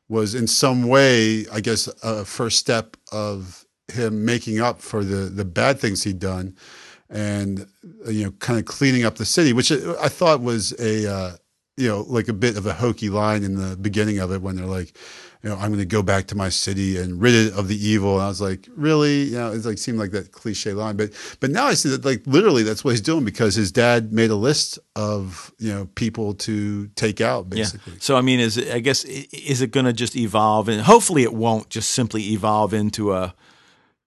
was 0.07 0.35
in 0.35 0.45
some 0.45 0.87
way, 0.87 1.47
I 1.51 1.61
guess, 1.61 1.87
a 2.03 2.23
first 2.25 2.59
step 2.59 2.95
of 3.11 3.65
him 3.91 4.23
making 4.23 4.61
up 4.61 4.81
for 4.81 5.03
the 5.03 5.31
the 5.31 5.45
bad 5.45 5.79
things 5.79 6.03
he'd 6.03 6.19
done, 6.19 6.55
and 7.09 7.65
you 8.07 8.25
know, 8.25 8.31
kind 8.33 8.59
of 8.59 8.65
cleaning 8.65 9.03
up 9.03 9.15
the 9.15 9.25
city, 9.25 9.51
which 9.51 9.71
I 9.71 10.09
thought 10.09 10.41
was 10.41 10.79
a 10.79 11.11
uh, 11.11 11.31
you 11.77 11.87
know 11.87 12.01
like 12.07 12.27
a 12.27 12.33
bit 12.33 12.57
of 12.57 12.65
a 12.65 12.73
hokey 12.73 13.09
line 13.09 13.43
in 13.43 13.55
the 13.55 13.77
beginning 13.77 14.19
of 14.19 14.31
it 14.31 14.41
when 14.41 14.55
they're 14.55 14.65
like. 14.65 14.97
You 15.43 15.51
know, 15.51 15.55
I'm 15.57 15.67
going 15.67 15.77
to 15.77 15.85
go 15.85 16.01
back 16.01 16.25
to 16.27 16.35
my 16.35 16.49
city 16.49 16.97
and 16.97 17.21
rid 17.21 17.35
it 17.35 17.53
of 17.53 17.67
the 17.67 17.75
evil. 17.75 18.15
And 18.15 18.23
I 18.23 18.27
was 18.27 18.41
like, 18.41 18.67
really? 18.75 19.25
You 19.25 19.37
know, 19.37 19.51
it's 19.51 19.67
like 19.67 19.77
seemed 19.77 19.99
like 19.99 20.09
that 20.09 20.31
cliche 20.31 20.73
line, 20.73 20.97
but 20.97 21.11
but 21.39 21.51
now 21.51 21.67
I 21.67 21.75
see 21.75 21.89
that 21.89 22.03
like 22.03 22.23
literally 22.25 22.63
that's 22.63 22.83
what 22.83 22.91
he's 22.91 23.01
doing 23.01 23.23
because 23.23 23.53
his 23.53 23.71
dad 23.71 24.11
made 24.11 24.31
a 24.31 24.35
list 24.35 24.79
of 24.95 25.53
you 25.59 25.71
know 25.71 25.87
people 25.93 26.33
to 26.33 26.87
take 26.95 27.21
out 27.21 27.51
basically. 27.51 27.93
Yeah. 27.93 27.99
So 28.01 28.17
I 28.17 28.21
mean, 28.21 28.39
is 28.39 28.57
it, 28.57 28.73
I 28.73 28.79
guess 28.79 29.05
is 29.05 29.61
it 29.61 29.69
going 29.71 29.85
to 29.85 29.93
just 29.93 30.15
evolve, 30.15 30.69
and 30.69 30.81
hopefully 30.81 31.21
it 31.21 31.35
won't 31.35 31.69
just 31.69 31.91
simply 31.91 32.23
evolve 32.33 32.73
into 32.73 33.13
a, 33.13 33.35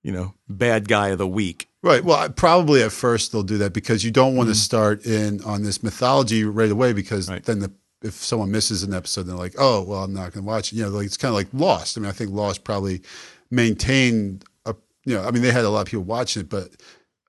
you 0.03 0.11
know, 0.11 0.35
bad 0.49 0.89
guy 0.89 1.11
of 1.11 1.19
the 1.19 1.29
week. 1.29 1.70
Right. 1.83 2.05
Well, 2.05 2.29
probably 2.31 2.83
at 2.83 2.93
first 2.93 3.33
they'll 3.33 3.43
do 3.43 3.59
that 3.59 3.73
because 3.73 4.05
you 4.05 4.11
don't 4.11 4.37
want 4.37 4.49
Mm-hmm. 4.49 4.55
to 4.55 4.59
start 4.61 5.07
in 5.07 5.43
on 5.45 5.63
this 5.63 5.83
mythology 5.83 6.45
right 6.45 6.71
away 6.71 6.93
because 6.93 7.29
Right. 7.31 7.43
then 7.45 7.61
the 7.61 7.73
if 8.03 8.15
someone 8.15 8.51
misses 8.51 8.83
an 8.83 8.95
episode, 8.95 9.25
they're 9.25 9.37
like, 9.37 9.55
oh, 9.59 9.83
well, 9.83 10.05
I'm 10.05 10.15
not 10.15 10.33
going 10.33 10.43
to 10.45 10.49
watch 10.49 10.73
it. 10.73 10.77
You 10.77 10.85
know, 10.85 10.89
like 10.89 11.05
it's 11.07 11.19
kind 11.19 11.31
of 11.31 11.35
like 11.37 11.49
Lost. 11.53 11.99
I 11.99 12.01
mean, 12.01 12.09
I 12.09 12.13
think 12.13 12.31
Lost 12.31 12.65
probably 12.65 13.03
maintained 13.51 14.45
a, 14.67 14.75
you 15.05 15.15
know, 15.15 15.23
I 15.25 15.31
mean, 15.31 15.43
they 15.43 15.53
had 15.53 15.65
a 15.65 15.71
lot 15.71 15.83
of 15.83 15.87
people 15.87 16.05
watching 16.05 16.41
it, 16.41 16.49
but 16.49 16.71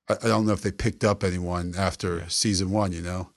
I, 0.10 0.14
I 0.14 0.28
don't 0.30 0.46
know 0.46 0.54
if 0.54 0.62
they 0.62 0.72
picked 0.72 1.04
up 1.04 1.24
anyone 1.24 1.74
after 1.78 2.24
season 2.30 2.72
one, 2.72 2.92
you 2.94 3.02
know? 3.02 3.30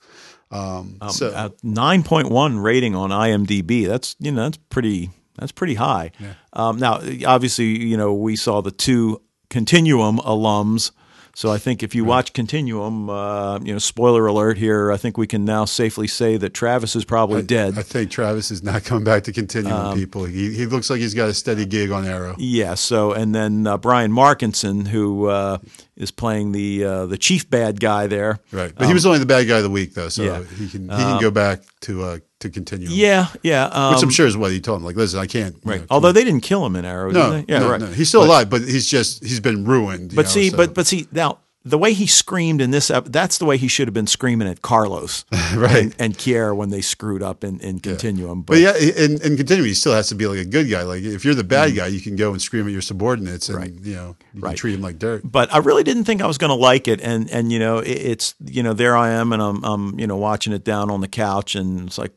Um, 0.51 0.97
Um, 1.01 1.09
so, 1.09 1.33
a 1.35 1.51
nine 1.63 2.03
point 2.03 2.29
one 2.29 2.59
rating 2.59 2.95
on 2.95 3.09
IMDb. 3.09 3.87
That's 3.87 4.15
you 4.19 4.31
know 4.31 4.43
that's 4.43 4.57
pretty 4.69 5.09
that's 5.37 5.51
pretty 5.51 5.73
high. 5.73 6.11
Um, 6.53 6.77
now, 6.77 7.01
obviously, 7.25 7.65
you 7.83 7.97
know 7.97 8.13
we 8.13 8.35
saw 8.35 8.61
the 8.61 8.71
two 8.71 9.21
Continuum 9.49 10.17
alums. 10.19 10.91
So 11.35 11.51
I 11.51 11.57
think 11.57 11.83
if 11.83 11.93
you 11.93 12.05
watch 12.05 12.31
Continuum, 12.31 13.09
uh, 13.09 13.59
you 13.59 13.73
know, 13.73 13.77
spoiler 13.79 14.25
alert 14.25 14.57
here. 14.57 14.89
I 14.89 14.95
think 14.95 15.17
we 15.17 15.27
can 15.27 15.43
now 15.43 15.65
safely 15.65 16.07
say 16.07 16.37
that 16.37 16.53
Travis 16.53 16.95
is 16.95 17.03
probably 17.03 17.41
dead. 17.43 17.77
I 17.77 17.81
think 17.83 18.09
Travis 18.09 18.51
is 18.51 18.63
not 18.63 18.85
coming 18.85 19.03
back 19.03 19.23
to 19.23 19.33
Continuum, 19.33 19.73
Um, 19.73 19.97
people. 19.97 20.23
He, 20.23 20.53
he 20.53 20.65
looks 20.65 20.89
like 20.89 21.01
he's 21.01 21.13
got 21.13 21.27
a 21.27 21.33
steady 21.33 21.65
gig 21.65 21.91
on 21.91 22.05
Arrow. 22.05 22.35
Yeah. 22.39 22.75
So, 22.75 23.11
and 23.11 23.35
then 23.35 23.67
uh, 23.67 23.77
Brian 23.77 24.13
Markinson, 24.13 24.87
who 24.87 25.27
uh, 25.27 25.57
is 25.97 26.09
playing 26.09 26.53
the 26.53 26.83
uh, 26.85 27.05
the 27.07 27.17
chief 27.17 27.49
bad 27.49 27.81
guy 27.81 28.07
there. 28.07 28.39
Right. 28.53 28.73
But 28.73 28.87
he 28.87 28.93
was 28.93 29.05
only 29.05 29.19
the 29.19 29.25
bad 29.25 29.45
guy 29.45 29.57
of 29.57 29.63
the 29.63 29.69
week, 29.69 29.93
though. 29.93 30.07
So 30.09 30.23
Um, 30.23 30.29
yeah. 30.29 30.37
Um, 30.37 30.47
he 30.55 30.69
can 30.69 30.81
he 30.83 30.95
can 31.03 31.21
go 31.21 31.31
back 31.31 31.63
to 31.81 32.03
uh, 32.03 32.17
to 32.45 32.49
Continuum. 32.51 32.91
Yeah, 32.93 33.27
yeah. 33.43 33.65
Um, 33.65 33.93
Which 33.95 34.03
I'm 34.03 34.09
sure 34.09 34.27
is 34.27 34.37
what 34.37 34.51
he 34.51 34.59
told 34.61 34.79
him. 34.79 34.85
Like, 34.85 34.95
listen, 34.95 35.19
I 35.19 35.25
can't. 35.27 35.55
you 35.55 35.61
right. 35.71 35.81
know, 35.81 35.87
Although 35.89 36.11
they 36.11 36.23
didn't 36.23 36.41
kill 36.41 36.65
him 36.65 36.75
in 36.75 36.85
Arrow, 36.85 37.11
no? 37.11 37.43
Yeah, 37.47 37.59
no, 37.59 37.69
right. 37.71 37.79
no. 37.81 37.87
He's 37.87 38.07
still 38.09 38.23
alive, 38.23 38.49
but 38.49 38.61
he's 38.61 38.87
just 38.89 39.23
he's 39.23 39.39
been 39.39 39.65
ruined. 39.65 40.11
you 40.11 40.15
But 40.15 40.25
know, 40.25 40.31
see, 40.31 40.49
so- 40.49 40.57
but 40.57 40.73
but 40.73 40.87
see 40.87 41.07
now 41.11 41.39
the 41.67 41.79
way 41.79 41.93
he 41.93 42.05
screamed 42.05 42.61
in 42.61 42.69
this, 42.69 42.91
that's 43.05 43.39
the 43.39 43.45
way 43.45 43.57
he 43.57 43.67
should 43.67 43.87
have 43.87 43.93
been 43.95 44.05
screaming 44.05 44.47
at 44.47 44.61
Carlos, 44.61 45.25
Right. 45.55 45.85
and, 45.85 45.95
and 45.97 46.15
Kier 46.15 46.55
when 46.55 46.69
they 46.69 46.81
screwed 46.81 47.23
up 47.23 47.43
in, 47.43 47.59
in 47.59 47.79
Continuum. 47.79 48.43
But 48.43 48.59
yeah, 48.59 48.77
in, 48.77 49.19
in 49.23 49.35
Continuum, 49.35 49.65
he 49.65 49.73
still 49.73 49.93
has 49.93 50.07
to 50.09 50.15
be 50.15 50.27
like 50.27 50.37
a 50.37 50.45
good 50.45 50.69
guy. 50.69 50.83
Like 50.83 51.01
if 51.01 51.25
you're 51.25 51.33
the 51.33 51.43
bad 51.43 51.69
Mm-hmm. 51.69 51.77
guy, 51.77 51.87
you 51.87 52.01
can 52.01 52.15
go 52.15 52.33
and 52.33 52.39
scream 52.39 52.67
at 52.67 52.71
your 52.71 52.83
subordinates, 52.83 53.49
and 53.49 53.83
you 53.83 53.95
know 53.95 54.09
you 54.09 54.15
can 54.33 54.41
Right. 54.41 54.55
treat 54.55 54.75
him 54.75 54.81
like 54.81 54.99
dirt. 54.99 55.23
but 55.23 55.51
I 55.51 55.57
really 55.57 55.81
didn't 55.83 56.03
think 56.03 56.21
I 56.21 56.27
was 56.27 56.37
going 56.37 56.49
to 56.51 56.55
like 56.55 56.87
it. 56.87 57.01
And 57.01 57.31
and 57.31 57.51
you 57.51 57.57
know, 57.57 57.79
it, 57.79 57.87
it's 57.89 58.35
you 58.45 58.61
know, 58.61 58.73
there 58.73 58.95
I 58.95 59.09
am, 59.13 59.33
and 59.33 59.41
I'm 59.41 59.63
I'm 59.65 59.99
you 59.99 60.05
know 60.05 60.17
watching 60.17 60.53
it 60.53 60.63
down 60.63 60.91
on 60.91 61.01
the 61.01 61.07
couch, 61.07 61.55
and 61.55 61.87
it's 61.87 61.97
like, 61.97 62.11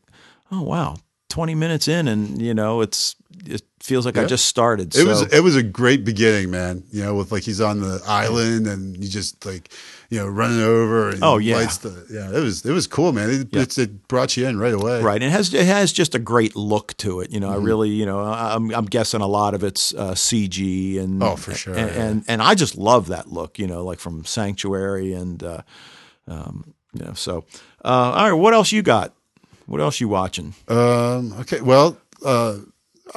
oh 0.51 0.61
wow, 0.61 0.97
twenty 1.29 1.55
minutes 1.55 1.87
in, 1.87 2.07
and 2.07 2.41
you 2.41 2.53
know, 2.53 2.81
it's 2.81 3.15
it 3.45 3.61
feels 3.79 4.05
like 4.05 4.17
I 4.17 4.25
just 4.25 4.45
started. 4.45 4.95
It 4.95 5.07
was 5.07 5.21
it 5.33 5.39
was 5.41 5.55
a 5.55 5.63
great 5.63 6.03
beginning, 6.03 6.51
man. 6.51 6.83
You 6.91 7.03
know, 7.03 7.15
with 7.15 7.31
like 7.31 7.43
he's 7.43 7.61
on 7.61 7.79
the 7.79 8.01
island 8.07 8.67
and 8.67 9.01
you 9.01 9.09
just 9.09 9.45
like 9.45 9.71
you 10.09 10.19
know 10.19 10.27
running 10.27 10.59
over. 10.61 11.11
And 11.11 11.23
Oh, 11.23 11.37
yeah. 11.37 11.59
the, 11.65 12.05
yeah. 12.11 12.37
It 12.37 12.41
was 12.43 12.65
it 12.65 12.71
was 12.73 12.85
cool, 12.87 13.13
man. 13.13 13.29
It, 13.29 13.47
it's, 13.55 13.77
it 13.77 14.07
brought 14.09 14.35
you 14.35 14.45
in 14.47 14.59
right 14.59 14.73
away. 14.73 15.01
Right, 15.01 15.15
and 15.21 15.23
it 15.23 15.29
has 15.31 15.53
it 15.53 15.65
has 15.65 15.93
just 15.93 16.13
a 16.15 16.19
great 16.19 16.55
look 16.57 16.95
to 16.97 17.21
it. 17.21 17.31
You 17.31 17.39
Mm-hmm. 17.39 17.49
know, 17.49 17.55
I 17.55 17.63
really, 17.63 17.89
you 17.89 18.05
know, 18.05 18.19
I'm 18.19 18.71
I'm 18.71 18.85
guessing 18.85 19.21
a 19.21 19.27
lot 19.27 19.53
of 19.53 19.63
it's 19.63 19.93
uh, 19.93 20.11
CG 20.13 20.99
and 20.99 21.23
Oh, 21.23 21.35
for 21.37 21.53
sure, 21.53 21.75
and, 21.75 21.89
yeah. 21.95 22.03
and 22.03 22.23
and 22.27 22.41
I 22.41 22.55
just 22.55 22.75
love 22.75 23.07
that 23.07 23.31
look. 23.31 23.57
You 23.59 23.67
know, 23.67 23.85
like 23.85 23.99
from 23.99 24.25
Sanctuary 24.25 25.13
and 25.13 25.41
uh, 25.41 25.61
um, 26.27 26.73
you 26.93 27.05
know. 27.05 27.13
So, 27.13 27.45
uh, 27.85 27.87
all 28.15 28.29
right, 28.31 28.33
what 28.37 28.53
else 28.53 28.71
you 28.73 28.81
got? 28.81 29.13
What 29.69 29.81
else 29.81 30.01
you 30.01 30.07
watching? 30.07 30.55
Um, 30.67 31.33
okay. 31.41 31.61
Well, 31.61 31.95
uh, 32.25 32.57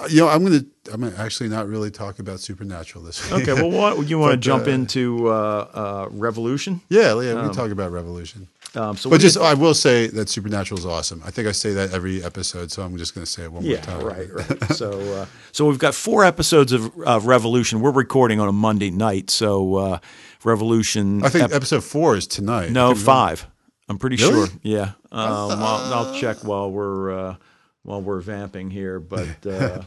you 0.08 0.20
know, 0.20 0.28
I'm 0.28 0.44
gonna 0.44 0.64
I'm 0.92 1.00
gonna 1.00 1.16
actually 1.16 1.48
not 1.48 1.66
really 1.66 1.90
talk 1.90 2.18
about 2.18 2.40
Supernatural 2.40 3.02
this 3.04 3.30
week. 3.30 3.48
Okay, 3.48 3.54
well, 3.54 3.70
what 3.70 4.08
you 4.08 4.18
want 4.18 4.32
to 4.34 4.36
jump 4.36 4.66
uh, 4.66 4.70
into 4.70 5.28
uh, 5.28 5.68
uh, 5.72 6.08
Revolution? 6.10 6.80
yeah, 6.88 7.18
yeah. 7.20 7.34
We 7.34 7.40
can 7.42 7.52
talk 7.52 7.70
about 7.70 7.90
Revolution. 7.90 8.48
Um, 8.74 8.96
so, 8.96 9.10
But 9.10 9.20
just, 9.20 9.36
I 9.36 9.52
will 9.52 9.74
say 9.74 10.06
that 10.06 10.30
Supernatural 10.30 10.78
is 10.78 10.86
awesome. 10.86 11.22
I 11.26 11.30
think 11.30 11.46
I 11.46 11.52
say 11.52 11.74
that 11.74 11.92
every 11.92 12.24
episode, 12.24 12.70
so 12.72 12.82
I'm 12.82 12.96
just 12.96 13.14
going 13.14 13.22
to 13.22 13.30
say 13.30 13.44
it 13.44 13.52
one 13.52 13.66
more 13.66 13.76
time. 13.76 14.00
right, 14.02 14.32
right. 14.50 14.64
so, 14.72 14.98
uh, 15.12 15.26
so 15.52 15.66
we've 15.66 15.78
got 15.78 15.94
four 15.94 16.24
episodes 16.24 16.72
of 16.72 16.90
uh, 17.06 17.20
Revolution. 17.22 17.80
We're 17.80 17.90
recording 17.90 18.40
on 18.40 18.48
a 18.48 18.52
Monday 18.52 18.90
night, 18.90 19.28
so 19.28 19.74
uh, 19.74 19.98
Revolution. 20.42 21.22
I 21.22 21.28
think 21.28 21.44
ep- 21.44 21.52
episode 21.52 21.84
four 21.84 22.16
is 22.16 22.26
tonight. 22.26 22.70
No 22.70 22.94
five. 22.94 23.46
I'm 23.88 23.98
pretty 23.98 24.16
Really? 24.16 24.46
sure. 24.46 24.56
Yeah. 24.62 24.92
Um, 25.10 25.50
I'll, 25.62 25.92
I'll 25.94 26.14
check 26.20 26.44
while 26.44 26.70
we're 26.70 27.10
uh, 27.12 27.36
while 27.82 28.00
we're 28.00 28.20
vamping 28.20 28.70
here, 28.70 29.00
but 29.00 29.44
uh, 29.46 29.82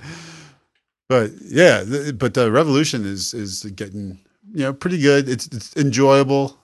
But 1.08 1.32
yeah, 1.44 1.84
but 2.16 2.38
uh, 2.38 2.52
Revolution 2.52 3.06
is 3.06 3.34
is 3.34 3.64
getting 3.76 4.20
you 4.54 4.64
know 4.64 4.74
pretty 4.74 5.00
good. 5.00 5.30
It's 5.30 5.48
it's 5.48 5.76
enjoyable. 5.76 6.58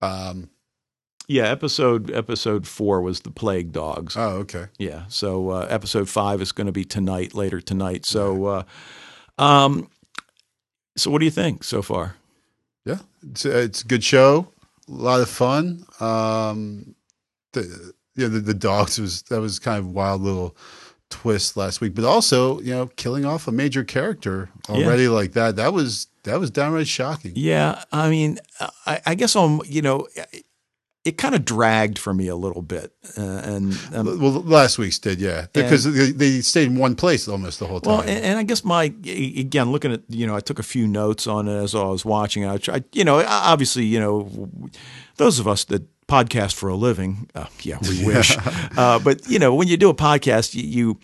Um. 0.00 0.50
yeah, 1.28 1.44
episode 1.48 2.10
episode 2.10 2.66
four 2.66 3.00
was 3.02 3.20
the 3.20 3.30
plague 3.30 3.72
dogs. 3.72 4.16
Oh, 4.16 4.38
okay. 4.38 4.66
Yeah. 4.78 5.04
So 5.08 5.50
uh, 5.50 5.66
episode 5.70 6.08
five 6.08 6.40
is 6.42 6.50
going 6.52 6.66
to 6.66 6.72
be 6.72 6.84
tonight, 6.84 7.34
later 7.34 7.60
tonight. 7.60 8.04
So, 8.04 8.46
uh, 8.46 8.62
um, 9.38 9.88
so 10.96 11.10
what 11.10 11.20
do 11.20 11.24
you 11.24 11.30
think 11.30 11.62
so 11.62 11.82
far? 11.82 12.16
Yeah, 12.84 12.98
it's 13.30 13.44
it's 13.46 13.82
a 13.82 13.86
good 13.86 14.02
show. 14.02 14.51
A 14.92 15.02
lot 15.02 15.20
of 15.20 15.28
fun. 15.28 15.84
Um. 16.00 16.94
The 17.52 17.92
yeah 18.16 18.28
the, 18.28 18.40
the 18.40 18.54
dogs 18.54 18.98
was 18.98 19.22
that 19.24 19.40
was 19.40 19.58
kind 19.58 19.78
of 19.78 19.88
wild 19.88 20.22
little 20.22 20.56
twist 21.10 21.56
last 21.56 21.80
week, 21.80 21.94
but 21.94 22.04
also 22.04 22.60
you 22.60 22.72
know 22.72 22.86
killing 22.96 23.24
off 23.24 23.46
a 23.46 23.52
major 23.52 23.84
character 23.84 24.48
already 24.68 25.08
like 25.08 25.32
that. 25.32 25.56
That 25.56 25.72
was 25.72 26.06
that 26.24 26.40
was 26.40 26.50
downright 26.50 26.88
shocking. 26.88 27.32
Yeah, 27.34 27.84
I 27.92 28.08
mean, 28.08 28.38
I, 28.86 29.00
I 29.06 29.14
guess 29.14 29.36
on 29.36 29.60
you 29.66 29.82
know, 29.82 30.08
it 31.04 31.18
kind 31.18 31.34
of 31.34 31.44
dragged 31.44 31.98
for 31.98 32.14
me 32.14 32.28
a 32.28 32.36
little 32.36 32.62
bit, 32.62 32.92
uh, 33.18 33.22
and 33.22 33.78
um, 33.92 34.20
well, 34.20 34.32
last 34.42 34.78
week's 34.78 34.98
did, 34.98 35.20
yeah, 35.20 35.46
because 35.52 35.84
they, 35.84 36.12
they 36.12 36.40
stayed 36.40 36.68
in 36.68 36.78
one 36.78 36.94
place 36.94 37.26
almost 37.26 37.58
the 37.58 37.66
whole 37.66 37.80
time. 37.80 37.92
well, 37.92 38.00
and, 38.02 38.24
and 38.24 38.38
I 38.38 38.44
guess 38.44 38.64
my 38.64 38.84
again 39.04 39.72
looking 39.72 39.92
at 39.92 40.02
you 40.08 40.26
know 40.26 40.36
I 40.36 40.40
took 40.40 40.58
a 40.58 40.62
few 40.62 40.86
notes 40.86 41.26
on 41.26 41.48
it 41.48 41.56
as 41.56 41.74
I 41.74 41.84
was 41.84 42.04
watching. 42.04 42.44
I, 42.44 42.56
tried, 42.58 42.84
you 42.92 43.04
know 43.04 43.24
obviously 43.26 43.84
you 43.84 43.98
know 43.98 44.48
those 45.16 45.40
of 45.40 45.48
us 45.48 45.64
that 45.64 45.82
podcast 46.06 46.54
for 46.54 46.68
a 46.68 46.76
living, 46.76 47.28
uh, 47.34 47.46
yeah, 47.62 47.78
we 47.82 48.06
wish, 48.06 48.36
uh, 48.76 48.98
but 49.00 49.28
you 49.28 49.38
know 49.38 49.54
when 49.54 49.66
you 49.66 49.76
do 49.76 49.90
a 49.90 49.94
podcast, 49.94 50.54
you, 50.54 50.62
you 50.62 50.98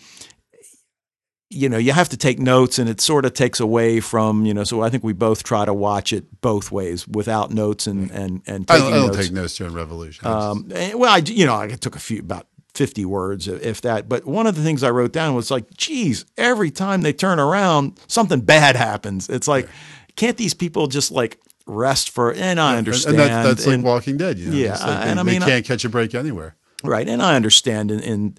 you 1.51 1.68
know, 1.68 1.78
you 1.78 1.92
have 1.92 2.11
to 2.11 2.16
take 2.16 2.38
notes 2.38 2.78
and 2.78 2.88
it 2.90 3.01
sort 3.01 3.24
of 3.24 3.32
takes 3.32 3.59
away 3.59 4.01
from, 4.01 4.44
you 4.44 4.53
know, 4.53 4.64
so 4.64 4.82
I 4.82 4.90
think 4.90 5.03
we 5.03 5.14
both 5.14 5.42
try 5.44 5.64
to 5.64 5.72
watch 5.72 6.12
it 6.12 6.40
both 6.42 6.70
ways 6.70 7.09
without 7.09 7.51
notes 7.51 7.86
and, 7.86 8.11
and, 8.11 8.42
and 8.46 8.70
I 8.70 8.76
taking 8.78 8.92
I 8.92 8.96
don't 8.96 9.07
notes. 9.07 9.16
take 9.18 9.32
notes 9.32 9.57
during 9.57 9.72
Revolution. 9.72 10.26
Um, 10.26 10.70
and- 10.74 10.99
well, 10.99 11.11
I, 11.14 11.18
you 11.18 11.46
know, 11.46 11.57
I 11.57 11.68
took 11.68 11.96
a 11.96 11.99
few, 11.99 12.18
about 12.18 12.46
50 12.74 13.07
words, 13.07 13.49
if 13.49 13.80
that. 13.80 14.09
But 14.11 14.26
one 14.26 14.46
of 14.46 14.57
the 14.57 14.62
things 14.62 14.82
I 14.82 14.90
wrote 14.90 15.12
down 15.12 15.34
was 15.34 15.51
like, 15.51 15.74
geez, 15.76 16.26
every 16.36 16.70
time 16.70 17.01
they 17.01 17.12
turn 17.14 17.40
around, 17.40 17.99
something 18.09 18.40
bad 18.40 18.76
happens. 18.76 19.28
It's 19.30 19.49
like, 19.49 19.68
can't 20.16 20.36
these 20.36 20.53
people 20.55 20.86
just 20.86 21.11
like 21.11 21.40
rest 21.66 22.11
for, 22.11 22.34
and 22.34 22.61
I 22.61 22.76
understand. 22.76 23.18
and 23.18 23.30
that, 23.30 23.42
that's 23.44 23.66
like 23.66 23.74
and- 23.76 23.84
Walking 23.84 24.16
Dead. 24.18 24.38
You 24.38 24.51
know? 24.51 24.57
Yeah, 24.57 24.72
like 24.72 24.80
they, 25.05 25.11
and 25.11 25.18
I 25.18 25.22
mean, 25.22 25.42
I- 25.42 25.46
can't 25.46 25.64
catch 25.64 25.84
a 25.84 25.88
break 25.88 26.14
anywhere. 26.14 26.57
Right, 26.84 27.09
and 27.09 27.20
I 27.22 27.34
understand 27.36 27.90
in, 27.90 28.01
in 28.01 28.38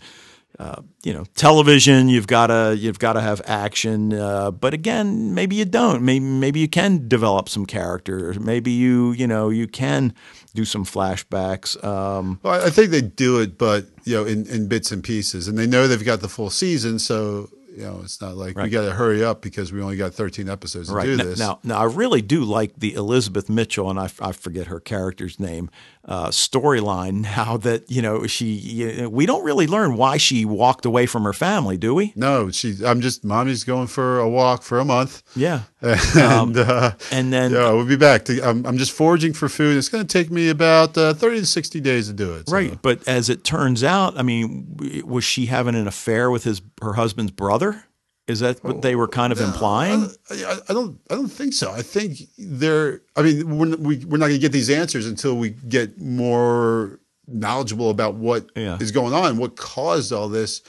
uh, 0.60 0.82
you 1.03 1.14
know 1.14 1.24
television 1.36 2.10
you've 2.10 2.28
got 2.28 2.47
to 2.47 2.76
you've 2.78 2.99
got 2.99 3.14
to 3.14 3.22
have 3.22 3.41
action, 3.45 4.14
uh, 4.14 4.51
but 4.51 4.74
again 4.74 5.34
maybe 5.34 5.55
you 5.55 5.66
don't. 5.66 6.03
Maybe 6.03 6.20
maybe 6.26 6.60
you 6.60 6.68
can 6.68 7.07
develop 7.07 7.47
some 7.49 7.66
characters. 7.66 8.39
Maybe 8.39 8.72
you 8.72 9.12
you 9.14 9.26
know 9.28 9.49
you 9.49 9.68
can 9.68 10.14
do 10.53 10.66
some 10.66 10.84
flashbacks. 10.86 11.82
Um, 11.84 12.39
Well, 12.43 12.66
I- 12.66 12.70
think 12.70 12.91
they 12.91 13.01
do 13.01 13.39
it, 13.39 13.57
but 13.57 13.86
you 14.03 14.16
know, 14.16 14.26
in, 14.26 14.45
in 14.47 14.68
bits 14.68 14.91
and 14.91 15.03
pieces, 15.03 15.47
and 15.47 15.57
they 15.57 15.68
know 15.68 15.88
they've 15.88 16.03
got 16.03 16.22
the 16.22 16.30
full 16.30 16.49
season, 16.49 16.99
so 16.99 17.49
you 17.76 17.84
know, 17.86 18.01
it's 18.03 18.20
not 18.20 18.36
like 18.36 18.55
we 18.57 18.64
Right. 18.64 18.72
got 18.72 18.84
to 18.86 18.91
hurry 18.91 19.24
up 19.24 19.41
because 19.41 19.72
we 19.72 19.82
only 19.82 19.95
got 19.95 20.14
13 20.14 20.49
episodes 20.49 20.89
to 20.89 20.95
right 20.95 21.05
do 21.05 21.16
now, 21.18 21.24
this. 21.24 21.39
now, 21.39 21.60
now 21.64 21.78
I 21.78 21.86
really 21.86 22.22
do 22.22 22.43
like 22.43 22.74
the 22.78 22.93
Elizabeth 22.95 23.47
Mitchell 23.47 23.89
and 23.89 23.97
I, 23.99 24.10
I 24.20 24.32
forget 24.34 24.68
her 24.68 24.80
character's 24.82 25.39
name 25.39 25.70
uh, 26.10 26.28
storyline. 26.30 27.24
Now 27.39 27.55
that 27.57 27.89
you 27.89 28.01
know 28.01 28.28
she, 28.28 28.45
you 28.47 29.10
we 29.10 29.26
don't 29.26 29.45
really 29.45 29.68
learn 29.68 29.95
why 29.95 30.18
she 30.18 30.43
walked 30.43 30.86
away 30.86 31.05
from 31.05 31.24
her 31.24 31.32
family, 31.34 31.78
do 31.78 31.93
we? 31.95 32.12
No, 32.16 32.49
she. 32.51 32.76
I'm 32.86 32.99
just 32.99 33.24
mommy's 33.24 33.64
going 33.64 33.88
for 33.88 34.20
a 34.20 34.28
walk 34.28 34.64
for 34.64 34.80
a 34.80 34.86
month, 34.86 35.22
Yeah, 35.36 35.62
and 35.82 36.57
uh, 36.57 36.91
and 37.12 37.32
then 37.32 37.51
yeah, 37.53 37.72
we'll 37.72 37.86
be 37.86 37.95
back. 37.95 38.26
To, 38.26 38.41
I'm, 38.41 38.66
I'm 38.66 38.78
just 38.78 38.91
foraging 38.91 39.34
for 39.34 39.47
food. 39.47 39.78
It's 39.78 39.88
going 39.89 40.05
to 40.05 40.12
take 40.12 40.30
me 40.32 40.49
about 40.49 40.97
uh, 40.97 41.14
30 41.14 41.39
to 41.41 41.45
60 41.45 41.80
days 41.80 42.07
to 42.07 42.14
do 42.14 42.34
it. 42.36 42.49
so- 42.49 42.55
Right, 42.55 42.78
but 42.82 43.07
as 43.07 43.30
it 43.30 43.43
turns 43.43 43.84
out, 43.84 44.18
I 44.18 44.24
mean, 44.24 45.03
was 45.05 45.24
she 45.24 45.45
having 45.45 45.76
an 45.76 45.88
affair 45.88 46.30
with 46.32 46.43
his 46.43 46.62
her 46.82 46.93
husband's 46.93 47.32
brother? 47.32 47.86
Is 48.30 48.39
that 48.41 48.63
what 48.63 48.82
they 48.82 48.95
were 48.95 49.07
kind 49.07 49.34
of 49.34 49.41
implying? 49.41 50.09
I, 50.30 50.59
I 50.69 50.73
don't. 50.73 50.99
I 51.09 51.15
don't 51.15 51.27
think 51.30 51.53
so. 51.53 51.71
I 51.71 51.82
think 51.82 52.19
they're. 52.38 53.01
I 53.15 53.23
mean, 53.23 53.57
we're, 53.57 53.75
we, 53.75 54.05
we're 54.05 54.17
not 54.17 54.27
going 54.27 54.39
to 54.39 54.39
get 54.39 54.51
these 54.51 54.69
answers 54.69 55.05
until 55.07 55.36
we 55.38 55.49
get 55.49 55.99
more 55.99 56.99
knowledgeable 57.27 57.89
about 57.89 58.15
what 58.15 58.49
is 58.55 58.89
Yeah. 58.91 58.93
going 58.93 59.13
on, 59.13 59.38
what 59.38 59.55
caused 59.55 60.13
all 60.13 60.30
this 60.30 60.61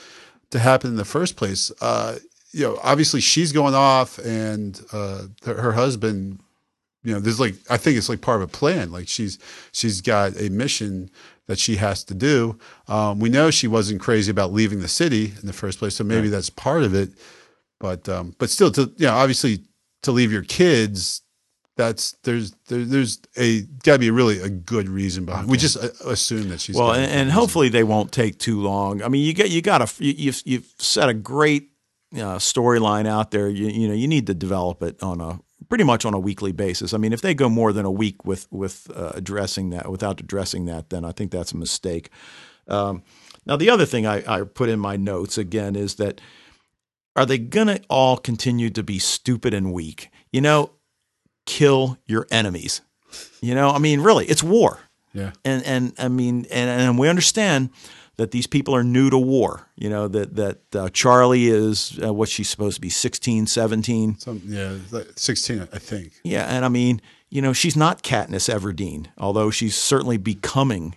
to 0.50 0.58
happen 0.58 0.90
in 0.90 0.96
the 0.96 1.04
first 1.04 1.36
place. 1.36 1.70
Uh, 1.80 2.18
you 2.52 2.62
know, 2.66 2.78
obviously 2.82 3.20
she's 3.20 3.52
going 3.52 3.74
off, 3.74 4.18
and 4.18 4.80
uh, 4.92 5.22
her, 5.44 5.60
her 5.60 5.72
husband. 5.72 6.40
You 7.02 7.14
know, 7.14 7.20
there's 7.20 7.40
like 7.40 7.54
I 7.70 7.76
think 7.78 7.96
it's 7.96 8.08
like 8.10 8.20
part 8.20 8.42
of 8.42 8.48
a 8.48 8.52
plan. 8.52 8.90
Like 8.92 9.08
she's 9.08 9.38
she's 9.72 10.00
got 10.02 10.38
a 10.40 10.50
mission 10.50 11.10
that 11.46 11.58
she 11.58 11.76
has 11.76 12.04
to 12.04 12.14
do. 12.14 12.58
Um, 12.88 13.18
we 13.20 13.28
know 13.28 13.50
she 13.50 13.66
wasn't 13.68 14.00
crazy 14.00 14.30
about 14.30 14.52
leaving 14.52 14.80
the 14.80 14.88
city 14.88 15.32
in 15.40 15.46
the 15.46 15.52
first 15.52 15.78
place, 15.78 15.96
so 15.96 16.04
maybe 16.04 16.28
that's 16.28 16.50
part 16.50 16.82
of 16.82 16.94
it 16.94 17.10
but 17.80 18.08
um, 18.08 18.36
but 18.38 18.50
still 18.50 18.70
to 18.70 18.92
you 18.96 19.06
know 19.06 19.14
obviously 19.14 19.64
to 20.02 20.12
leave 20.12 20.30
your 20.30 20.44
kids 20.44 21.22
that's 21.80 22.12
there's 22.24 22.52
there, 22.68 22.84
there's 22.84 23.20
a 23.36 23.62
got 23.82 23.94
to 23.94 23.98
be 23.98 24.10
really 24.10 24.40
a 24.40 24.50
good 24.50 24.88
reason 24.88 25.24
behind 25.24 25.48
we 25.48 25.56
just 25.56 25.76
uh, 25.76 25.88
assume 26.06 26.50
that 26.50 26.60
she's 26.60 26.76
Well, 26.76 26.92
and, 26.92 27.10
and 27.10 27.30
hopefully 27.30 27.70
they 27.70 27.84
won't 27.84 28.12
take 28.12 28.38
too 28.38 28.60
long. 28.60 29.02
I 29.02 29.08
mean, 29.08 29.24
you 29.24 29.32
get 29.32 29.50
you 29.50 29.62
got 29.62 29.80
a 29.80 30.04
you, 30.04 30.12
you've 30.16 30.42
you've 30.44 30.74
set 30.78 31.08
a 31.08 31.14
great 31.14 31.70
uh, 32.14 32.36
storyline 32.36 33.06
out 33.06 33.30
there. 33.30 33.48
You, 33.48 33.68
you 33.68 33.88
know, 33.88 33.94
you 33.94 34.08
need 34.08 34.26
to 34.26 34.34
develop 34.34 34.82
it 34.82 35.02
on 35.02 35.20
a 35.20 35.40
pretty 35.68 35.84
much 35.84 36.04
on 36.04 36.12
a 36.12 36.18
weekly 36.18 36.52
basis. 36.52 36.92
I 36.92 36.98
mean, 36.98 37.14
if 37.14 37.22
they 37.22 37.32
go 37.32 37.48
more 37.48 37.72
than 37.72 37.86
a 37.86 37.90
week 37.90 38.26
with 38.26 38.46
with 38.50 38.90
uh, 38.94 39.12
addressing 39.14 39.70
that 39.70 39.90
without 39.90 40.20
addressing 40.20 40.66
that, 40.66 40.90
then 40.90 41.04
I 41.04 41.12
think 41.12 41.30
that's 41.30 41.52
a 41.52 41.56
mistake. 41.56 42.10
Um, 42.68 43.02
now, 43.46 43.56
the 43.56 43.70
other 43.70 43.86
thing 43.86 44.06
I, 44.06 44.22
I 44.26 44.42
put 44.42 44.68
in 44.68 44.78
my 44.78 44.96
notes 44.96 45.38
again 45.38 45.76
is 45.76 45.94
that 45.94 46.20
are 47.16 47.26
they 47.26 47.38
going 47.38 47.66
to 47.66 47.80
all 47.88 48.16
continue 48.16 48.70
to 48.70 48.82
be 48.82 48.98
stupid 48.98 49.52
and 49.54 49.72
weak? 49.72 50.10
You 50.32 50.40
know, 50.40 50.72
kill 51.46 51.98
your 52.06 52.26
enemies. 52.30 52.80
You 53.40 53.54
know, 53.54 53.70
I 53.70 53.78
mean, 53.78 54.00
really, 54.00 54.26
it's 54.26 54.42
war 54.42 54.80
yeah 55.12 55.32
and 55.44 55.64
and 55.64 55.92
I 55.98 56.08
mean, 56.08 56.46
and, 56.50 56.70
and 56.70 56.98
we 56.98 57.08
understand 57.08 57.70
that 58.16 58.32
these 58.32 58.46
people 58.46 58.76
are 58.76 58.84
new 58.84 59.10
to 59.10 59.18
war. 59.18 59.66
You 59.76 59.90
know 59.90 60.08
that 60.08 60.36
that 60.36 60.76
uh, 60.76 60.88
Charlie 60.90 61.48
is 61.48 61.98
uh, 62.02 62.12
what 62.12 62.28
she's 62.28 62.48
supposed 62.48 62.76
to 62.76 62.80
be 62.80 62.90
16, 62.90 63.46
17. 63.46 64.18
some 64.18 64.42
yeah 64.44 64.76
16 65.16 65.68
I 65.72 65.78
think 65.78 66.12
Yeah, 66.22 66.44
and 66.44 66.64
I 66.64 66.68
mean, 66.68 67.00
you 67.28 67.42
know, 67.42 67.52
she's 67.52 67.76
not 67.76 68.02
Katniss 68.02 68.52
Everdeen, 68.52 69.06
although 69.18 69.50
she's 69.50 69.76
certainly 69.76 70.16
becoming 70.16 70.96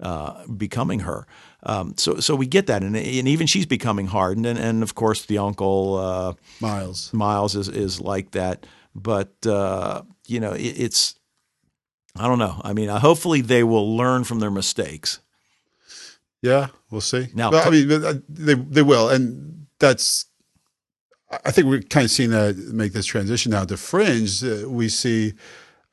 uh, 0.00 0.46
becoming 0.46 1.00
her. 1.00 1.26
Um, 1.68 1.94
so 1.96 2.20
so 2.20 2.36
we 2.36 2.46
get 2.46 2.68
that, 2.68 2.82
and, 2.82 2.96
and 2.96 3.28
even 3.28 3.46
she's 3.48 3.66
becoming 3.66 4.06
hardened, 4.06 4.46
and, 4.46 4.58
and 4.58 4.82
of 4.82 4.94
course 4.94 5.26
the 5.26 5.38
uncle. 5.38 5.96
Uh, 5.96 6.32
Miles 6.60 7.12
Miles 7.12 7.56
is 7.56 7.68
is 7.68 8.00
like 8.00 8.30
that, 8.30 8.66
but 8.94 9.34
uh, 9.46 10.02
you 10.26 10.38
know 10.40 10.52
it, 10.52 10.60
it's 10.78 11.16
I 12.14 12.28
don't 12.28 12.38
know. 12.38 12.60
I 12.64 12.72
mean, 12.72 12.88
uh, 12.88 12.98
hopefully 13.00 13.40
they 13.42 13.64
will 13.64 13.96
learn 13.96 14.24
from 14.24 14.38
their 14.38 14.50
mistakes. 14.50 15.18
yeah 16.42 16.68
we'll 16.90 17.00
see 17.00 17.26
Now- 17.34 17.50
I 17.50 17.70
mean 17.70 17.90
uh, 17.90 18.14
they 18.28 18.54
they 18.54 18.82
will 18.82 19.08
and 19.08 19.66
that's 19.80 20.26
I 21.44 21.50
think 21.50 21.66
we're 21.66 21.82
kind 21.82 22.04
of 22.04 22.10
seeing 22.10 22.30
that 22.30 22.56
make 22.56 22.92
this 22.92 23.06
transition 23.06 23.50
now 23.50 23.64
to 23.64 23.76
Fringe 23.76 24.44
uh, 24.44 24.68
we 24.70 24.88
see 24.88 25.32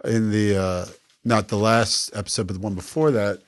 in 0.06 0.30
the 0.32 0.58
uh, 0.58 0.86
not 1.26 1.48
the 1.48 1.58
last 1.58 2.12
episode 2.16 2.46
but 2.48 2.54
the 2.54 2.60
one 2.60 2.76
before 2.76 3.10
that 3.12 3.42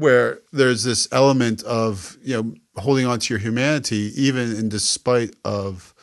where 0.00 0.40
there's 0.52 0.82
this 0.82 1.08
element 1.12 1.62
of 1.64 2.16
you 2.22 2.34
know 2.34 2.54
holding 2.76 3.06
on 3.06 3.18
to 3.18 3.34
your 3.34 3.38
humanity 3.40 4.12
even 4.16 4.54
in 4.56 4.68
despite 4.68 5.34
of 5.44 5.94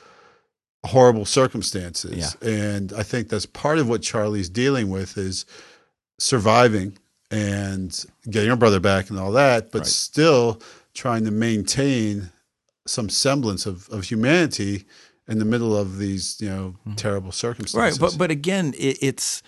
horrible 0.85 1.25
circumstances 1.25 2.35
and 2.41 2.93
i 2.93 3.03
think 3.03 3.29
that's 3.29 3.45
part 3.45 3.77
of 3.77 3.89
what 3.89 4.01
charlie's 4.01 4.49
dealing 4.49 4.89
with 4.89 5.17
is 5.17 5.45
surviving 6.19 6.97
and 7.31 8.05
getting 8.29 8.49
her 8.49 8.55
brother 8.55 8.79
back 8.79 9.09
and 9.09 9.19
all 9.19 9.31
that 9.31 9.71
but 9.71 9.79
Right. 9.79 9.87
still 9.87 10.61
trying 10.93 11.25
to 11.25 11.31
maintain 11.31 12.31
some 12.85 13.09
semblance 13.09 13.65
of, 13.65 13.89
of 13.89 14.05
humanity 14.05 14.85
in 15.27 15.39
the 15.39 15.45
middle 15.45 15.75
of 15.75 15.97
these 15.97 16.39
you 16.39 16.49
know 16.49 16.75
mm-hmm. 16.79 16.95
terrible 16.95 17.31
circumstances. 17.31 17.99
Right, 17.99 18.09
but 18.11 18.17
but 18.17 18.31
again, 18.31 18.73
it, 18.77 18.97
it's. 19.01 19.43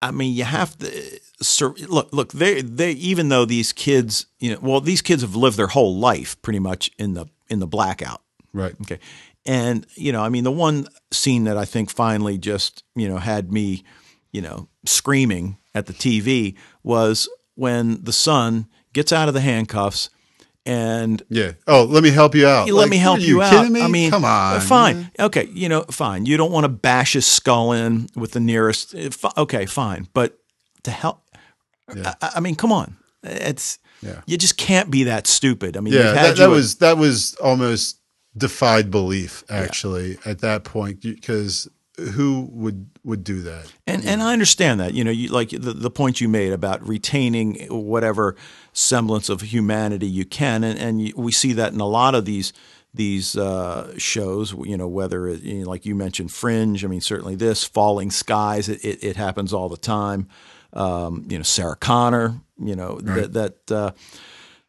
I 0.00 0.10
mean, 0.10 0.34
you 0.34 0.44
have 0.44 0.76
to 0.78 0.88
uh, 0.88 1.18
sur- 1.40 1.74
look. 1.88 2.12
Look, 2.12 2.32
they 2.32 2.62
they 2.62 2.92
even 2.92 3.28
though 3.28 3.44
these 3.44 3.72
kids, 3.72 4.26
you 4.38 4.52
know, 4.52 4.58
well, 4.60 4.80
these 4.80 5.02
kids 5.02 5.22
have 5.22 5.34
lived 5.34 5.56
their 5.56 5.66
whole 5.66 5.96
life 5.96 6.40
pretty 6.42 6.60
much 6.60 6.90
in 6.98 7.14
the 7.14 7.26
in 7.48 7.58
the 7.58 7.66
blackout. 7.66 8.22
right 8.52 8.74
Okay. 8.82 8.98
And, 9.46 9.86
you 9.94 10.12
know, 10.12 10.22
I 10.22 10.28
mean, 10.28 10.44
the 10.44 10.52
one 10.52 10.88
scene 11.10 11.44
that 11.44 11.56
I 11.56 11.64
think 11.64 11.90
finally 11.90 12.36
just, 12.36 12.84
you 12.94 13.08
know, 13.08 13.16
had 13.16 13.50
me, 13.50 13.82
you 14.30 14.42
know, 14.42 14.68
screaming 14.84 15.56
at 15.74 15.86
the 15.86 15.94
TV 15.94 16.54
was 16.82 17.30
when 17.54 18.04
the 18.04 18.12
son 18.12 18.66
gets 18.92 19.10
out 19.10 19.26
of 19.26 19.32
the 19.32 19.40
handcuffs 19.40 20.10
and 20.68 21.22
yeah 21.30 21.52
oh 21.66 21.84
let 21.84 22.02
me 22.02 22.10
help 22.10 22.34
you 22.34 22.46
out 22.46 22.66
let 22.66 22.74
Like, 22.74 22.90
me 22.90 22.98
help 22.98 23.18
are 23.18 23.22
you, 23.22 23.40
out. 23.42 23.50
kidding 23.50 23.72
me? 23.72 23.80
I 23.82 23.88
mean, 23.88 24.10
come 24.10 24.24
on 24.24 24.56
uh, 24.56 24.60
fine. 24.60 25.10
Okay, 25.18 25.48
you 25.52 25.68
know, 25.68 25.82
fine. 25.90 26.26
You 26.26 26.36
don't 26.36 26.52
want 26.52 26.64
to 26.64 26.68
bash 26.68 27.14
his 27.14 27.26
skull 27.26 27.72
in 27.72 28.08
with 28.14 28.32
the 28.32 28.40
nearest. 28.40 28.94
uh, 28.94 29.30
Okay, 29.36 29.64
fine. 29.66 30.08
But 30.12 30.38
to 30.82 30.90
help, 30.90 31.22
I, 31.88 32.14
I 32.36 32.40
mean, 32.40 32.54
come 32.54 32.70
on. 32.72 32.96
It's 33.22 33.78
Yeah. 34.02 34.20
you 34.26 34.36
just 34.36 34.56
can't 34.58 34.90
be 34.90 35.04
that 35.04 35.26
stupid. 35.26 35.76
I 35.76 35.80
mean, 35.80 35.94
Yeah, 35.94 36.12
that, 36.12 36.36
that 36.36 36.50
was 36.50 36.76
that 36.76 36.98
was 36.98 37.34
almost 37.42 37.98
defied 38.36 38.90
belief 38.90 39.42
actually 39.48 40.18
at 40.24 40.38
that 40.40 40.62
point 40.64 41.00
because 41.00 41.66
who 42.14 42.48
would 42.52 42.88
would 43.04 43.24
do 43.24 43.42
that? 43.42 43.72
And 43.86 44.04
and 44.04 44.22
I 44.22 44.32
understand 44.32 44.80
that. 44.80 44.94
You 44.94 45.04
know, 45.04 45.10
you 45.10 45.28
like 45.28 45.50
the, 45.50 45.72
the 45.72 45.90
point 45.90 46.20
you 46.20 46.28
made 46.28 46.52
about 46.52 46.86
retaining 46.86 47.66
whatever 47.70 48.36
semblance 48.72 49.28
of 49.28 49.40
humanity 49.40 50.06
you 50.06 50.24
can, 50.24 50.64
and 50.64 50.78
and 50.78 51.00
you, 51.02 51.12
we 51.16 51.32
see 51.32 51.52
that 51.54 51.72
in 51.72 51.80
a 51.80 51.86
lot 51.86 52.14
of 52.14 52.24
these 52.24 52.52
these 52.94 53.36
uh, 53.36 53.94
shows. 53.98 54.52
You 54.52 54.76
know, 54.76 54.88
whether 54.88 55.28
it, 55.28 55.42
you 55.42 55.62
know, 55.64 55.70
like 55.70 55.84
you 55.86 55.94
mentioned, 55.94 56.32
Fringe. 56.32 56.84
I 56.84 56.88
mean, 56.88 57.00
certainly 57.00 57.36
this 57.36 57.64
Falling 57.64 58.10
Skies. 58.10 58.68
It 58.68 58.84
it, 58.84 59.02
it 59.04 59.16
happens 59.16 59.52
all 59.52 59.68
the 59.68 59.76
time. 59.76 60.28
um, 60.72 61.24
you 61.28 61.36
know 61.38 61.44
Sarah 61.44 61.76
Connor. 61.76 62.40
You 62.58 62.76
know 62.76 63.00
Right. 63.02 63.32
that 63.32 63.64
that. 63.68 63.76
Uh, 63.76 63.90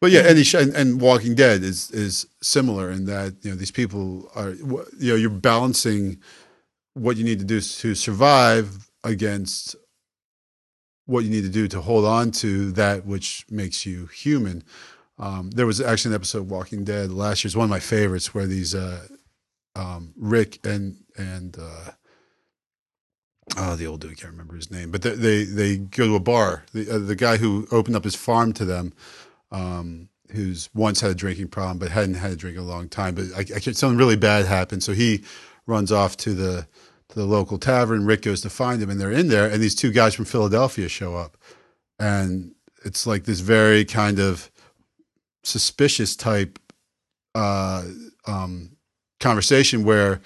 But 0.00 0.12
yeah, 0.12 0.20
and, 0.30 0.38
and 0.54 0.74
and 0.76 1.00
Walking 1.00 1.34
Dead 1.34 1.62
is 1.62 1.90
is 1.90 2.26
similar 2.40 2.90
in 2.90 3.04
that 3.04 3.34
you 3.42 3.50
know 3.50 3.56
these 3.56 3.70
people 3.72 4.30
are 4.34 4.52
you 4.98 5.10
know 5.10 5.14
you're 5.16 5.28
balancing 5.40 6.18
what 6.94 7.16
you 7.16 7.24
need 7.24 7.38
to 7.38 7.44
do 7.44 7.60
to 7.60 7.94
survive 7.94 8.90
against 9.04 9.76
what 11.06 11.24
you 11.24 11.30
need 11.30 11.42
to 11.42 11.50
do 11.50 11.66
to 11.66 11.80
hold 11.80 12.04
on 12.04 12.30
to 12.30 12.70
that 12.72 13.04
which 13.04 13.44
makes 13.50 13.84
you 13.84 14.06
human. 14.06 14.62
Um, 15.18 15.50
there 15.50 15.66
was 15.66 15.80
actually 15.80 16.12
an 16.12 16.14
episode 16.16 16.38
of 16.38 16.50
Walking 16.50 16.84
Dead 16.84 17.10
last 17.10 17.42
year. 17.42 17.48
It's 17.48 17.56
one 17.56 17.64
of 17.64 17.70
my 17.70 17.80
favorites 17.80 18.32
where 18.32 18.46
these 18.46 18.74
uh, 18.74 19.06
um, 19.74 20.14
Rick 20.16 20.64
and 20.64 20.96
and 21.16 21.56
uh, 21.58 21.90
oh 23.56 23.76
the 23.76 23.86
old 23.86 24.00
dude 24.00 24.18
can't 24.18 24.32
remember 24.32 24.54
his 24.54 24.70
name, 24.70 24.90
but 24.90 25.02
they 25.02 25.14
they, 25.14 25.44
they 25.44 25.76
go 25.76 26.06
to 26.06 26.14
a 26.14 26.20
bar. 26.20 26.64
The 26.72 26.90
uh, 26.90 26.98
the 26.98 27.16
guy 27.16 27.36
who 27.36 27.66
opened 27.70 27.96
up 27.96 28.04
his 28.04 28.14
farm 28.14 28.52
to 28.54 28.64
them 28.64 28.92
um, 29.50 30.08
who's 30.30 30.70
once 30.74 31.00
had 31.00 31.10
a 31.10 31.14
drinking 31.14 31.48
problem 31.48 31.78
but 31.78 31.90
hadn't 31.90 32.14
had 32.14 32.32
a 32.32 32.36
drink 32.36 32.56
in 32.56 32.62
a 32.62 32.66
long 32.66 32.88
time. 32.88 33.14
But 33.14 33.26
I, 33.36 33.40
I 33.40 33.58
something 33.58 33.98
really 33.98 34.16
bad 34.16 34.46
happened, 34.46 34.82
so 34.82 34.92
he 34.92 35.24
runs 35.66 35.92
off 35.92 36.16
to 36.18 36.34
the 36.34 36.66
to 37.10 37.18
the 37.18 37.26
local 37.26 37.58
tavern. 37.58 38.06
Rick 38.06 38.22
goes 38.22 38.40
to 38.42 38.50
find 38.50 38.82
him, 38.82 38.90
and 38.90 39.00
they're 39.00 39.10
in 39.12 39.28
there, 39.28 39.46
and 39.46 39.62
these 39.62 39.74
two 39.74 39.92
guys 39.92 40.14
from 40.14 40.24
Philadelphia 40.24 40.88
show 40.88 41.16
up, 41.16 41.36
and 41.98 42.54
it's 42.84 43.06
like 43.06 43.24
this 43.24 43.40
very 43.40 43.84
kind 43.84 44.18
of 44.18 44.50
suspicious 45.42 46.16
type 46.16 46.58
uh, 47.34 47.84
um, 48.26 48.76
conversation 49.18 49.84
where 49.84 50.20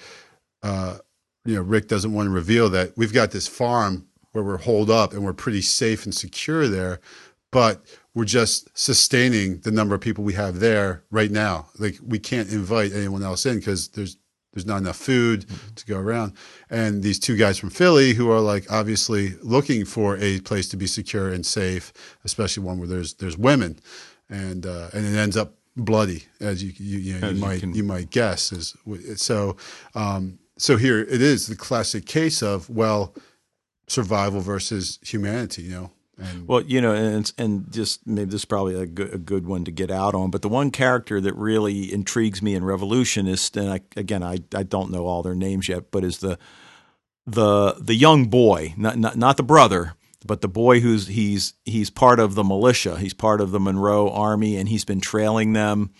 uh, 0.63 0.97
you 1.45 1.55
know 1.55 1.61
Rick 1.61 1.87
doesn't 1.87 2.13
want 2.13 2.27
to 2.27 2.31
reveal 2.31 2.69
that 2.69 2.93
we've 2.97 3.13
got 3.13 3.31
this 3.31 3.47
farm 3.47 4.07
where 4.31 4.43
we're 4.43 4.57
holed 4.57 4.89
up 4.89 5.13
and 5.13 5.23
we're 5.23 5.33
pretty 5.33 5.61
safe 5.61 6.05
and 6.05 6.13
secure 6.13 6.67
there, 6.67 6.99
but 7.51 7.85
we're 8.13 8.25
just 8.25 8.69
sustaining 8.77 9.59
the 9.59 9.71
number 9.71 9.95
of 9.95 10.01
people 10.01 10.23
we 10.23 10.33
have 10.33 10.59
there 10.59 11.03
right 11.09 11.31
now. 11.31 11.67
Like 11.77 11.97
we 12.05 12.19
can't 12.19 12.51
invite 12.51 12.91
anyone 12.93 13.23
else 13.23 13.45
in 13.45 13.59
because 13.59 13.89
there's 13.89 14.17
there's 14.55 14.65
not 14.65 14.77
enough 14.77 14.95
food 14.97 15.45
to 15.75 15.85
go 15.85 15.99
around. 15.99 16.33
And 16.69 17.03
these 17.03 17.19
two 17.19 17.35
guys 17.35 17.59
from 17.59 17.69
Philly 17.69 18.13
who 18.13 18.31
are 18.31 18.39
like 18.39 18.71
obviously 18.71 19.33
looking 19.43 19.85
for 19.85 20.17
a 20.17 20.39
place 20.39 20.69
to 20.69 20.77
be 20.77 20.87
secure 20.87 21.29
and 21.31 21.45
safe, 21.45 21.93
especially 22.23 22.63
one 22.63 22.79
where 22.79 22.87
there's 22.87 23.13
there's 23.15 23.37
women, 23.37 23.77
and 24.29 24.65
uh, 24.65 24.87
and 24.93 25.05
it 25.05 25.15
ends 25.17 25.37
up 25.37 25.55
bloody 25.75 26.23
as 26.39 26.63
you 26.63 26.71
you, 26.77 26.97
you, 26.99 27.19
know, 27.19 27.27
you 27.29 27.35
you 27.35 27.41
might 27.41 27.59
can- 27.59 27.75
you 27.75 27.83
might 27.83 28.09
guess 28.09 28.51
is 28.53 28.75
so 29.17 29.57
um, 29.93 30.39
so 30.57 30.77
here 30.77 31.01
it 31.01 31.21
is 31.21 31.47
the 31.47 31.55
classic 31.55 32.05
case 32.05 32.41
of 32.41 32.69
well 32.69 33.13
survival 33.87 34.39
versus 34.39 34.97
humanity 35.03 35.63
you 35.63 35.71
know 35.71 35.91
and 36.17 36.47
Well, 36.47 36.61
you 36.61 36.81
know, 36.81 36.93
and 36.93 37.31
and 37.37 37.71
just 37.71 38.05
maybe 38.07 38.31
this 38.31 38.41
is 38.41 38.45
probably 38.45 38.75
a 38.75 38.85
good, 38.85 39.13
a 39.13 39.17
good 39.17 39.45
one 39.45 39.65
to 39.65 39.71
get 39.71 39.91
out 39.91 40.15
on. 40.15 40.31
But 40.31 40.41
the 40.41 40.49
one 40.49 40.71
character 40.71 41.19
that 41.21 41.35
really 41.35 41.93
intrigues 41.93 42.41
me 42.41 42.55
in 42.55 42.63
Revolution 42.63 43.27
is, 43.27 43.51
and 43.55 43.69
I, 43.69 43.81
again, 43.95 44.23
I, 44.23 44.39
I 44.53 44.63
don't 44.63 44.91
know 44.91 45.07
all 45.07 45.23
their 45.23 45.35
names 45.35 45.67
yet, 45.67 45.91
but 45.91 46.03
is 46.03 46.19
the 46.19 46.37
the 47.25 47.75
the 47.79 47.95
young 47.95 48.25
boy, 48.25 48.73
not 48.77 48.97
not, 48.97 49.17
not 49.17 49.37
the 49.37 49.43
brother, 49.43 49.93
but 50.25 50.41
the 50.41 50.47
boy 50.47 50.79
who's 50.79 51.07
he's 51.07 51.53
he's 51.65 51.89
part 51.89 52.19
of 52.19 52.35
the 52.35 52.43
militia. 52.43 52.97
He's 52.97 53.13
part 53.13 53.41
of 53.41 53.51
the 53.51 53.59
Monroe 53.59 54.09
Army, 54.09 54.57
and 54.57 54.69
he's 54.69 54.85
been 54.85 55.01
trailing 55.01 55.53
them, 55.53 55.91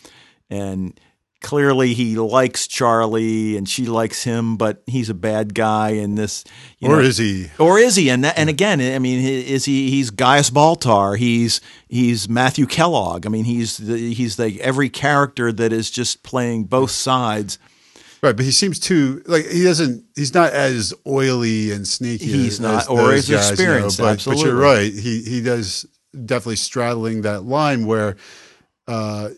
and 0.49 0.99
clearly 1.45 1.93
he 1.93 2.15
likes 2.17 2.65
Charlie, 2.65 3.55
and 3.55 3.69
she 3.69 3.85
likes 3.85 4.23
him, 4.23 4.57
but 4.57 4.81
he's 4.87 5.09
a 5.09 5.13
bad 5.13 5.53
guy, 5.53 5.91
and 5.91 6.17
this, 6.17 6.43
you 6.79 6.89
or 6.89 6.95
know, 6.97 7.01
is 7.03 7.17
he 7.19 7.51
or 7.59 7.77
is 7.77 7.95
he? 7.95 8.09
And 8.09 8.23
that, 8.23 8.37
and 8.37 8.49
again, 8.49 8.81
I 8.81 8.97
mean, 8.99 9.23
is 9.23 9.63
he? 9.65 9.89
He's 9.91 10.09
Gaius 10.09 10.49
Baltar. 10.49 11.17
He's 11.17 11.61
he's 11.87 12.27
Matthew 12.27 12.65
Kellogg. 12.65 13.25
I 13.25 13.29
mean, 13.29 13.45
he's 13.45 13.77
the, 13.77 13.95
he's 14.13 14.35
the 14.37 14.59
every 14.59 14.89
character 14.89 15.51
that 15.53 15.71
is 15.71 15.91
just 15.91 16.23
playing 16.23 16.63
both 16.65 16.91
sides. 16.91 17.59
right 18.23 18.35
but 18.35 18.43
he 18.43 18.51
seems 18.51 18.79
too 18.79 19.21
like 19.27 19.45
he 19.47 19.63
doesn't 19.63 20.03
he's 20.15 20.33
not 20.33 20.51
as 20.51 20.93
oily 21.05 21.71
and 21.71 21.87
sneaky 21.87 22.25
He's 22.25 22.59
not- 22.59 22.81
as 22.81 22.87
or 22.87 23.13
as 23.13 23.29
guys, 23.29 23.51
experienced, 23.51 23.99
but, 23.99 24.03
but 24.05 24.11
absolutely. 24.13 24.45
you're 24.45 24.55
right 24.59 24.91
he 24.91 25.21
he 25.21 25.41
does 25.43 25.85
definitely 26.13 26.55
straddling 26.55 27.21
that 27.21 27.43
line 27.43 27.85
where 27.85 28.15
uh 28.87 29.29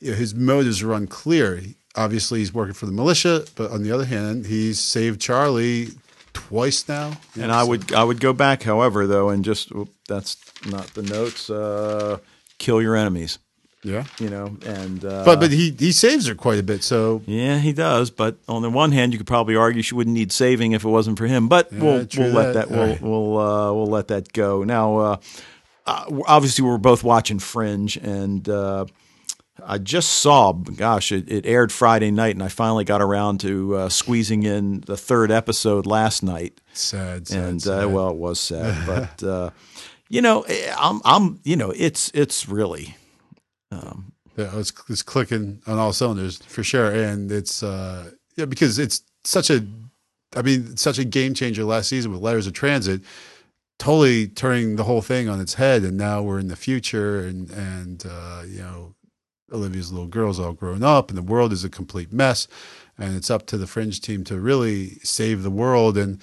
you 0.00 0.10
know, 0.10 0.16
his 0.16 0.34
motives 0.34 0.82
are 0.82 0.92
unclear 0.92 1.60
obviously 1.94 2.38
he's 2.40 2.52
working 2.54 2.74
for 2.74 2.86
the 2.86 2.92
militia 2.92 3.44
but 3.56 3.70
on 3.70 3.82
the 3.82 3.90
other 3.90 4.04
hand 4.04 4.46
he's 4.46 4.78
saved 4.78 5.20
charlie 5.20 5.88
twice 6.32 6.88
now 6.88 7.12
And 7.34 7.48
know, 7.48 7.54
I 7.54 7.62
so- 7.62 7.68
would 7.68 7.92
I 7.92 8.04
would 8.04 8.20
go 8.20 8.32
back, 8.32 8.62
however, 8.62 9.06
though, 9.06 9.28
and 9.30 9.44
just 9.44 9.72
oop, 9.72 9.88
that's 10.06 10.36
not 10.66 10.86
the 10.94 11.02
notes. 11.02 11.50
Uh, 11.50 12.18
kill 12.58 12.80
your 12.80 12.94
enemies, 12.96 13.38
yeah 13.82 14.04
you 14.20 14.28
know, 14.30 14.56
and 14.64 15.04
uh, 15.04 15.24
but 15.24 15.40
but 15.40 15.50
he 15.50 15.74
he 15.78 15.90
saves 15.92 16.26
her 16.26 16.34
quite 16.36 16.58
a 16.58 16.62
bit 16.62 16.84
so 16.84 17.22
Yeah, 17.26 17.58
he 17.58 17.72
does. 17.72 18.10
But 18.10 18.36
on 18.48 18.62
the 18.62 18.70
one 18.70 18.92
hand, 18.92 19.12
you 19.12 19.18
could 19.18 19.26
probably 19.26 19.56
argue 19.56 19.82
she 19.82 19.94
wouldn't 19.96 20.14
need 20.14 20.30
saving 20.32 20.72
if 20.72 20.84
it 20.84 20.88
wasn't 20.88 21.18
for 21.18 21.26
him. 21.26 21.48
But 21.48 21.72
we'll 21.72 22.06
we'll 22.16 22.32
let 22.32 22.54
that. 22.54 22.68
that, 22.68 22.70
we'll 22.70 22.86
right. 22.86 23.02
we'll 23.02 23.38
uh, 23.38 23.72
we'll 23.72 23.86
let 23.90 24.08
that 24.08 24.32
go. 24.32 24.62
Now, 24.64 24.96
uh, 24.96 25.16
uh, 25.86 26.04
obviously, 26.26 26.64
we're 26.64 26.78
both 26.78 27.02
watching 27.02 27.38
Fringe, 27.40 27.96
and 27.96 28.48
uh, 28.48 28.84
I 29.64 29.78
just 29.78 30.08
saw. 30.10 30.52
Gosh, 30.52 31.12
it, 31.12 31.30
it 31.30 31.46
aired 31.46 31.72
Friday 31.72 32.10
night, 32.10 32.34
and 32.34 32.42
I 32.42 32.48
finally 32.48 32.84
got 32.84 33.02
around 33.02 33.40
to 33.40 33.76
uh, 33.76 33.88
squeezing 33.88 34.42
in 34.44 34.80
the 34.86 34.96
third 34.96 35.30
episode 35.30 35.86
last 35.86 36.22
night. 36.22 36.60
sad, 36.72 37.28
sad, 37.28 37.44
And 37.44 37.62
sad. 37.62 37.84
uh, 37.84 37.88
well, 37.88 38.10
it 38.10 38.16
was 38.16 38.40
sad, 38.40 38.86
but 39.18 39.22
uh, 39.26 39.50
you 40.08 40.22
know, 40.22 40.44
I'm 40.76 41.00
I'm 41.04 41.40
you 41.44 41.56
know, 41.56 41.70
it's 41.70 42.10
it's 42.14 42.48
really 42.48 42.96
Yeah, 43.72 44.56
it's, 44.58 44.72
it's 44.88 45.02
clicking 45.02 45.60
on 45.66 45.78
all 45.78 45.92
cylinders 45.92 46.38
for 46.46 46.62
sure, 46.62 46.90
and 46.92 47.30
it's 47.32 47.62
uh, 47.62 48.10
yeah 48.36 48.44
because 48.44 48.78
it's 48.78 49.02
such 49.24 49.50
a, 49.50 49.66
I 50.36 50.42
mean, 50.42 50.76
such 50.76 50.98
a 50.98 51.04
game 51.04 51.34
changer 51.34 51.64
last 51.64 51.88
season 51.88 52.12
with 52.12 52.20
Letters 52.22 52.46
of 52.46 52.52
Transit, 52.52 53.02
totally 53.78 54.28
turning 54.28 54.76
the 54.76 54.84
whole 54.84 55.02
thing 55.02 55.28
on 55.28 55.40
its 55.40 55.54
head, 55.54 55.82
and 55.82 55.96
now 55.96 56.22
we're 56.22 56.38
in 56.38 56.48
the 56.48 56.56
future, 56.56 57.18
and 57.20 57.50
and 57.50 58.04
uh, 58.08 58.42
you 58.46 58.58
know, 58.58 58.94
Olivia's 59.52 59.92
little 59.92 60.08
girl's 60.08 60.38
all 60.38 60.52
grown 60.52 60.82
up, 60.82 61.08
and 61.08 61.18
the 61.18 61.22
world 61.22 61.52
is 61.52 61.64
a 61.64 61.70
complete 61.70 62.12
mess, 62.12 62.48
and 62.98 63.16
it's 63.16 63.30
up 63.30 63.46
to 63.46 63.58
the 63.58 63.66
Fringe 63.66 64.00
team 64.00 64.24
to 64.24 64.38
really 64.38 64.98
save 65.02 65.42
the 65.42 65.50
world, 65.50 65.96
and 65.96 66.20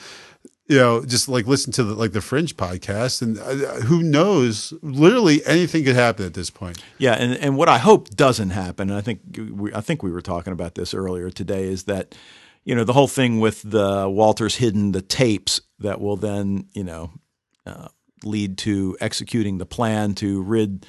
you 0.68 0.78
know, 0.78 1.06
just 1.06 1.30
like 1.30 1.46
listen 1.46 1.72
to 1.74 1.84
the 1.84 1.94
like 1.94 2.12
the 2.12 2.22
Fringe 2.22 2.58
podcast, 2.58 3.22
and 3.22 3.38
uh, 3.40 3.82
who 3.86 4.02
knows, 4.02 4.74
literally 4.82 5.46
anything 5.46 5.84
could 5.84 5.96
happen 5.96 6.26
at 6.26 6.34
this 6.34 6.50
point. 6.50 6.84
Yeah, 6.98 7.14
and, 7.14 7.34
and 7.38 7.56
what 7.56 7.70
I 7.70 7.78
hope 7.78 8.10
doesn't 8.10 8.50
happen, 8.50 8.90
and 8.90 8.98
I 8.98 9.02
think 9.02 9.22
we, 9.52 9.74
I 9.74 9.82
think 9.82 10.02
we 10.02 10.12
were 10.12 10.22
talking 10.22 10.54
about 10.54 10.76
this 10.76 10.94
earlier 10.94 11.30
today, 11.30 11.66
is 11.66 11.84
that 11.84 12.16
you 12.64 12.74
know 12.74 12.84
the 12.84 12.94
whole 12.94 13.08
thing 13.08 13.40
with 13.40 13.62
the 13.62 14.10
Walters 14.10 14.56
hidden 14.56 14.92
the 14.92 15.04
tapes 15.04 15.62
that 15.80 16.02
will 16.02 16.18
then 16.18 16.68
you 16.74 16.84
know 16.84 17.12
uh, 17.68 17.90
lead 18.24 18.58
to 18.60 18.98
executing 19.00 19.60
the 19.60 19.66
plan 19.68 20.16
to 20.16 20.42
rid 20.42 20.86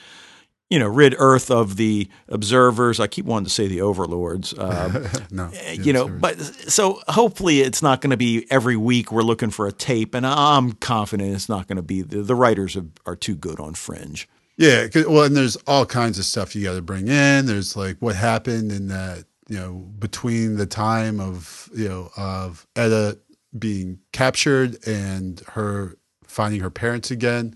you 0.70 0.78
know 0.78 0.88
rid 0.88 1.14
Earth 1.18 1.50
of 1.50 1.76
the 1.76 2.08
observers. 2.28 2.98
I 3.00 3.06
keep 3.06 3.24
wanting 3.24 3.46
to 3.46 3.52
say 3.52 3.68
the 3.68 3.80
overlords. 3.82 4.52
Uh, 4.54 5.08
No, 5.30 5.50
you 5.72 5.92
know, 5.92 6.08
but 6.08 6.40
so 6.40 7.00
hopefully 7.08 7.60
it's 7.60 7.82
not 7.82 8.00
going 8.00 8.10
to 8.10 8.16
be 8.16 8.46
every 8.50 8.76
week 8.76 9.12
we're 9.12 9.22
looking 9.22 9.50
for 9.50 9.66
a 9.66 9.72
tape, 9.72 10.14
and 10.14 10.26
I'm 10.26 10.72
confident 10.72 11.34
it's 11.34 11.48
not 11.48 11.66
going 11.68 11.76
to 11.76 11.82
be. 11.82 12.02
The, 12.02 12.22
the 12.22 12.34
writers 12.34 12.76
are, 12.76 12.86
are 13.04 13.16
too 13.16 13.34
good 13.36 13.60
on 13.60 13.74
Fringe. 13.74 14.28
Yeah, 14.56 14.86
well, 15.06 15.24
and 15.24 15.36
there's 15.36 15.56
all 15.66 15.84
kinds 15.84 16.18
of 16.18 16.24
stuff 16.24 16.56
you 16.56 16.64
got 16.64 16.74
to 16.76 16.82
bring 16.82 17.08
in. 17.08 17.46
There's 17.46 17.76
like 17.76 17.98
what 17.98 18.16
happened 18.16 18.72
in 18.72 18.88
that, 18.88 19.24
you 19.48 19.56
know, 19.58 19.72
between 19.98 20.56
the 20.56 20.66
time 20.66 21.20
of 21.20 21.68
you 21.74 21.88
know 21.88 22.10
of 22.16 22.66
Etta 22.74 23.18
being 23.56 23.98
captured 24.12 24.78
and 24.86 25.40
her 25.48 25.96
finding 26.24 26.60
her 26.60 26.70
parents 26.70 27.10
again. 27.10 27.54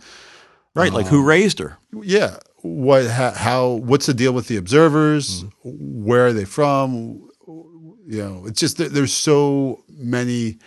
Right, 0.75 0.93
like 0.93 1.07
who 1.07 1.25
raised 1.25 1.59
her? 1.59 1.79
Yeah, 1.93 2.37
what 2.63 3.07
how, 3.07 3.31
how 3.33 3.69
what's 3.71 4.07
the 4.07 4.15
deal 4.15 4.33
with 4.33 4.49
the 4.49 4.57
observers? 4.57 5.45
Where 5.65 6.27
are 6.27 6.33
they 6.33 6.45
from? 6.45 7.29
You 8.07 8.19
know, 8.23 8.45
it's 8.47 8.61
just 8.61 8.77
there, 8.79 8.89
there's 8.89 9.13
so 9.13 9.85
many 9.89 10.59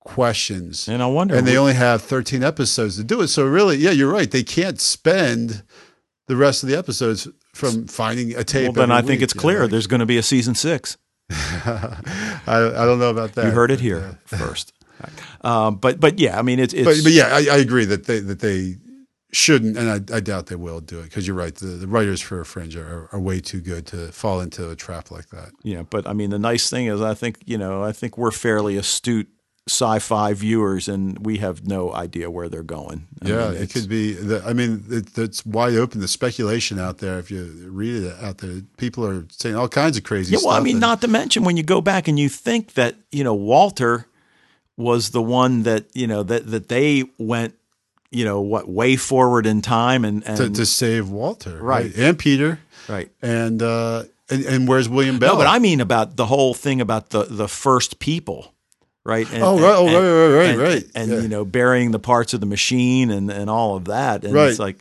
questions. 0.00 0.88
And 0.88 1.02
I 1.02 1.06
wonder. 1.06 1.34
and 1.36 1.46
they 1.46 1.56
only 1.56 1.74
have 1.74 2.02
13 2.02 2.42
episodes 2.42 2.96
to 2.96 3.04
do 3.04 3.20
it. 3.20 3.28
So 3.28 3.44
really, 3.46 3.76
yeah, 3.76 3.90
you're 3.90 4.10
right. 4.10 4.30
They 4.30 4.42
can't 4.42 4.80
spend 4.80 5.62
the 6.26 6.36
rest 6.36 6.62
of 6.62 6.68
the 6.68 6.76
episodes 6.78 7.28
from 7.54 7.86
finding 7.88 8.34
a 8.36 8.44
tape. 8.44 8.74
well, 8.76 8.86
then 8.86 8.92
I 8.92 9.00
think 9.00 9.18
week, 9.18 9.22
it's 9.22 9.34
know, 9.34 9.40
clear 9.40 9.62
like- 9.62 9.70
there's 9.70 9.86
going 9.86 10.00
to 10.00 10.06
be 10.06 10.16
a 10.18 10.22
season 10.22 10.54
six. 10.54 10.96
I, 11.30 12.00
I 12.46 12.84
don't 12.86 12.98
know 12.98 13.10
about 13.10 13.32
that. 13.34 13.44
You 13.46 13.50
heard 13.50 13.70
it 13.70 13.80
here 13.80 14.18
first. 14.24 14.72
Um, 15.42 15.76
but 15.76 16.00
but 16.00 16.18
yeah, 16.18 16.38
I 16.38 16.42
mean 16.42 16.58
it's 16.58 16.74
it's 16.74 16.84
But, 16.84 17.04
but 17.04 17.12
yeah, 17.12 17.28
I, 17.30 17.56
I 17.56 17.58
agree 17.58 17.84
that 17.84 18.06
they 18.06 18.18
that 18.20 18.40
they 18.40 18.76
shouldn't, 19.32 19.76
and 19.76 19.88
I, 19.90 20.16
I 20.16 20.20
doubt 20.20 20.46
they 20.46 20.56
will 20.56 20.80
do 20.80 21.00
it 21.00 21.04
because 21.04 21.26
you're 21.26 21.36
right. 21.36 21.54
The, 21.54 21.66
the 21.66 21.86
writers 21.86 22.20
for 22.20 22.42
Fringe 22.44 22.76
are, 22.76 23.08
are 23.12 23.20
way 23.20 23.40
too 23.40 23.60
good 23.60 23.86
to 23.88 24.10
fall 24.12 24.40
into 24.40 24.70
a 24.70 24.76
trap 24.76 25.10
like 25.10 25.28
that. 25.30 25.50
Yeah. 25.62 25.82
But 25.82 26.06
I 26.08 26.12
mean 26.14 26.30
the 26.30 26.38
nice 26.38 26.70
thing 26.70 26.86
is 26.86 27.00
I 27.02 27.14
think 27.14 27.38
you 27.46 27.58
know 27.58 27.82
I 27.82 27.92
think 27.92 28.16
we're 28.16 28.30
fairly 28.30 28.76
astute 28.76 29.28
sci-fi 29.68 30.32
viewers, 30.32 30.88
and 30.88 31.26
we 31.26 31.36
have 31.36 31.66
no 31.66 31.92
idea 31.92 32.30
where 32.30 32.48
they're 32.48 32.62
going. 32.62 33.06
I 33.22 33.28
yeah, 33.28 33.50
mean, 33.50 33.62
it 33.62 33.70
could 33.70 33.86
be. 33.86 34.14
The, 34.14 34.42
I 34.42 34.54
mean, 34.54 34.82
it, 34.88 35.18
it's 35.18 35.44
wide 35.44 35.74
open. 35.74 36.00
The 36.00 36.08
speculation 36.08 36.78
out 36.78 36.98
there, 36.98 37.18
if 37.18 37.30
you 37.30 37.68
read 37.70 38.04
it 38.04 38.16
out 38.22 38.38
there, 38.38 38.62
people 38.78 39.06
are 39.06 39.26
saying 39.30 39.56
all 39.56 39.68
kinds 39.68 39.98
of 39.98 40.04
crazy 40.04 40.32
Yeah, 40.32 40.38
stuff. 40.38 40.48
well, 40.48 40.56
I 40.56 40.60
mean, 40.62 40.76
and- 40.76 40.80
not 40.80 41.02
to 41.02 41.08
mention 41.08 41.44
when 41.44 41.58
you 41.58 41.62
go 41.62 41.82
back 41.82 42.08
and 42.08 42.18
you 42.18 42.30
think 42.30 42.72
that 42.74 42.94
you 43.12 43.22
know 43.22 43.34
Walter 43.34 44.06
was 44.78 45.10
the 45.10 45.20
one 45.20 45.64
that 45.64 45.84
you 45.94 46.06
know 46.06 46.22
that 46.22 46.46
that 46.46 46.68
they 46.68 47.04
went 47.18 47.54
you 48.10 48.24
know 48.24 48.40
what 48.40 48.68
way 48.68 48.96
forward 48.96 49.46
in 49.46 49.60
time 49.62 50.04
and 50.04 50.22
and 50.26 50.36
to, 50.36 50.50
to 50.50 50.66
save 50.66 51.08
Walter, 51.10 51.58
Right. 51.62 51.92
and 51.96 52.18
Peter, 52.18 52.58
right. 52.88 53.10
and 53.22 53.62
uh, 53.62 54.04
and, 54.30 54.44
and 54.44 54.68
where's 54.68 54.88
William 54.88 55.18
Bell? 55.18 55.34
No, 55.34 55.38
but 55.38 55.46
I 55.46 55.58
mean 55.58 55.80
about 55.80 56.16
the 56.16 56.26
whole 56.26 56.54
thing 56.54 56.80
about 56.80 57.10
the 57.10 57.24
the 57.24 57.48
first 57.48 57.98
people, 57.98 58.54
right? 59.04 59.30
And, 59.32 59.42
Oh, 59.42 59.58
right. 59.58 59.74
Oh, 59.76 59.86
and- 59.86 59.94
right, 59.94 60.02
right, 60.02 60.36
right, 60.38 60.48
and, 60.50 60.58
right. 60.60 60.84
And 60.94 61.10
Yeah. 61.12 61.20
you 61.20 61.28
know, 61.28 61.44
burying 61.44 61.90
the 61.90 61.98
parts 61.98 62.34
of 62.34 62.40
the 62.40 62.46
machine 62.46 63.10
and 63.10 63.30
and 63.30 63.48
all 63.50 63.76
of 63.76 63.84
that. 63.86 64.24
And 64.24 64.36
it's 64.36 64.58
like, 64.58 64.78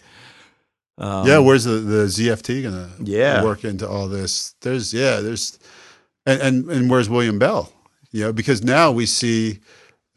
um, 0.97 1.27
yeah, 1.27 1.37
where's 1.39 1.65
the, 1.65 1.73
the 1.73 2.05
ZFT 2.07 2.63
gonna 2.63 2.89
Yeah. 3.03 3.43
work 3.43 3.63
into 3.63 3.87
all 3.87 4.07
this? 4.07 4.55
There's 4.61 4.93
yeah, 4.93 5.19
there's 5.21 5.59
and, 6.25 6.41
and 6.41 6.69
and 6.71 6.89
where's 6.89 7.09
William 7.09 7.39
Bell? 7.39 7.71
You 8.11 8.23
know, 8.25 8.33
because 8.33 8.63
now 8.63 8.91
we 8.91 9.05
see 9.05 9.59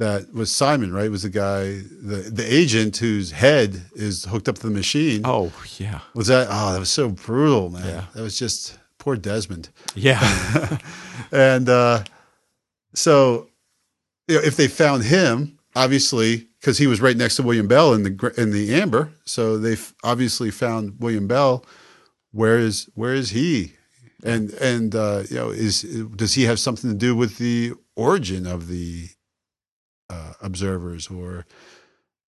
that 0.01 0.33
was 0.33 0.51
Simon, 0.51 0.93
right? 0.95 1.11
Was 1.11 1.23
the 1.25 1.29
guy 1.29 1.65
the 2.03 2.31
the 2.33 2.45
agent 2.45 2.97
whose 2.97 3.31
head 3.33 3.83
is 3.95 4.25
hooked 4.25 4.49
up 4.49 4.57
to 4.57 4.63
the 4.67 4.73
machine. 4.73 5.21
Oh 5.25 5.53
yeah, 5.79 6.01
Was 6.15 6.27
that 6.29 6.49
oh 6.51 6.73
that 6.73 6.79
was 6.81 6.91
so 6.91 7.11
brutal, 7.11 7.69
man. 7.69 7.87
Yeah. 7.87 8.05
That 8.15 8.23
was 8.23 8.39
just 8.39 8.79
poor 8.99 9.17
Desmond. 9.17 9.69
yeah, 9.95 10.79
And 11.33 11.69
uh 11.69 12.05
so 12.95 13.49
you 14.27 14.37
know, 14.37 14.43
if 14.43 14.57
they 14.57 14.69
found 14.69 15.05
him, 15.05 15.59
obviously 15.77 16.47
because 16.61 16.79
he 16.79 16.87
was 16.87 17.01
right 17.01 17.17
next 17.17 17.37
to 17.37 17.43
William 17.43 17.69
Bell 17.69 17.93
in 17.93 18.03
the 18.03 18.35
in 18.39 18.53
the 18.53 18.75
amber, 18.75 19.13
so 19.25 19.59
they've 19.59 19.93
obviously 20.03 20.51
found 20.51 20.95
William 20.99 21.27
Bell. 21.27 21.65
Where 22.33 22.59
is 22.59 22.89
where 22.95 23.13
is 23.15 23.31
he? 23.31 23.75
And 24.25 24.51
and 24.55 24.95
uh, 24.95 25.25
you 25.29 25.37
know 25.37 25.51
is 25.51 25.83
does 26.17 26.35
he 26.35 26.45
have 26.45 26.59
something 26.59 26.91
to 26.91 26.97
do 26.97 27.15
with 27.15 27.37
the 27.37 27.73
origin 27.97 28.47
of 28.47 28.69
the 28.69 29.09
uh, 30.11 30.33
observers, 30.43 31.09
or 31.09 31.47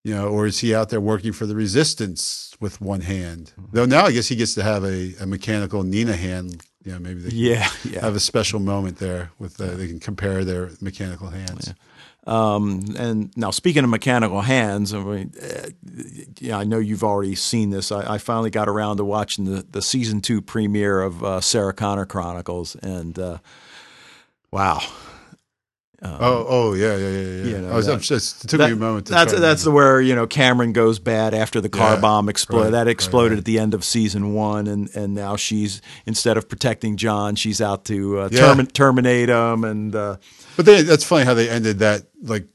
you 0.05 0.15
know, 0.15 0.29
or 0.29 0.47
is 0.47 0.61
he 0.61 0.75
out 0.75 0.89
there 0.89 1.01
working 1.01 1.33
for 1.33 1.47
the 1.47 1.55
resistance 1.55 2.57
with 2.61 2.81
one 2.81 3.03
hand? 3.03 3.53
Though 3.73 3.85
now 3.85 4.05
I 4.07 4.13
guess 4.13 4.29
he 4.29 4.37
gets 4.37 4.55
to 4.55 4.63
have 4.63 4.85
a, 4.85 5.15
a 5.21 5.27
mechanical 5.27 5.83
Nina 5.83 6.17
hand. 6.17 6.63
You 6.85 6.93
know, 6.93 6.99
maybe 6.99 7.21
they 7.21 7.35
yeah, 7.35 7.69
yeah. 7.85 8.01
have 8.01 8.17
a 8.17 8.21
special 8.21 8.59
moment 8.59 8.99
there 8.99 9.31
with 9.39 9.61
uh, 9.61 9.75
they 9.77 9.87
can 9.87 10.01
compare 10.01 10.45
their 10.45 10.71
mechanical 10.81 11.29
hands. 11.29 11.75
Um, 12.25 12.85
and 12.97 13.37
now, 13.37 13.51
speaking 13.51 13.83
of 13.83 13.91
mechanical 13.91 14.43
hands, 14.43 14.95
I 14.95 14.99
mean, 14.99 15.33
uh, 15.43 15.71
yeah, 16.41 16.57
I 16.57 16.65
know 16.65 16.79
you've 16.79 17.03
already 17.03 17.35
seen 17.35 17.71
this. 17.71 17.91
I, 17.91 18.15
I 18.15 18.19
finally 18.19 18.51
got 18.51 18.69
around 18.69 18.99
to 18.99 19.05
watching 19.05 19.45
the, 19.45 19.67
the 19.69 19.83
season 19.83 20.21
two 20.21 20.41
premiere 20.41 21.03
of 21.03 21.25
uh, 21.25 21.41
Sarah 21.41 21.73
Connor 21.73 22.07
Chronicles, 22.07 22.77
and 22.77 23.19
uh, 23.19 23.39
wow, 26.03 26.19
Oh, 26.20 26.47
oh 26.49 26.74
yeah, 26.74 26.97
yeah, 26.97 27.09
yeah, 27.09 27.19
yeah. 27.20 27.45
You 27.45 27.59
know, 27.59 27.70
I 27.73 27.77
was 27.77 27.87
that- 27.87 28.01
just, 28.01 28.45
it 28.45 28.49
took 28.49 28.59
That- 28.59 28.69
me 28.69 28.73
a 28.73 28.77
moment. 28.77 29.07
To 29.07 29.12
that's 29.12 29.33
that's 29.39 29.65
the 29.65 29.70
where 29.70 30.01
you 30.01 30.15
know 30.15 30.27
Cameron 30.27 30.73
goes 30.73 30.99
bad 30.99 31.33
after 31.35 31.61
the 31.61 31.69
car 31.69 31.95
Yeah, 31.95 32.01
bomb 32.01 32.29
exploded. 32.29 32.73
right, 32.73 32.85
that 32.85 32.89
exploded 32.89 33.33
right. 33.33 33.39
at 33.39 33.45
the 33.45 33.59
end 33.59 33.74
of 33.74 33.85
season 33.85 34.35
one, 34.35 34.66
and 34.66 34.89
and 34.95 35.15
now 35.15 35.37
she's 35.37 35.81
instead 36.07 36.37
of 36.37 36.49
protecting 36.49 36.97
John, 36.97 37.37
she's 37.37 37.61
out 37.61 37.85
to 37.87 38.19
uh, 38.20 38.29
Yeah. 38.33 38.55
termi- 38.55 38.73
terminate 38.73 39.29
him, 39.29 39.65
and 39.65 39.95
uh, 39.95 40.16
But 40.57 40.66
they, 40.66 40.83
that's 40.83 41.05
funny 41.05 41.24
how 41.24 41.35
they 41.35 41.49
ended 41.49 41.79
that. 41.79 42.03
Like 42.23 42.47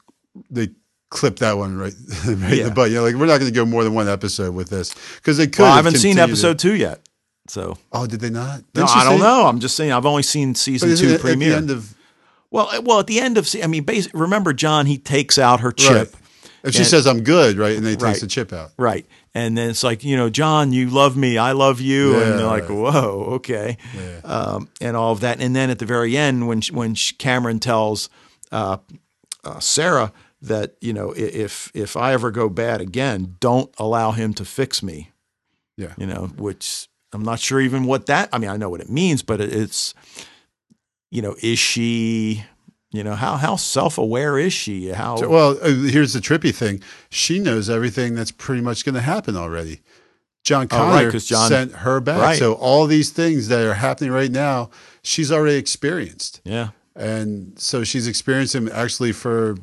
they 0.49 0.69
clipped 1.10 1.40
that 1.40 1.57
one 1.57 1.78
right, 1.78 1.94
right 2.28 2.60
in 2.60 2.65
the 2.65 2.72
butt. 2.76 2.90
You 2.90 2.98
know, 2.98 3.03
like 3.03 3.15
we're 3.15 3.28
not 3.28 3.40
going 3.40 3.52
to 3.52 3.56
go 3.56 3.65
more 3.65 3.84
than 3.86 3.94
one 3.94 4.07
episode 4.10 4.53
with 4.53 4.69
this 4.69 4.94
because 5.15 5.38
they 5.38 5.48
could. 5.48 5.60
well, 5.64 5.72
I 5.72 5.78
have 5.78 5.86
haven't 5.86 5.99
seen 6.02 6.19
episode 6.19 6.60
two 6.60 6.76
yet, 6.76 6.99
so 7.48 7.78
Oh, 7.94 8.06
did 8.06 8.19
they 8.19 8.30
not? 8.30 8.60
no, 8.60 8.65
Didn't 8.82 8.90
she 8.90 8.99
I 8.99 9.03
don't 9.06 9.19
know. 9.22 9.45
I'm 9.48 9.60
just 9.61 9.76
saying 9.78 9.94
I've 9.94 10.06
only 10.06 10.24
seen 10.24 10.53
season 10.53 10.95
two 10.98 11.07
it 11.14 11.24
at 11.26 11.40
the 11.40 11.53
end 11.53 11.72
of 11.72 11.94
Well, 12.52 12.69
uh, 12.72 12.82
well, 12.82 12.99
at 12.99 13.07
the 13.07 13.19
end 13.19 13.38
of 13.38 13.48
I 13.61 13.68
mean, 13.68 13.86
remember 14.14 14.53
John? 14.53 14.86
He 14.86 14.98
takes 14.98 15.38
out 15.38 15.60
her 15.61 15.72
chip, 15.72 16.14
right? 16.14 16.22
And 16.64 16.74
she 16.74 16.80
And- 16.80 16.88
says, 16.88 17.06
"I'm 17.07 17.22
good," 17.24 17.57
right? 17.57 17.76
And 17.78 17.86
they 17.86 17.91
Right. 17.95 18.11
takes 18.11 18.22
the 18.22 18.28
chip 18.28 18.52
out. 18.53 18.72
right? 18.78 19.06
And 19.36 19.56
then 19.57 19.69
it's 19.69 19.84
like, 19.84 20.03
you 20.03 20.18
know, 20.18 20.30
John, 20.32 20.74
you 20.74 20.90
love 20.90 21.15
me, 21.15 21.38
I 21.38 21.52
love 21.52 21.80
you, 21.80 22.14
Yeah, 22.18 22.24
and 22.24 22.40
they're 22.40 22.45
like, 22.48 22.68
right. 22.69 22.72
whoa, 22.78 23.26
okay, 23.36 23.78
Yeah. 23.95 24.19
um, 24.24 24.69
and 24.82 24.98
all 24.98 25.11
of 25.11 25.19
that. 25.19 25.40
And 25.40 25.56
then 25.56 25.69
at 25.69 25.78
the 25.80 25.86
very 25.86 26.18
end, 26.18 26.48
when 26.48 26.61
when 26.72 26.95
Cameron 27.19 27.60
tells 27.60 28.10
uh, 28.52 28.78
uh, 29.44 29.60
Sarah 29.60 30.11
that 30.41 30.76
you 30.82 30.94
know, 30.94 31.14
if 31.15 31.69
if 31.74 31.95
I 31.98 32.14
ever 32.14 32.32
go 32.32 32.49
bad 32.49 32.82
again, 32.82 33.36
don't 33.40 33.69
allow 33.78 34.11
him 34.11 34.34
to 34.36 34.45
fix 34.45 34.82
me. 34.82 35.11
Yeah. 35.78 35.94
you 35.98 36.07
know, 36.07 36.32
which 36.38 36.88
I'm 37.14 37.22
not 37.24 37.40
sure 37.40 37.61
even 37.61 37.84
what 37.86 38.07
that. 38.07 38.30
I 38.34 38.40
mean, 38.40 38.49
I 38.49 38.57
know 38.57 38.69
what 38.69 38.82
it 38.82 38.90
means, 38.90 39.22
but 39.22 39.40
it- 39.40 39.53
it's, 39.53 39.94
you 41.12 41.22
know, 41.22 41.36
is 41.42 41.60
she, 41.60 42.44
you 42.92 43.04
know, 43.04 43.16
how 43.16 43.36
how 43.38 43.56
self 43.56 43.98
aware 43.98 44.38
is 44.38 44.54
she? 44.54 44.90
How 44.90 45.18
So- 45.18 45.30
well, 45.30 45.58
uh, 45.62 45.70
here's 45.74 46.14
the 46.14 46.20
trippy 46.20 46.54
thing: 46.54 46.82
she 47.10 47.40
knows 47.40 47.70
everything 47.70 48.16
that's 48.16 48.32
pretty 48.32 48.62
much 48.62 48.84
going 48.86 48.96
to 48.96 49.02
happen 49.02 49.36
already. 49.36 49.82
John 50.44 50.68
Oh, 50.72 50.78
right, 50.78 51.12
John- 51.12 51.50
sent 51.50 51.72
her 51.74 52.00
back, 52.00 52.22
Right. 52.22 52.40
so 52.40 52.54
all 52.54 52.88
these 52.88 53.10
things 53.10 53.50
that 53.50 53.66
are 53.66 53.74
happening 53.74 54.12
right 54.12 54.32
now, 54.32 54.70
she's 55.04 55.30
already 55.32 55.58
experienced. 55.58 56.40
yeah. 56.46 56.70
and 56.96 57.54
so 57.60 57.84
she's 57.84 58.08
experienced 58.08 58.56
him 58.56 58.68
actually 58.74 59.12
for 59.12 59.56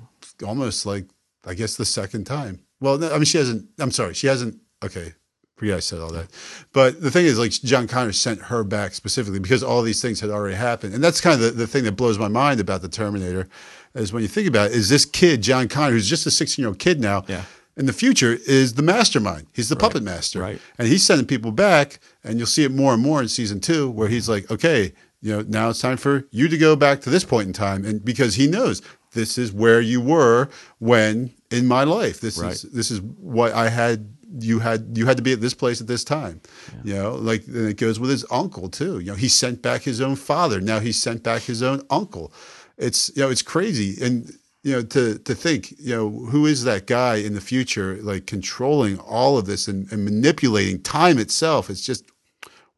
almost 0.47 0.87
like 0.87 1.07
I 1.47 1.55
guess 1.55 1.75
the 1.77 1.85
second 1.85 2.25
time. 2.25 2.61
Well, 2.81 2.97
no, 2.99 3.09
I 3.11 3.15
mean 3.15 3.25
she 3.25 3.39
hasn't. 3.39 3.67
I'm 3.79 3.91
sorry, 3.91 4.15
she 4.15 4.27
hasn't. 4.29 4.61
Okay, 4.85 5.15
forget 5.57 5.77
I 5.77 5.81
said 5.81 6.01
all 6.01 6.11
that. 6.13 6.27
But 6.73 7.01
the 7.01 7.11
thing 7.11 7.27
is, 7.27 7.39
like 7.39 7.51
John 7.53 7.87
Connor 7.87 8.13
sent 8.13 8.43
her 8.43 8.65
back 8.65 8.95
specifically 8.95 9.39
because 9.41 9.63
all 9.63 9.83
these 9.83 10.03
things 10.03 10.21
had 10.21 10.31
already 10.31 10.57
happened, 10.57 10.95
and 10.95 11.03
that's 11.03 11.21
kind 11.21 11.35
of 11.35 11.41
the, 11.41 11.51
the 11.51 11.67
thing 11.67 11.85
that 11.85 11.93
blows 11.93 12.19
my 12.19 12.29
mind 12.29 12.61
about 12.61 12.83
the 12.83 12.89
Terminator 12.89 13.49
is 13.95 14.13
when 14.13 14.23
you 14.23 14.29
think 14.29 14.49
about 14.49 14.71
it, 14.71 14.77
is 14.77 14.89
this 14.89 15.05
kid 15.05 15.43
John 15.43 15.69
Connor, 15.69 15.93
who's 15.93 16.09
just 16.09 16.27
a 16.27 16.31
16 16.31 16.63
year 16.63 16.69
old 16.69 16.79
kid 16.79 17.01
now. 17.01 17.25
Yeah. 17.29 17.43
In 17.77 17.87
the 17.87 17.93
future, 17.93 18.39
is 18.47 18.75
the 18.75 18.83
mastermind. 18.83 19.49
He's 19.53 19.69
the 19.69 19.75
puppet 19.75 20.05
master, 20.05 20.39
right. 20.39 20.61
and 20.79 20.87
he's 20.87 21.03
sending 21.03 21.27
people 21.27 21.51
back, 21.51 21.99
and 22.23 22.39
you'll 22.39 22.47
see 22.47 22.63
it 22.63 22.71
more 22.71 22.95
and 22.95 23.03
more 23.03 23.21
in 23.21 23.27
season 23.27 23.59
two, 23.59 23.91
where 23.91 24.07
he's 24.07 24.29
like, 24.29 24.49
okay, 24.49 24.93
you 25.21 25.33
know, 25.33 25.45
now 25.49 25.71
it's 25.71 25.81
time 25.81 25.97
for 25.97 26.25
you 26.31 26.47
to 26.47 26.57
go 26.57 26.77
back 26.77 27.01
to 27.01 27.11
this 27.11 27.25
point 27.25 27.49
in 27.49 27.53
time, 27.53 27.85
and 27.85 28.05
because 28.05 28.37
he 28.37 28.47
knows 28.47 28.81
this 29.15 29.39
is 29.39 29.51
where 29.53 29.81
you 29.81 30.01
were 30.01 30.49
when 30.79 31.33
in 31.51 31.67
my 31.67 31.83
life. 31.83 32.21
This 32.21 32.39
Right. 32.39 32.53
is 32.53 32.63
this 32.63 32.93
is 32.93 33.01
what 33.01 33.53
I 33.53 33.71
had. 33.71 34.14
You 34.39 34.61
had 34.61 34.97
you 34.97 35.07
had 35.07 35.17
to 35.17 35.23
be 35.23 35.33
at 35.33 35.41
this 35.41 35.55
place 35.55 35.81
at 35.81 35.87
this 35.87 36.05
time. 36.05 36.41
You 36.83 36.95
know, 36.95 37.15
like 37.15 37.47
and 37.47 37.69
it 37.69 37.77
goes 37.77 37.99
with 38.01 38.11
his 38.11 38.25
uncle 38.31 38.69
too. 38.69 38.99
You 38.99 39.13
know, 39.13 39.17
he 39.17 39.29
sent 39.29 39.63
back 39.63 39.83
his 39.83 40.01
own 40.01 40.17
father. 40.17 40.61
Now 40.61 40.81
he 40.81 40.93
sent 40.93 41.23
back 41.23 41.43
his 41.43 41.63
own 41.63 41.83
uncle. 41.91 42.33
It's 42.77 43.11
you 43.15 43.23
know, 43.23 43.31
it's 43.31 43.43
crazy, 43.43 43.97
and 44.05 44.33
you 44.65 44.73
know, 44.73 44.83
to 44.83 45.19
to 45.19 45.35
think, 45.35 45.73
you 45.79 45.95
know, 45.95 46.09
who 46.09 46.47
is 46.47 46.65
that 46.65 46.87
guy 46.87 47.17
in 47.17 47.35
the 47.35 47.41
future, 47.41 47.99
like 48.03 48.27
controlling 48.27 48.99
all 48.99 49.37
of 49.37 49.45
this 49.45 49.69
and, 49.69 49.91
and 49.93 50.05
manipulating 50.05 50.81
time 50.81 51.19
itself? 51.19 51.69
It's 51.69 51.85
just, 51.85 52.05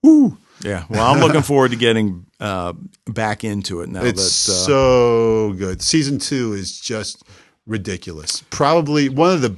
woo. 0.02 0.36
Yeah. 0.62 0.84
Well, 0.90 1.06
I'm 1.06 1.20
looking 1.20 1.42
forward 1.52 1.70
to 1.70 1.76
getting 1.76 2.26
uh, 2.40 2.72
back 3.06 3.44
into 3.44 3.82
it 3.82 3.88
now. 3.88 4.02
It's 4.02 4.46
that, 4.46 4.52
uh, 4.52 4.56
so 4.56 5.54
good. 5.56 5.80
Season 5.80 6.18
two 6.18 6.54
is 6.54 6.78
just 6.80 7.22
ridiculous. 7.66 8.42
Probably 8.50 9.08
one 9.08 9.32
of 9.32 9.42
the. 9.42 9.56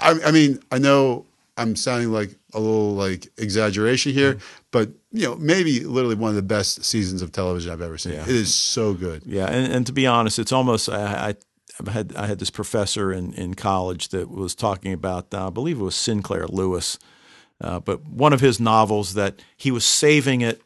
I, 0.00 0.28
I 0.28 0.30
mean, 0.30 0.60
I 0.70 0.78
know 0.78 1.26
I'm 1.56 1.76
sounding 1.76 2.10
like 2.12 2.34
a 2.54 2.60
little 2.60 2.94
like 2.94 3.28
exaggeration 3.38 4.12
here, 4.12 4.34
Mm-hmm. 4.34 4.46
but 4.70 4.90
you 5.10 5.26
know, 5.28 5.36
maybe 5.36 5.80
literally 5.80 6.14
one 6.14 6.30
of 6.30 6.36
the 6.36 6.42
best 6.42 6.84
seasons 6.84 7.20
of 7.22 7.32
television 7.32 7.70
I've 7.72 7.82
ever 7.82 7.98
seen. 7.98 8.14
Yeah. 8.14 8.22
It 8.22 8.28
is 8.28 8.54
so 8.54 8.94
good. 8.94 9.22
Yeah, 9.26 9.46
and, 9.46 9.72
and 9.72 9.86
to 9.86 9.92
be 9.92 10.06
honest, 10.06 10.38
it's 10.38 10.52
almost 10.52 10.88
I, 10.88 11.34
I 11.86 11.90
had 11.90 12.14
I 12.16 12.26
had 12.26 12.38
this 12.38 12.50
professor 12.50 13.12
in, 13.12 13.34
in 13.34 13.54
college 13.54 14.08
that 14.08 14.30
was 14.30 14.54
talking 14.54 14.92
about 14.92 15.32
uh, 15.34 15.48
I 15.48 15.50
believe 15.50 15.78
it 15.80 15.82
was 15.84 15.94
Sinclair 15.94 16.46
Lewis, 16.46 16.98
uh, 17.60 17.80
but 17.80 18.04
one 18.06 18.32
of 18.32 18.40
his 18.40 18.58
novels 18.60 19.14
that 19.14 19.42
he 19.56 19.70
was 19.70 19.84
saving 19.84 20.40
it 20.40 20.62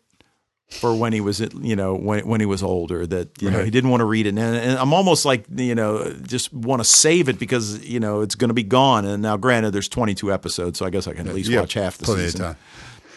for 0.68 0.94
when 0.94 1.12
he 1.12 1.20
was 1.20 1.38
you 1.62 1.76
know 1.76 1.94
when 1.94 2.26
when 2.26 2.40
he 2.40 2.46
was 2.46 2.60
older 2.62 3.06
that 3.06 3.40
you 3.40 3.48
know 3.50 3.62
he 3.64 3.70
didn't 3.70 3.88
want 3.90 4.00
to 4.00 4.04
read 4.04 4.26
it 4.26 4.30
and, 4.30 4.38
and 4.40 4.76
I'm 4.78 4.92
almost 4.92 5.24
like 5.24 5.44
you 5.54 5.74
know 5.76 6.12
just 6.22 6.52
want 6.52 6.80
to 6.80 6.84
save 6.84 7.28
it 7.28 7.38
because 7.38 7.84
you 7.86 8.00
know 8.00 8.20
it's 8.20 8.34
going 8.34 8.48
to 8.48 8.54
be 8.54 8.64
gone 8.64 9.04
and 9.04 9.22
now 9.22 9.36
granted 9.36 9.70
there's 9.72 9.88
22 9.88 10.32
episodes 10.32 10.78
so 10.80 10.84
I 10.84 10.90
guess 10.90 11.06
I 11.06 11.12
can 11.14 11.28
at 11.28 11.34
least 11.36 11.48
You 11.48 11.60
watch 11.60 11.74
half 11.74 11.98
the 11.98 12.06
season. 12.06 12.40
of 12.42 12.46
time. 12.48 12.56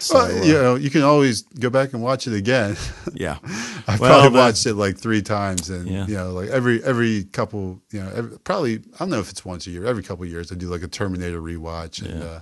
So, 0.02 0.14
well, 0.16 0.32
uh, 0.42 0.46
you 0.46 0.54
know, 0.54 0.76
you 0.76 0.90
can 0.90 1.02
always 1.02 1.42
go 1.42 1.70
back 1.70 1.92
and 1.92 2.02
watch 2.02 2.26
it 2.26 2.34
again. 2.34 2.78
yeah. 3.14 3.38
I've 3.86 4.00
Well, 4.00 4.10
probably 4.22 4.30
but- 4.30 4.46
watched 4.46 4.66
it 4.66 4.76
like 4.76 4.98
three 4.98 5.22
times, 5.22 5.70
and 5.70 5.90
Yeah. 5.90 6.08
you 6.08 6.16
know, 6.16 6.32
like 6.32 6.48
every 6.48 6.82
every 6.86 7.26
couple, 7.26 7.82
you 7.92 8.00
know, 8.02 8.10
every, 8.16 8.40
probably 8.40 8.76
I 8.76 8.98
don't 9.00 9.10
know 9.10 9.20
if 9.20 9.30
it's 9.30 9.44
once 9.44 9.68
a 9.68 9.72
year. 9.72 9.86
Every 9.86 10.02
couple 10.02 10.24
of 10.24 10.30
years, 10.30 10.54
I 10.54 10.56
do 10.56 10.70
like 10.70 10.84
a 10.84 10.88
Terminator 10.88 11.42
rewatch, 11.42 12.02
and 12.02 12.22
Yeah. 12.22 12.26
uh, 12.30 12.40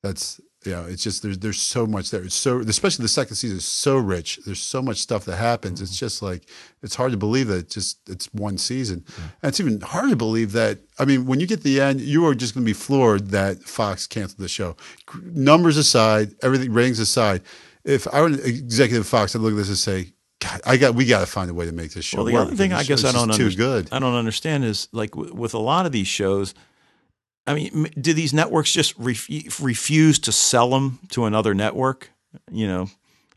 that's 0.00 0.40
you 0.64 0.72
know, 0.72 0.84
it's 0.84 1.02
just 1.02 1.22
there's 1.22 1.38
there's 1.38 1.60
so 1.60 1.86
much 1.86 2.10
there. 2.10 2.22
It's 2.22 2.34
so 2.34 2.60
especially 2.60 3.02
the 3.02 3.08
second 3.08 3.36
season 3.36 3.58
is 3.58 3.64
so 3.64 3.96
rich. 3.96 4.40
There's 4.44 4.60
so 4.60 4.82
much 4.82 4.98
stuff 4.98 5.24
that 5.24 5.36
happens. 5.36 5.80
It's 5.80 5.92
mm-hmm. 5.92 6.04
just 6.04 6.22
like 6.22 6.46
it's 6.82 6.94
hard 6.94 7.12
to 7.12 7.18
believe 7.18 7.48
that 7.48 7.58
it's 7.58 7.74
just 7.74 8.08
it's 8.08 8.26
one 8.32 8.58
season, 8.58 9.04
and 9.16 9.48
it's 9.48 9.60
even 9.60 9.80
harder 9.80 10.10
to 10.10 10.16
believe 10.16 10.52
that. 10.52 10.78
I 10.98 11.04
mean, 11.04 11.26
when 11.26 11.40
you 11.40 11.46
get 11.46 11.58
to 11.58 11.64
the 11.64 11.80
end, 11.80 12.00
you 12.00 12.26
are 12.26 12.34
just 12.34 12.54
going 12.54 12.64
to 12.64 12.68
be 12.68 12.74
floored 12.74 13.30
that 13.30 13.62
Fox 13.62 14.06
canceled 14.06 14.38
the 14.38 14.48
show. 14.48 14.76
Numbers 15.22 15.76
aside, 15.76 16.34
everything 16.42 16.72
ratings 16.72 16.98
aside, 16.98 17.42
if 17.84 18.06
I 18.12 18.20
were 18.20 18.28
an 18.28 18.40
executive 18.44 19.06
Fox, 19.06 19.34
I'd 19.34 19.42
look 19.42 19.52
at 19.52 19.56
this 19.56 19.68
and 19.68 19.78
say, 19.78 20.12
God, 20.40 20.60
I 20.64 20.76
got 20.76 20.94
we 20.94 21.06
got 21.06 21.20
to 21.20 21.26
find 21.26 21.50
a 21.50 21.54
way 21.54 21.66
to 21.66 21.72
make 21.72 21.92
this 21.92 22.04
show. 22.04 22.18
Well, 22.18 22.26
the 22.26 22.32
work 22.34 22.46
other 22.46 22.56
thing 22.56 22.72
I 22.72 22.82
guess 22.82 23.04
I 23.04 23.12
don't 23.12 23.28
too 23.28 23.44
understand. 23.44 23.56
good. 23.56 23.88
I 23.92 23.98
don't 23.98 24.14
understand 24.14 24.64
is 24.64 24.88
like 24.92 25.12
w- 25.12 25.34
with 25.34 25.54
a 25.54 25.58
lot 25.58 25.86
of 25.86 25.92
these 25.92 26.08
shows. 26.08 26.54
I 27.46 27.54
mean, 27.54 27.90
do 28.00 28.12
these 28.12 28.32
networks 28.32 28.72
just 28.72 28.94
ref- 28.98 29.28
refuse 29.60 30.18
to 30.20 30.32
sell 30.32 30.70
them 30.70 31.00
to 31.10 31.24
another 31.24 31.54
network? 31.54 32.10
You 32.50 32.66
know, 32.68 32.88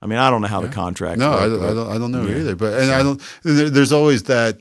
I 0.02 0.06
mean, 0.06 0.19
I 0.19 0.30
don't 0.30 0.41
know 0.41 0.48
how 0.48 0.61
the 0.61 0.68
contract. 0.69 1.19
No, 1.19 1.32
I, 1.32 1.48
don't- 1.48 1.64
I 1.64 1.73
don't. 1.73 1.90
I 1.91 1.98
don't 1.98 2.11
know 2.11 2.27
either. 2.27 2.56
But 2.56 2.80
and 2.82 2.91
I 2.91 3.02
don't. 3.03 3.22
There's 3.44 3.91
always 3.91 4.23
that 4.23 4.60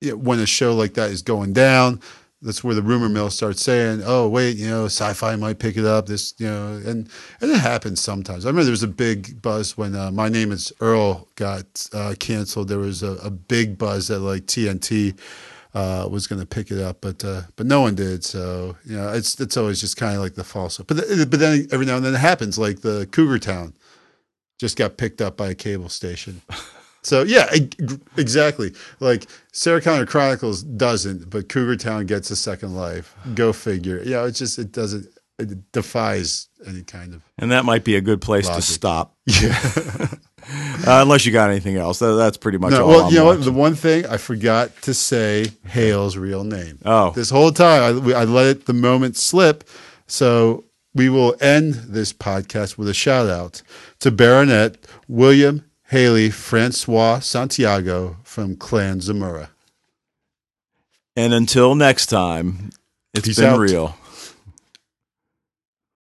you 0.00 0.10
know, 0.10 0.16
when 0.16 0.38
a 0.40 0.46
show 0.46 0.74
like 0.74 0.94
that 0.94 1.10
is 1.10 1.22
going 1.22 1.52
down. 1.52 2.00
That's 2.42 2.62
where 2.62 2.74
the 2.74 2.82
rumor 2.82 3.08
mill 3.08 3.30
starts 3.30 3.62
saying, 3.62 4.02
"Oh, 4.04 4.28
wait, 4.28 4.58
you 4.58 4.68
know, 4.68 4.84
Syfy 4.84 5.38
might 5.38 5.58
pick 5.58 5.78
it 5.78 5.86
up." 5.86 6.04
This, 6.04 6.34
you 6.36 6.46
know, 6.46 6.74
and 6.84 7.08
and 7.40 7.50
it 7.50 7.56
happens 7.58 8.02
sometimes. 8.02 8.44
I 8.44 8.48
remember 8.50 8.64
there 8.64 8.70
was 8.70 8.82
a 8.82 8.86
big 8.88 9.40
buzz 9.40 9.78
when 9.78 9.96
uh, 9.96 10.10
my 10.10 10.28
name 10.28 10.52
is 10.52 10.70
Earl 10.78 11.26
got 11.36 11.86
uh, 11.94 12.14
canceled. 12.20 12.68
There 12.68 12.76
was 12.80 13.02
a, 13.02 13.12
a 13.24 13.30
big 13.30 13.78
buzz 13.78 14.08
that 14.08 14.18
like 14.18 14.42
TNT 14.44 15.18
uh, 15.74 16.08
was 16.10 16.26
going 16.26 16.40
to 16.40 16.46
pick 16.46 16.70
it 16.70 16.80
up, 16.80 17.00
but 17.00 17.24
uh, 17.24 17.42
but 17.56 17.66
no 17.66 17.80
one 17.80 17.94
did. 17.94 18.24
So 18.24 18.76
you 18.84 18.96
know, 18.96 19.08
it's 19.12 19.38
it's 19.40 19.56
always 19.56 19.80
just 19.80 19.96
kind 19.96 20.14
of 20.14 20.22
like 20.22 20.34
the 20.34 20.44
false. 20.44 20.78
But 20.78 20.98
th- 20.98 21.30
but 21.30 21.40
then 21.40 21.66
every 21.72 21.86
now 21.86 21.96
and 21.96 22.04
then 22.04 22.14
it 22.14 22.18
happens, 22.18 22.58
like 22.58 22.80
the 22.80 23.06
Cougar 23.10 23.40
Town 23.40 23.74
just 24.58 24.76
got 24.76 24.96
picked 24.96 25.20
up 25.20 25.36
by 25.36 25.50
a 25.50 25.54
cable 25.54 25.88
station. 25.88 26.42
So 27.04 27.22
yeah, 27.22 27.50
exactly. 28.16 28.72
Like 28.98 29.26
Sarah 29.52 29.82
Connor 29.82 30.06
Chronicles 30.06 30.62
doesn't, 30.62 31.28
but 31.28 31.50
Cougar 31.50 31.76
Town 31.76 32.06
gets 32.06 32.30
a 32.30 32.36
second 32.36 32.74
life. 32.74 33.14
Go 33.34 33.52
figure. 33.52 34.00
Yeah, 34.02 34.24
it 34.24 34.30
just 34.32 34.58
it 34.58 34.72
doesn't. 34.72 35.06
It 35.38 35.72
defies 35.72 36.48
any 36.66 36.82
kind 36.82 37.12
of. 37.14 37.22
and 37.38 37.50
that 37.50 37.64
might 37.64 37.82
be 37.84 37.96
a 37.96 38.00
good 38.00 38.20
place 38.20 38.46
Logic. 38.46 38.64
to 38.64 38.72
stop, 38.72 39.16
Yeah. 39.26 39.58
uh, 40.86 41.02
unless 41.02 41.26
you 41.26 41.32
got 41.32 41.50
anything 41.50 41.76
else. 41.76 41.98
That, 41.98 42.12
that's 42.14 42.36
pretty 42.36 42.58
much 42.58 42.70
no, 42.70 42.82
all. 42.82 42.88
well, 42.88 43.00
I'm 43.06 43.12
you 43.12 43.18
know 43.18 43.24
watching. 43.26 43.44
The 43.44 43.52
one 43.52 43.74
thing 43.74 44.06
I 44.06 44.16
forgot 44.16 44.70
to 44.82 44.94
say 44.94 45.46
Hale's 45.66 46.16
real 46.16 46.44
name. 46.44 46.78
Oh. 46.84 47.10
this 47.10 47.30
whole 47.30 47.50
time 47.50 47.82
I, 47.82 47.92
we- 47.98 48.14
I 48.14 48.24
let 48.24 48.46
it 48.46 48.66
the 48.66 48.72
moment 48.74 49.16
slip. 49.16 49.64
So 50.06 50.64
we 50.94 51.08
will 51.08 51.34
end 51.40 51.74
this 51.74 52.12
podcast 52.12 52.78
with 52.78 52.88
a 52.88 52.94
shout 52.94 53.28
out 53.28 53.62
to 54.00 54.12
Baronet 54.12 54.76
William 55.08 55.64
Haley 55.88 56.30
Francois 56.30 57.18
Santiago 57.18 58.18
from 58.22 58.54
Clan 58.54 59.00
Zamora. 59.00 59.50
And 61.16 61.32
until 61.34 61.74
next 61.74 62.06
time, 62.06 62.70
it's 63.14 63.26
Peace 63.26 63.38
been 63.38 63.46
out. 63.46 63.58
real. 63.58 63.96